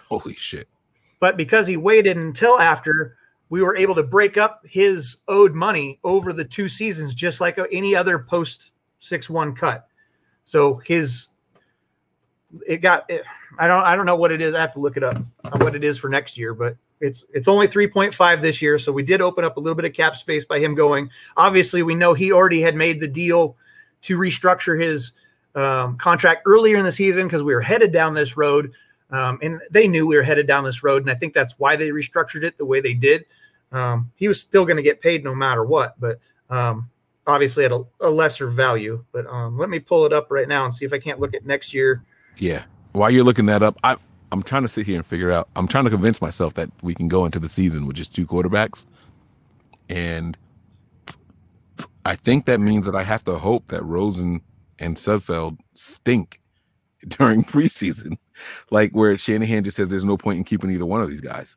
Holy 0.08 0.34
shit! 0.34 0.68
But 1.20 1.36
because 1.36 1.66
he 1.66 1.76
waited 1.76 2.16
until 2.16 2.58
after, 2.58 3.16
we 3.48 3.62
were 3.62 3.76
able 3.76 3.94
to 3.94 4.02
break 4.02 4.36
up 4.36 4.62
his 4.64 5.16
owed 5.28 5.54
money 5.54 5.98
over 6.04 6.32
the 6.32 6.44
two 6.44 6.68
seasons, 6.68 7.14
just 7.14 7.40
like 7.40 7.58
any 7.72 7.94
other 7.94 8.18
post 8.18 8.70
six 9.00 9.30
one 9.30 9.54
cut. 9.54 9.86
So 10.44 10.76
his 10.84 11.28
it 12.66 12.78
got 12.78 13.04
it, 13.08 13.24
I 13.58 13.66
don't 13.66 13.84
I 13.84 13.96
don't 13.96 14.06
know 14.06 14.16
what 14.16 14.32
it 14.32 14.40
is. 14.40 14.54
I 14.54 14.60
have 14.60 14.72
to 14.74 14.80
look 14.80 14.96
it 14.96 15.02
up 15.02 15.18
what 15.56 15.74
it 15.74 15.84
is 15.84 15.98
for 15.98 16.08
next 16.08 16.36
year, 16.36 16.54
but 16.54 16.76
it's 17.00 17.24
it's 17.34 17.48
only 17.48 17.68
3.5 17.68 18.42
this 18.42 18.62
year. 18.62 18.78
So 18.78 18.92
we 18.92 19.02
did 19.02 19.20
open 19.20 19.44
up 19.44 19.56
a 19.56 19.60
little 19.60 19.74
bit 19.74 19.84
of 19.84 19.92
cap 19.92 20.16
space 20.16 20.44
by 20.44 20.58
him 20.58 20.74
going. 20.74 21.10
Obviously, 21.36 21.82
we 21.82 21.94
know 21.94 22.14
he 22.14 22.32
already 22.32 22.60
had 22.60 22.74
made 22.74 23.00
the 23.00 23.08
deal 23.08 23.56
to 24.02 24.18
restructure 24.18 24.80
his 24.80 25.12
um, 25.56 25.96
contract 25.96 26.42
earlier 26.46 26.76
in 26.76 26.84
the 26.84 26.92
season 26.92 27.26
because 27.26 27.42
we 27.42 27.54
were 27.54 27.60
headed 27.60 27.92
down 27.92 28.14
this 28.14 28.36
road. 28.36 28.72
Um, 29.10 29.38
and 29.42 29.60
they 29.70 29.88
knew 29.88 30.06
we 30.06 30.16
were 30.16 30.22
headed 30.22 30.46
down 30.46 30.64
this 30.64 30.82
road. 30.82 31.02
And 31.02 31.10
I 31.10 31.14
think 31.14 31.34
that's 31.34 31.54
why 31.58 31.76
they 31.76 31.88
restructured 31.88 32.44
it 32.44 32.58
the 32.58 32.64
way 32.66 32.80
they 32.80 32.94
did. 32.94 33.24
Um, 33.72 34.12
he 34.14 34.28
was 34.28 34.40
still 34.40 34.64
going 34.64 34.76
to 34.76 34.82
get 34.82 35.00
paid 35.00 35.24
no 35.24 35.34
matter 35.34 35.64
what, 35.64 35.98
but 35.98 36.20
um, 36.50 36.88
obviously 37.26 37.64
at 37.64 37.72
a, 37.72 37.84
a 38.00 38.10
lesser 38.10 38.48
value. 38.48 39.04
But 39.12 39.26
um, 39.26 39.58
let 39.58 39.70
me 39.70 39.78
pull 39.78 40.06
it 40.06 40.12
up 40.12 40.30
right 40.30 40.46
now 40.46 40.64
and 40.64 40.74
see 40.74 40.84
if 40.84 40.92
I 40.92 40.98
can't 40.98 41.18
look 41.18 41.34
at 41.34 41.44
next 41.46 41.74
year. 41.74 42.04
Yeah. 42.36 42.64
While 42.92 43.10
you're 43.10 43.24
looking 43.24 43.46
that 43.46 43.62
up, 43.62 43.78
I 43.82 43.96
I'm 44.32 44.42
trying 44.42 44.62
to 44.62 44.68
sit 44.68 44.86
here 44.86 44.96
and 44.96 45.06
figure 45.06 45.30
out. 45.30 45.48
I'm 45.54 45.68
trying 45.68 45.84
to 45.84 45.90
convince 45.90 46.20
myself 46.20 46.54
that 46.54 46.70
we 46.82 46.94
can 46.94 47.08
go 47.08 47.24
into 47.24 47.38
the 47.38 47.48
season 47.48 47.86
with 47.86 47.96
just 47.96 48.14
two 48.14 48.26
quarterbacks, 48.26 48.84
and 49.88 50.36
I 52.04 52.16
think 52.16 52.46
that 52.46 52.60
means 52.60 52.86
that 52.86 52.96
I 52.96 53.02
have 53.02 53.22
to 53.24 53.38
hope 53.38 53.68
that 53.68 53.84
Rosen 53.84 54.40
and 54.78 54.96
Sudfeld 54.96 55.58
stink 55.74 56.40
during 57.08 57.44
preseason, 57.44 58.16
like 58.70 58.92
where 58.92 59.16
Shanahan 59.16 59.64
just 59.64 59.76
says 59.76 59.88
there's 59.88 60.04
no 60.04 60.16
point 60.16 60.38
in 60.38 60.44
keeping 60.44 60.70
either 60.70 60.86
one 60.86 61.00
of 61.00 61.08
these 61.08 61.20
guys, 61.20 61.56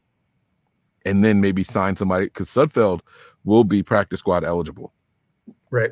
and 1.06 1.24
then 1.24 1.42
maybe 1.42 1.64
sign 1.64 1.96
somebody 1.96 2.26
because 2.26 2.50
Sudfeld 2.50 3.02
will 3.46 3.64
be 3.64 3.82
practice 3.84 4.20
squad 4.20 4.44
eligible, 4.44 4.94
Right. 5.72 5.92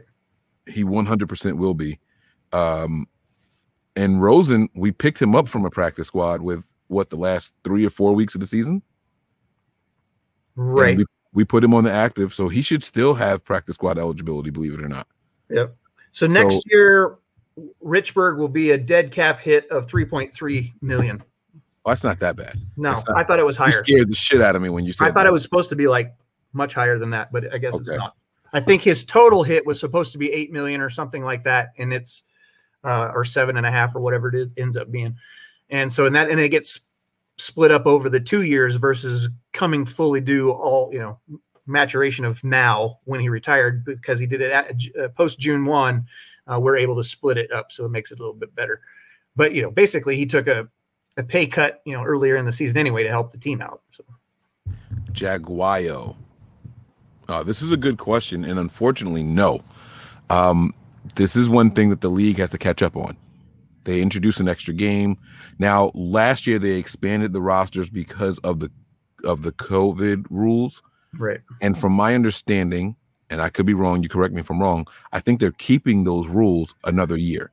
He 0.65 0.83
100% 0.83 1.57
will 1.57 1.73
be. 1.73 1.99
Um, 2.51 3.07
and 3.95 4.21
Rosen, 4.21 4.69
we 4.75 4.91
picked 4.91 5.21
him 5.21 5.35
up 5.35 5.47
from 5.47 5.65
a 5.65 5.69
practice 5.69 6.07
squad 6.07 6.41
with 6.41 6.63
what 6.87 7.09
the 7.09 7.15
last 7.15 7.55
three 7.63 7.85
or 7.85 7.89
four 7.89 8.13
weeks 8.13 8.35
of 8.35 8.41
the 8.41 8.47
season. 8.47 8.81
Right. 10.55 10.97
We, 10.97 11.05
we 11.33 11.45
put 11.45 11.63
him 11.63 11.73
on 11.73 11.83
the 11.83 11.91
active, 11.91 12.33
so 12.33 12.47
he 12.47 12.61
should 12.61 12.83
still 12.83 13.13
have 13.13 13.43
practice 13.43 13.75
squad 13.75 13.97
eligibility, 13.97 14.49
believe 14.49 14.73
it 14.73 14.81
or 14.81 14.87
not. 14.87 15.07
Yep. 15.49 15.75
So 16.17 16.25
next 16.25 16.55
So- 16.55 16.61
year, 16.71 17.17
Richburg 17.85 18.37
will 18.37 18.47
be 18.47 18.71
a 18.71 18.77
dead 18.77 19.11
cap 19.11 19.39
hit 19.39 19.69
of 19.69 19.85
3.3 19.85 20.73
million. 20.81 21.17
Well, 21.53 21.93
that's 21.93 22.03
not 22.03 22.17
that 22.21 22.35
bad. 22.35 22.59
No, 22.75 22.93
not- 22.93 23.03
I 23.15 23.23
thought 23.23 23.37
it 23.37 23.45
was 23.45 23.57
You 23.57 23.65
higher. 23.65 23.71
scared 23.71 24.09
the 24.09 24.15
shit 24.15 24.41
out 24.41 24.55
of 24.55 24.63
me 24.63 24.69
when 24.69 24.83
you 24.83 24.93
said 24.93 25.03
I 25.05 25.07
thought 25.09 25.23
that. 25.23 25.27
it 25.27 25.31
was 25.31 25.43
supposed 25.43 25.69
to 25.69 25.75
be 25.75 25.87
like 25.87 26.15
much 26.53 26.73
higher 26.73 26.97
than 26.97 27.11
that, 27.11 27.31
but 27.31 27.53
I 27.53 27.59
guess 27.59 27.75
it's 27.75 27.91
not. 27.91 28.15
I 28.51 28.59
think 28.61 28.81
his 28.81 29.03
total 29.05 29.43
hit 29.43 29.63
was 29.67 29.79
supposed 29.79 30.11
to 30.13 30.17
be 30.17 30.31
eight 30.31 30.51
million 30.51 30.81
or 30.81 30.89
something 30.89 31.23
like 31.23 31.43
that, 31.43 31.73
and 31.77 31.93
it's 31.93 32.23
uh, 32.83 33.11
or 33.13 33.23
seven 33.23 33.55
and 33.57 33.65
a 33.67 33.71
half 33.71 33.95
or 33.95 33.99
whatever 33.99 34.27
it 34.29 34.33
is, 34.35 34.47
ends 34.57 34.75
up 34.75 34.89
being. 34.89 35.15
And 35.69 35.93
so 35.93 36.07
in 36.07 36.13
that, 36.13 36.31
and 36.31 36.39
it 36.39 36.49
gets 36.49 36.79
split 37.37 37.69
up 37.69 37.85
over 37.85 38.09
the 38.09 38.19
two 38.19 38.41
years 38.41 38.75
versus 38.77 39.27
coming 39.53 39.85
fully 39.85 40.21
due 40.21 40.49
all 40.51 40.89
you 40.91 40.97
know 40.99 41.19
maturation 41.67 42.25
of 42.25 42.43
now 42.43 42.99
when 43.05 43.19
he 43.19 43.29
retired 43.29 43.85
because 43.85 44.19
he 44.19 44.25
did 44.25 44.41
it 44.41 44.51
at 44.51 44.75
uh, 44.99 45.07
post 45.09 45.39
June 45.39 45.65
one. 45.65 46.05
Uh, 46.51 46.59
we're 46.59 46.77
able 46.77 46.95
to 46.95 47.03
split 47.03 47.37
it 47.37 47.51
up, 47.51 47.71
so 47.71 47.85
it 47.85 47.89
makes 47.89 48.11
it 48.11 48.19
a 48.19 48.21
little 48.21 48.33
bit 48.33 48.55
better. 48.55 48.81
But 49.35 49.53
you 49.53 49.61
know, 49.61 49.71
basically, 49.71 50.15
he 50.15 50.25
took 50.25 50.47
a 50.47 50.67
a 51.17 51.23
pay 51.23 51.47
cut, 51.47 51.81
you 51.85 51.93
know, 51.93 52.03
earlier 52.03 52.37
in 52.37 52.45
the 52.45 52.51
season 52.51 52.77
anyway 52.77 53.03
to 53.03 53.09
help 53.09 53.31
the 53.31 53.37
team 53.37 53.61
out. 53.61 53.81
So. 53.91 54.03
Jaguayo. 55.11 56.15
Uh, 57.27 57.43
this 57.43 57.61
is 57.61 57.71
a 57.71 57.77
good 57.77 57.97
question, 57.97 58.45
and 58.45 58.57
unfortunately, 58.57 59.23
no. 59.23 59.61
Um, 60.29 60.73
this 61.15 61.35
is 61.35 61.49
one 61.49 61.71
thing 61.71 61.89
that 61.89 62.01
the 62.01 62.09
league 62.09 62.37
has 62.37 62.51
to 62.51 62.57
catch 62.57 62.81
up 62.81 62.95
on. 62.95 63.17
They 63.83 64.01
introduced 64.01 64.39
an 64.39 64.47
extra 64.47 64.73
game. 64.73 65.17
Now, 65.59 65.91
last 65.93 66.45
year 66.45 66.59
they 66.59 66.71
expanded 66.71 67.33
the 67.33 67.41
rosters 67.41 67.89
because 67.89 68.37
of 68.39 68.59
the 68.59 68.71
of 69.23 69.41
the 69.41 69.51
COVID 69.53 70.25
rules. 70.29 70.81
Right. 71.17 71.41
And 71.61 71.77
from 71.77 71.93
my 71.93 72.15
understanding, 72.15 72.95
and 73.29 73.41
I 73.41 73.49
could 73.49 73.65
be 73.65 73.73
wrong, 73.73 74.03
you 74.03 74.09
correct 74.09 74.33
me 74.33 74.41
if 74.41 74.49
I'm 74.49 74.61
wrong, 74.61 74.87
I 75.11 75.19
think 75.19 75.39
they're 75.39 75.51
keeping 75.51 76.03
those 76.03 76.27
rules 76.27 76.75
another 76.83 77.17
year. 77.17 77.51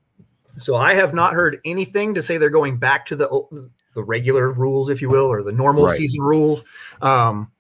So 0.57 0.77
I 0.77 0.95
have 0.95 1.15
not 1.15 1.33
heard 1.33 1.61
anything 1.65 2.15
to 2.15 2.23
say 2.23 2.37
they're 2.39 2.51
going 2.51 2.77
back 2.79 3.07
to 3.07 3.17
the 3.17 3.71
the 3.95 4.03
regular 4.03 4.51
rules, 4.53 4.91
if 4.91 5.01
you 5.01 5.09
will, 5.09 5.27
or 5.27 5.43
the 5.43 5.53
normal 5.53 5.87
Right. 5.87 5.97
season 5.97 6.21
rules. 6.21 6.63
Um, 7.01 7.51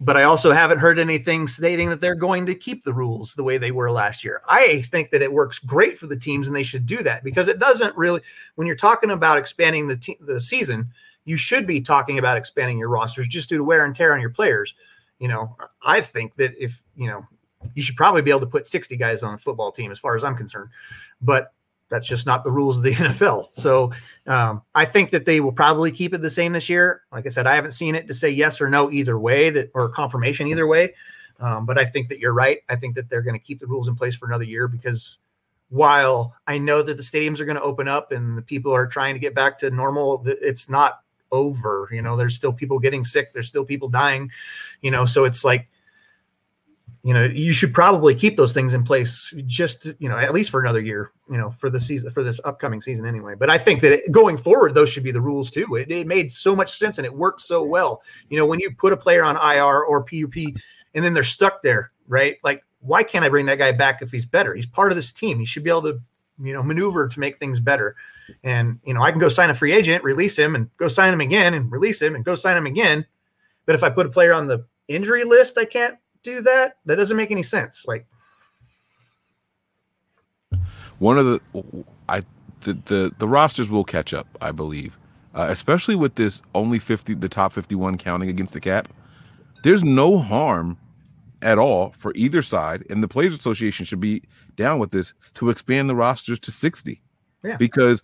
but 0.00 0.16
I 0.16 0.24
also 0.24 0.52
haven't 0.52 0.78
heard 0.78 0.98
anything 0.98 1.48
stating 1.48 1.88
that 1.90 2.00
they're 2.00 2.14
going 2.14 2.46
to 2.46 2.54
keep 2.54 2.84
the 2.84 2.92
rules 2.92 3.34
the 3.34 3.42
way 3.44 3.58
they 3.58 3.70
were 3.70 3.90
last 3.90 4.24
year. 4.24 4.42
I 4.48 4.82
think 4.82 5.10
that 5.10 5.22
it 5.22 5.32
works 5.32 5.58
great 5.58 5.98
for 5.98 6.06
the 6.06 6.16
teams, 6.16 6.46
and 6.46 6.54
they 6.54 6.62
should 6.62 6.86
do 6.86 7.02
that 7.04 7.24
because 7.24 7.48
it 7.48 7.58
doesn't 7.58 7.96
really. 7.96 8.20
When 8.56 8.66
you're 8.66 8.76
talking 8.76 9.10
about 9.10 9.38
expanding 9.38 9.88
the 9.88 9.96
te- 9.96 10.18
the 10.20 10.40
season, 10.40 10.90
you 11.24 11.36
should 11.36 11.66
be 11.66 11.80
talking 11.80 12.18
about 12.18 12.36
expanding 12.36 12.78
your 12.78 12.88
rosters 12.88 13.28
just 13.28 13.48
due 13.48 13.58
to 13.58 13.64
wear 13.64 13.84
and 13.84 13.94
tear 13.94 14.12
on 14.12 14.20
your 14.20 14.30
players. 14.30 14.74
You 15.24 15.28
know, 15.28 15.56
I 15.82 16.02
think 16.02 16.34
that 16.34 16.52
if 16.62 16.82
you 16.94 17.06
know, 17.06 17.26
you 17.74 17.80
should 17.80 17.96
probably 17.96 18.20
be 18.20 18.28
able 18.28 18.40
to 18.40 18.46
put 18.46 18.66
60 18.66 18.94
guys 18.98 19.22
on 19.22 19.32
a 19.32 19.38
football 19.38 19.72
team, 19.72 19.90
as 19.90 19.98
far 19.98 20.18
as 20.18 20.22
I'm 20.22 20.36
concerned. 20.36 20.68
But 21.22 21.54
that's 21.88 22.06
just 22.06 22.26
not 22.26 22.44
the 22.44 22.50
rules 22.50 22.76
of 22.76 22.82
the 22.82 22.92
NFL. 22.94 23.48
So 23.54 23.90
um, 24.26 24.60
I 24.74 24.84
think 24.84 25.12
that 25.12 25.24
they 25.24 25.40
will 25.40 25.50
probably 25.50 25.90
keep 25.92 26.12
it 26.12 26.20
the 26.20 26.28
same 26.28 26.52
this 26.52 26.68
year. 26.68 27.04
Like 27.10 27.24
I 27.24 27.30
said, 27.30 27.46
I 27.46 27.54
haven't 27.54 27.72
seen 27.72 27.94
it 27.94 28.06
to 28.08 28.12
say 28.12 28.28
yes 28.28 28.60
or 28.60 28.68
no 28.68 28.90
either 28.90 29.18
way 29.18 29.48
that 29.48 29.70
or 29.72 29.88
confirmation 29.88 30.46
either 30.46 30.66
way. 30.66 30.92
Um, 31.40 31.64
but 31.64 31.78
I 31.78 31.86
think 31.86 32.10
that 32.10 32.18
you're 32.18 32.34
right. 32.34 32.58
I 32.68 32.76
think 32.76 32.94
that 32.96 33.08
they're 33.08 33.22
going 33.22 33.40
to 33.40 33.42
keep 33.42 33.60
the 33.60 33.66
rules 33.66 33.88
in 33.88 33.96
place 33.96 34.14
for 34.14 34.26
another 34.26 34.44
year 34.44 34.68
because 34.68 35.16
while 35.70 36.34
I 36.46 36.58
know 36.58 36.82
that 36.82 36.98
the 36.98 37.02
stadiums 37.02 37.40
are 37.40 37.46
going 37.46 37.56
to 37.56 37.62
open 37.62 37.88
up 37.88 38.12
and 38.12 38.36
the 38.36 38.42
people 38.42 38.74
are 38.74 38.86
trying 38.86 39.14
to 39.14 39.20
get 39.20 39.34
back 39.34 39.58
to 39.60 39.70
normal, 39.70 40.22
it's 40.26 40.68
not 40.68 41.00
over. 41.34 41.88
You 41.92 42.00
know, 42.00 42.16
there's 42.16 42.34
still 42.34 42.52
people 42.52 42.78
getting 42.78 43.04
sick. 43.04 43.34
There's 43.34 43.48
still 43.48 43.64
people 43.64 43.88
dying. 43.88 44.30
You 44.80 44.90
know, 44.90 45.04
so 45.04 45.24
it's 45.24 45.44
like 45.44 45.68
you 47.04 47.12
know 47.12 47.24
you 47.24 47.52
should 47.52 47.72
probably 47.72 48.14
keep 48.14 48.36
those 48.36 48.52
things 48.52 48.74
in 48.74 48.82
place 48.82 49.32
just 49.46 49.86
you 49.98 50.08
know 50.08 50.18
at 50.18 50.32
least 50.32 50.50
for 50.50 50.60
another 50.60 50.80
year 50.80 51.12
you 51.30 51.36
know 51.36 51.50
for 51.58 51.70
the 51.70 51.80
season 51.80 52.10
for 52.10 52.24
this 52.24 52.40
upcoming 52.44 52.80
season 52.80 53.06
anyway 53.06 53.34
but 53.38 53.50
i 53.50 53.58
think 53.58 53.80
that 53.82 54.00
going 54.10 54.36
forward 54.36 54.74
those 54.74 54.88
should 54.88 55.04
be 55.04 55.12
the 55.12 55.20
rules 55.20 55.50
too 55.50 55.76
it, 55.76 55.90
it 55.90 56.06
made 56.06 56.32
so 56.32 56.56
much 56.56 56.76
sense 56.76 56.98
and 56.98 57.04
it 57.04 57.14
worked 57.14 57.42
so 57.42 57.62
well 57.62 58.02
you 58.30 58.38
know 58.38 58.46
when 58.46 58.58
you 58.58 58.74
put 58.74 58.92
a 58.92 58.96
player 58.96 59.22
on 59.22 59.36
ir 59.36 59.84
or 59.84 60.02
pup 60.02 60.34
and 60.94 61.04
then 61.04 61.12
they're 61.14 61.22
stuck 61.22 61.62
there 61.62 61.92
right 62.08 62.38
like 62.42 62.64
why 62.80 63.02
can't 63.02 63.24
i 63.24 63.28
bring 63.28 63.46
that 63.46 63.58
guy 63.58 63.70
back 63.70 64.00
if 64.00 64.10
he's 64.10 64.26
better 64.26 64.54
he's 64.54 64.66
part 64.66 64.90
of 64.90 64.96
this 64.96 65.12
team 65.12 65.38
he 65.38 65.44
should 65.44 65.62
be 65.62 65.70
able 65.70 65.82
to 65.82 66.00
you 66.42 66.54
know 66.54 66.62
maneuver 66.62 67.06
to 67.06 67.20
make 67.20 67.38
things 67.38 67.60
better 67.60 67.94
and 68.42 68.78
you 68.84 68.94
know 68.94 69.02
i 69.02 69.10
can 69.10 69.20
go 69.20 69.28
sign 69.28 69.50
a 69.50 69.54
free 69.54 69.72
agent 69.72 70.02
release 70.04 70.36
him 70.36 70.54
and 70.54 70.68
go 70.76 70.88
sign 70.88 71.12
him 71.12 71.20
again 71.20 71.54
and 71.54 71.70
release 71.70 72.00
him 72.00 72.14
and 72.14 72.24
go 72.24 72.34
sign 72.34 72.56
him 72.56 72.66
again 72.66 73.04
but 73.66 73.74
if 73.74 73.82
i 73.82 73.90
put 73.90 74.06
a 74.06 74.10
player 74.10 74.32
on 74.32 74.46
the 74.46 74.64
injury 74.88 75.24
list 75.24 75.58
i 75.58 75.64
can't 75.64 75.96
do 76.22 76.40
that 76.40 76.78
that 76.86 76.96
doesn't 76.96 77.16
make 77.16 77.30
any 77.30 77.42
sense 77.42 77.84
like 77.86 78.06
one 80.98 81.18
of 81.18 81.26
the 81.26 81.40
I 82.08 82.22
the 82.62 82.74
the, 82.84 83.14
the 83.18 83.28
rosters 83.28 83.68
will 83.68 83.84
catch 83.84 84.14
up, 84.14 84.26
I 84.40 84.52
believe, 84.52 84.98
uh, 85.34 85.46
especially 85.50 85.96
with 85.96 86.14
this 86.14 86.42
only 86.54 86.78
fifty 86.78 87.14
the 87.14 87.28
top 87.28 87.52
fifty 87.52 87.74
one 87.74 87.98
counting 87.98 88.28
against 88.28 88.54
the 88.54 88.60
cap. 88.60 88.88
There's 89.62 89.84
no 89.84 90.18
harm 90.18 90.78
at 91.42 91.58
all 91.58 91.90
for 91.90 92.12
either 92.14 92.42
side, 92.42 92.84
and 92.90 93.02
the 93.02 93.08
Players 93.08 93.38
Association 93.38 93.84
should 93.84 94.00
be 94.00 94.22
down 94.56 94.78
with 94.78 94.90
this 94.90 95.14
to 95.34 95.50
expand 95.50 95.90
the 95.90 95.94
rosters 95.94 96.40
to 96.40 96.50
sixty. 96.50 97.02
Yeah. 97.44 97.56
because 97.56 98.02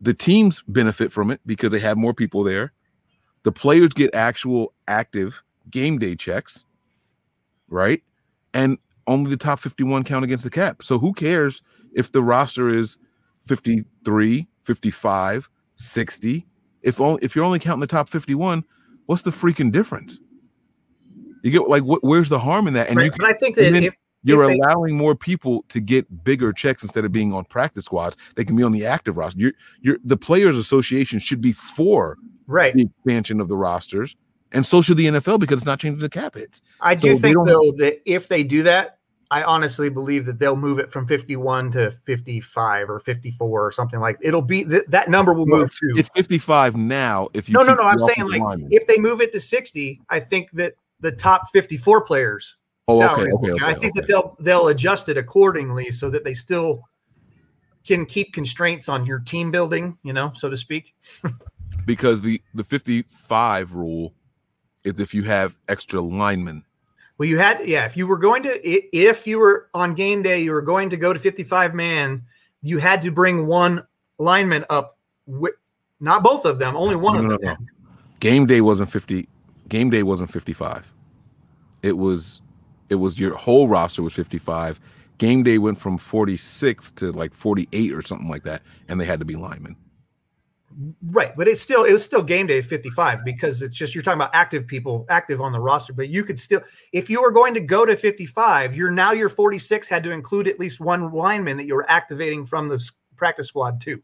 the 0.00 0.14
teams 0.14 0.62
benefit 0.68 1.12
from 1.12 1.30
it 1.30 1.40
because 1.46 1.70
they 1.70 1.78
have 1.80 1.96
more 1.96 2.14
people 2.14 2.42
there. 2.42 2.72
The 3.42 3.52
players 3.52 3.90
get 3.90 4.14
actual 4.14 4.72
active 4.86 5.42
game 5.70 5.98
day 5.98 6.14
checks, 6.16 6.64
right? 7.68 8.02
And 8.54 8.78
only 9.06 9.30
the 9.30 9.36
top 9.36 9.60
51 9.60 10.04
count 10.04 10.24
against 10.24 10.44
the 10.44 10.50
cap. 10.50 10.82
So 10.82 10.98
who 10.98 11.12
cares 11.12 11.62
if 11.94 12.12
the 12.12 12.22
roster 12.22 12.68
is 12.68 12.98
53, 13.46 14.46
55, 14.62 15.48
60? 15.76 16.46
If 16.82 17.00
only 17.00 17.18
if 17.22 17.34
you're 17.34 17.44
only 17.44 17.58
counting 17.58 17.80
the 17.80 17.86
top 17.86 18.08
51, 18.08 18.64
what's 19.06 19.22
the 19.22 19.30
freaking 19.30 19.72
difference? 19.72 20.20
You 21.42 21.50
get 21.50 21.68
like 21.68 21.82
wh- 21.82 22.02
where's 22.02 22.28
the 22.28 22.38
harm 22.38 22.68
in 22.68 22.74
that? 22.74 22.88
And 22.88 22.96
right, 22.96 23.06
you 23.06 23.12
but 23.18 23.26
i 23.26 23.32
think 23.32 23.56
that 23.56 23.72
then 23.72 23.84
if, 23.84 23.94
you're 24.24 24.46
they- 24.46 24.54
allowing 24.58 24.96
more 24.96 25.14
people 25.14 25.64
to 25.68 25.80
get 25.80 26.24
bigger 26.24 26.52
checks 26.52 26.82
instead 26.82 27.04
of 27.04 27.12
being 27.12 27.32
on 27.32 27.44
practice 27.44 27.84
squads. 27.86 28.16
They 28.34 28.44
can 28.44 28.56
be 28.56 28.62
on 28.62 28.72
the 28.72 28.84
active 28.86 29.16
roster. 29.16 29.38
You're, 29.38 29.52
you're 29.80 29.98
the 30.04 30.16
players 30.16 30.56
association 30.56 31.18
should 31.18 31.40
be 31.40 31.52
for 31.52 32.16
right 32.46 32.74
the 32.74 32.82
expansion 32.82 33.40
of 33.40 33.48
the 33.48 33.56
rosters, 33.56 34.16
and 34.52 34.64
so 34.64 34.80
should 34.82 34.96
the 34.96 35.06
NFL 35.06 35.38
because 35.40 35.58
it's 35.58 35.66
not 35.66 35.78
changing 35.80 36.00
the 36.00 36.08
cap 36.08 36.34
hits. 36.34 36.62
i 36.80 36.94
do 36.94 37.18
think 37.18 37.36
though 37.46 37.72
that 37.78 38.00
if 38.06 38.28
they 38.28 38.42
do 38.42 38.62
that 38.62 38.98
i 39.30 39.42
honestly 39.42 39.90
believe 39.90 40.24
that 40.24 40.38
they'll 40.38 40.56
move 40.56 40.78
it 40.78 40.90
from 40.90 41.06
51 41.06 41.70
to 41.72 41.90
55 42.06 42.88
or 42.88 42.98
54 43.00 43.66
or 43.66 43.70
something 43.72 44.00
like 44.00 44.16
it'll 44.22 44.40
be 44.40 44.64
th- 44.64 44.84
that 44.88 45.10
number 45.10 45.34
will 45.34 45.44
move 45.46 45.70
to 45.70 45.92
It's 45.98 46.08
55 46.14 46.76
now. 46.76 47.28
If 47.34 47.48
you 47.48 47.52
no 47.52 47.62
no 47.62 47.74
no 47.74 47.82
i'm 47.82 47.98
saying 47.98 48.26
like 48.26 48.40
linemen. 48.40 48.68
if 48.72 48.86
they 48.86 48.96
move 48.98 49.20
it 49.20 49.32
to 49.32 49.40
60 49.40 50.00
i 50.08 50.18
think 50.18 50.50
that 50.52 50.74
the 51.00 51.12
top 51.12 51.50
54 51.52 52.00
players 52.06 52.56
Oh, 52.88 52.96
okay, 53.02 53.06
salary 53.14 53.32
okay, 53.32 53.50
will- 53.52 53.64
I 53.64 53.72
okay, 53.72 53.80
think 53.80 53.94
that 53.94 54.06
they'll 54.08 54.36
they'll 54.40 54.68
adjust 54.68 55.08
it 55.08 55.16
accordingly 55.18 55.90
so 55.90 56.08
that 56.10 56.24
they 56.24 56.34
still 56.34 56.82
can 57.86 58.04
keep 58.06 58.32
constraints 58.32 58.88
on 58.88 59.06
your 59.06 59.18
team 59.20 59.50
building, 59.50 59.96
you 60.02 60.12
know, 60.12 60.32
so 60.34 60.48
to 60.50 60.56
speak. 60.56 60.94
because 61.86 62.20
the 62.20 62.40
the 62.54 62.64
55 62.64 63.74
rule 63.74 64.14
is 64.84 65.00
if 65.00 65.12
you 65.14 65.22
have 65.24 65.56
extra 65.68 66.00
linemen. 66.00 66.64
Well, 67.18 67.28
you 67.28 67.38
had 67.38 67.66
yeah, 67.68 67.84
if 67.84 67.96
you 67.96 68.06
were 68.06 68.16
going 68.18 68.42
to 68.44 68.68
if 68.96 69.26
you 69.26 69.38
were 69.38 69.68
on 69.74 69.94
game 69.94 70.22
day, 70.22 70.40
you 70.40 70.52
were 70.52 70.62
going 70.62 70.88
to 70.90 70.96
go 70.96 71.12
to 71.12 71.18
55 71.18 71.74
man, 71.74 72.22
you 72.62 72.78
had 72.78 73.02
to 73.02 73.10
bring 73.10 73.46
one 73.46 73.84
lineman 74.18 74.64
up 74.70 74.96
with 75.26 75.54
not 76.00 76.22
both 76.22 76.44
of 76.44 76.58
them, 76.58 76.76
only 76.76 76.94
one 76.96 77.14
No, 77.14 77.34
of 77.34 77.40
no, 77.42 77.48
them. 77.48 77.56
no. 77.60 77.66
Game 78.20 78.46
day 78.46 78.60
wasn't 78.60 78.90
50. 78.90 79.28
Game 79.68 79.90
day 79.90 80.02
wasn't 80.04 80.30
55. 80.30 80.92
It 81.82 81.96
was 81.96 82.40
it 82.88 82.96
was 82.96 83.18
your 83.18 83.34
whole 83.36 83.68
roster 83.68 84.02
was 84.02 84.14
55. 84.14 84.80
Game 85.18 85.42
day 85.42 85.58
went 85.58 85.78
from 85.78 85.98
46 85.98 86.92
to 86.92 87.12
like 87.12 87.34
48 87.34 87.92
or 87.92 88.02
something 88.02 88.28
like 88.28 88.44
that, 88.44 88.62
and 88.88 89.00
they 89.00 89.04
had 89.04 89.18
to 89.18 89.24
be 89.24 89.34
linemen. 89.34 89.76
Right, 91.10 91.36
but 91.36 91.48
it's 91.48 91.60
still 91.60 91.84
it 91.84 91.92
was 91.92 92.04
still 92.04 92.22
game 92.22 92.46
day 92.46 92.60
55 92.60 93.24
because 93.24 93.62
it's 93.62 93.76
just 93.76 93.94
you're 93.94 94.02
talking 94.02 94.20
about 94.20 94.30
active 94.32 94.66
people 94.66 95.06
active 95.08 95.40
on 95.40 95.50
the 95.50 95.58
roster, 95.58 95.92
but 95.92 96.08
you 96.08 96.22
could 96.22 96.38
still 96.38 96.60
if 96.92 97.10
you 97.10 97.20
were 97.20 97.32
going 97.32 97.52
to 97.54 97.60
go 97.60 97.84
to 97.84 97.96
55, 97.96 98.76
you're 98.76 98.90
now 98.90 99.12
your 99.12 99.28
46 99.28 99.88
had 99.88 100.04
to 100.04 100.12
include 100.12 100.46
at 100.46 100.60
least 100.60 100.78
one 100.78 101.10
lineman 101.10 101.56
that 101.56 101.66
you 101.66 101.74
were 101.74 101.90
activating 101.90 102.46
from 102.46 102.68
the 102.68 102.80
practice 103.16 103.48
squad 103.48 103.80
too. 103.80 104.00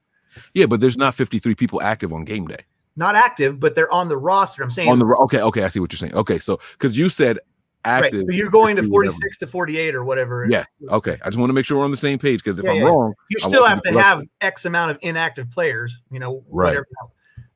Yeah, 0.52 0.66
but 0.66 0.80
there's 0.80 0.96
not 0.96 1.14
53 1.14 1.54
people 1.54 1.80
active 1.80 2.12
on 2.12 2.24
game 2.24 2.48
day. 2.48 2.64
Not 2.96 3.14
active, 3.14 3.60
but 3.60 3.74
they're 3.74 3.92
on 3.92 4.08
the 4.08 4.16
roster. 4.16 4.62
I'm 4.62 4.70
saying 4.70 4.88
On 4.88 4.98
the 4.98 5.06
okay, 5.06 5.42
okay, 5.42 5.64
I 5.64 5.68
see 5.68 5.80
what 5.80 5.92
you're 5.92 5.98
saying. 5.98 6.14
Okay, 6.14 6.38
so 6.38 6.58
because 6.72 6.96
you 6.96 7.08
said 7.08 7.38
Right. 7.86 8.12
So 8.12 8.24
you're 8.30 8.50
going 8.50 8.76
to 8.76 8.82
do 8.82 8.90
whatever. 8.90 9.12
46 9.12 9.38
to 9.38 9.46
48 9.46 9.94
or 9.94 10.04
whatever. 10.04 10.46
Yeah. 10.48 10.64
Okay. 10.90 11.18
I 11.22 11.26
just 11.28 11.38
want 11.38 11.50
to 11.50 11.54
make 11.54 11.66
sure 11.66 11.78
we're 11.78 11.84
on 11.84 11.90
the 11.90 11.96
same 11.96 12.18
page 12.18 12.42
because 12.42 12.58
if 12.58 12.64
Yeah, 12.64 12.70
I'm 12.72 12.76
yeah. 12.78 12.82
wrong, 12.84 13.14
You 13.30 13.38
still 13.40 13.66
have 13.66 13.82
to 13.82 13.92
have. 13.92 14.22
X 14.40 14.64
amount 14.64 14.90
of 14.92 14.98
inactive 15.02 15.50
players, 15.50 15.94
you 16.10 16.18
know, 16.18 16.44
Right. 16.48 16.68
whatever 16.70 16.86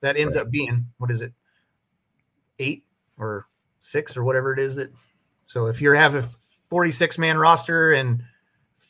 that 0.00 0.16
ends 0.16 0.36
up 0.36 0.50
being. 0.50 0.86
What 0.98 1.10
is 1.10 1.20
it? 1.22 1.32
Eight 2.58 2.84
or 3.16 3.46
six 3.80 4.16
or 4.16 4.24
whatever 4.24 4.52
it 4.52 4.58
is 4.58 4.76
that. 4.76 4.92
So 5.46 5.66
if 5.66 5.80
you 5.80 5.92
have 5.92 6.14
a 6.14 6.28
46 6.68 7.16
man 7.18 7.38
roster 7.38 7.92
and 7.92 8.22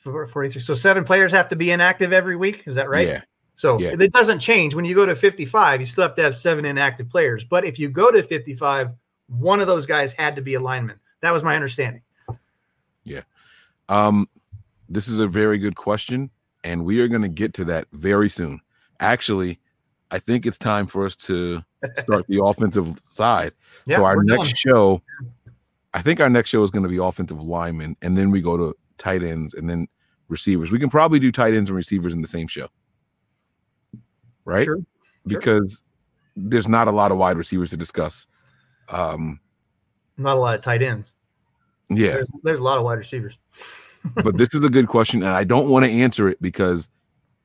43, 0.02 0.60
so 0.60 0.74
seven 0.74 1.04
players 1.04 1.30
have 1.32 1.48
to 1.50 1.56
be 1.56 1.70
inactive 1.70 2.12
every 2.12 2.34
week. 2.36 2.64
Is 2.66 2.74
that 2.74 2.88
right? 2.88 3.06
Yeah. 3.06 3.20
So 3.56 3.78
Yeah. 3.78 3.94
it 3.98 4.12
doesn't 4.12 4.38
change 4.40 4.74
when 4.74 4.84
you 4.84 4.94
go 4.94 5.06
to 5.06 5.14
55. 5.14 5.80
You 5.80 5.86
still 5.86 6.02
have 6.02 6.14
to 6.16 6.22
have 6.22 6.34
seven 6.36 6.64
inactive 6.64 7.08
players. 7.08 7.44
But 7.44 7.64
if 7.64 7.78
you 7.78 7.88
go 7.90 8.10
to 8.10 8.22
55, 8.22 8.90
one 9.28 9.60
of 9.60 9.66
those 9.66 9.84
guys 9.86 10.12
had 10.14 10.34
to 10.36 10.42
be 10.42 10.54
a 10.54 10.60
lineman. 10.60 10.98
That 11.20 11.32
was 11.32 11.42
my 11.42 11.56
understanding. 11.56 12.02
Yeah. 13.04 13.22
Um, 13.88 14.28
this 14.88 15.08
is 15.08 15.18
a 15.18 15.26
very 15.26 15.58
good 15.58 15.76
question, 15.76 16.30
and 16.64 16.84
we 16.84 17.00
are 17.00 17.08
going 17.08 17.22
to 17.22 17.28
get 17.28 17.54
to 17.54 17.64
that 17.66 17.86
very 17.92 18.28
soon. 18.28 18.60
Actually, 19.00 19.58
I 20.10 20.18
think 20.18 20.46
it's 20.46 20.58
time 20.58 20.86
for 20.86 21.04
us 21.04 21.16
to 21.16 21.62
start 21.98 22.26
the 22.28 22.42
offensive 22.42 22.98
side. 22.98 23.52
Yeah, 23.86 23.96
so 23.96 24.04
our 24.04 24.22
next 24.22 24.62
done. 24.64 24.72
show, 24.74 25.02
I 25.94 26.02
think 26.02 26.20
our 26.20 26.30
next 26.30 26.50
show 26.50 26.62
is 26.62 26.70
going 26.70 26.82
to 26.82 26.88
be 26.88 26.98
offensive 26.98 27.40
linemen, 27.40 27.96
and 28.02 28.16
then 28.16 28.30
we 28.30 28.40
go 28.40 28.56
to 28.56 28.76
tight 28.98 29.22
ends, 29.22 29.54
and 29.54 29.68
then 29.68 29.88
receivers. 30.28 30.70
We 30.70 30.78
can 30.78 30.90
probably 30.90 31.18
do 31.18 31.32
tight 31.32 31.54
ends 31.54 31.70
and 31.70 31.76
receivers 31.76 32.12
in 32.12 32.22
the 32.22 32.28
same 32.28 32.46
show, 32.46 32.68
right? 34.44 34.64
Sure. 34.64 34.78
Because 35.26 35.82
there's 36.36 36.68
not 36.68 36.88
a 36.88 36.92
lot 36.92 37.10
of 37.10 37.18
wide 37.18 37.36
receivers 37.36 37.70
to 37.70 37.76
discuss. 37.76 38.26
Um, 38.88 39.40
Not 40.18 40.36
a 40.36 40.40
lot 40.40 40.54
of 40.54 40.62
tight 40.62 40.82
ends. 40.82 41.12
yeah, 41.88 42.12
There's, 42.12 42.28
there's 42.42 42.60
a 42.60 42.62
lot 42.62 42.78
of 42.78 42.84
wide 42.84 42.98
receivers. 42.98 43.38
but 44.16 44.36
this 44.36 44.54
is 44.54 44.64
a 44.64 44.68
good 44.68 44.88
question, 44.88 45.22
and 45.22 45.30
I 45.32 45.44
don't 45.44 45.68
want 45.68 45.84
to 45.84 45.90
answer 45.90 46.28
it 46.28 46.40
because 46.42 46.88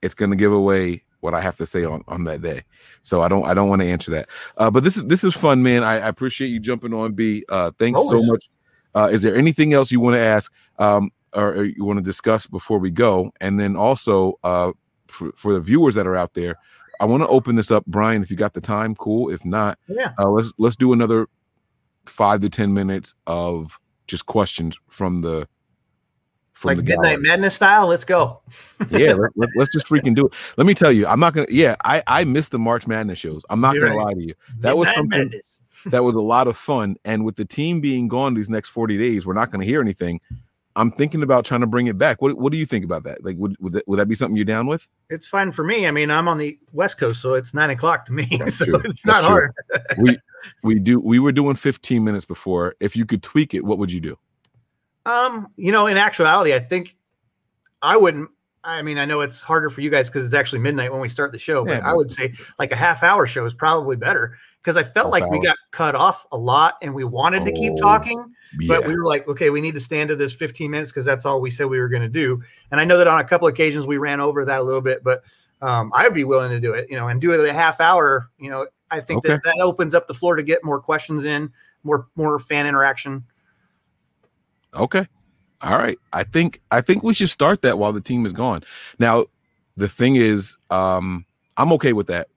it's 0.01 0.13
going 0.13 0.31
to 0.31 0.35
give 0.37 0.51
away 0.51 1.03
what 1.21 1.33
I 1.33 1.39
have 1.39 1.55
to 1.57 1.65
say 1.65 1.85
on 1.85 2.03
on 2.07 2.25
that 2.25 2.41
day. 2.41 2.63
So 3.01 3.21
I 3.21 3.27
don't 3.29 3.45
I 3.45 3.53
don't 3.53 3.69
want 3.69 3.81
to 3.81 3.87
answer 3.87 4.11
that. 4.11 4.29
Uh, 4.57 4.69
but 4.69 4.83
this 4.83 4.97
is 4.97 5.05
this 5.05 5.23
is 5.23 5.33
fun, 5.33 5.63
man. 5.63 5.83
I, 5.83 5.93
I 5.93 6.07
appreciate 6.09 6.49
you 6.49 6.59
jumping 6.59 6.93
on. 6.93 7.13
B. 7.13 7.45
Uh, 7.49 7.71
thanks 7.79 7.99
so 8.09 8.21
much. 8.23 8.49
Uh, 8.95 9.09
is 9.11 9.21
there 9.21 9.35
anything 9.35 9.73
else 9.73 9.91
you 9.91 9.99
want 9.99 10.15
to 10.15 10.19
ask 10.21 10.51
um, 10.79 11.11
or, 11.33 11.53
or 11.53 11.63
you 11.63 11.83
want 11.85 11.97
to 11.97 12.03
discuss 12.03 12.45
before 12.45 12.77
we 12.77 12.91
go? 12.91 13.31
And 13.41 13.59
then 13.59 13.75
also 13.75 14.37
uh, 14.43 14.73
for 15.07 15.31
for 15.35 15.53
the 15.53 15.61
viewers 15.61 15.95
that 15.95 16.05
are 16.05 16.15
out 16.15 16.33
there, 16.33 16.55
I 16.99 17.05
want 17.05 17.23
to 17.23 17.27
open 17.27 17.55
this 17.55 17.71
up, 17.71 17.85
Brian. 17.87 18.21
If 18.21 18.29
you 18.29 18.37
got 18.37 18.53
the 18.53 18.61
time, 18.61 18.93
cool. 18.95 19.29
If 19.31 19.43
not, 19.45 19.79
Yeah. 19.87 20.11
uh, 20.19 20.29
let's 20.29 20.53
let's 20.57 20.75
do 20.75 20.91
another 20.93 21.27
five 22.05 22.41
to 22.41 22.49
ten 22.49 22.73
minutes 22.73 23.13
of 23.27 23.79
just 24.07 24.25
questions 24.25 24.77
from 24.89 25.21
the 25.21 25.47
from 26.53 26.69
Like 26.69 26.77
the 26.77 26.83
Midnight. 26.83 27.19
Madness 27.21 27.55
style. 27.55 27.87
Let's 27.87 28.05
go. 28.05 28.41
yeah 28.89 29.13
let, 29.13 29.31
let, 29.35 29.49
us 29.57 29.69
just 29.73 29.87
freaking 29.87 30.15
do 30.15 30.27
it 30.27 30.33
let 30.57 30.67
me 30.67 30.73
tell 30.73 30.91
you 30.91 31.07
i'm 31.07 31.19
not 31.19 31.33
gonna 31.33 31.47
yeah 31.49 31.75
i 31.85 32.03
i 32.07 32.23
miss 32.25 32.49
the 32.49 32.59
march 32.59 32.85
madness 32.85 33.17
shows 33.17 33.45
i'm 33.49 33.61
not 33.61 33.75
You're 33.75 33.85
gonna 33.85 33.97
right. 33.97 34.07
lie 34.07 34.13
to 34.13 34.23
you 34.27 34.33
that 34.59 34.77
was 34.77 34.89
something 34.89 35.09
Madness. 35.19 35.59
that 35.85 36.03
was 36.03 36.15
a 36.15 36.21
lot 36.21 36.47
of 36.47 36.57
fun 36.57 36.97
and 37.05 37.23
with 37.23 37.37
the 37.37 37.45
team 37.45 37.79
being 37.79 38.09
gone 38.09 38.33
these 38.33 38.49
next 38.49 38.69
40 38.69 38.97
days 38.97 39.25
we're 39.25 39.33
not 39.33 39.51
gonna 39.51 39.63
hear 39.63 39.81
anything 39.81 40.19
i'm 40.75 40.91
thinking 40.91 41.23
about 41.23 41.45
trying 41.45 41.61
to 41.61 41.67
bring 41.67 41.87
it 41.87 41.97
back 41.97 42.21
what, 42.21 42.37
what 42.37 42.51
do 42.51 42.57
you 42.57 42.65
think 42.65 42.83
about 42.83 43.03
that 43.03 43.23
like 43.23 43.35
would, 43.37 43.55
would, 43.59 43.73
that, 43.73 43.87
would 43.87 43.99
that 43.99 44.07
be 44.07 44.15
something 44.15 44.35
you're 44.35 44.45
down 44.45 44.67
with 44.67 44.87
It's 45.09 45.27
fine 45.27 45.51
for 45.51 45.63
me. 45.63 45.85
I 45.85 45.91
mean, 45.91 46.09
I'm 46.09 46.27
on 46.27 46.37
the 46.37 46.57
West 46.71 46.97
Coast, 46.97 47.21
so 47.21 47.35
it's 47.35 47.53
nine 47.53 47.69
o'clock 47.69 48.05
to 48.07 48.11
me. 48.11 48.27
That's 48.39 48.57
so 48.57 48.65
true. 48.65 48.81
it's 48.85 49.05
not 49.05 49.23
hard. 49.23 49.51
we 49.97 50.17
we 50.63 50.79
do 50.79 50.99
we 50.99 51.19
were 51.19 51.31
doing 51.31 51.55
15 51.55 52.03
minutes 52.03 52.25
before 52.25 52.75
if 52.79 52.95
you 52.95 53.05
could 53.05 53.21
tweak 53.21 53.53
it 53.53 53.63
what 53.63 53.77
would 53.77 53.91
you 53.91 54.01
do 54.01 54.17
Um, 55.05 55.47
you 55.55 55.71
know, 55.71 55.87
in 55.87 55.97
actuality, 55.97 56.53
I 56.53 56.59
think 56.59 56.95
I 57.81 57.97
wouldn't. 57.97 58.29
I 58.63 58.81
mean, 58.81 58.97
I 58.97 59.05
know 59.05 59.21
it's 59.21 59.41
harder 59.41 59.69
for 59.69 59.81
you 59.81 59.89
guys 59.89 60.07
because 60.07 60.25
it's 60.25 60.33
actually 60.33 60.59
midnight 60.59 60.91
when 60.91 61.01
we 61.01 61.09
start 61.09 61.33
the 61.33 61.39
show, 61.39 61.65
but 61.65 61.79
Yeah, 61.79 61.89
I 61.89 61.93
would 61.93 62.09
say 62.09 62.33
like 62.57 62.71
a 62.71 62.77
half 62.77 63.03
hour 63.03 63.27
show 63.27 63.45
is 63.45 63.53
probably 63.53 63.97
better 63.97 64.37
because 64.61 64.77
I 64.77 64.83
felt 64.83 65.11
like 65.11 65.29
we 65.29 65.41
got 65.41 65.57
cut 65.71 65.95
off 65.95 66.25
a 66.31 66.37
lot 66.37 66.75
and 66.81 66.93
we 66.93 67.03
wanted 67.03 67.43
to 67.45 67.51
keep 67.51 67.73
Oh, 67.73 68.31
talking, 68.53 68.67
but 68.67 68.87
we 68.87 68.95
were 68.95 69.05
like, 69.05 69.27
okay, 69.27 69.49
we 69.49 69.61
need 69.61 69.73
to 69.73 69.79
stand 69.79 70.09
to 70.09 70.15
this 70.15 70.33
15 70.33 70.69
minutes 70.69 70.91
because 70.91 71.05
that's 71.05 71.25
all 71.25 71.41
we 71.41 71.51
said 71.51 71.67
we 71.67 71.79
were 71.79 71.89
going 71.89 72.01
to 72.01 72.09
do. 72.09 72.41
And 72.71 72.79
I 72.79 72.85
know 72.85 72.97
that 72.97 73.07
on 73.07 73.19
a 73.19 73.23
couple 73.23 73.47
occasions 73.47 73.85
we 73.85 73.97
ran 73.97 74.19
over 74.19 74.45
that 74.45 74.59
a 74.59 74.63
little 74.63 74.81
bit, 74.81 75.03
but 75.03 75.23
um, 75.61 75.91
I 75.95 76.03
would 76.03 76.13
be 76.13 76.23
willing 76.23 76.51
to 76.51 76.59
do 76.59 76.73
it, 76.73 76.89
you 76.89 76.97
know, 76.97 77.07
and 77.07 77.21
do 77.21 77.31
it 77.31 77.39
at 77.39 77.45
a 77.45 77.53
half 77.53 77.79
hour. 77.79 78.29
You 78.37 78.49
know, 78.49 78.67
I 78.91 79.01
think 79.01 79.23
that 79.23 79.43
that 79.43 79.59
opens 79.61 79.95
up 79.95 80.07
the 80.07 80.13
floor 80.13 80.35
to 80.35 80.43
get 80.43 80.63
more 80.63 80.79
questions 80.79 81.23
in, 81.23 81.51
more 81.83 82.07
more 82.15 82.37
fan 82.37 82.67
interaction. 82.67 83.23
Okay. 84.73 85.07
All 85.61 85.77
right. 85.77 85.97
I 86.11 86.23
think 86.23 86.61
I 86.71 86.81
think 86.81 87.03
we 87.03 87.13
should 87.13 87.29
start 87.29 87.61
that 87.61 87.77
while 87.77 87.93
the 87.93 88.01
team 88.01 88.25
is 88.25 88.33
gone. 88.33 88.63
Now, 88.99 89.25
the 89.77 89.87
thing 89.87 90.17
is, 90.17 90.57
um, 90.69 91.25
I'm 91.57 91.71
okay 91.73 91.93
with 91.93 92.07
that. 92.07 92.27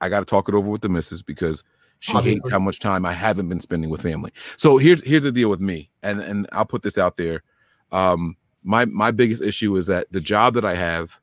I 0.00 0.08
got 0.08 0.20
to 0.20 0.26
talk 0.26 0.48
it 0.48 0.54
over 0.54 0.70
with 0.70 0.80
the 0.80 0.88
missus 0.88 1.22
because 1.22 1.64
she 2.00 2.16
Obviously. 2.16 2.36
hates 2.40 2.50
how 2.50 2.58
much 2.58 2.78
time 2.78 3.04
I 3.04 3.12
haven't 3.12 3.48
been 3.48 3.60
spending 3.60 3.90
with 3.90 4.02
family. 4.02 4.32
So 4.56 4.78
here's 4.78 5.02
here's 5.04 5.24
the 5.24 5.32
deal 5.32 5.48
with 5.50 5.60
me, 5.60 5.90
and 6.02 6.20
and 6.20 6.46
I'll 6.52 6.64
put 6.64 6.82
this 6.82 6.98
out 6.98 7.16
there. 7.16 7.42
Um, 7.92 8.36
my 8.64 8.84
my 8.86 9.10
biggest 9.10 9.42
issue 9.42 9.76
is 9.76 9.86
that 9.88 10.06
the 10.10 10.20
job 10.20 10.54
that 10.54 10.64
I 10.64 10.74
have, 10.74 11.18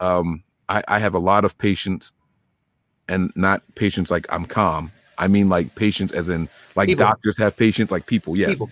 um, 0.00 0.42
I, 0.68 0.82
I 0.88 0.98
have 0.98 1.14
a 1.14 1.18
lot 1.18 1.44
of 1.44 1.56
patience, 1.58 2.12
and 3.08 3.32
not 3.36 3.62
patience 3.74 4.10
like 4.10 4.26
I'm 4.30 4.44
calm. 4.46 4.90
I 5.18 5.28
mean 5.28 5.48
like 5.48 5.74
patience 5.76 6.12
as 6.12 6.28
in 6.28 6.48
like 6.74 6.88
People. 6.88 7.04
doctors 7.06 7.38
have 7.38 7.56
patience, 7.56 7.90
like 7.90 8.06
people. 8.06 8.36
Yes, 8.36 8.50
People. 8.50 8.70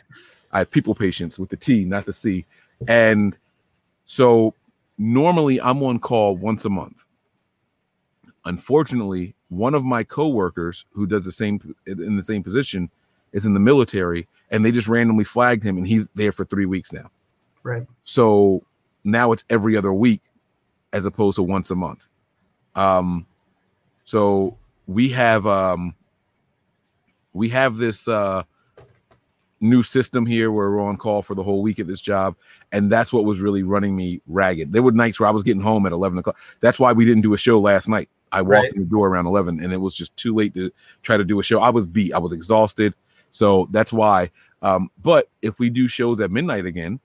I 0.53 0.59
have 0.59 0.71
people 0.71 0.95
patience 0.95 1.39
with 1.39 1.51
the 1.51 1.57
T, 1.57 1.85
not 1.85 2.05
the 2.07 2.13
C. 2.13 2.45
And 2.89 3.37
so 4.07 4.55
normally 4.99 5.61
I'm 5.61 5.83
on 5.83 5.99
call 5.99 6.37
once 6.37 6.65
a 6.65 6.71
month. 6.71 7.05
Unfortunately, 8.45 9.35
one 9.57 9.75
of 9.75 9.85
my 9.85 10.03
coworkers 10.03 10.85
who 10.93 11.07
does 11.07 11.25
the 11.25 11.33
same 11.33 11.75
in 11.87 12.17
the 12.17 12.23
same 12.23 12.43
position 12.43 12.91
is 13.33 13.47
in 13.47 13.55
the 13.55 13.61
military 13.61 14.29
and 14.51 14.65
they 14.65 14.73
just 14.73 14.89
randomly 14.89 15.25
flagged 15.25 15.63
him 15.65 15.77
and 15.77 15.87
he's 15.87 16.09
there 16.11 16.33
for 16.33 16.45
3 16.45 16.67
weeks 16.67 16.93
now. 16.93 17.11
Right. 17.63 17.87
So 18.05 18.63
now 19.03 19.33
it's 19.33 19.45
every 19.51 19.77
other 19.77 19.93
week 19.93 20.23
as 20.93 21.05
opposed 21.05 21.37
to 21.37 21.43
once 21.43 21.71
a 21.71 21.75
month. 21.75 22.07
Um 22.75 23.27
so 24.05 24.57
we 24.87 25.09
have 25.11 25.47
um 25.47 25.95
we 27.33 27.49
have 27.49 27.77
this 27.77 28.07
uh 28.09 28.43
new 29.61 29.83
system 29.83 30.27
here 30.27 30.53
where 30.53 30.71
we're 30.71 30.83
on 30.83 30.97
call 30.97 31.23
for 31.23 31.35
the 31.35 31.43
whole 31.43 31.63
week 31.63 31.79
at 31.79 31.87
this 31.87 32.01
job 32.01 32.37
and 32.73 32.93
that's 32.93 33.13
what 33.13 33.25
was 33.25 33.41
really 33.41 33.63
running 33.63 33.97
me 33.97 34.21
ragged 34.27 34.73
there 34.73 34.83
were 34.83 34.93
nights 34.93 35.19
where 35.19 35.27
i 35.27 35.33
was 35.33 35.43
getting 35.43 35.63
home 35.63 35.87
at 35.87 35.93
11 35.93 36.19
o'clock 36.19 36.39
that's 36.61 36.79
why 36.79 36.93
we 36.93 37.07
didn't 37.07 37.23
do 37.23 37.33
a 37.33 37.39
show 37.39 37.59
last 37.59 37.89
night 37.89 38.11
i 38.35 38.43
walked 38.43 38.51
Right. 38.51 38.73
in 38.73 38.81
the 38.81 38.87
door 38.87 39.09
around 39.09 39.27
11 39.27 39.61
and 39.63 39.73
it 39.73 39.77
was 39.79 39.95
just 39.97 40.17
too 40.17 40.35
late 40.35 40.53
to 40.55 40.71
try 41.03 41.17
to 41.17 41.25
do 41.25 41.39
a 41.41 41.43
show 41.43 41.61
i 41.61 41.71
was 41.71 41.87
beat 41.87 42.13
i 42.13 42.19
was 42.19 42.33
exhausted 42.33 42.93
so 43.31 43.69
that's 43.71 43.93
why 43.93 44.31
um 44.63 44.91
but 45.03 45.29
if 45.43 45.59
we 45.59 45.71
do 45.71 45.89
shows 45.89 46.21
at 46.21 46.31
midnight 46.31 46.67
again 46.67 47.01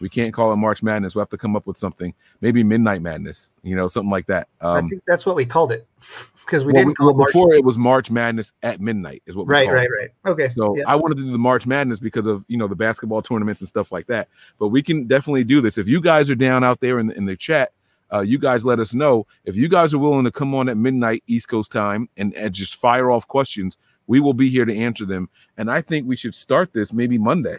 we 0.00 0.08
can't 0.08 0.32
call 0.34 0.52
it 0.52 0.56
march 0.56 0.82
madness 0.82 1.14
we'll 1.14 1.22
have 1.22 1.28
to 1.28 1.36
come 1.38 1.54
up 1.54 1.66
with 1.66 1.78
something 1.78 2.12
maybe 2.40 2.64
midnight 2.64 3.02
madness 3.02 3.52
you 3.62 3.76
know 3.76 3.86
something 3.88 4.10
like 4.10 4.26
that 4.26 4.48
I 4.60 4.78
um 4.78 4.88
think 4.88 5.02
that's 5.06 5.26
what 5.26 5.36
we 5.36 5.44
called 5.44 5.70
it 5.70 5.86
because 6.44 6.64
we 6.64 6.72
well, 6.72 6.80
didn't 6.80 6.88
we- 6.88 6.94
call 6.94 7.06
well, 7.08 7.14
it 7.14 7.18
March- 7.18 7.32
before 7.32 7.54
it 7.54 7.64
was 7.64 7.76
march 7.78 8.10
madness 8.10 8.52
at 8.62 8.80
midnight 8.80 9.22
is 9.26 9.36
what 9.36 9.46
we 9.46 9.52
Right, 9.52 9.66
called 9.66 9.76
it. 9.76 9.80
right, 9.80 10.10
right. 10.24 10.32
Okay. 10.32 10.48
So 10.48 10.76
yeah. 10.76 10.84
I 10.86 10.96
wanted 10.96 11.18
to 11.18 11.24
do 11.24 11.30
the 11.30 11.38
March 11.38 11.66
Madness 11.66 11.98
because 12.00 12.26
of 12.26 12.44
you 12.48 12.56
know 12.56 12.66
the 12.68 12.74
basketball 12.76 13.20
tournaments 13.22 13.60
and 13.60 13.68
stuff 13.68 13.92
like 13.92 14.06
that. 14.06 14.28
But 14.58 14.68
we 14.68 14.82
can 14.82 15.06
definitely 15.06 15.44
do 15.44 15.60
this. 15.60 15.76
If 15.78 15.86
you 15.88 16.00
guys 16.00 16.30
are 16.30 16.34
down 16.34 16.64
out 16.64 16.80
there 16.80 16.98
in, 16.98 17.10
in 17.12 17.24
the 17.26 17.36
chat, 17.36 17.72
uh, 18.12 18.20
you 18.20 18.38
guys 18.38 18.64
let 18.64 18.78
us 18.78 18.94
know. 18.94 19.26
If 19.44 19.56
you 19.56 19.68
guys 19.68 19.94
are 19.94 19.98
willing 19.98 20.24
to 20.24 20.30
come 20.30 20.54
on 20.54 20.68
at 20.68 20.76
midnight 20.76 21.22
East 21.26 21.48
Coast 21.48 21.72
time 21.72 22.08
and, 22.16 22.34
and 22.34 22.52
just 22.52 22.76
fire 22.76 23.10
off 23.10 23.26
questions, 23.26 23.78
we 24.06 24.20
will 24.20 24.34
be 24.34 24.48
here 24.48 24.64
to 24.64 24.76
answer 24.76 25.04
them. 25.04 25.28
And 25.56 25.70
I 25.70 25.80
think 25.80 26.06
we 26.06 26.16
should 26.16 26.34
start 26.34 26.72
this 26.72 26.92
maybe 26.92 27.18
Monday. 27.18 27.58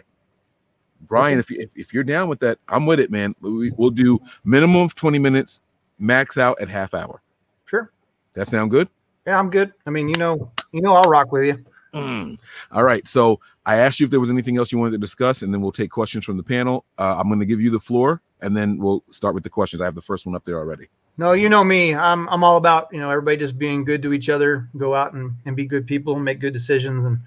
Brian, 1.02 1.38
if, 1.38 1.50
you, 1.50 1.60
if 1.60 1.70
if 1.76 1.94
you're 1.94 2.02
down 2.02 2.28
with 2.28 2.40
that, 2.40 2.58
I'm 2.68 2.86
with 2.86 2.98
it, 2.98 3.10
man. 3.10 3.34
We, 3.40 3.70
we'll 3.70 3.90
do 3.90 4.18
minimum 4.44 4.82
of 4.82 4.94
20 4.94 5.18
minutes, 5.18 5.60
max 5.98 6.38
out 6.38 6.60
at 6.60 6.68
half 6.68 6.94
hour. 6.94 7.22
sure. 7.66 7.92
That 8.34 8.48
sound 8.48 8.70
good? 8.70 8.88
Yeah, 9.26 9.38
I'm 9.38 9.50
good. 9.50 9.72
I 9.86 9.90
mean, 9.90 10.08
you 10.08 10.16
know, 10.16 10.50
you 10.72 10.80
know, 10.80 10.94
I'll 10.94 11.08
rock 11.10 11.32
with 11.32 11.46
you. 11.46 11.64
Mm. 11.94 12.38
All 12.72 12.84
right. 12.84 13.06
So 13.08 13.40
I 13.66 13.76
asked 13.76 14.00
you 14.00 14.04
if 14.04 14.10
there 14.10 14.20
was 14.20 14.30
anything 14.30 14.56
else 14.56 14.72
you 14.72 14.78
wanted 14.78 14.92
to 14.92 14.98
discuss, 14.98 15.42
and 15.42 15.52
then 15.52 15.60
we'll 15.60 15.72
take 15.72 15.90
questions 15.90 16.24
from 16.24 16.36
the 16.36 16.42
panel. 16.42 16.84
Uh, 16.98 17.16
I'm 17.18 17.28
going 17.28 17.40
to 17.40 17.46
give 17.46 17.60
you 17.60 17.70
the 17.70 17.80
floor, 17.80 18.20
and 18.40 18.56
then 18.56 18.78
we'll 18.78 19.02
start 19.10 19.34
with 19.34 19.44
the 19.44 19.50
questions. 19.50 19.82
I 19.82 19.84
have 19.84 19.94
the 19.94 20.02
first 20.02 20.26
one 20.26 20.34
up 20.34 20.44
there 20.44 20.58
already. 20.58 20.88
No, 21.16 21.32
you 21.32 21.48
know 21.48 21.64
me. 21.64 21.94
I'm 21.94 22.28
I'm 22.28 22.44
all 22.44 22.56
about 22.56 22.88
you 22.92 23.00
know 23.00 23.10
everybody 23.10 23.36
just 23.36 23.58
being 23.58 23.84
good 23.84 24.02
to 24.02 24.12
each 24.12 24.28
other. 24.28 24.68
Go 24.76 24.94
out 24.94 25.14
and, 25.14 25.32
and 25.46 25.56
be 25.56 25.66
good 25.66 25.86
people 25.86 26.14
and 26.14 26.24
make 26.24 26.40
good 26.40 26.52
decisions 26.52 27.04
and 27.04 27.18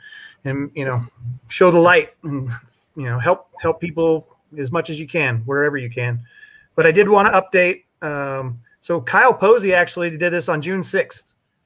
and 0.45 0.71
you 0.73 0.85
know 0.85 1.05
show 1.49 1.71
the 1.71 1.79
light 1.79 2.13
and 2.23 2.49
you 2.95 3.05
know 3.05 3.19
help 3.19 3.49
help 3.59 3.81
people 3.81 4.27
as 4.57 4.71
much 4.71 4.89
as 4.89 4.99
you 4.99 5.07
can 5.07 5.39
wherever 5.39 5.77
you 5.77 5.89
can. 5.89 6.21
But 6.75 6.87
I 6.87 6.91
did 6.91 7.09
want 7.09 7.27
to 7.27 7.41
update. 7.41 7.83
Um, 8.01 8.61
so 8.81 9.01
Kyle 9.01 9.33
Posey 9.33 9.73
actually 9.73 10.17
did 10.17 10.33
this 10.33 10.49
on 10.49 10.61
June 10.61 10.81
6th. 10.81 11.23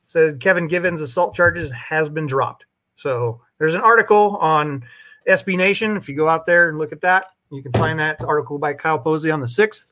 Says 0.07 0.35
Kevin 0.39 0.67
Givens 0.67 1.01
assault 1.01 1.33
charges 1.33 1.71
has 1.71 2.09
been 2.09 2.27
dropped. 2.27 2.65
So 2.97 3.41
there's 3.57 3.75
an 3.75 3.81
article 3.81 4.37
on 4.37 4.83
SB 5.27 5.57
Nation. 5.57 5.97
If 5.97 6.09
you 6.09 6.15
go 6.15 6.27
out 6.27 6.45
there 6.45 6.69
and 6.69 6.77
look 6.77 6.91
at 6.91 7.01
that, 7.01 7.27
you 7.51 7.61
can 7.63 7.71
find 7.73 7.99
that 7.99 8.23
article 8.23 8.57
by 8.57 8.73
Kyle 8.73 8.99
Posey 8.99 9.31
on 9.31 9.39
the 9.39 9.47
sixth. 9.47 9.85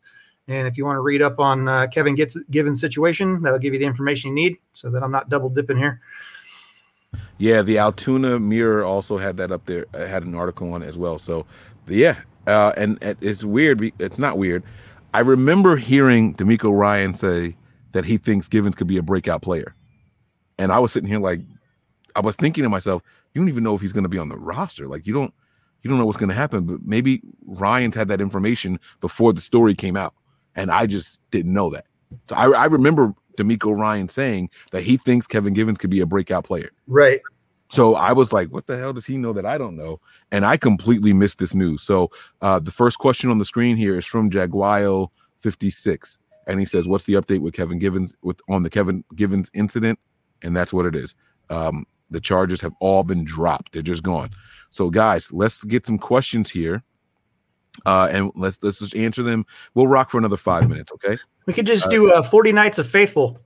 And 0.48 0.68
if 0.68 0.78
you 0.78 0.86
want 0.86 0.98
to 0.98 1.02
read 1.02 1.22
up 1.22 1.40
on 1.40 1.70
uh, 1.70 1.88
Kevin 1.88 2.16
Gets 2.16 2.38
Given 2.52 2.76
situation, 2.76 3.42
that'll 3.42 3.60
give 3.60 3.74
you 3.74 3.80
the 3.80 3.86
information 3.86 4.30
you 4.30 4.36
need, 4.36 4.58
so 4.74 4.90
that 4.90 5.02
I'm 5.02 5.12
not 5.12 5.30
double 5.30 5.50
dipping 5.50 5.78
here. 5.78 6.02
Yeah, 7.38 7.62
the 7.62 7.78
Altoona 7.78 8.40
Mirror 8.40 8.84
also 8.84 9.18
had 9.18 9.38
that 9.38 9.52
up 9.52 9.66
there. 9.66 9.86
uh, 9.94 10.06
Had 10.06 10.24
an 10.24 10.36
article 10.36 10.74
on 10.74 10.82
it 10.82 10.88
as 10.88 10.98
well. 10.98 11.18
So, 11.18 11.46
yeah, 11.88 12.20
uh, 12.46 12.74
and, 12.76 12.98
and 13.02 13.18
it's 13.22 13.44
weird. 13.44 13.94
It's 14.00 14.20
not 14.20 14.38
weird. 14.38 14.64
I 15.14 15.20
remember 15.20 15.78
hearing 15.78 16.34
DeMeco 16.36 16.78
Ryan 16.78 17.14
say 17.14 17.56
that 17.94 18.04
he 18.04 18.18
thinks 18.18 18.50
Givens 18.50 18.76
could 18.76 18.88
be 18.88 18.98
a 18.98 19.04
breakout 19.04 19.42
player, 19.42 19.76
and 20.58 20.72
I 20.72 20.80
was 20.80 20.92
sitting 20.92 21.08
here 21.08 21.20
like, 21.20 21.40
I 22.16 22.20
was 22.22 22.36
thinking 22.36 22.64
to 22.64 22.70
myself, 22.70 23.02
you 23.34 23.42
don't 23.42 23.50
even 23.50 23.64
know 23.64 23.76
if 23.76 23.82
he's 23.82 23.94
going 23.94 24.04
to 24.04 24.10
be 24.10 24.18
on 24.18 24.30
the 24.30 24.38
roster. 24.38 24.88
Like, 24.88 25.08
you 25.08 25.14
don't, 25.14 25.34
you 25.84 25.90
don't 25.90 26.00
know 26.00 26.06
what's 26.06 26.18
going 26.18 26.30
to 26.30 26.36
happen. 26.36 26.64
But 26.64 26.80
maybe 26.86 27.22
Ryan's 27.46 27.96
had 27.96 28.08
that 28.08 28.22
information 28.22 28.80
before 29.02 29.34
the 29.34 29.42
story 29.42 29.76
came 29.76 29.96
out, 29.96 30.14
and 30.56 30.72
I 30.72 30.88
just 30.88 31.20
didn't 31.32 31.54
know 31.54 31.70
that. 31.72 31.86
So 32.30 32.36
I, 32.36 32.50
I 32.50 32.66
remember 32.66 33.14
DeMeco 33.38 33.78
Ryan 33.78 34.10
saying 34.10 34.50
that 34.72 34.84
he 34.84 34.98
thinks 34.98 35.28
Kevin 35.28 35.54
Givens 35.54 35.78
could 35.78 35.90
be 35.90 36.00
a 36.00 36.06
breakout 36.06 36.46
player. 36.46 36.72
Right. 36.88 37.22
So 37.70 37.96
I 37.96 38.14
was 38.14 38.32
like, 38.32 38.50
what 38.50 38.68
the 38.68 38.78
hell 38.78 38.94
does 38.94 39.06
he 39.06 39.18
know 39.18 39.34
that 39.34 39.48
I 39.48 39.58
don't 39.58 39.76
know? 39.76 40.00
And 40.32 40.46
I 40.46 40.58
completely 40.58 41.12
missed 41.12 41.40
this 41.40 41.56
news. 41.56 41.82
So 41.82 42.12
uh, 42.42 42.60
the 42.60 42.70
first 42.70 43.00
question 43.00 43.32
on 43.32 43.40
the 43.40 43.46
screen 43.46 43.78
here 43.78 43.98
is 43.98 44.06
from 44.06 44.30
Jaguayo 44.30 45.10
56. 45.40 46.20
And 46.46 46.60
he 46.60 46.68
says, 46.68 46.88
What's 46.88 47.06
the 47.06 47.14
update 47.14 47.40
with 47.40 47.56
Kevin 47.56 47.80
Givens 47.80 48.14
with 48.22 48.40
on 48.48 48.62
the 48.62 48.70
Kevin 48.70 49.04
Givens 49.16 49.50
incident? 49.56 49.98
And 50.44 50.56
that's 50.56 50.72
what 50.72 50.86
it 50.86 50.96
is. 50.96 51.16
Um, 51.50 51.88
the 52.14 52.22
charges 52.22 52.62
have 52.62 52.74
all 52.80 53.04
been 53.04 53.24
dropped. 53.26 53.74
They're 53.74 53.82
just 53.82 54.04
gone. 54.04 54.30
So 54.70 54.90
guys, 54.90 55.32
let's 55.32 55.64
get 55.66 55.86
some 55.86 55.98
questions 55.98 56.50
here. 56.50 56.84
Uh, 57.86 58.08
and 58.12 58.32
let's 58.36 58.62
let's 58.62 58.80
just 58.80 58.96
answer 58.96 59.24
them. 59.24 59.46
We'll 59.74 59.88
rock 59.88 60.12
for 60.12 60.20
another 60.20 60.38
five 60.38 60.70
minutes, 60.70 60.92
okay? 60.94 61.18
We 61.48 61.54
could 61.54 61.68
just 61.68 61.90
do 61.90 62.12
uh, 62.12 62.22
40 62.22 62.52
Nights 62.54 62.78
of 62.78 62.88
Faithful. 62.88 63.40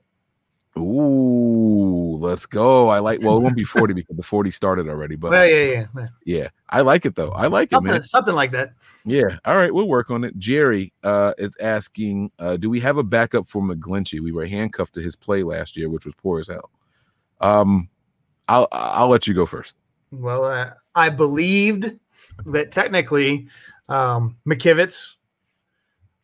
Ooh, 0.76 2.18
let's 2.20 2.46
go. 2.46 2.88
I 2.88 2.98
like 2.98 3.20
well, 3.22 3.36
it 3.38 3.40
won't 3.40 3.56
be 3.56 3.64
40 3.64 3.94
because 3.94 4.16
the 4.16 4.22
40 4.22 4.50
started 4.50 4.88
already, 4.88 5.16
but 5.16 5.30
Well, 5.32 5.46
yeah, 5.46 5.56
yeah, 5.56 5.86
yeah. 5.96 6.06
yeah, 6.24 6.48
I 6.68 6.82
like 6.82 7.04
it 7.06 7.16
though. 7.16 7.30
I 7.30 7.46
like 7.48 7.68
it, 7.68 7.76
Something, 7.76 7.92
man. 7.92 8.02
something 8.02 8.34
like 8.34 8.52
that. 8.52 8.74
Yeah. 9.04 9.38
All 9.44 9.56
right, 9.56 9.72
we'll 9.74 9.88
work 9.88 10.10
on 10.10 10.24
it. 10.24 10.38
Jerry 10.38 10.92
uh 11.02 11.32
is 11.38 11.56
asking, 11.60 12.30
uh, 12.38 12.56
do 12.56 12.70
we 12.70 12.80
have 12.80 12.96
a 12.98 13.02
backup 13.02 13.48
for 13.48 13.62
McGlinchey? 13.62 14.20
We 14.20 14.30
were 14.32 14.46
handcuffed 14.46 14.94
to 14.94 15.00
his 15.00 15.16
play 15.16 15.42
last 15.42 15.76
year, 15.76 15.88
which 15.88 16.04
was 16.04 16.14
poor 16.16 16.38
as 16.40 16.48
hell. 16.48 16.70
Um, 17.40 17.88
I'll 18.48 18.68
I'll 18.72 19.08
let 19.08 19.26
you 19.26 19.34
go 19.34 19.46
first. 19.46 19.76
Well, 20.10 20.44
uh, 20.44 20.70
I 20.94 21.10
believed 21.10 21.92
that 22.46 22.72
technically 22.72 23.48
um, 23.88 24.36
McKivitz 24.46 24.98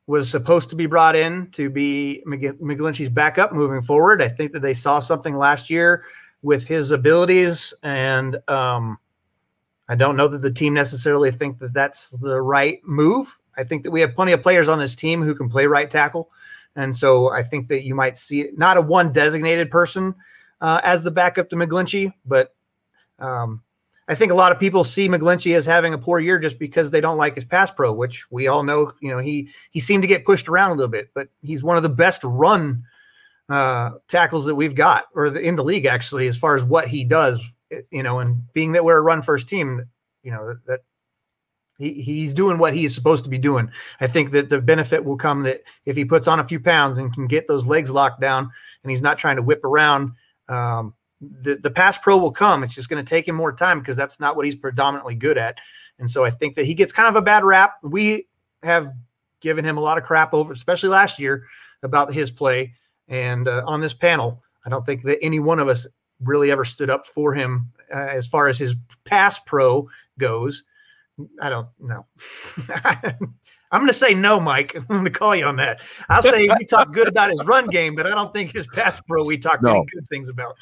was 0.07 0.31
supposed 0.31 0.71
to 0.71 0.77
be 0.77 0.87
brought 0.87 1.17
in 1.17 1.51
to 1.53 1.71
be 1.71 2.23
McG- 2.27 2.59
McGlinchey's 2.61 3.09
backup 3.09 3.53
moving 3.53 3.83
forward. 3.83 4.23
I 4.23 4.29
think 4.29 4.53
that 4.53 4.61
they 4.61 4.75
saw 4.75 5.01
something 5.01 5.37
last 5.37 5.71
year 5.71 6.05
with 6.43 6.67
his 6.67 6.91
abilities, 6.91 7.73
and 7.83 8.37
um, 8.49 8.99
I 9.89 9.95
don't 9.95 10.17
know 10.17 10.29
that 10.29 10.43
the 10.43 10.51
team 10.51 10.75
necessarily 10.75 11.31
think 11.31 11.59
that 11.61 11.73
that's 11.73 12.11
the 12.11 12.41
right 12.41 12.81
move. 12.85 13.39
I 13.57 13.65
think 13.65 13.83
that 13.85 13.91
we 13.91 14.01
have 14.01 14.15
plenty 14.15 14.33
of 14.33 14.43
players 14.43 14.69
on 14.69 14.79
this 14.79 14.95
team 14.95 15.23
who 15.23 15.35
can 15.35 15.49
play 15.49 15.67
right 15.67 15.91
tackle, 15.91 16.31
and 16.77 16.95
so 16.95 17.31
I 17.31 17.43
think 17.43 17.69
that 17.69 17.85
you 17.85 17.95
might 17.95 18.19
see 18.19 18.43
it, 18.43 18.59
not 18.59 18.77
a 18.77 18.83
one 18.83 19.13
designated 19.13 19.71
person 19.71 20.15
uh, 20.65 20.81
as 20.83 21.03
the 21.03 21.11
backup 21.11 21.51
to 21.51 21.57
McGlinchey, 21.57 22.11
but 22.25 22.55
um, 23.19 23.63
I 24.09 24.15
think 24.15 24.33
a 24.33 24.35
lot 24.35 24.51
of 24.51 24.59
people 24.59 24.83
see 24.83 25.11
McGlinchey 25.11 25.55
as 25.55 25.67
having 25.67 25.93
a 25.93 25.99
poor 25.99 26.19
year 26.19 26.39
just 26.39 26.59
because 26.59 26.91
they 26.91 27.03
don't 27.03 27.19
like 27.19 27.35
his 27.35 27.45
pass 27.45 27.71
pro, 27.71 27.93
which 27.93 28.25
we 28.31 28.47
all 28.47 28.63
know. 28.63 28.91
You 29.03 29.11
know, 29.11 29.19
he 29.19 29.51
he 29.73 29.81
seemed 29.81 30.05
to 30.05 30.09
get 30.09 30.25
pushed 30.25 30.49
around 30.49 30.71
a 30.71 30.75
little 30.77 30.91
bit, 30.91 31.11
but 31.15 31.29
he's 31.43 31.63
one 31.63 31.77
of 31.77 31.83
the 31.83 31.91
best 31.91 32.25
run 32.25 32.83
uh, 33.51 33.91
tackles 34.09 34.47
that 34.47 34.55
we've 34.55 34.75
got, 34.75 35.05
or 35.15 35.29
the, 35.29 35.41
in 35.41 35.57
the 35.57 35.63
league 35.63 35.85
actually, 35.85 36.29
as 36.29 36.39
far 36.39 36.57
as 36.57 36.65
what 36.65 36.89
he 36.89 37.05
does. 37.05 37.45
You 37.91 38.03
know, 38.03 38.21
and 38.21 38.51
being 38.55 38.73
that 38.73 38.87
we're 38.87 38.97
a 38.97 39.03
run 39.03 39.21
first 39.21 39.49
team, 39.49 39.85
you 40.23 40.31
know 40.31 40.49
that, 40.49 40.67
that 40.67 40.81
he, 41.77 42.01
he's 42.01 42.33
doing 42.33 42.57
what 42.57 42.73
he 42.73 42.87
is 42.87 42.95
supposed 42.95 43.25
to 43.25 43.31
be 43.31 43.37
doing. 43.37 43.71
I 44.01 44.07
think 44.07 44.31
that 44.31 44.49
the 44.49 44.63
benefit 44.63 45.05
will 45.05 45.19
come 45.19 45.43
that 45.43 45.61
if 45.85 45.95
he 45.95 46.07
puts 46.07 46.27
on 46.27 46.41
a 46.41 46.49
few 46.49 46.59
pounds 46.59 46.97
and 46.97 47.13
can 47.13 47.27
get 47.27 47.49
those 47.49 47.67
legs 47.67 47.91
locked 47.91 48.23
down, 48.23 48.51
and 48.83 48.91
he's 48.91 49.03
not 49.03 49.19
trying 49.19 49.37
to 49.37 49.43
whip 49.43 49.63
around. 49.63 50.13
Um, 50.49 50.95
the, 51.21 51.57
the 51.57 51.71
pass 51.71 51.99
pro 51.99 52.17
will 52.19 52.33
come. 52.33 52.63
It's 52.63 52.75
just 52.75 52.89
going 52.89 53.05
to 53.05 53.09
take 53.09 53.27
him 53.27 53.35
more 53.35 53.53
time 53.53 53.79
because 53.79 53.97
that's 53.97 54.21
not 54.21 54.37
what 54.37 54.45
he's 54.45 54.55
predominantly 54.55 55.15
good 55.15 55.39
at. 55.39 55.57
And 55.99 56.11
so 56.11 56.25
I 56.25 56.31
think 56.31 56.57
that 56.57 56.67
he 56.67 56.75
gets 56.75 56.93
kind 56.93 57.09
of 57.09 57.17
a 57.17 57.23
bad 57.23 57.45
rap. 57.45 57.75
We 57.83 58.27
have 58.63 58.93
given 59.41 59.65
him 59.65 59.77
a 59.77 59.81
lot 59.81 59.99
of 59.99 60.05
crap 60.05 60.35
over, 60.35 60.53
especially 60.53 60.89
last 60.89 61.19
year, 61.19 61.45
about 61.83 62.13
his 62.13 62.31
play. 62.31 62.75
And 63.09 63.47
uh, 63.47 63.63
on 63.67 63.81
this 63.81 63.95
panel, 63.95 64.43
I 64.65 64.71
don't 64.71 64.85
think 64.85 65.03
that 65.05 65.19
any 65.23 65.41
one 65.41 65.59
of 65.59 65.69
us 65.69 65.87
really 66.21 66.51
ever 66.51 66.65
stood 66.65 66.91
up 66.91 67.07
for 67.07 67.35
him 67.35 67.73
uh, 67.93 67.99
as 67.99 68.27
far 68.27 68.49
as 68.49 68.59
his 68.59 68.75
pass 69.05 69.39
pro 69.39 69.89
goes. 70.19 70.65
I 71.41 71.49
don't 71.49 71.69
know. 71.79 72.07
I'm 73.75 73.81
going 73.81 73.89
to 73.93 73.99
say 73.99 74.15
no, 74.15 74.39
Mike. 74.39 74.73
I'm 74.77 74.85
going 74.87 75.05
to 75.05 75.11
call 75.11 75.35
you 75.35 75.45
on 75.47 75.57
that. 75.57 75.81
I'll 76.09 76.23
say 76.23 76.49
we 76.59 76.65
talk 76.65 76.93
good 76.93 77.09
about 77.09 77.31
his 77.31 77.45
run 77.45 77.67
game, 77.67 77.97
but 77.97 78.07
I 78.07 78.11
don't 78.11 78.33
think 78.33 78.53
his 78.53 78.69
pass 78.69 79.01
pro 79.09 79.25
we 79.25 79.37
talk 79.37 79.61
No. 79.63 79.73
any 79.73 79.87
good 79.93 80.09
things 80.09 80.29
about. 80.29 80.57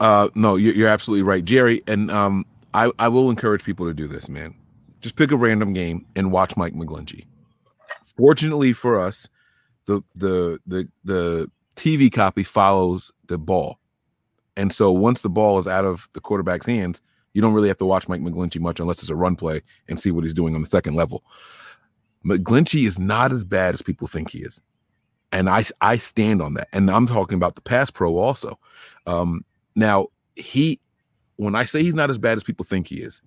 Uh, 0.00 0.28
no, 0.34 0.56
you're, 0.56 0.74
you're 0.74 0.88
absolutely 0.88 1.22
right, 1.22 1.44
Jerry. 1.44 1.80
And 1.86 2.10
um, 2.10 2.44
I 2.74 2.90
I 2.98 3.06
will 3.06 3.30
encourage 3.30 3.62
people 3.62 3.86
to 3.86 3.94
do 3.94 4.08
this, 4.08 4.28
man. 4.28 4.52
Just 5.00 5.14
pick 5.14 5.30
a 5.30 5.36
random 5.36 5.72
game 5.72 6.04
and 6.16 6.32
watch 6.32 6.56
Mike 6.56 6.74
McGlinchey. 6.74 7.24
Fortunately 8.16 8.72
for 8.72 8.98
us, 8.98 9.28
the 9.86 10.02
the 10.16 10.58
the 10.66 10.88
the 11.04 11.50
TV 11.76 12.12
copy 12.12 12.42
follows 12.42 13.12
the 13.28 13.38
ball, 13.38 13.78
and 14.56 14.72
so 14.72 14.90
once 14.90 15.20
the 15.20 15.30
ball 15.30 15.60
is 15.60 15.68
out 15.68 15.84
of 15.84 16.08
the 16.14 16.20
quarterback's 16.20 16.66
hands, 16.66 17.00
you 17.32 17.40
don't 17.40 17.52
really 17.54 17.68
have 17.68 17.78
to 17.78 17.86
watch 17.86 18.08
Mike 18.08 18.20
McGlinchey 18.22 18.60
much 18.60 18.80
unless 18.80 18.98
it's 19.00 19.10
a 19.10 19.14
run 19.14 19.36
play 19.36 19.62
and 19.88 20.00
see 20.00 20.10
what 20.10 20.24
he's 20.24 20.34
doing 20.34 20.56
on 20.56 20.62
the 20.62 20.68
second 20.68 20.94
level. 20.94 21.22
McGlinchey 22.24 22.86
is 22.86 22.98
not 22.98 23.32
as 23.32 23.44
bad 23.44 23.74
as 23.74 23.82
people 23.82 24.06
think 24.08 24.30
he 24.30 24.38
is, 24.38 24.62
and 25.32 25.48
I 25.48 25.64
I 25.80 25.98
stand 25.98 26.40
on 26.40 26.54
that. 26.54 26.68
And 26.72 26.90
I'm 26.90 27.06
talking 27.06 27.36
about 27.36 27.54
the 27.54 27.60
pass 27.60 27.90
pro 27.90 28.16
also. 28.16 28.58
Um, 29.06 29.44
now 29.76 30.08
he, 30.36 30.80
when 31.36 31.54
I 31.54 31.64
say 31.64 31.82
he's 31.82 31.94
not 31.94 32.10
as 32.10 32.18
bad 32.18 32.36
as 32.36 32.44
people 32.44 32.64
think 32.64 32.88
he 32.88 33.02
is, 33.02 33.22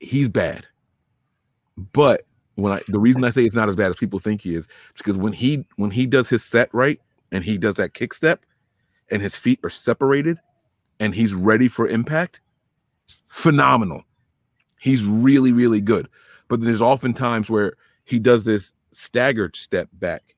he's 0.00 0.28
bad. 0.28 0.66
But 1.92 2.26
when 2.56 2.72
I 2.72 2.82
the 2.88 2.98
reason 2.98 3.24
I 3.24 3.30
say 3.30 3.44
it's 3.44 3.54
not 3.54 3.68
as 3.68 3.76
bad 3.76 3.90
as 3.90 3.96
people 3.96 4.18
think 4.18 4.40
he 4.40 4.54
is 4.54 4.68
because 4.96 5.16
when 5.16 5.32
he 5.32 5.64
when 5.76 5.90
he 5.90 6.06
does 6.06 6.28
his 6.28 6.44
set 6.44 6.68
right 6.72 7.00
and 7.30 7.42
he 7.44 7.56
does 7.56 7.74
that 7.76 7.94
kick 7.94 8.12
step 8.12 8.44
and 9.10 9.22
his 9.22 9.36
feet 9.36 9.60
are 9.62 9.70
separated 9.70 10.38
and 11.00 11.14
he's 11.14 11.34
ready 11.34 11.68
for 11.68 11.88
impact, 11.88 12.40
phenomenal. 13.28 14.02
He's 14.78 15.04
really 15.04 15.52
really 15.52 15.80
good. 15.80 16.08
But 16.52 16.60
there's 16.60 16.82
often 16.82 17.14
times 17.14 17.48
where 17.48 17.78
he 18.04 18.18
does 18.18 18.44
this 18.44 18.74
staggered 18.92 19.56
step 19.56 19.88
back 19.94 20.36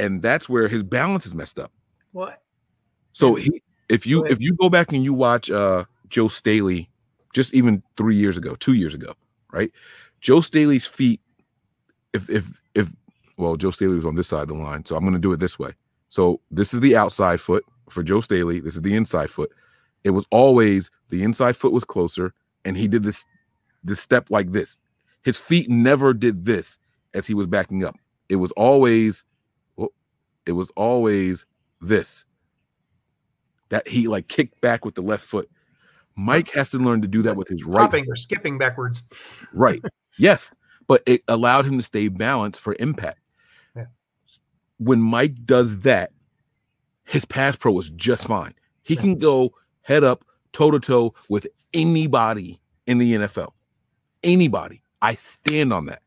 and 0.00 0.20
that's 0.20 0.48
where 0.48 0.66
his 0.66 0.82
balance 0.82 1.26
is 1.26 1.32
messed 1.32 1.60
up. 1.60 1.70
What? 2.10 2.42
So 3.12 3.36
he, 3.36 3.62
if 3.88 4.04
you 4.04 4.24
if 4.24 4.40
you 4.40 4.54
go 4.54 4.68
back 4.68 4.92
and 4.92 5.04
you 5.04 5.14
watch 5.14 5.48
uh 5.48 5.84
Joe 6.08 6.26
Staley, 6.26 6.90
just 7.32 7.54
even 7.54 7.84
three 7.96 8.16
years 8.16 8.36
ago, 8.36 8.56
two 8.56 8.72
years 8.72 8.96
ago, 8.96 9.14
right? 9.52 9.70
Joe 10.20 10.40
Staley's 10.40 10.86
feet, 10.88 11.20
if 12.12 12.28
if 12.28 12.60
if 12.74 12.92
well, 13.36 13.56
Joe 13.56 13.70
Staley 13.70 13.94
was 13.94 14.06
on 14.06 14.16
this 14.16 14.26
side 14.26 14.42
of 14.42 14.48
the 14.48 14.54
line, 14.54 14.84
so 14.84 14.96
I'm 14.96 15.04
gonna 15.04 15.20
do 15.20 15.32
it 15.32 15.38
this 15.38 15.56
way. 15.56 15.70
So 16.08 16.40
this 16.50 16.74
is 16.74 16.80
the 16.80 16.96
outside 16.96 17.40
foot 17.40 17.64
for 17.88 18.02
Joe 18.02 18.20
Staley. 18.20 18.58
This 18.58 18.74
is 18.74 18.82
the 18.82 18.96
inside 18.96 19.30
foot. 19.30 19.52
It 20.02 20.10
was 20.10 20.26
always 20.32 20.90
the 21.10 21.22
inside 21.22 21.56
foot 21.56 21.72
was 21.72 21.84
closer, 21.84 22.34
and 22.64 22.76
he 22.76 22.88
did 22.88 23.04
this 23.04 23.24
this 23.84 24.00
step 24.00 24.28
like 24.28 24.50
this. 24.50 24.76
His 25.24 25.38
feet 25.38 25.68
never 25.68 26.12
did 26.12 26.44
this 26.44 26.78
as 27.14 27.26
he 27.26 27.34
was 27.34 27.46
backing 27.46 27.84
up. 27.84 27.96
It 28.28 28.36
was 28.36 28.52
always, 28.52 29.24
it 30.46 30.52
was 30.52 30.70
always 30.76 31.46
this 31.80 32.24
that 33.70 33.88
he 33.88 34.06
like 34.06 34.28
kicked 34.28 34.60
back 34.60 34.84
with 34.84 34.94
the 34.94 35.02
left 35.02 35.24
foot. 35.24 35.50
Mike 36.16 36.50
has 36.50 36.70
to 36.70 36.78
learn 36.78 37.02
to 37.02 37.08
do 37.08 37.22
that 37.22 37.36
with 37.36 37.48
his 37.48 37.64
right. 37.64 37.80
Hopping 37.80 38.04
foot. 38.04 38.12
or 38.12 38.16
skipping 38.16 38.58
backwards. 38.58 39.02
Right. 39.52 39.82
yes. 40.18 40.54
But 40.86 41.02
it 41.06 41.22
allowed 41.26 41.66
him 41.66 41.78
to 41.78 41.82
stay 41.82 42.08
balanced 42.08 42.60
for 42.60 42.76
impact. 42.78 43.18
Yeah. 43.74 43.86
When 44.78 45.00
Mike 45.00 45.44
does 45.44 45.78
that, 45.80 46.12
his 47.04 47.24
pass 47.24 47.56
pro 47.56 47.76
is 47.78 47.90
just 47.90 48.26
fine. 48.26 48.54
He 48.82 48.94
can 48.94 49.18
go 49.18 49.52
head 49.82 50.04
up, 50.04 50.24
toe 50.52 50.70
to 50.70 50.78
toe 50.78 51.14
with 51.28 51.46
anybody 51.72 52.60
in 52.86 52.98
the 52.98 53.14
NFL. 53.14 53.52
Anybody. 54.22 54.83
I 55.04 55.16
stand 55.16 55.70
on 55.70 55.84
that. 55.86 56.00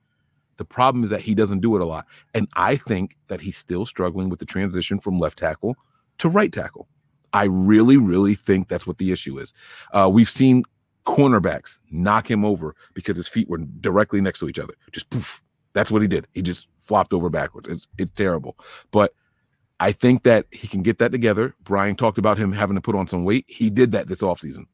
The 0.57 0.65
problem 0.65 1.03
is 1.03 1.11
that 1.11 1.21
he 1.21 1.35
doesn't 1.35 1.59
do 1.59 1.75
it 1.75 1.83
a 1.83 1.85
lot. 1.85 2.07
And 2.33 2.47
I 2.55 2.77
think 2.77 3.15
that 3.27 3.39
he's 3.39 3.55
still 3.55 3.85
struggling 3.85 4.27
with 4.27 4.39
the 4.39 4.45
transition 4.45 4.99
from 4.99 5.19
left 5.19 5.37
tackle 5.37 5.75
to 6.17 6.29
right 6.29 6.51
tackle. 6.51 6.87
I 7.31 7.43
really, 7.43 7.97
really 7.97 8.33
think 8.33 8.67
that's 8.67 8.87
what 8.87 8.97
the 8.97 9.11
issue 9.11 9.37
is. 9.37 9.53
Uh, 9.93 10.09
we've 10.11 10.29
seen 10.29 10.63
cornerbacks 11.05 11.77
knock 11.91 12.29
him 12.29 12.43
over 12.43 12.75
because 12.95 13.17
his 13.17 13.27
feet 13.27 13.47
were 13.47 13.59
directly 13.59 14.19
next 14.19 14.39
to 14.39 14.49
each 14.49 14.57
other. 14.57 14.73
Just 14.91 15.11
poof. 15.11 15.43
That's 15.73 15.91
what 15.91 16.01
he 16.01 16.07
did. 16.07 16.27
He 16.33 16.41
just 16.41 16.67
flopped 16.79 17.13
over 17.13 17.29
backwards. 17.29 17.67
It's 17.67 17.87
it's 17.99 18.11
terrible. 18.11 18.57
But 18.89 19.13
I 19.79 19.91
think 19.91 20.23
that 20.23 20.47
he 20.51 20.67
can 20.67 20.81
get 20.81 20.97
that 20.97 21.11
together. 21.11 21.53
Brian 21.63 21.95
talked 21.95 22.17
about 22.17 22.39
him 22.39 22.51
having 22.51 22.73
to 22.75 22.81
put 22.81 22.95
on 22.95 23.07
some 23.07 23.25
weight. 23.25 23.45
He 23.47 23.69
did 23.69 23.91
that 23.91 24.07
this 24.07 24.21
offseason. 24.21 24.65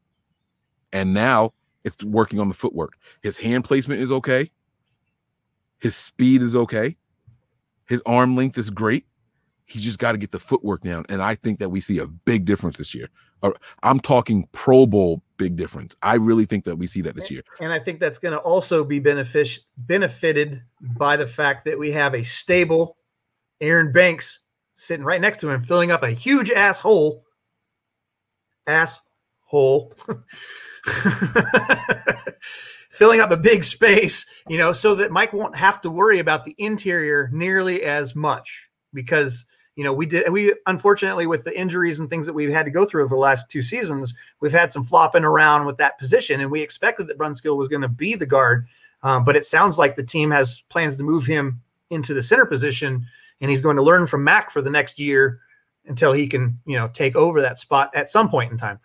And 0.94 1.12
now 1.12 1.52
it's 1.84 2.02
working 2.02 2.40
on 2.40 2.48
the 2.48 2.54
footwork. 2.54 2.94
His 3.22 3.36
hand 3.36 3.64
placement 3.64 4.00
is 4.00 4.10
okay. 4.10 4.50
His 5.78 5.94
speed 5.94 6.42
is 6.42 6.56
okay. 6.56 6.96
His 7.86 8.00
arm 8.06 8.36
length 8.36 8.56
is 8.56 8.70
great. 8.70 9.06
He 9.66 9.80
just 9.80 9.98
got 9.98 10.12
to 10.12 10.18
get 10.18 10.30
the 10.30 10.38
footwork 10.38 10.82
down. 10.82 11.04
And 11.08 11.22
I 11.22 11.34
think 11.34 11.58
that 11.58 11.68
we 11.68 11.80
see 11.80 11.98
a 11.98 12.06
big 12.06 12.44
difference 12.44 12.78
this 12.78 12.94
year. 12.94 13.08
Uh, 13.42 13.52
I'm 13.82 14.00
talking 14.00 14.48
Pro 14.52 14.86
Bowl 14.86 15.22
big 15.36 15.56
difference. 15.56 15.94
I 16.02 16.14
really 16.14 16.46
think 16.46 16.64
that 16.64 16.76
we 16.76 16.86
see 16.86 17.00
that 17.02 17.16
this 17.16 17.30
year. 17.30 17.42
And 17.60 17.72
I 17.72 17.78
think 17.78 18.00
that's 18.00 18.18
going 18.18 18.32
to 18.32 18.38
also 18.38 18.84
be 18.84 19.00
benefic- 19.00 19.60
benefited 19.76 20.62
by 20.80 21.16
the 21.16 21.26
fact 21.26 21.64
that 21.66 21.78
we 21.78 21.92
have 21.92 22.14
a 22.14 22.24
stable 22.24 22.96
Aaron 23.60 23.92
Banks 23.92 24.40
sitting 24.76 25.04
right 25.04 25.20
next 25.20 25.40
to 25.40 25.50
him, 25.50 25.64
filling 25.64 25.90
up 25.90 26.02
a 26.02 26.10
huge 26.10 26.50
asshole. 26.50 27.24
Asshole. 28.66 29.94
filling 32.90 33.20
up 33.20 33.30
a 33.32 33.36
big 33.36 33.64
space, 33.64 34.24
you 34.48 34.56
know, 34.56 34.72
so 34.72 34.94
that 34.94 35.10
Mike 35.10 35.32
won't 35.32 35.56
have 35.56 35.80
to 35.82 35.90
worry 35.90 36.20
about 36.20 36.44
the 36.44 36.54
interior 36.58 37.28
nearly 37.32 37.82
as 37.82 38.14
much 38.14 38.68
because 38.92 39.44
you 39.74 39.82
know 39.82 39.92
we 39.92 40.06
did 40.06 40.30
we 40.30 40.54
unfortunately 40.66 41.26
with 41.26 41.42
the 41.44 41.58
injuries 41.58 41.98
and 41.98 42.08
things 42.08 42.26
that 42.26 42.32
we've 42.32 42.52
had 42.52 42.64
to 42.64 42.70
go 42.70 42.86
through 42.86 43.04
over 43.04 43.14
the 43.14 43.20
last 43.20 43.50
two 43.50 43.62
seasons 43.62 44.14
we've 44.40 44.52
had 44.52 44.72
some 44.72 44.84
flopping 44.84 45.24
around 45.24 45.66
with 45.66 45.76
that 45.78 45.98
position 45.98 46.40
and 46.40 46.50
we 46.50 46.62
expected 46.62 47.08
that 47.08 47.18
Brunskill 47.18 47.56
was 47.56 47.68
going 47.68 47.82
to 47.82 47.88
be 47.88 48.14
the 48.14 48.24
guard 48.24 48.68
um, 49.02 49.24
but 49.24 49.34
it 49.34 49.44
sounds 49.44 49.76
like 49.76 49.96
the 49.96 50.02
team 50.04 50.30
has 50.30 50.62
plans 50.68 50.96
to 50.96 51.02
move 51.02 51.26
him 51.26 51.60
into 51.90 52.14
the 52.14 52.22
center 52.22 52.46
position 52.46 53.04
and 53.40 53.50
he's 53.50 53.60
going 53.60 53.76
to 53.76 53.82
learn 53.82 54.06
from 54.06 54.22
Mac 54.22 54.52
for 54.52 54.62
the 54.62 54.70
next 54.70 54.98
year 55.00 55.40
until 55.86 56.12
he 56.12 56.28
can 56.28 56.60
you 56.66 56.76
know 56.76 56.88
take 56.94 57.16
over 57.16 57.42
that 57.42 57.58
spot 57.58 57.90
at 57.96 58.12
some 58.12 58.30
point 58.30 58.52
in 58.52 58.58
time 58.58 58.78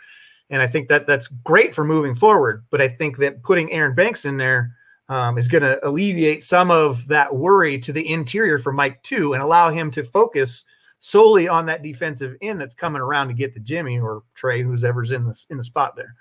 and 0.50 0.62
I 0.62 0.68
think 0.68 0.88
that 0.90 1.08
that's 1.08 1.28
great 1.28 1.76
for 1.76 1.84
moving 1.84 2.16
forward 2.16 2.64
but 2.70 2.82
I 2.82 2.88
think 2.88 3.18
that 3.18 3.44
putting 3.44 3.72
Aaron 3.72 3.96
Banks 3.96 4.26
in 4.26 4.38
there 4.38 4.76
um, 5.10 5.38
is 5.38 5.48
going 5.48 5.64
to 5.64 5.86
alleviate 5.86 6.44
some 6.44 6.70
of 6.72 7.08
that 7.08 7.36
worry 7.36 7.80
to 7.80 7.92
the 7.92 8.08
interior 8.12 8.60
for 8.60 8.72
Mike 8.72 9.02
too, 9.04 9.34
and 9.34 9.42
allow 9.42 9.70
him 9.70 9.92
to 9.92 10.04
focus 10.04 10.64
solely 11.00 11.48
on 11.48 11.66
that 11.66 11.82
defensive 11.82 12.36
end 12.42 12.62
that's 12.62 12.76
coming 12.76 13.02
around 13.02 13.28
to 13.28 13.34
get 13.34 13.54
to 13.56 13.60
Jimmy 13.60 14.00
or 14.00 14.24
Trey, 14.36 14.62
who's 14.62 14.84
ever's 14.84 15.12
in 15.12 15.26
the 15.26 15.46
in 15.50 15.58
the 15.58 15.64
spot 15.64 15.96
there. 15.96 16.16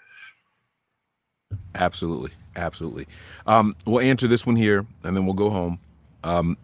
Absolutely, 1.74 2.30
absolutely. 2.56 3.06
Um, 3.46 3.76
we'll 3.84 4.00
answer 4.00 4.26
this 4.26 4.46
one 4.46 4.56
here, 4.56 4.86
and 5.04 5.14
then 5.14 5.26
we'll 5.26 5.34
go 5.34 5.50
home. 5.50 5.78
Um, 6.24 6.56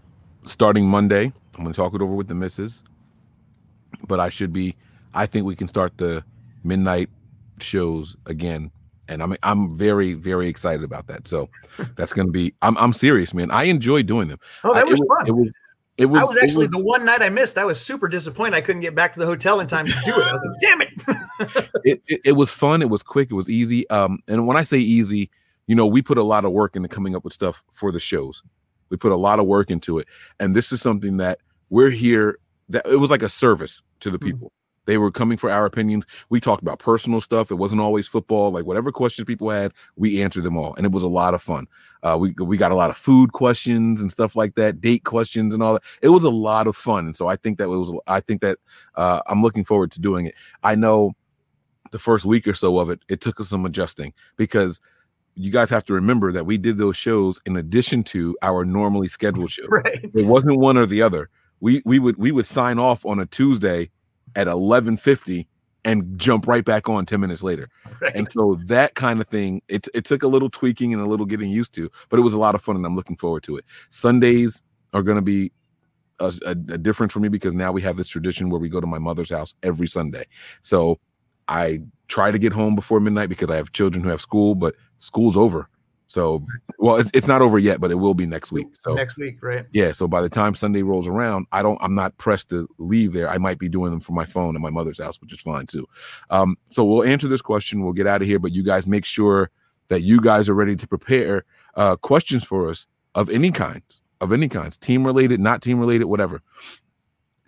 starting 0.45 0.87
Monday, 0.89 1.25
I'm 1.25 1.63
going 1.63 1.73
to 1.73 1.77
talk 1.77 1.95
it 1.95 2.01
over 2.01 2.15
with 2.15 2.29
the 2.29 2.35
misses, 2.35 2.85
but 4.09 4.19
I 4.19 4.31
should 4.31 4.53
be. 4.53 4.75
I 5.13 5.27
think 5.27 5.45
we 5.45 5.55
can 5.55 5.69
start 5.69 5.97
the 5.99 6.25
midnight 6.65 7.09
shows 7.61 8.17
again 8.27 8.71
and 9.09 9.23
I'm 9.23 9.37
I'm 9.43 9.77
very 9.77 10.15
very 10.15 10.49
excited 10.49 10.83
about 10.83 11.07
that. 11.09 11.29
So 11.29 11.49
that's 11.97 12.13
going 12.13 12.27
to 12.27 12.33
be 12.33 12.55
I'm 12.63 12.77
I'm 12.79 12.93
serious, 12.93 13.35
man. 13.35 13.51
I 13.51 13.65
enjoy 13.65 14.03
doing 14.03 14.29
them. 14.29 14.39
Oh, 14.63 14.75
that 14.75 14.87
was 14.87 15.01
it, 15.01 15.07
fun. 15.07 15.27
It 15.27 15.33
was 15.33 15.49
it 15.97 16.07
was 16.07 16.23
I 16.23 16.25
was 16.25 16.37
actually 16.43 16.67
was, 16.67 16.77
the 16.77 16.83
one 16.83 17.05
night 17.05 17.23
I 17.23 17.29
missed. 17.29 17.57
I 17.57 17.65
was 17.65 17.81
super 17.81 18.09
disappointed. 18.09 18.55
I 18.55 18.61
couldn't 18.61 18.83
get 18.83 18.95
back 18.95 19.13
to 19.13 19.21
the 19.21 19.27
hotel 19.27 19.61
in 19.61 19.69
time 19.69 19.87
to 19.87 19.93
do 20.05 20.13
it. 20.13 20.27
I 20.27 20.33
was 20.33 20.45
like, 20.45 20.61
damn 20.61 20.81
it. 20.81 21.71
it, 21.85 22.03
it, 22.09 22.21
it 22.25 22.33
was 22.33 22.51
fun. 22.51 22.83
It 22.83 22.91
was 22.91 23.03
quick. 23.03 23.31
It 23.31 23.35
was 23.35 23.49
easy. 23.49 23.89
Um, 23.91 24.19
and 24.27 24.47
when 24.47 24.57
I 24.57 24.65
say 24.65 24.79
easy, 24.79 25.31
you 25.69 25.77
know, 25.77 25.87
we 25.87 26.03
put 26.03 26.19
a 26.19 26.23
lot 26.23 26.45
of 26.45 26.51
work 26.51 26.75
into 26.75 26.89
coming 26.89 27.15
up 27.15 27.23
with 27.23 27.33
stuff 27.33 27.63
for 27.71 27.93
the 27.93 28.01
shows. 28.01 28.43
We 28.89 28.97
put 28.97 29.13
a 29.13 29.17
lot 29.17 29.39
of 29.39 29.47
work 29.47 29.71
into 29.71 29.99
it, 29.99 30.09
and 30.41 30.55
this 30.55 30.73
is 30.73 30.81
something 30.81 31.17
that 31.19 31.39
we're 31.71 31.91
here. 31.91 32.39
That 32.71 32.87
it 32.87 32.97
was 32.97 33.11
like 33.11 33.23
a 33.23 33.29
service 33.29 33.83
to 34.01 34.11
the 34.11 34.19
people. 34.19 34.53
They 34.87 34.99
were 34.99 35.11
coming 35.11 35.39
for 35.39 35.51
our 35.51 35.67
opinions. 35.67 36.05
We 36.29 36.41
talked 36.41 36.63
about 36.63 36.79
personal 36.79 37.21
stuff. 37.21 37.51
It 37.51 37.57
wasn't 37.57 37.81
always 37.81 38.07
football. 38.07 38.51
Like 38.51 38.67
whatever 38.67 38.93
questions 38.93 39.25
people 39.27 39.51
had, 39.51 39.73
we 39.97 40.23
answered 40.23 40.45
them 40.45 40.57
all, 40.57 40.75
and 40.75 40.85
it 40.87 40.93
was 40.93 41.03
a 41.03 41.09
lot 41.09 41.35
of 41.35 41.43
fun. 41.43 41.67
Uh, 42.03 42.17
we 42.21 42.35
we 42.39 42.57
got 42.57 42.73
a 42.73 42.77
lot 42.77 42.91
of 42.91 42.97
food 42.97 43.33
questions 43.33 44.01
and 44.01 44.11
stuff 44.11 44.37
like 44.37 44.55
that, 44.57 44.81
date 44.81 45.05
questions 45.05 45.55
and 45.55 45.63
all 45.63 45.75
that. 45.75 45.83
It 46.03 46.09
was 46.09 46.25
a 46.25 46.31
lot 46.31 46.67
of 46.67 46.77
fun, 46.77 47.07
and 47.07 47.17
so 47.17 47.29
I 47.29 47.37
think 47.37 47.59
that 47.59 47.69
was. 47.69 47.93
I 48.07 48.21
think 48.21 48.41
that 48.43 48.59
uh, 48.97 49.21
I'm 49.27 49.43
looking 49.43 49.65
forward 49.65 49.91
to 49.93 50.01
doing 50.01 50.27
it. 50.27 50.35
I 50.63 50.75
know 50.75 51.15
the 51.91 51.99
first 51.99 52.25
week 52.25 52.49
or 52.49 52.55
so 52.55 52.79
of 52.79 52.91
it, 52.91 53.01
it 53.09 53.21
took 53.21 53.41
us 53.41 53.51
some 53.51 53.65
adjusting 53.65 54.13
because 54.37 54.81
you 55.37 55.51
guys 55.51 55.71
have 55.71 55.85
to 55.85 55.95
remember 55.95 56.33
that 56.33 56.47
we 56.47 56.59
did 56.59 56.79
those 56.79 56.97
shows 56.97 57.41
in 57.47 57.57
addition 57.57 58.03
to 58.03 58.37
our 58.43 58.65
normally 58.65 59.09
scheduled 59.09 59.51
shows. 59.51 59.67
right. 59.71 60.11
It 60.15 60.27
wasn't 60.27 60.59
one 60.59 60.77
or 60.77 60.87
the 60.87 61.03
other. 61.03 61.31
We 61.61 61.83
we 61.85 61.99
would 61.99 62.17
we 62.17 62.33
would 62.33 62.47
sign 62.47 62.79
off 62.79 63.07
on 63.07 63.21
a 63.21 63.27
Tuesday 63.27 63.91
at 64.37 64.47
11:50 64.47 65.47
and 65.85 66.19
jump 66.19 66.47
right 66.47 66.65
back 66.65 66.89
on 66.89 67.05
10 67.05 67.21
minutes 67.21 67.43
later. 67.43 67.69
Right. 68.01 68.15
And 68.15 68.31
so 68.33 68.59
that 68.65 68.95
kind 68.95 69.21
of 69.21 69.29
thing, 69.29 69.61
it 69.69 69.87
it 69.95 70.05
took 70.05 70.23
a 70.23 70.29
little 70.29 70.51
tweaking 70.51 70.93
and 70.93 71.03
a 71.03 71.07
little 71.07 71.27
getting 71.27 71.51
used 71.51 71.75
to, 71.75 71.91
but 72.09 72.19
it 72.19 72.23
was 72.23 72.35
a 72.35 72.39
lot 72.39 72.55
of 72.55 72.63
fun 72.63 72.77
and 72.77 72.87
I'm 72.87 72.97
looking 72.97 73.17
forward 73.17 73.43
to 73.45 73.57
it. 73.57 73.65
Sundays 73.91 74.63
are 74.93 75.03
going 75.03 75.17
to 75.17 75.23
be 75.23 75.53
a, 76.21 76.33
a, 76.47 76.51
a 76.51 76.79
difference 76.79 77.13
for 77.13 77.21
me 77.21 77.29
because 77.29 77.55
now 77.55 77.73
we 77.73 77.83
have 77.83 77.97
this 77.97 78.09
tradition 78.09 78.49
where 78.49 78.61
we 78.61 78.69
go 78.69 78.81
to 78.81 78.87
my 78.87 78.99
mother's 78.99 79.31
house 79.31 79.55
every 79.63 79.87
Sunday. 79.87 80.25
So 80.63 80.99
I 81.49 81.81
try 82.09 82.31
to 82.31 82.39
get 82.39 82.53
home 82.53 82.75
before 82.75 83.01
midnight 83.01 83.29
because 83.29 83.51
I 83.51 83.57
have 83.57 83.73
children 83.73 84.03
who 84.03 84.11
have 84.11 84.21
school, 84.21 84.55
but 84.55 84.75
school's 84.99 85.37
over. 85.37 85.69
So, 86.07 86.45
well, 86.79 86.97
it's, 86.97 87.11
it's 87.15 87.27
not 87.27 87.43
over 87.43 87.59
yet, 87.59 87.81
but 87.81 87.91
it 87.91 87.97
will 87.97 88.15
be 88.15 88.27
next 88.27 88.53
week. 88.53 88.69
So 88.75 88.95
next 88.95 89.17
week, 89.17 89.43
right? 89.43 89.65
yeah. 89.73 89.91
So 89.91 90.07
by 90.07 90.21
the 90.21 90.29
time 90.29 90.55
Sunday 90.55 90.83
rolls 90.83 91.07
around, 91.07 91.47
I 91.51 91.63
don't, 91.63 91.79
I'm 91.81 91.95
not 91.95 92.17
pressed 92.19 92.51
to 92.51 92.69
leave 92.79 93.13
there. 93.13 93.29
I 93.29 93.39
might 93.39 93.59
be 93.59 93.69
doing 93.69 93.91
them 93.91 94.01
from 94.01 94.15
my 94.15 94.27
phone 94.27 94.55
at 94.55 94.61
my 94.61 94.71
mother's 94.71 95.01
house, 95.01 95.21
which 95.21 95.33
is 95.33 95.41
fine 95.41 95.67
too. 95.67 95.87
Um, 96.31 96.57
so 96.69 96.85
we'll 96.85 97.05
answer 97.05 97.27
this 97.27 97.43
question. 97.43 97.83
We'll 97.83 97.95
get 97.95 98.07
out 98.07 98.21
of 98.21 98.29
here, 98.29 98.39
but 98.39 98.53
you 98.53 98.63
guys 98.63 98.87
make 98.87 99.05
sure 99.05 99.51
that 99.89 100.03
you 100.03 100.21
guys 100.21 100.49
are 100.49 100.55
ready 100.55 100.77
to 100.77 100.87
prepare 100.87 101.45
uh, 101.75 101.97
questions 101.97 102.45
for 102.45 102.69
us 102.69 102.87
of 103.15 103.31
any 103.31 103.51
kind, 103.51 103.83
of 104.21 104.33
any 104.33 104.49
kinds, 104.49 104.77
team 104.77 105.05
related, 105.05 105.41
not 105.41 105.63
team 105.63 105.79
related, 105.79 106.05
whatever. 106.05 106.43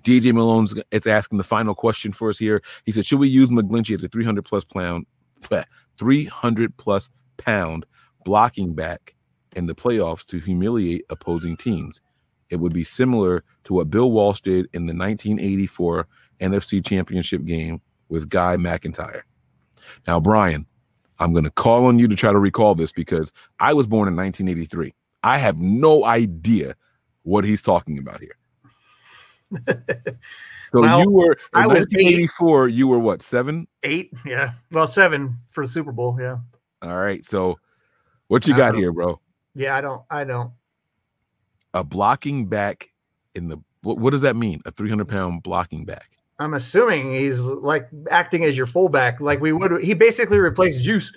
DJ 0.03 0.33
Malone's 0.33 0.75
it's 0.93 1.09
asking 1.09 1.39
the 1.39 1.45
final 1.45 1.75
question 1.75 2.13
for 2.13 2.31
us 2.31 2.39
here. 2.39 2.63
He 2.85 2.93
said, 2.93 3.05
"Should 3.05 3.19
we 3.19 3.29
use 3.29 3.49
McGlinchey 3.49 3.97
as 3.97 4.05
a 4.05 4.09
300 4.09 4.45
plus 4.45 4.65
pound, 4.65 5.05
300 5.99 6.77
plus 6.77 7.11
pound 7.39 7.87
blocking 8.27 8.75
back 8.75 9.15
in 9.55 9.67
the 9.67 9.75
playoffs 9.75 10.27
to 10.27 10.39
humiliate 10.41 11.05
opposing 11.09 11.57
teams? 11.57 12.01
It 12.51 12.57
would 12.57 12.75
be 12.75 12.85
similar 12.85 13.45
to 13.65 13.75
what 13.75 13.89
Bill 13.89 14.11
Walsh 14.11 14.41
did 14.41 14.67
in 14.73 14.87
the 14.87 14.95
1984 14.95 16.07
NFC 16.41 16.85
Championship 16.85 17.45
game 17.45 17.81
with 18.09 18.29
Guy 18.29 18.57
McIntyre." 18.57 19.23
Now, 20.09 20.19
Brian, 20.19 20.67
I'm 21.21 21.33
going 21.33 21.45
to 21.45 21.51
call 21.51 21.87
on 21.87 22.01
you 22.01 22.09
to 22.09 22.17
try 22.17 22.33
to 22.33 22.39
recall 22.39 22.75
this 22.75 22.93
because 22.93 23.33
I 23.61 23.73
was 23.73 23.87
born 23.87 24.09
in 24.09 24.17
1983. 24.17 24.93
I 25.23 25.39
have 25.39 25.59
no 25.59 26.05
idea 26.05 26.75
what 27.23 27.45
he's 27.45 27.63
talking 27.63 27.99
about 27.99 28.21
here. 28.21 28.37
So 30.73 30.81
Well, 30.83 31.01
you 31.01 31.11
were 31.11 31.33
in 31.33 31.39
I 31.55 31.67
was 31.67 31.87
eight. 31.95 32.27
1984. 32.27 32.69
You 32.69 32.89
were 32.89 32.99
what 32.99 33.23
seven? 33.23 33.69
Eight, 33.85 34.13
yeah. 34.27 34.53
Well, 34.73 34.87
seven 34.89 35.39
for 35.51 35.65
the 35.65 35.73
Super 35.73 35.93
Bowl, 35.93 36.19
yeah. 36.21 36.39
All 36.83 36.97
right. 36.97 37.25
So 37.25 37.59
what 38.29 38.47
you 38.47 38.57
got 38.57 38.75
here, 38.75 38.93
bro? 38.93 39.21
Yeah, 39.55 39.77
I 39.77 39.81
don't, 39.81 40.03
I 40.11 40.25
don't. 40.25 40.53
A 41.75 41.85
blocking 41.85 42.47
back 42.47 42.91
in 43.35 43.49
the 43.49 43.59
what, 43.83 43.99
what 43.99 44.11
does 44.11 44.23
that 44.23 44.37
mean? 44.37 44.61
A 44.65 44.71
300 44.73 45.07
pound 45.07 45.43
blocking 45.43 45.85
back. 45.85 46.11
I'm 46.39 46.55
assuming 46.55 47.13
he's 47.13 47.41
like 47.41 47.89
acting 48.11 48.45
as 48.45 48.57
your 48.57 48.67
fullback, 48.67 49.21
like 49.21 49.41
we 49.41 49.53
would. 49.53 49.83
He 49.83 49.95
basically 49.95 50.39
replaced 50.39 50.83
Juice. 50.83 51.13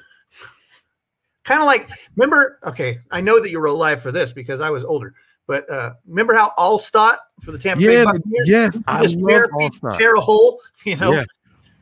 kind 1.44 1.60
of 1.62 1.66
like, 1.66 1.90
remember? 2.16 2.60
Okay, 2.66 3.00
I 3.12 3.20
know 3.22 3.40
that 3.42 3.50
you 3.50 3.60
were 3.60 3.66
alive 3.66 4.02
for 4.02 4.12
this 4.12 4.32
because 4.32 4.62
I 4.62 4.70
was 4.70 4.84
older. 4.84 5.14
But 5.48 5.70
uh, 5.70 5.94
remember 6.08 6.36
how 6.36 6.54
Alstott 6.58 7.18
for 7.44 7.52
the 7.52 7.58
Tampa 7.58 7.82
Bay 7.82 7.98
Yeah, 7.98 8.06
Buccaneers? 8.06 8.48
yes, 8.48 8.80
I 8.88 9.02
just 9.02 9.18
love 9.18 9.30
tear, 9.30 9.50
Alstott. 9.50 9.98
tear 9.98 10.14
a 10.14 10.22
hole, 10.22 10.62
you 10.86 10.96
know, 10.96 11.12
Yeah. 11.12 11.26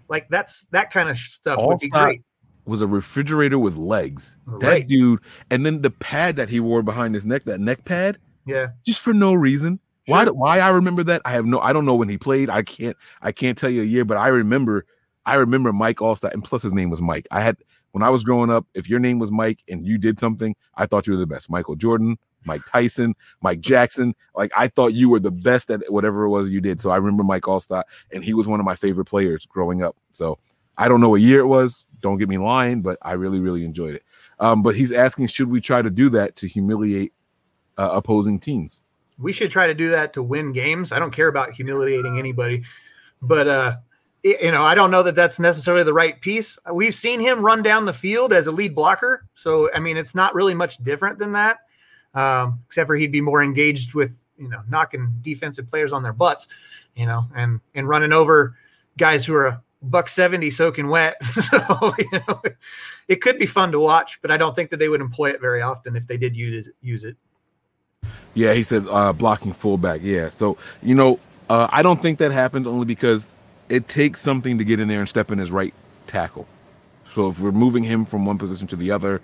like 0.08 0.28
that's 0.30 0.66
that 0.72 0.92
kind 0.92 1.10
of 1.10 1.18
stuff 1.18 1.60
would 1.62 1.80
be 1.80 1.90
great. 1.90 2.24
Was 2.68 2.82
a 2.82 2.88
refrigerator 2.88 3.58
with 3.58 3.76
legs. 3.78 4.38
That 4.60 4.88
dude, 4.88 5.20
and 5.50 5.66
then 5.66 5.82
the 5.82 5.90
pad 5.92 6.36
that 6.36 6.50
he 6.50 6.60
wore 6.60 6.84
behind 6.84 7.16
his 7.16 7.26
neck, 7.26 7.46
that 7.46 7.60
neck 7.62 7.86
pad, 7.86 8.20
Yeah, 8.46 8.68
just 8.86 9.00
for 9.02 9.14
no 9.14 9.34
reason. 9.34 9.80
Why? 10.06 10.20
Sure. 10.20 10.26
do- 10.34 10.34
Why 10.34 10.60
I 10.60 10.70
remember 10.70 11.04
that? 11.06 11.22
I 11.26 11.32
have 11.32 11.46
no. 11.46 11.60
I 11.60 11.74
don't 11.74 11.86
know 11.86 11.96
when 11.96 12.10
he 12.10 12.18
played. 12.18 12.50
I 12.50 12.62
can't. 12.64 12.96
I 13.22 13.32
can't 13.32 13.58
tell 13.58 13.70
you 13.70 13.82
a 13.82 13.86
year, 13.86 14.06
but 14.06 14.18
I 14.18 14.28
remember. 14.28 14.86
I 15.26 15.36
remember 15.36 15.74
Mike 15.74 15.98
Alstott, 15.98 16.34
and 16.34 16.44
plus 16.44 16.62
his 16.62 16.72
name 16.74 16.90
was 16.90 17.02
Mike. 17.02 17.28
I 17.32 17.42
had 17.42 17.58
when 17.92 18.04
I 18.04 18.10
was 18.10 18.24
growing 18.24 18.50
up. 18.50 18.66
If 18.74 18.90
your 18.90 19.00
name 19.00 19.20
was 19.20 19.32
Mike 19.32 19.60
and 19.70 19.86
you 19.86 19.98
did 19.98 20.20
something, 20.20 20.56
I 20.76 20.86
thought 20.86 21.08
you 21.08 21.14
were 21.14 21.20
the 21.20 21.26
best. 21.28 21.50
Michael 21.50 21.76
Jordan, 21.76 22.18
Mike 22.46 22.62
Tyson, 22.66 23.14
Mike 23.42 23.60
Jackson. 23.60 24.14
Like 24.36 24.52
I 24.56 24.68
thought 24.70 24.94
you 24.94 25.10
were 25.10 25.20
the 25.20 25.32
best 25.32 25.70
at 25.72 25.82
whatever 25.92 26.24
it 26.24 26.30
was 26.30 26.48
you 26.50 26.62
did. 26.62 26.80
So 26.80 26.90
I 26.90 26.96
remember 26.98 27.24
Mike 27.24 27.44
Alstott, 27.44 27.84
and 28.14 28.24
he 28.24 28.34
was 28.34 28.48
one 28.48 28.60
of 28.62 28.66
my 28.66 28.76
favorite 28.76 29.06
players 29.06 29.46
growing 29.46 29.84
up. 29.84 29.98
So 30.14 30.38
I 30.78 30.88
don't 30.88 31.02
know 31.02 31.10
what 31.10 31.22
year 31.22 31.40
it 31.40 31.48
was. 31.48 31.86
Don't 32.02 32.18
get 32.18 32.30
me 32.30 32.38
lying, 32.38 32.82
but 32.82 32.98
I 33.02 33.14
really, 33.14 33.40
really 33.40 33.66
enjoyed 33.66 33.96
it. 33.96 34.04
Um, 34.40 34.62
but 34.62 34.76
he's 34.76 34.92
asking, 34.92 35.28
should 35.28 35.50
we 35.50 35.60
try 35.60 35.82
to 35.82 35.90
do 35.90 36.10
that 36.12 36.36
to 36.38 36.48
humiliate 36.48 37.14
uh, 37.78 37.90
opposing 37.94 38.40
teams? 38.40 38.84
We 39.18 39.34
should 39.34 39.50
try 39.50 39.66
to 39.66 39.74
do 39.74 39.90
that 39.90 40.14
to 40.14 40.22
win 40.22 40.54
games. 40.54 40.92
I 40.92 41.00
don't 41.00 41.12
care 41.12 41.28
about 41.28 41.54
humiliating 41.54 42.20
anybody, 42.20 42.64
but 43.22 43.48
uh, 43.48 43.78
you 44.24 44.52
know, 44.52 44.64
I 44.64 44.76
don't 44.76 44.92
know 44.92 45.04
that 45.04 45.16
that's 45.16 45.40
necessarily 45.40 45.84
the 45.84 45.94
right 45.94 46.20
piece. 46.22 46.60
We've 46.72 46.94
seen 46.94 47.20
him 47.20 47.44
run 47.44 47.64
down 47.64 47.86
the 47.86 47.94
field 47.94 48.34
as 48.34 48.46
a 48.46 48.52
lead 48.52 48.76
blocker, 48.76 49.26
so 49.34 49.74
I 49.74 49.80
mean, 49.80 49.98
it's 49.98 50.14
not 50.14 50.36
really 50.36 50.54
much 50.54 50.78
different 50.84 51.18
than 51.18 51.32
that, 51.32 51.60
um, 52.14 52.60
except 52.68 52.88
for 52.88 52.96
he'd 52.96 53.12
be 53.12 53.22
more 53.22 53.42
engaged 53.42 53.94
with 53.94 54.12
you 54.38 54.50
know 54.50 54.62
knocking 54.70 55.16
defensive 55.22 55.70
players 55.70 55.94
on 55.94 56.04
their 56.04 56.14
butts, 56.14 56.48
you 56.96 57.06
know, 57.06 57.26
and 57.36 57.60
and 57.74 57.88
running 57.88 58.14
over 58.14 58.56
guys 58.98 59.26
who 59.26 59.34
are 59.34 59.62
buck 59.82 60.10
seventy 60.10 60.50
soaking 60.50 60.88
wet. 60.88 61.22
so 61.50 61.94
you 62.00 62.22
know, 62.28 62.42
it 63.08 63.22
could 63.22 63.40
be 63.40 63.46
fun 63.46 63.72
to 63.72 63.80
watch, 63.80 64.20
but 64.22 64.32
I 64.32 64.38
don't 64.38 64.56
think 64.56 64.70
that 64.72 64.78
they 64.78 64.90
would 64.90 65.02
employ 65.02 65.30
it 65.30 65.42
very 65.42 65.62
often 65.62 65.96
if 65.96 66.08
they 66.08 66.18
did 66.18 66.36
use 66.36 66.68
it, 66.68 66.74
use 66.82 67.04
it. 67.04 67.16
Yeah, 68.34 68.54
he 68.54 68.64
said 68.64 68.86
uh, 68.90 69.14
blocking 69.14 69.54
fullback. 69.54 70.02
Yeah, 70.04 70.30
so 70.30 70.58
you 70.82 70.96
know, 70.96 71.20
uh, 71.50 71.68
I 71.72 71.82
don't 71.82 72.02
think 72.02 72.20
that 72.20 72.32
happens 72.32 72.68
only 72.68 72.86
because 72.86 73.28
it 73.70 73.88
takes 73.88 74.22
something 74.22 74.58
to 74.58 74.64
get 74.64 74.80
in 74.80 74.88
there 74.88 75.00
and 75.00 75.10
step 75.10 75.32
in 75.32 75.38
his 75.38 75.52
right 75.52 75.74
tackle. 76.06 76.48
So 77.14 77.30
if 77.30 77.40
we're 77.40 77.52
moving 77.52 77.84
him 77.84 78.06
from 78.06 78.26
one 78.26 78.38
position 78.38 78.68
to 78.68 78.76
the 78.76 78.92
other, 78.92 79.22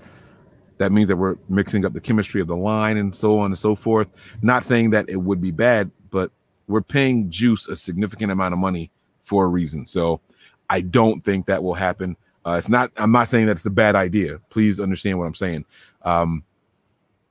that 0.78 0.92
means 0.92 1.08
that 1.08 1.18
we're 1.18 1.38
mixing 1.50 1.86
up 1.86 1.94
the 1.94 2.02
chemistry 2.02 2.42
of 2.42 2.48
the 2.48 2.56
line 2.56 2.98
and 2.98 3.16
so 3.16 3.40
on 3.40 3.48
and 3.48 3.60
so 3.60 3.76
forth. 3.76 4.08
Not 4.42 4.64
saying 4.64 4.90
that 4.92 5.10
it 5.10 5.18
would 5.18 5.42
be 5.42 5.52
bad, 5.52 5.92
but 6.10 6.32
we're 6.68 6.82
paying 6.82 7.30
Juice 7.30 7.68
a 7.68 7.76
significant 7.76 8.32
amount 8.32 8.54
of 8.54 8.60
money 8.60 8.90
for 9.24 9.46
a 9.46 9.48
reason. 9.48 9.86
So 9.86 10.22
I 10.70 10.82
don't 10.82 11.22
think 11.22 11.46
that 11.48 11.64
will 11.64 11.74
happen. 11.74 12.18
Uh, 12.46 12.56
it's 12.58 12.70
not. 12.70 12.92
I'm 12.98 13.12
not 13.12 13.30
saying 13.30 13.46
that's 13.46 13.66
a 13.66 13.70
bad 13.70 13.96
idea. 13.96 14.40
Please 14.50 14.80
understand 14.80 15.18
what 15.18 15.26
I'm 15.26 15.36
saying. 15.36 15.66
Um, 16.02 16.44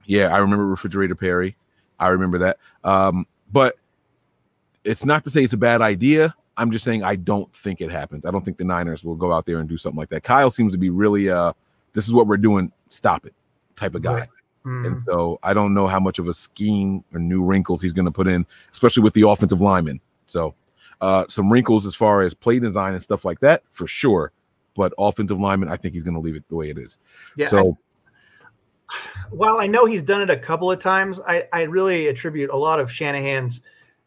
yeah, 0.05 0.35
I 0.35 0.39
remember 0.39 0.67
Refrigerator 0.67 1.15
Perry. 1.15 1.57
I 1.99 2.09
remember 2.09 2.39
that. 2.39 2.59
Um, 2.83 3.27
but 3.53 3.77
it's 4.85 5.05
not 5.05 5.25
to 5.25 5.31
say 5.31 5.45
it's 5.45 5.53
a 5.53 5.59
bad 5.59 5.83
idea. 5.83 6.35
I'm 6.57 6.71
just 6.71 6.85
saying 6.85 7.03
I 7.03 7.17
don't 7.17 7.55
think 7.55 7.81
it 7.81 7.91
happens. 7.91 8.27
I 8.27 8.31
don't 8.31 8.45
think 8.45 8.59
the 8.59 8.65
Niners 8.65 9.05
will 9.05 9.15
go 9.15 9.33
out 9.33 9.47
there 9.47 9.59
and 9.59 9.69
do 9.69 9.77
something 9.77 9.99
like 9.99 10.11
that. 10.11 10.23
Kyle 10.23 10.51
seems 10.51 10.73
to 10.73 10.79
be 10.79 10.91
really 10.91 11.31
uh 11.31 11.53
this 11.93 12.07
is 12.07 12.13
what 12.13 12.27
we're 12.27 12.37
doing, 12.37 12.73
stop 12.89 13.27
it 13.27 13.35
type 13.77 13.95
of 13.95 14.03
guy. 14.03 14.21
Right. 14.21 14.29
Mm. 14.67 14.87
And 14.87 15.03
so 15.03 15.39
I 15.43 15.55
don't 15.55 15.75
know 15.75 15.87
how 15.87 16.01
much 16.01 16.19
of 16.19 16.29
a 16.29 16.35
scheme 16.35 17.05
or 17.13 17.21
new 17.21 17.43
wrinkles 17.43 17.83
he's 17.83 17.93
going 17.93 18.05
to 18.05 18.13
put 18.13 18.29
in, 18.29 18.47
especially 18.71 19.03
with 19.03 19.15
the 19.15 19.27
offensive 19.27 19.61
lineman. 19.61 20.01
So 20.27 20.55
uh 21.03 21.27
some 21.29 21.53
wrinkles 21.53 21.85
as 21.85 21.95
far 21.95 22.23
as 22.23 22.33
play 22.33 22.59
design 22.59 22.95
and 22.95 23.03
stuff 23.03 23.27
like 23.27 23.41
that 23.41 23.62
for 23.70 23.87
sure. 23.87 24.33
But 24.74 24.95
offensive 24.97 25.39
lineman, 25.39 25.69
I 25.69 25.77
think 25.77 25.93
he's 25.93 26.03
going 26.03 26.15
to 26.15 26.20
leave 26.20 26.35
it 26.35 26.49
the 26.49 26.57
way 26.57 26.70
it 26.70 26.79
is. 26.79 26.99
Yeah, 27.37 27.49
so 27.49 27.77
while 29.31 29.59
I 29.59 29.66
know 29.66 29.85
he's 29.85 30.03
done 30.03 30.23
it 30.23 30.31
a 30.31 30.37
couple 30.37 30.70
of 30.70 30.81
times, 30.81 31.20
I, 31.27 31.47
I 31.53 31.62
really 31.62 32.07
attribute 32.09 32.51
a 32.51 32.57
lot 32.57 32.81
of 32.81 32.91
Shanahan's 32.91 33.61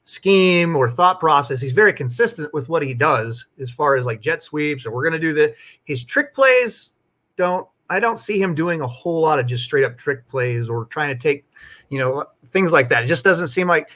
scheme 0.03 0.75
or 0.75 0.89
thought 0.89 1.19
process. 1.19 1.61
He's 1.61 1.71
very 1.71 1.93
consistent 1.93 2.53
with 2.53 2.69
what 2.69 2.83
he 2.83 2.93
does 2.93 3.45
as 3.59 3.71
far 3.71 3.95
as 3.95 4.05
like 4.05 4.21
jet 4.21 4.43
sweeps 4.43 4.85
or 4.85 4.91
we're 4.91 5.03
going 5.03 5.13
to 5.13 5.19
do 5.19 5.33
the 5.33 5.53
his 5.83 6.03
trick 6.03 6.33
plays. 6.33 6.89
Don't 7.37 7.67
I 7.89 7.99
don't 7.99 8.17
see 8.17 8.41
him 8.41 8.55
doing 8.55 8.81
a 8.81 8.87
whole 8.87 9.21
lot 9.21 9.39
of 9.39 9.45
just 9.45 9.65
straight 9.65 9.83
up 9.83 9.97
trick 9.97 10.27
plays 10.27 10.69
or 10.69 10.85
trying 10.85 11.09
to 11.09 11.21
take, 11.21 11.45
you 11.89 11.99
know, 11.99 12.25
things 12.51 12.71
like 12.71 12.89
that. 12.89 13.03
It 13.03 13.07
just 13.07 13.23
doesn't 13.23 13.49
seem 13.49 13.67
like. 13.67 13.89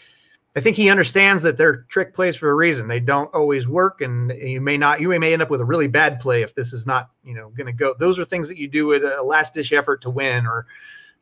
I 0.56 0.62
think 0.62 0.76
he 0.76 0.90
understands 0.90 1.44
that 1.44 1.58
they're 1.58 1.84
trick 1.90 2.14
plays 2.14 2.36
for 2.36 2.50
a 2.50 2.56
reason. 2.56 2.88
They 2.88 3.00
don't 3.00 3.34
always 3.36 3.68
work, 3.68 4.02
and 4.02 4.32
you 4.32 4.60
may 4.60 4.78
not. 4.78 5.00
You 5.00 5.10
may 5.20 5.32
end 5.32 5.42
up 5.42 5.50
with 5.50 5.62
a 5.62 5.66
really 5.66 5.88
bad 5.88 6.20
play 6.20 6.42
if 6.42 6.56
this 6.56 6.74
is 6.74 6.88
not, 6.88 7.10
you 7.24 7.36
know, 7.36 7.50
going 7.50 7.68
to 7.68 7.74
go. 7.74 7.94
Those 8.00 8.18
are 8.18 8.26
things 8.26 8.48
that 8.48 8.58
you 8.58 8.68
do 8.68 8.88
with 8.88 9.04
a 9.04 9.22
last 9.22 9.54
dish 9.54 9.72
effort 9.72 10.02
to 10.02 10.10
win, 10.10 10.48
or, 10.48 10.66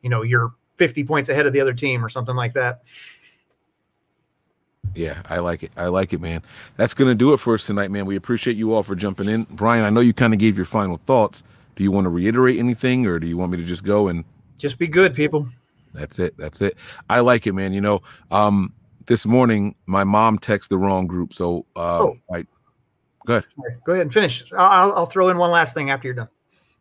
you 0.02 0.08
know, 0.08 0.22
you're 0.22 0.54
50 0.78 1.04
points 1.04 1.28
ahead 1.28 1.46
of 1.46 1.52
the 1.52 1.60
other 1.60 1.74
team 1.74 2.04
or 2.04 2.08
something 2.08 2.34
like 2.36 2.54
that. 2.54 2.82
Yeah, 4.94 5.20
I 5.28 5.38
like 5.38 5.62
it. 5.62 5.72
I 5.76 5.88
like 5.88 6.12
it, 6.12 6.20
man. 6.20 6.42
That's 6.76 6.94
going 6.94 7.08
to 7.08 7.14
do 7.14 7.32
it 7.34 7.36
for 7.36 7.54
us 7.54 7.66
tonight, 7.66 7.90
man. 7.90 8.06
We 8.06 8.16
appreciate 8.16 8.56
you 8.56 8.72
all 8.72 8.82
for 8.82 8.96
jumping 8.96 9.28
in. 9.28 9.44
Brian, 9.50 9.84
I 9.84 9.90
know 9.90 10.00
you 10.00 10.14
kind 10.14 10.32
of 10.32 10.40
gave 10.40 10.56
your 10.56 10.64
final 10.66 10.98
thoughts. 11.06 11.42
Do 11.76 11.84
you 11.84 11.92
want 11.92 12.06
to 12.06 12.08
reiterate 12.08 12.58
anything 12.58 13.06
or 13.06 13.18
do 13.18 13.26
you 13.26 13.36
want 13.36 13.52
me 13.52 13.58
to 13.58 13.64
just 13.64 13.84
go 13.84 14.08
and 14.08 14.24
Just 14.56 14.78
be 14.78 14.88
good, 14.88 15.14
people. 15.14 15.46
that's 15.92 16.18
it? 16.18 16.34
That's 16.38 16.62
it. 16.62 16.76
I 17.10 17.20
like 17.20 17.46
it, 17.46 17.52
man. 17.52 17.72
You 17.72 17.80
know, 17.82 18.02
um 18.30 18.72
this 19.08 19.26
morning 19.26 19.74
my 19.86 20.04
mom 20.04 20.38
texted 20.38 20.68
the 20.68 20.78
wrong 20.78 21.06
group, 21.06 21.34
so 21.34 21.66
uh 21.74 21.98
Oh. 22.02 22.16
I 22.32 22.44
good. 23.26 23.44
Sorry, 23.56 23.76
Go 23.84 23.92
ahead 23.94 24.02
and 24.02 24.14
finish. 24.14 24.44
I'll, 24.56 24.92
I'll- 24.92 25.06
throw 25.06 25.28
in 25.30 25.36
one 25.38 25.50
last 25.50 25.74
thing 25.74 25.90
after 25.90 26.06
you're 26.06 26.14
done 26.14 26.28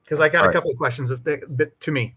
because 0.04 0.20
I 0.20 0.30
got 0.30 0.40
All 0.40 0.44
a 0.44 0.48
right. 0.50 0.54
couple 0.54 0.70
of 0.72 0.78
questions 0.78 1.10
of 1.10 1.24
bit 1.24 1.80
to 1.80 1.92
me. 1.92 2.14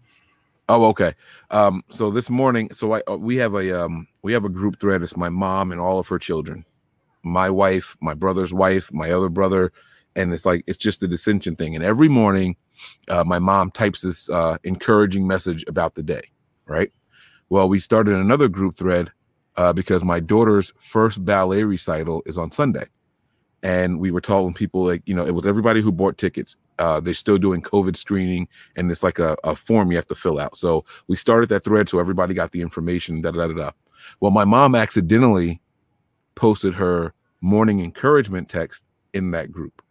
Oh, 0.69 0.85
okay. 0.85 1.13
Um, 1.49 1.83
so 1.89 2.11
this 2.11 2.29
morning, 2.29 2.71
so 2.71 2.93
I 2.93 3.01
uh, 3.09 3.17
we 3.17 3.35
have 3.37 3.55
a 3.55 3.83
um 3.83 4.07
we 4.21 4.31
have 4.33 4.45
a 4.45 4.49
group 4.49 4.79
thread. 4.79 5.01
It's 5.01 5.17
my 5.17 5.29
mom 5.29 5.71
and 5.71 5.81
all 5.81 5.97
of 5.99 6.07
her 6.07 6.19
children, 6.19 6.63
my 7.23 7.49
wife, 7.49 7.97
my 7.99 8.13
brother's 8.13 8.53
wife, 8.53 8.93
my 8.93 9.11
other 9.11 9.27
brother, 9.29 9.73
and 10.15 10.33
it's 10.33 10.45
like 10.45 10.63
it's 10.67 10.77
just 10.77 11.03
a 11.03 11.07
dissension 11.07 11.55
thing. 11.55 11.75
And 11.75 11.83
every 11.83 12.07
morning, 12.07 12.55
uh, 13.09 13.23
my 13.25 13.39
mom 13.39 13.71
types 13.71 14.01
this 14.01 14.29
uh, 14.29 14.57
encouraging 14.63 15.27
message 15.27 15.65
about 15.67 15.95
the 15.95 16.03
day, 16.03 16.29
right? 16.67 16.91
Well, 17.49 17.67
we 17.67 17.79
started 17.79 18.15
another 18.15 18.47
group 18.47 18.77
thread 18.77 19.11
uh, 19.57 19.73
because 19.73 20.03
my 20.03 20.19
daughter's 20.19 20.73
first 20.79 21.23
ballet 21.25 21.63
recital 21.63 22.23
is 22.25 22.37
on 22.37 22.51
Sunday, 22.51 22.85
and 23.63 23.99
we 23.99 24.11
were 24.11 24.21
telling 24.21 24.53
people 24.53 24.85
like 24.85 25.01
you 25.05 25.13
know 25.13 25.25
it 25.25 25.35
was 25.35 25.45
everybody 25.45 25.81
who 25.81 25.91
bought 25.91 26.17
tickets. 26.17 26.55
Uh, 26.79 26.99
they're 26.99 27.13
still 27.13 27.37
doing 27.37 27.61
COVID 27.61 27.95
screening, 27.95 28.47
and 28.75 28.89
it's 28.89 29.03
like 29.03 29.19
a, 29.19 29.37
a 29.43 29.55
form 29.55 29.91
you 29.91 29.97
have 29.97 30.07
to 30.07 30.15
fill 30.15 30.39
out. 30.39 30.57
So 30.57 30.83
we 31.07 31.15
started 31.15 31.49
that 31.49 31.63
thread 31.63 31.89
so 31.89 31.99
everybody 31.99 32.33
got 32.33 32.51
the 32.51 32.61
information. 32.61 33.21
Da 33.21 33.31
da 33.31 33.47
da 33.47 33.53
da. 33.53 33.71
Well, 34.19 34.31
my 34.31 34.45
mom 34.45 34.75
accidentally 34.75 35.61
posted 36.35 36.73
her 36.73 37.13
morning 37.41 37.81
encouragement 37.81 38.49
text 38.49 38.83
in 39.13 39.31
that 39.31 39.51
group, 39.51 39.81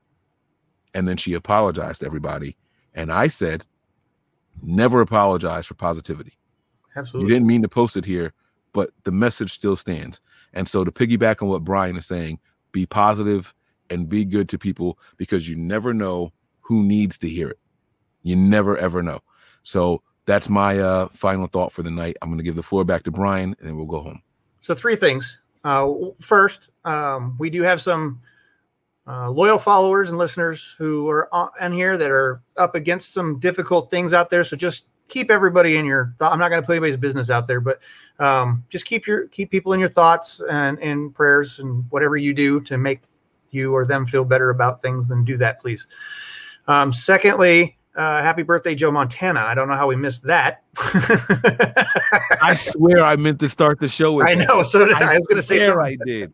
and 0.95 1.07
then 1.09 1.17
she 1.17 1.35
apologized 1.35 2.01
to 2.01 2.07
everybody. 2.07 2.57
And 2.95 3.13
I 3.13 3.29
said, 3.29 3.65
never 4.63 5.01
apologize 5.01 5.67
for 5.67 5.75
positivity. 5.75 6.37
Absolutely. 6.97 7.29
You 7.29 7.35
didn't 7.35 7.47
mean 7.47 7.63
to 7.63 7.69
post 7.69 7.97
it 7.97 8.05
here, 8.05 8.33
but 8.73 8.91
the 9.05 9.13
message 9.13 9.53
still 9.53 9.77
stands. 9.77 10.21
And 10.53 10.67
so 10.67 10.85
to 10.85 10.91
piggyback 10.91 11.43
on 11.43 11.49
what 11.49 11.65
Brian 11.65 11.97
is 11.97 12.07
saying, 12.07 12.39
be 12.73 12.87
positive 12.87 13.55
and 13.89 14.09
be 14.09 14.25
good 14.25 14.49
to 14.51 14.59
people 14.59 14.99
because 15.17 15.49
you 15.49 15.57
never 15.57 15.93
know 15.93 16.33
who 16.61 16.83
needs 16.83 17.19
to 17.19 17.29
hear 17.29 17.51
it. 17.51 17.59
You 18.23 18.37
never 18.37 18.77
ever 18.77 19.03
know. 19.03 19.21
So 19.63 20.03
that's 20.27 20.49
my 20.49 20.79
uh 20.79 21.09
final 21.09 21.47
thought 21.47 21.73
for 21.73 21.83
the 21.83 21.91
night. 21.91 22.17
I'm 22.23 22.29
going 22.29 22.39
to 22.39 22.45
give 22.45 22.57
the 22.57 22.63
floor 22.63 22.85
back 22.85 23.03
to 23.05 23.11
Brian 23.11 23.57
and 23.59 23.69
then 23.69 23.77
we'll 23.77 23.87
go 23.87 24.01
home. 24.01 24.23
So 24.61 24.75
three 24.75 24.97
things. 24.97 25.39
Uh, 25.65 25.93
first, 26.21 26.69
um, 26.85 27.37
we 27.39 27.51
do 27.51 27.63
have 27.63 27.83
some 27.83 28.21
uh, 29.07 29.31
loyal 29.31 29.59
followers 29.59 30.09
and 30.09 30.19
listeners 30.19 30.75
who 30.79 31.09
are 31.09 31.29
on 31.35 31.73
here 31.73 31.99
that 31.99 32.11
are 32.11 32.43
up 32.57 32.75
against 32.75 33.13
some 33.13 33.39
difficult 33.41 33.91
things 33.91 34.13
out 34.13 34.31
there. 34.31 34.45
So 34.45 34.57
just 34.57 34.87
keep 35.09 35.31
everybody 35.31 35.77
in 35.77 35.85
your. 35.85 36.15
Th- 36.19 36.31
I'm 36.31 36.39
not 36.39 36.49
going 36.49 36.63
to 36.63 36.67
put 36.67 36.73
anybody's 36.73 36.97
business 36.97 37.29
out 37.31 37.47
there, 37.47 37.61
but 37.61 37.81
um, 38.21 38.65
just 38.69 38.85
keep 38.85 39.07
your 39.07 39.27
keep 39.29 39.51
people 39.51 39.73
in 39.73 39.81
your 39.81 39.89
thoughts 39.89 40.41
and 40.49 40.79
and 40.79 41.15
prayers 41.15 41.59
and 41.59 41.85
whatever 41.91 42.17
you 42.17 42.35
do 42.35 42.61
to 42.61 42.79
make 42.79 43.01
you 43.51 43.75
or 43.75 43.85
them 43.85 44.07
feel 44.07 44.25
better 44.25 44.51
about 44.51 44.83
things. 44.83 45.09
Then 45.09 45.25
do 45.25 45.37
that, 45.39 45.61
please. 45.61 45.87
Um, 46.69 46.93
secondly, 46.93 47.79
uh, 47.97 48.23
happy 48.23 48.43
birthday, 48.43 48.75
Joe 48.75 48.93
Montana. 48.93 49.41
I 49.41 49.55
don't 49.55 49.69
know 49.69 49.75
how 49.75 49.89
we 49.89 49.97
missed 49.97 50.23
that. 50.25 50.63
I 52.41 52.55
swear 52.55 53.01
I 53.01 53.17
meant 53.17 53.41
to 53.41 53.49
start 53.49 53.81
the 53.81 53.89
show 53.89 54.13
with 54.13 54.27
I 54.27 54.35
that. 54.35 54.47
know. 54.47 54.63
So 54.63 54.83
I, 54.93 55.15
I 55.15 55.17
was 55.17 55.27
going 55.27 55.41
to 55.41 55.43
say. 55.43 55.69
I 55.69 55.97
did. 56.05 56.33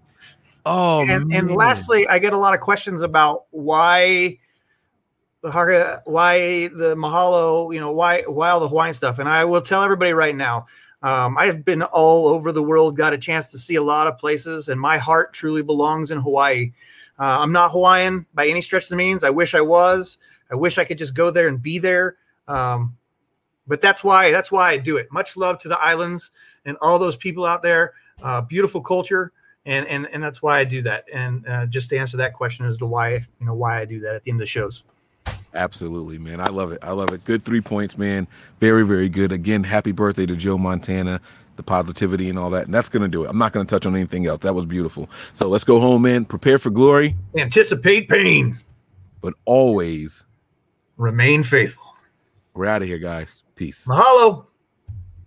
Oh, 0.69 1.07
and, 1.07 1.33
and 1.33 1.53
lastly, 1.53 2.09
I 2.09 2.19
get 2.19 2.33
a 2.33 2.37
lot 2.37 2.53
of 2.53 2.61
questions 2.61 3.01
about 3.01 3.45
why 3.51 4.39
the 5.43 5.51
Haga, 5.53 6.03
why 6.05 6.67
the 6.69 6.97
Mahalo, 6.97 7.73
you 7.73 7.79
know, 7.79 7.93
why 7.93 8.23
why 8.23 8.51
all 8.51 8.59
the 8.59 8.69
Hawaiian 8.69 8.93
stuff. 8.93 9.21
And 9.21 9.29
I 9.29 9.45
will 9.45 9.63
tell 9.63 9.85
everybody 9.85 10.13
right 10.13 10.35
now, 10.35 10.67
um, 11.07 11.39
I've 11.39 11.65
been 11.65 11.83
all 11.83 12.27
over 12.27 12.51
the 12.51 12.63
world, 12.63 12.97
got 12.97 13.13
a 13.13 13.19
chance 13.19 13.47
to 13.49 13.59
see 13.59 13.77
a 13.77 13.83
lot 13.83 14.09
of 14.09 14.19
places, 14.19 14.69
and 14.69 14.81
my 14.81 14.99
heart 14.99 15.33
truly 15.33 15.63
belongs 15.63 16.11
in 16.11 16.19
Hawaii. 16.19 16.73
Uh, 17.17 17.39
I'm 17.39 17.53
not 17.53 17.71
Hawaiian 17.71 18.27
by 18.35 18.49
any 18.49 18.61
stretch 18.61 18.83
of 18.83 18.89
the 18.89 18.97
means. 18.97 19.23
I 19.23 19.31
wish 19.31 19.55
I 19.55 19.61
was. 19.61 20.19
I 20.51 20.57
wish 20.57 20.79
I 20.79 20.85
could 20.85 20.99
just 20.99 21.15
go 21.15 21.31
there 21.31 21.47
and 21.47 21.63
be 21.63 21.79
there. 21.79 22.17
Um, 22.49 22.97
but 23.69 23.81
that's 23.81 24.03
why 24.03 24.33
that's 24.33 24.51
why 24.51 24.71
I 24.71 24.79
do 24.79 24.97
it. 24.97 25.07
Much 25.13 25.37
love 25.37 25.61
to 25.61 25.69
the 25.69 25.79
islands 25.79 26.31
and 26.65 26.77
all 26.83 26.99
those 26.99 27.15
people 27.15 27.45
out 27.45 27.63
there. 27.63 27.95
Uh, 28.21 28.41
beautiful 28.41 28.81
culture 28.81 29.33
and 29.65 29.87
and 29.87 30.09
and 30.13 30.21
that's 30.21 30.43
why 30.43 30.59
I 30.59 30.65
do 30.65 30.83
that. 30.83 31.05
And 31.13 31.47
uh, 31.47 31.67
just 31.67 31.89
to 31.91 31.99
answer 31.99 32.17
that 32.17 32.33
question 32.33 32.67
as 32.67 32.79
to 32.79 32.87
why 32.87 33.13
you 33.13 33.47
know 33.47 33.55
why 33.55 33.81
I 33.81 33.85
do 33.85 34.01
that 34.01 34.17
at 34.17 34.25
the 34.25 34.31
end 34.33 34.41
of 34.41 34.43
the 34.43 34.47
shows. 34.47 34.83
Absolutely, 35.57 36.19
man. 36.19 36.41
I 36.41 36.47
love 36.47 36.71
it. 36.71 36.79
I 36.83 36.93
love 36.93 37.13
it. 37.13 37.25
Good 37.25 37.45
three 37.45 37.61
points, 37.61 37.97
man. 37.97 38.29
Very, 38.61 38.87
very 38.87 39.09
good. 39.09 39.33
Again, 39.33 39.65
happy 39.65 39.93
birthday 39.93 40.27
to 40.27 40.37
Joe 40.37 40.59
Montana, 40.59 41.21
the 41.57 41.63
positivity 41.63 42.29
and 42.29 42.39
all 42.39 42.51
that. 42.51 42.67
And 42.67 42.75
that's 42.75 42.89
going 42.91 43.03
to 43.03 43.09
do 43.09 43.25
it. 43.25 43.31
I'm 43.31 43.39
not 43.39 43.53
going 43.53 43.67
to 43.67 43.71
touch 43.71 43.87
on 43.87 43.97
anything 43.97 44.27
else. 44.27 44.41
That 44.41 44.55
was 44.55 44.67
beautiful. 44.67 45.09
So 45.35 45.49
let's 45.49 45.65
go 45.65 45.81
home, 45.81 46.03
man. 46.03 46.25
Prepare 46.27 46.59
for 46.59 46.71
glory, 46.71 47.17
Anticipate 47.37 48.09
pain, 48.09 48.59
but 49.23 49.35
always 49.47 50.25
remain 50.97 51.43
faithful. 51.43 51.85
We're 52.55 52.67
out 52.67 52.83
of 52.83 52.89
here, 52.89 52.99
guys. 52.99 53.43
Peace. 53.55 53.87
Mahalo. 53.87 54.47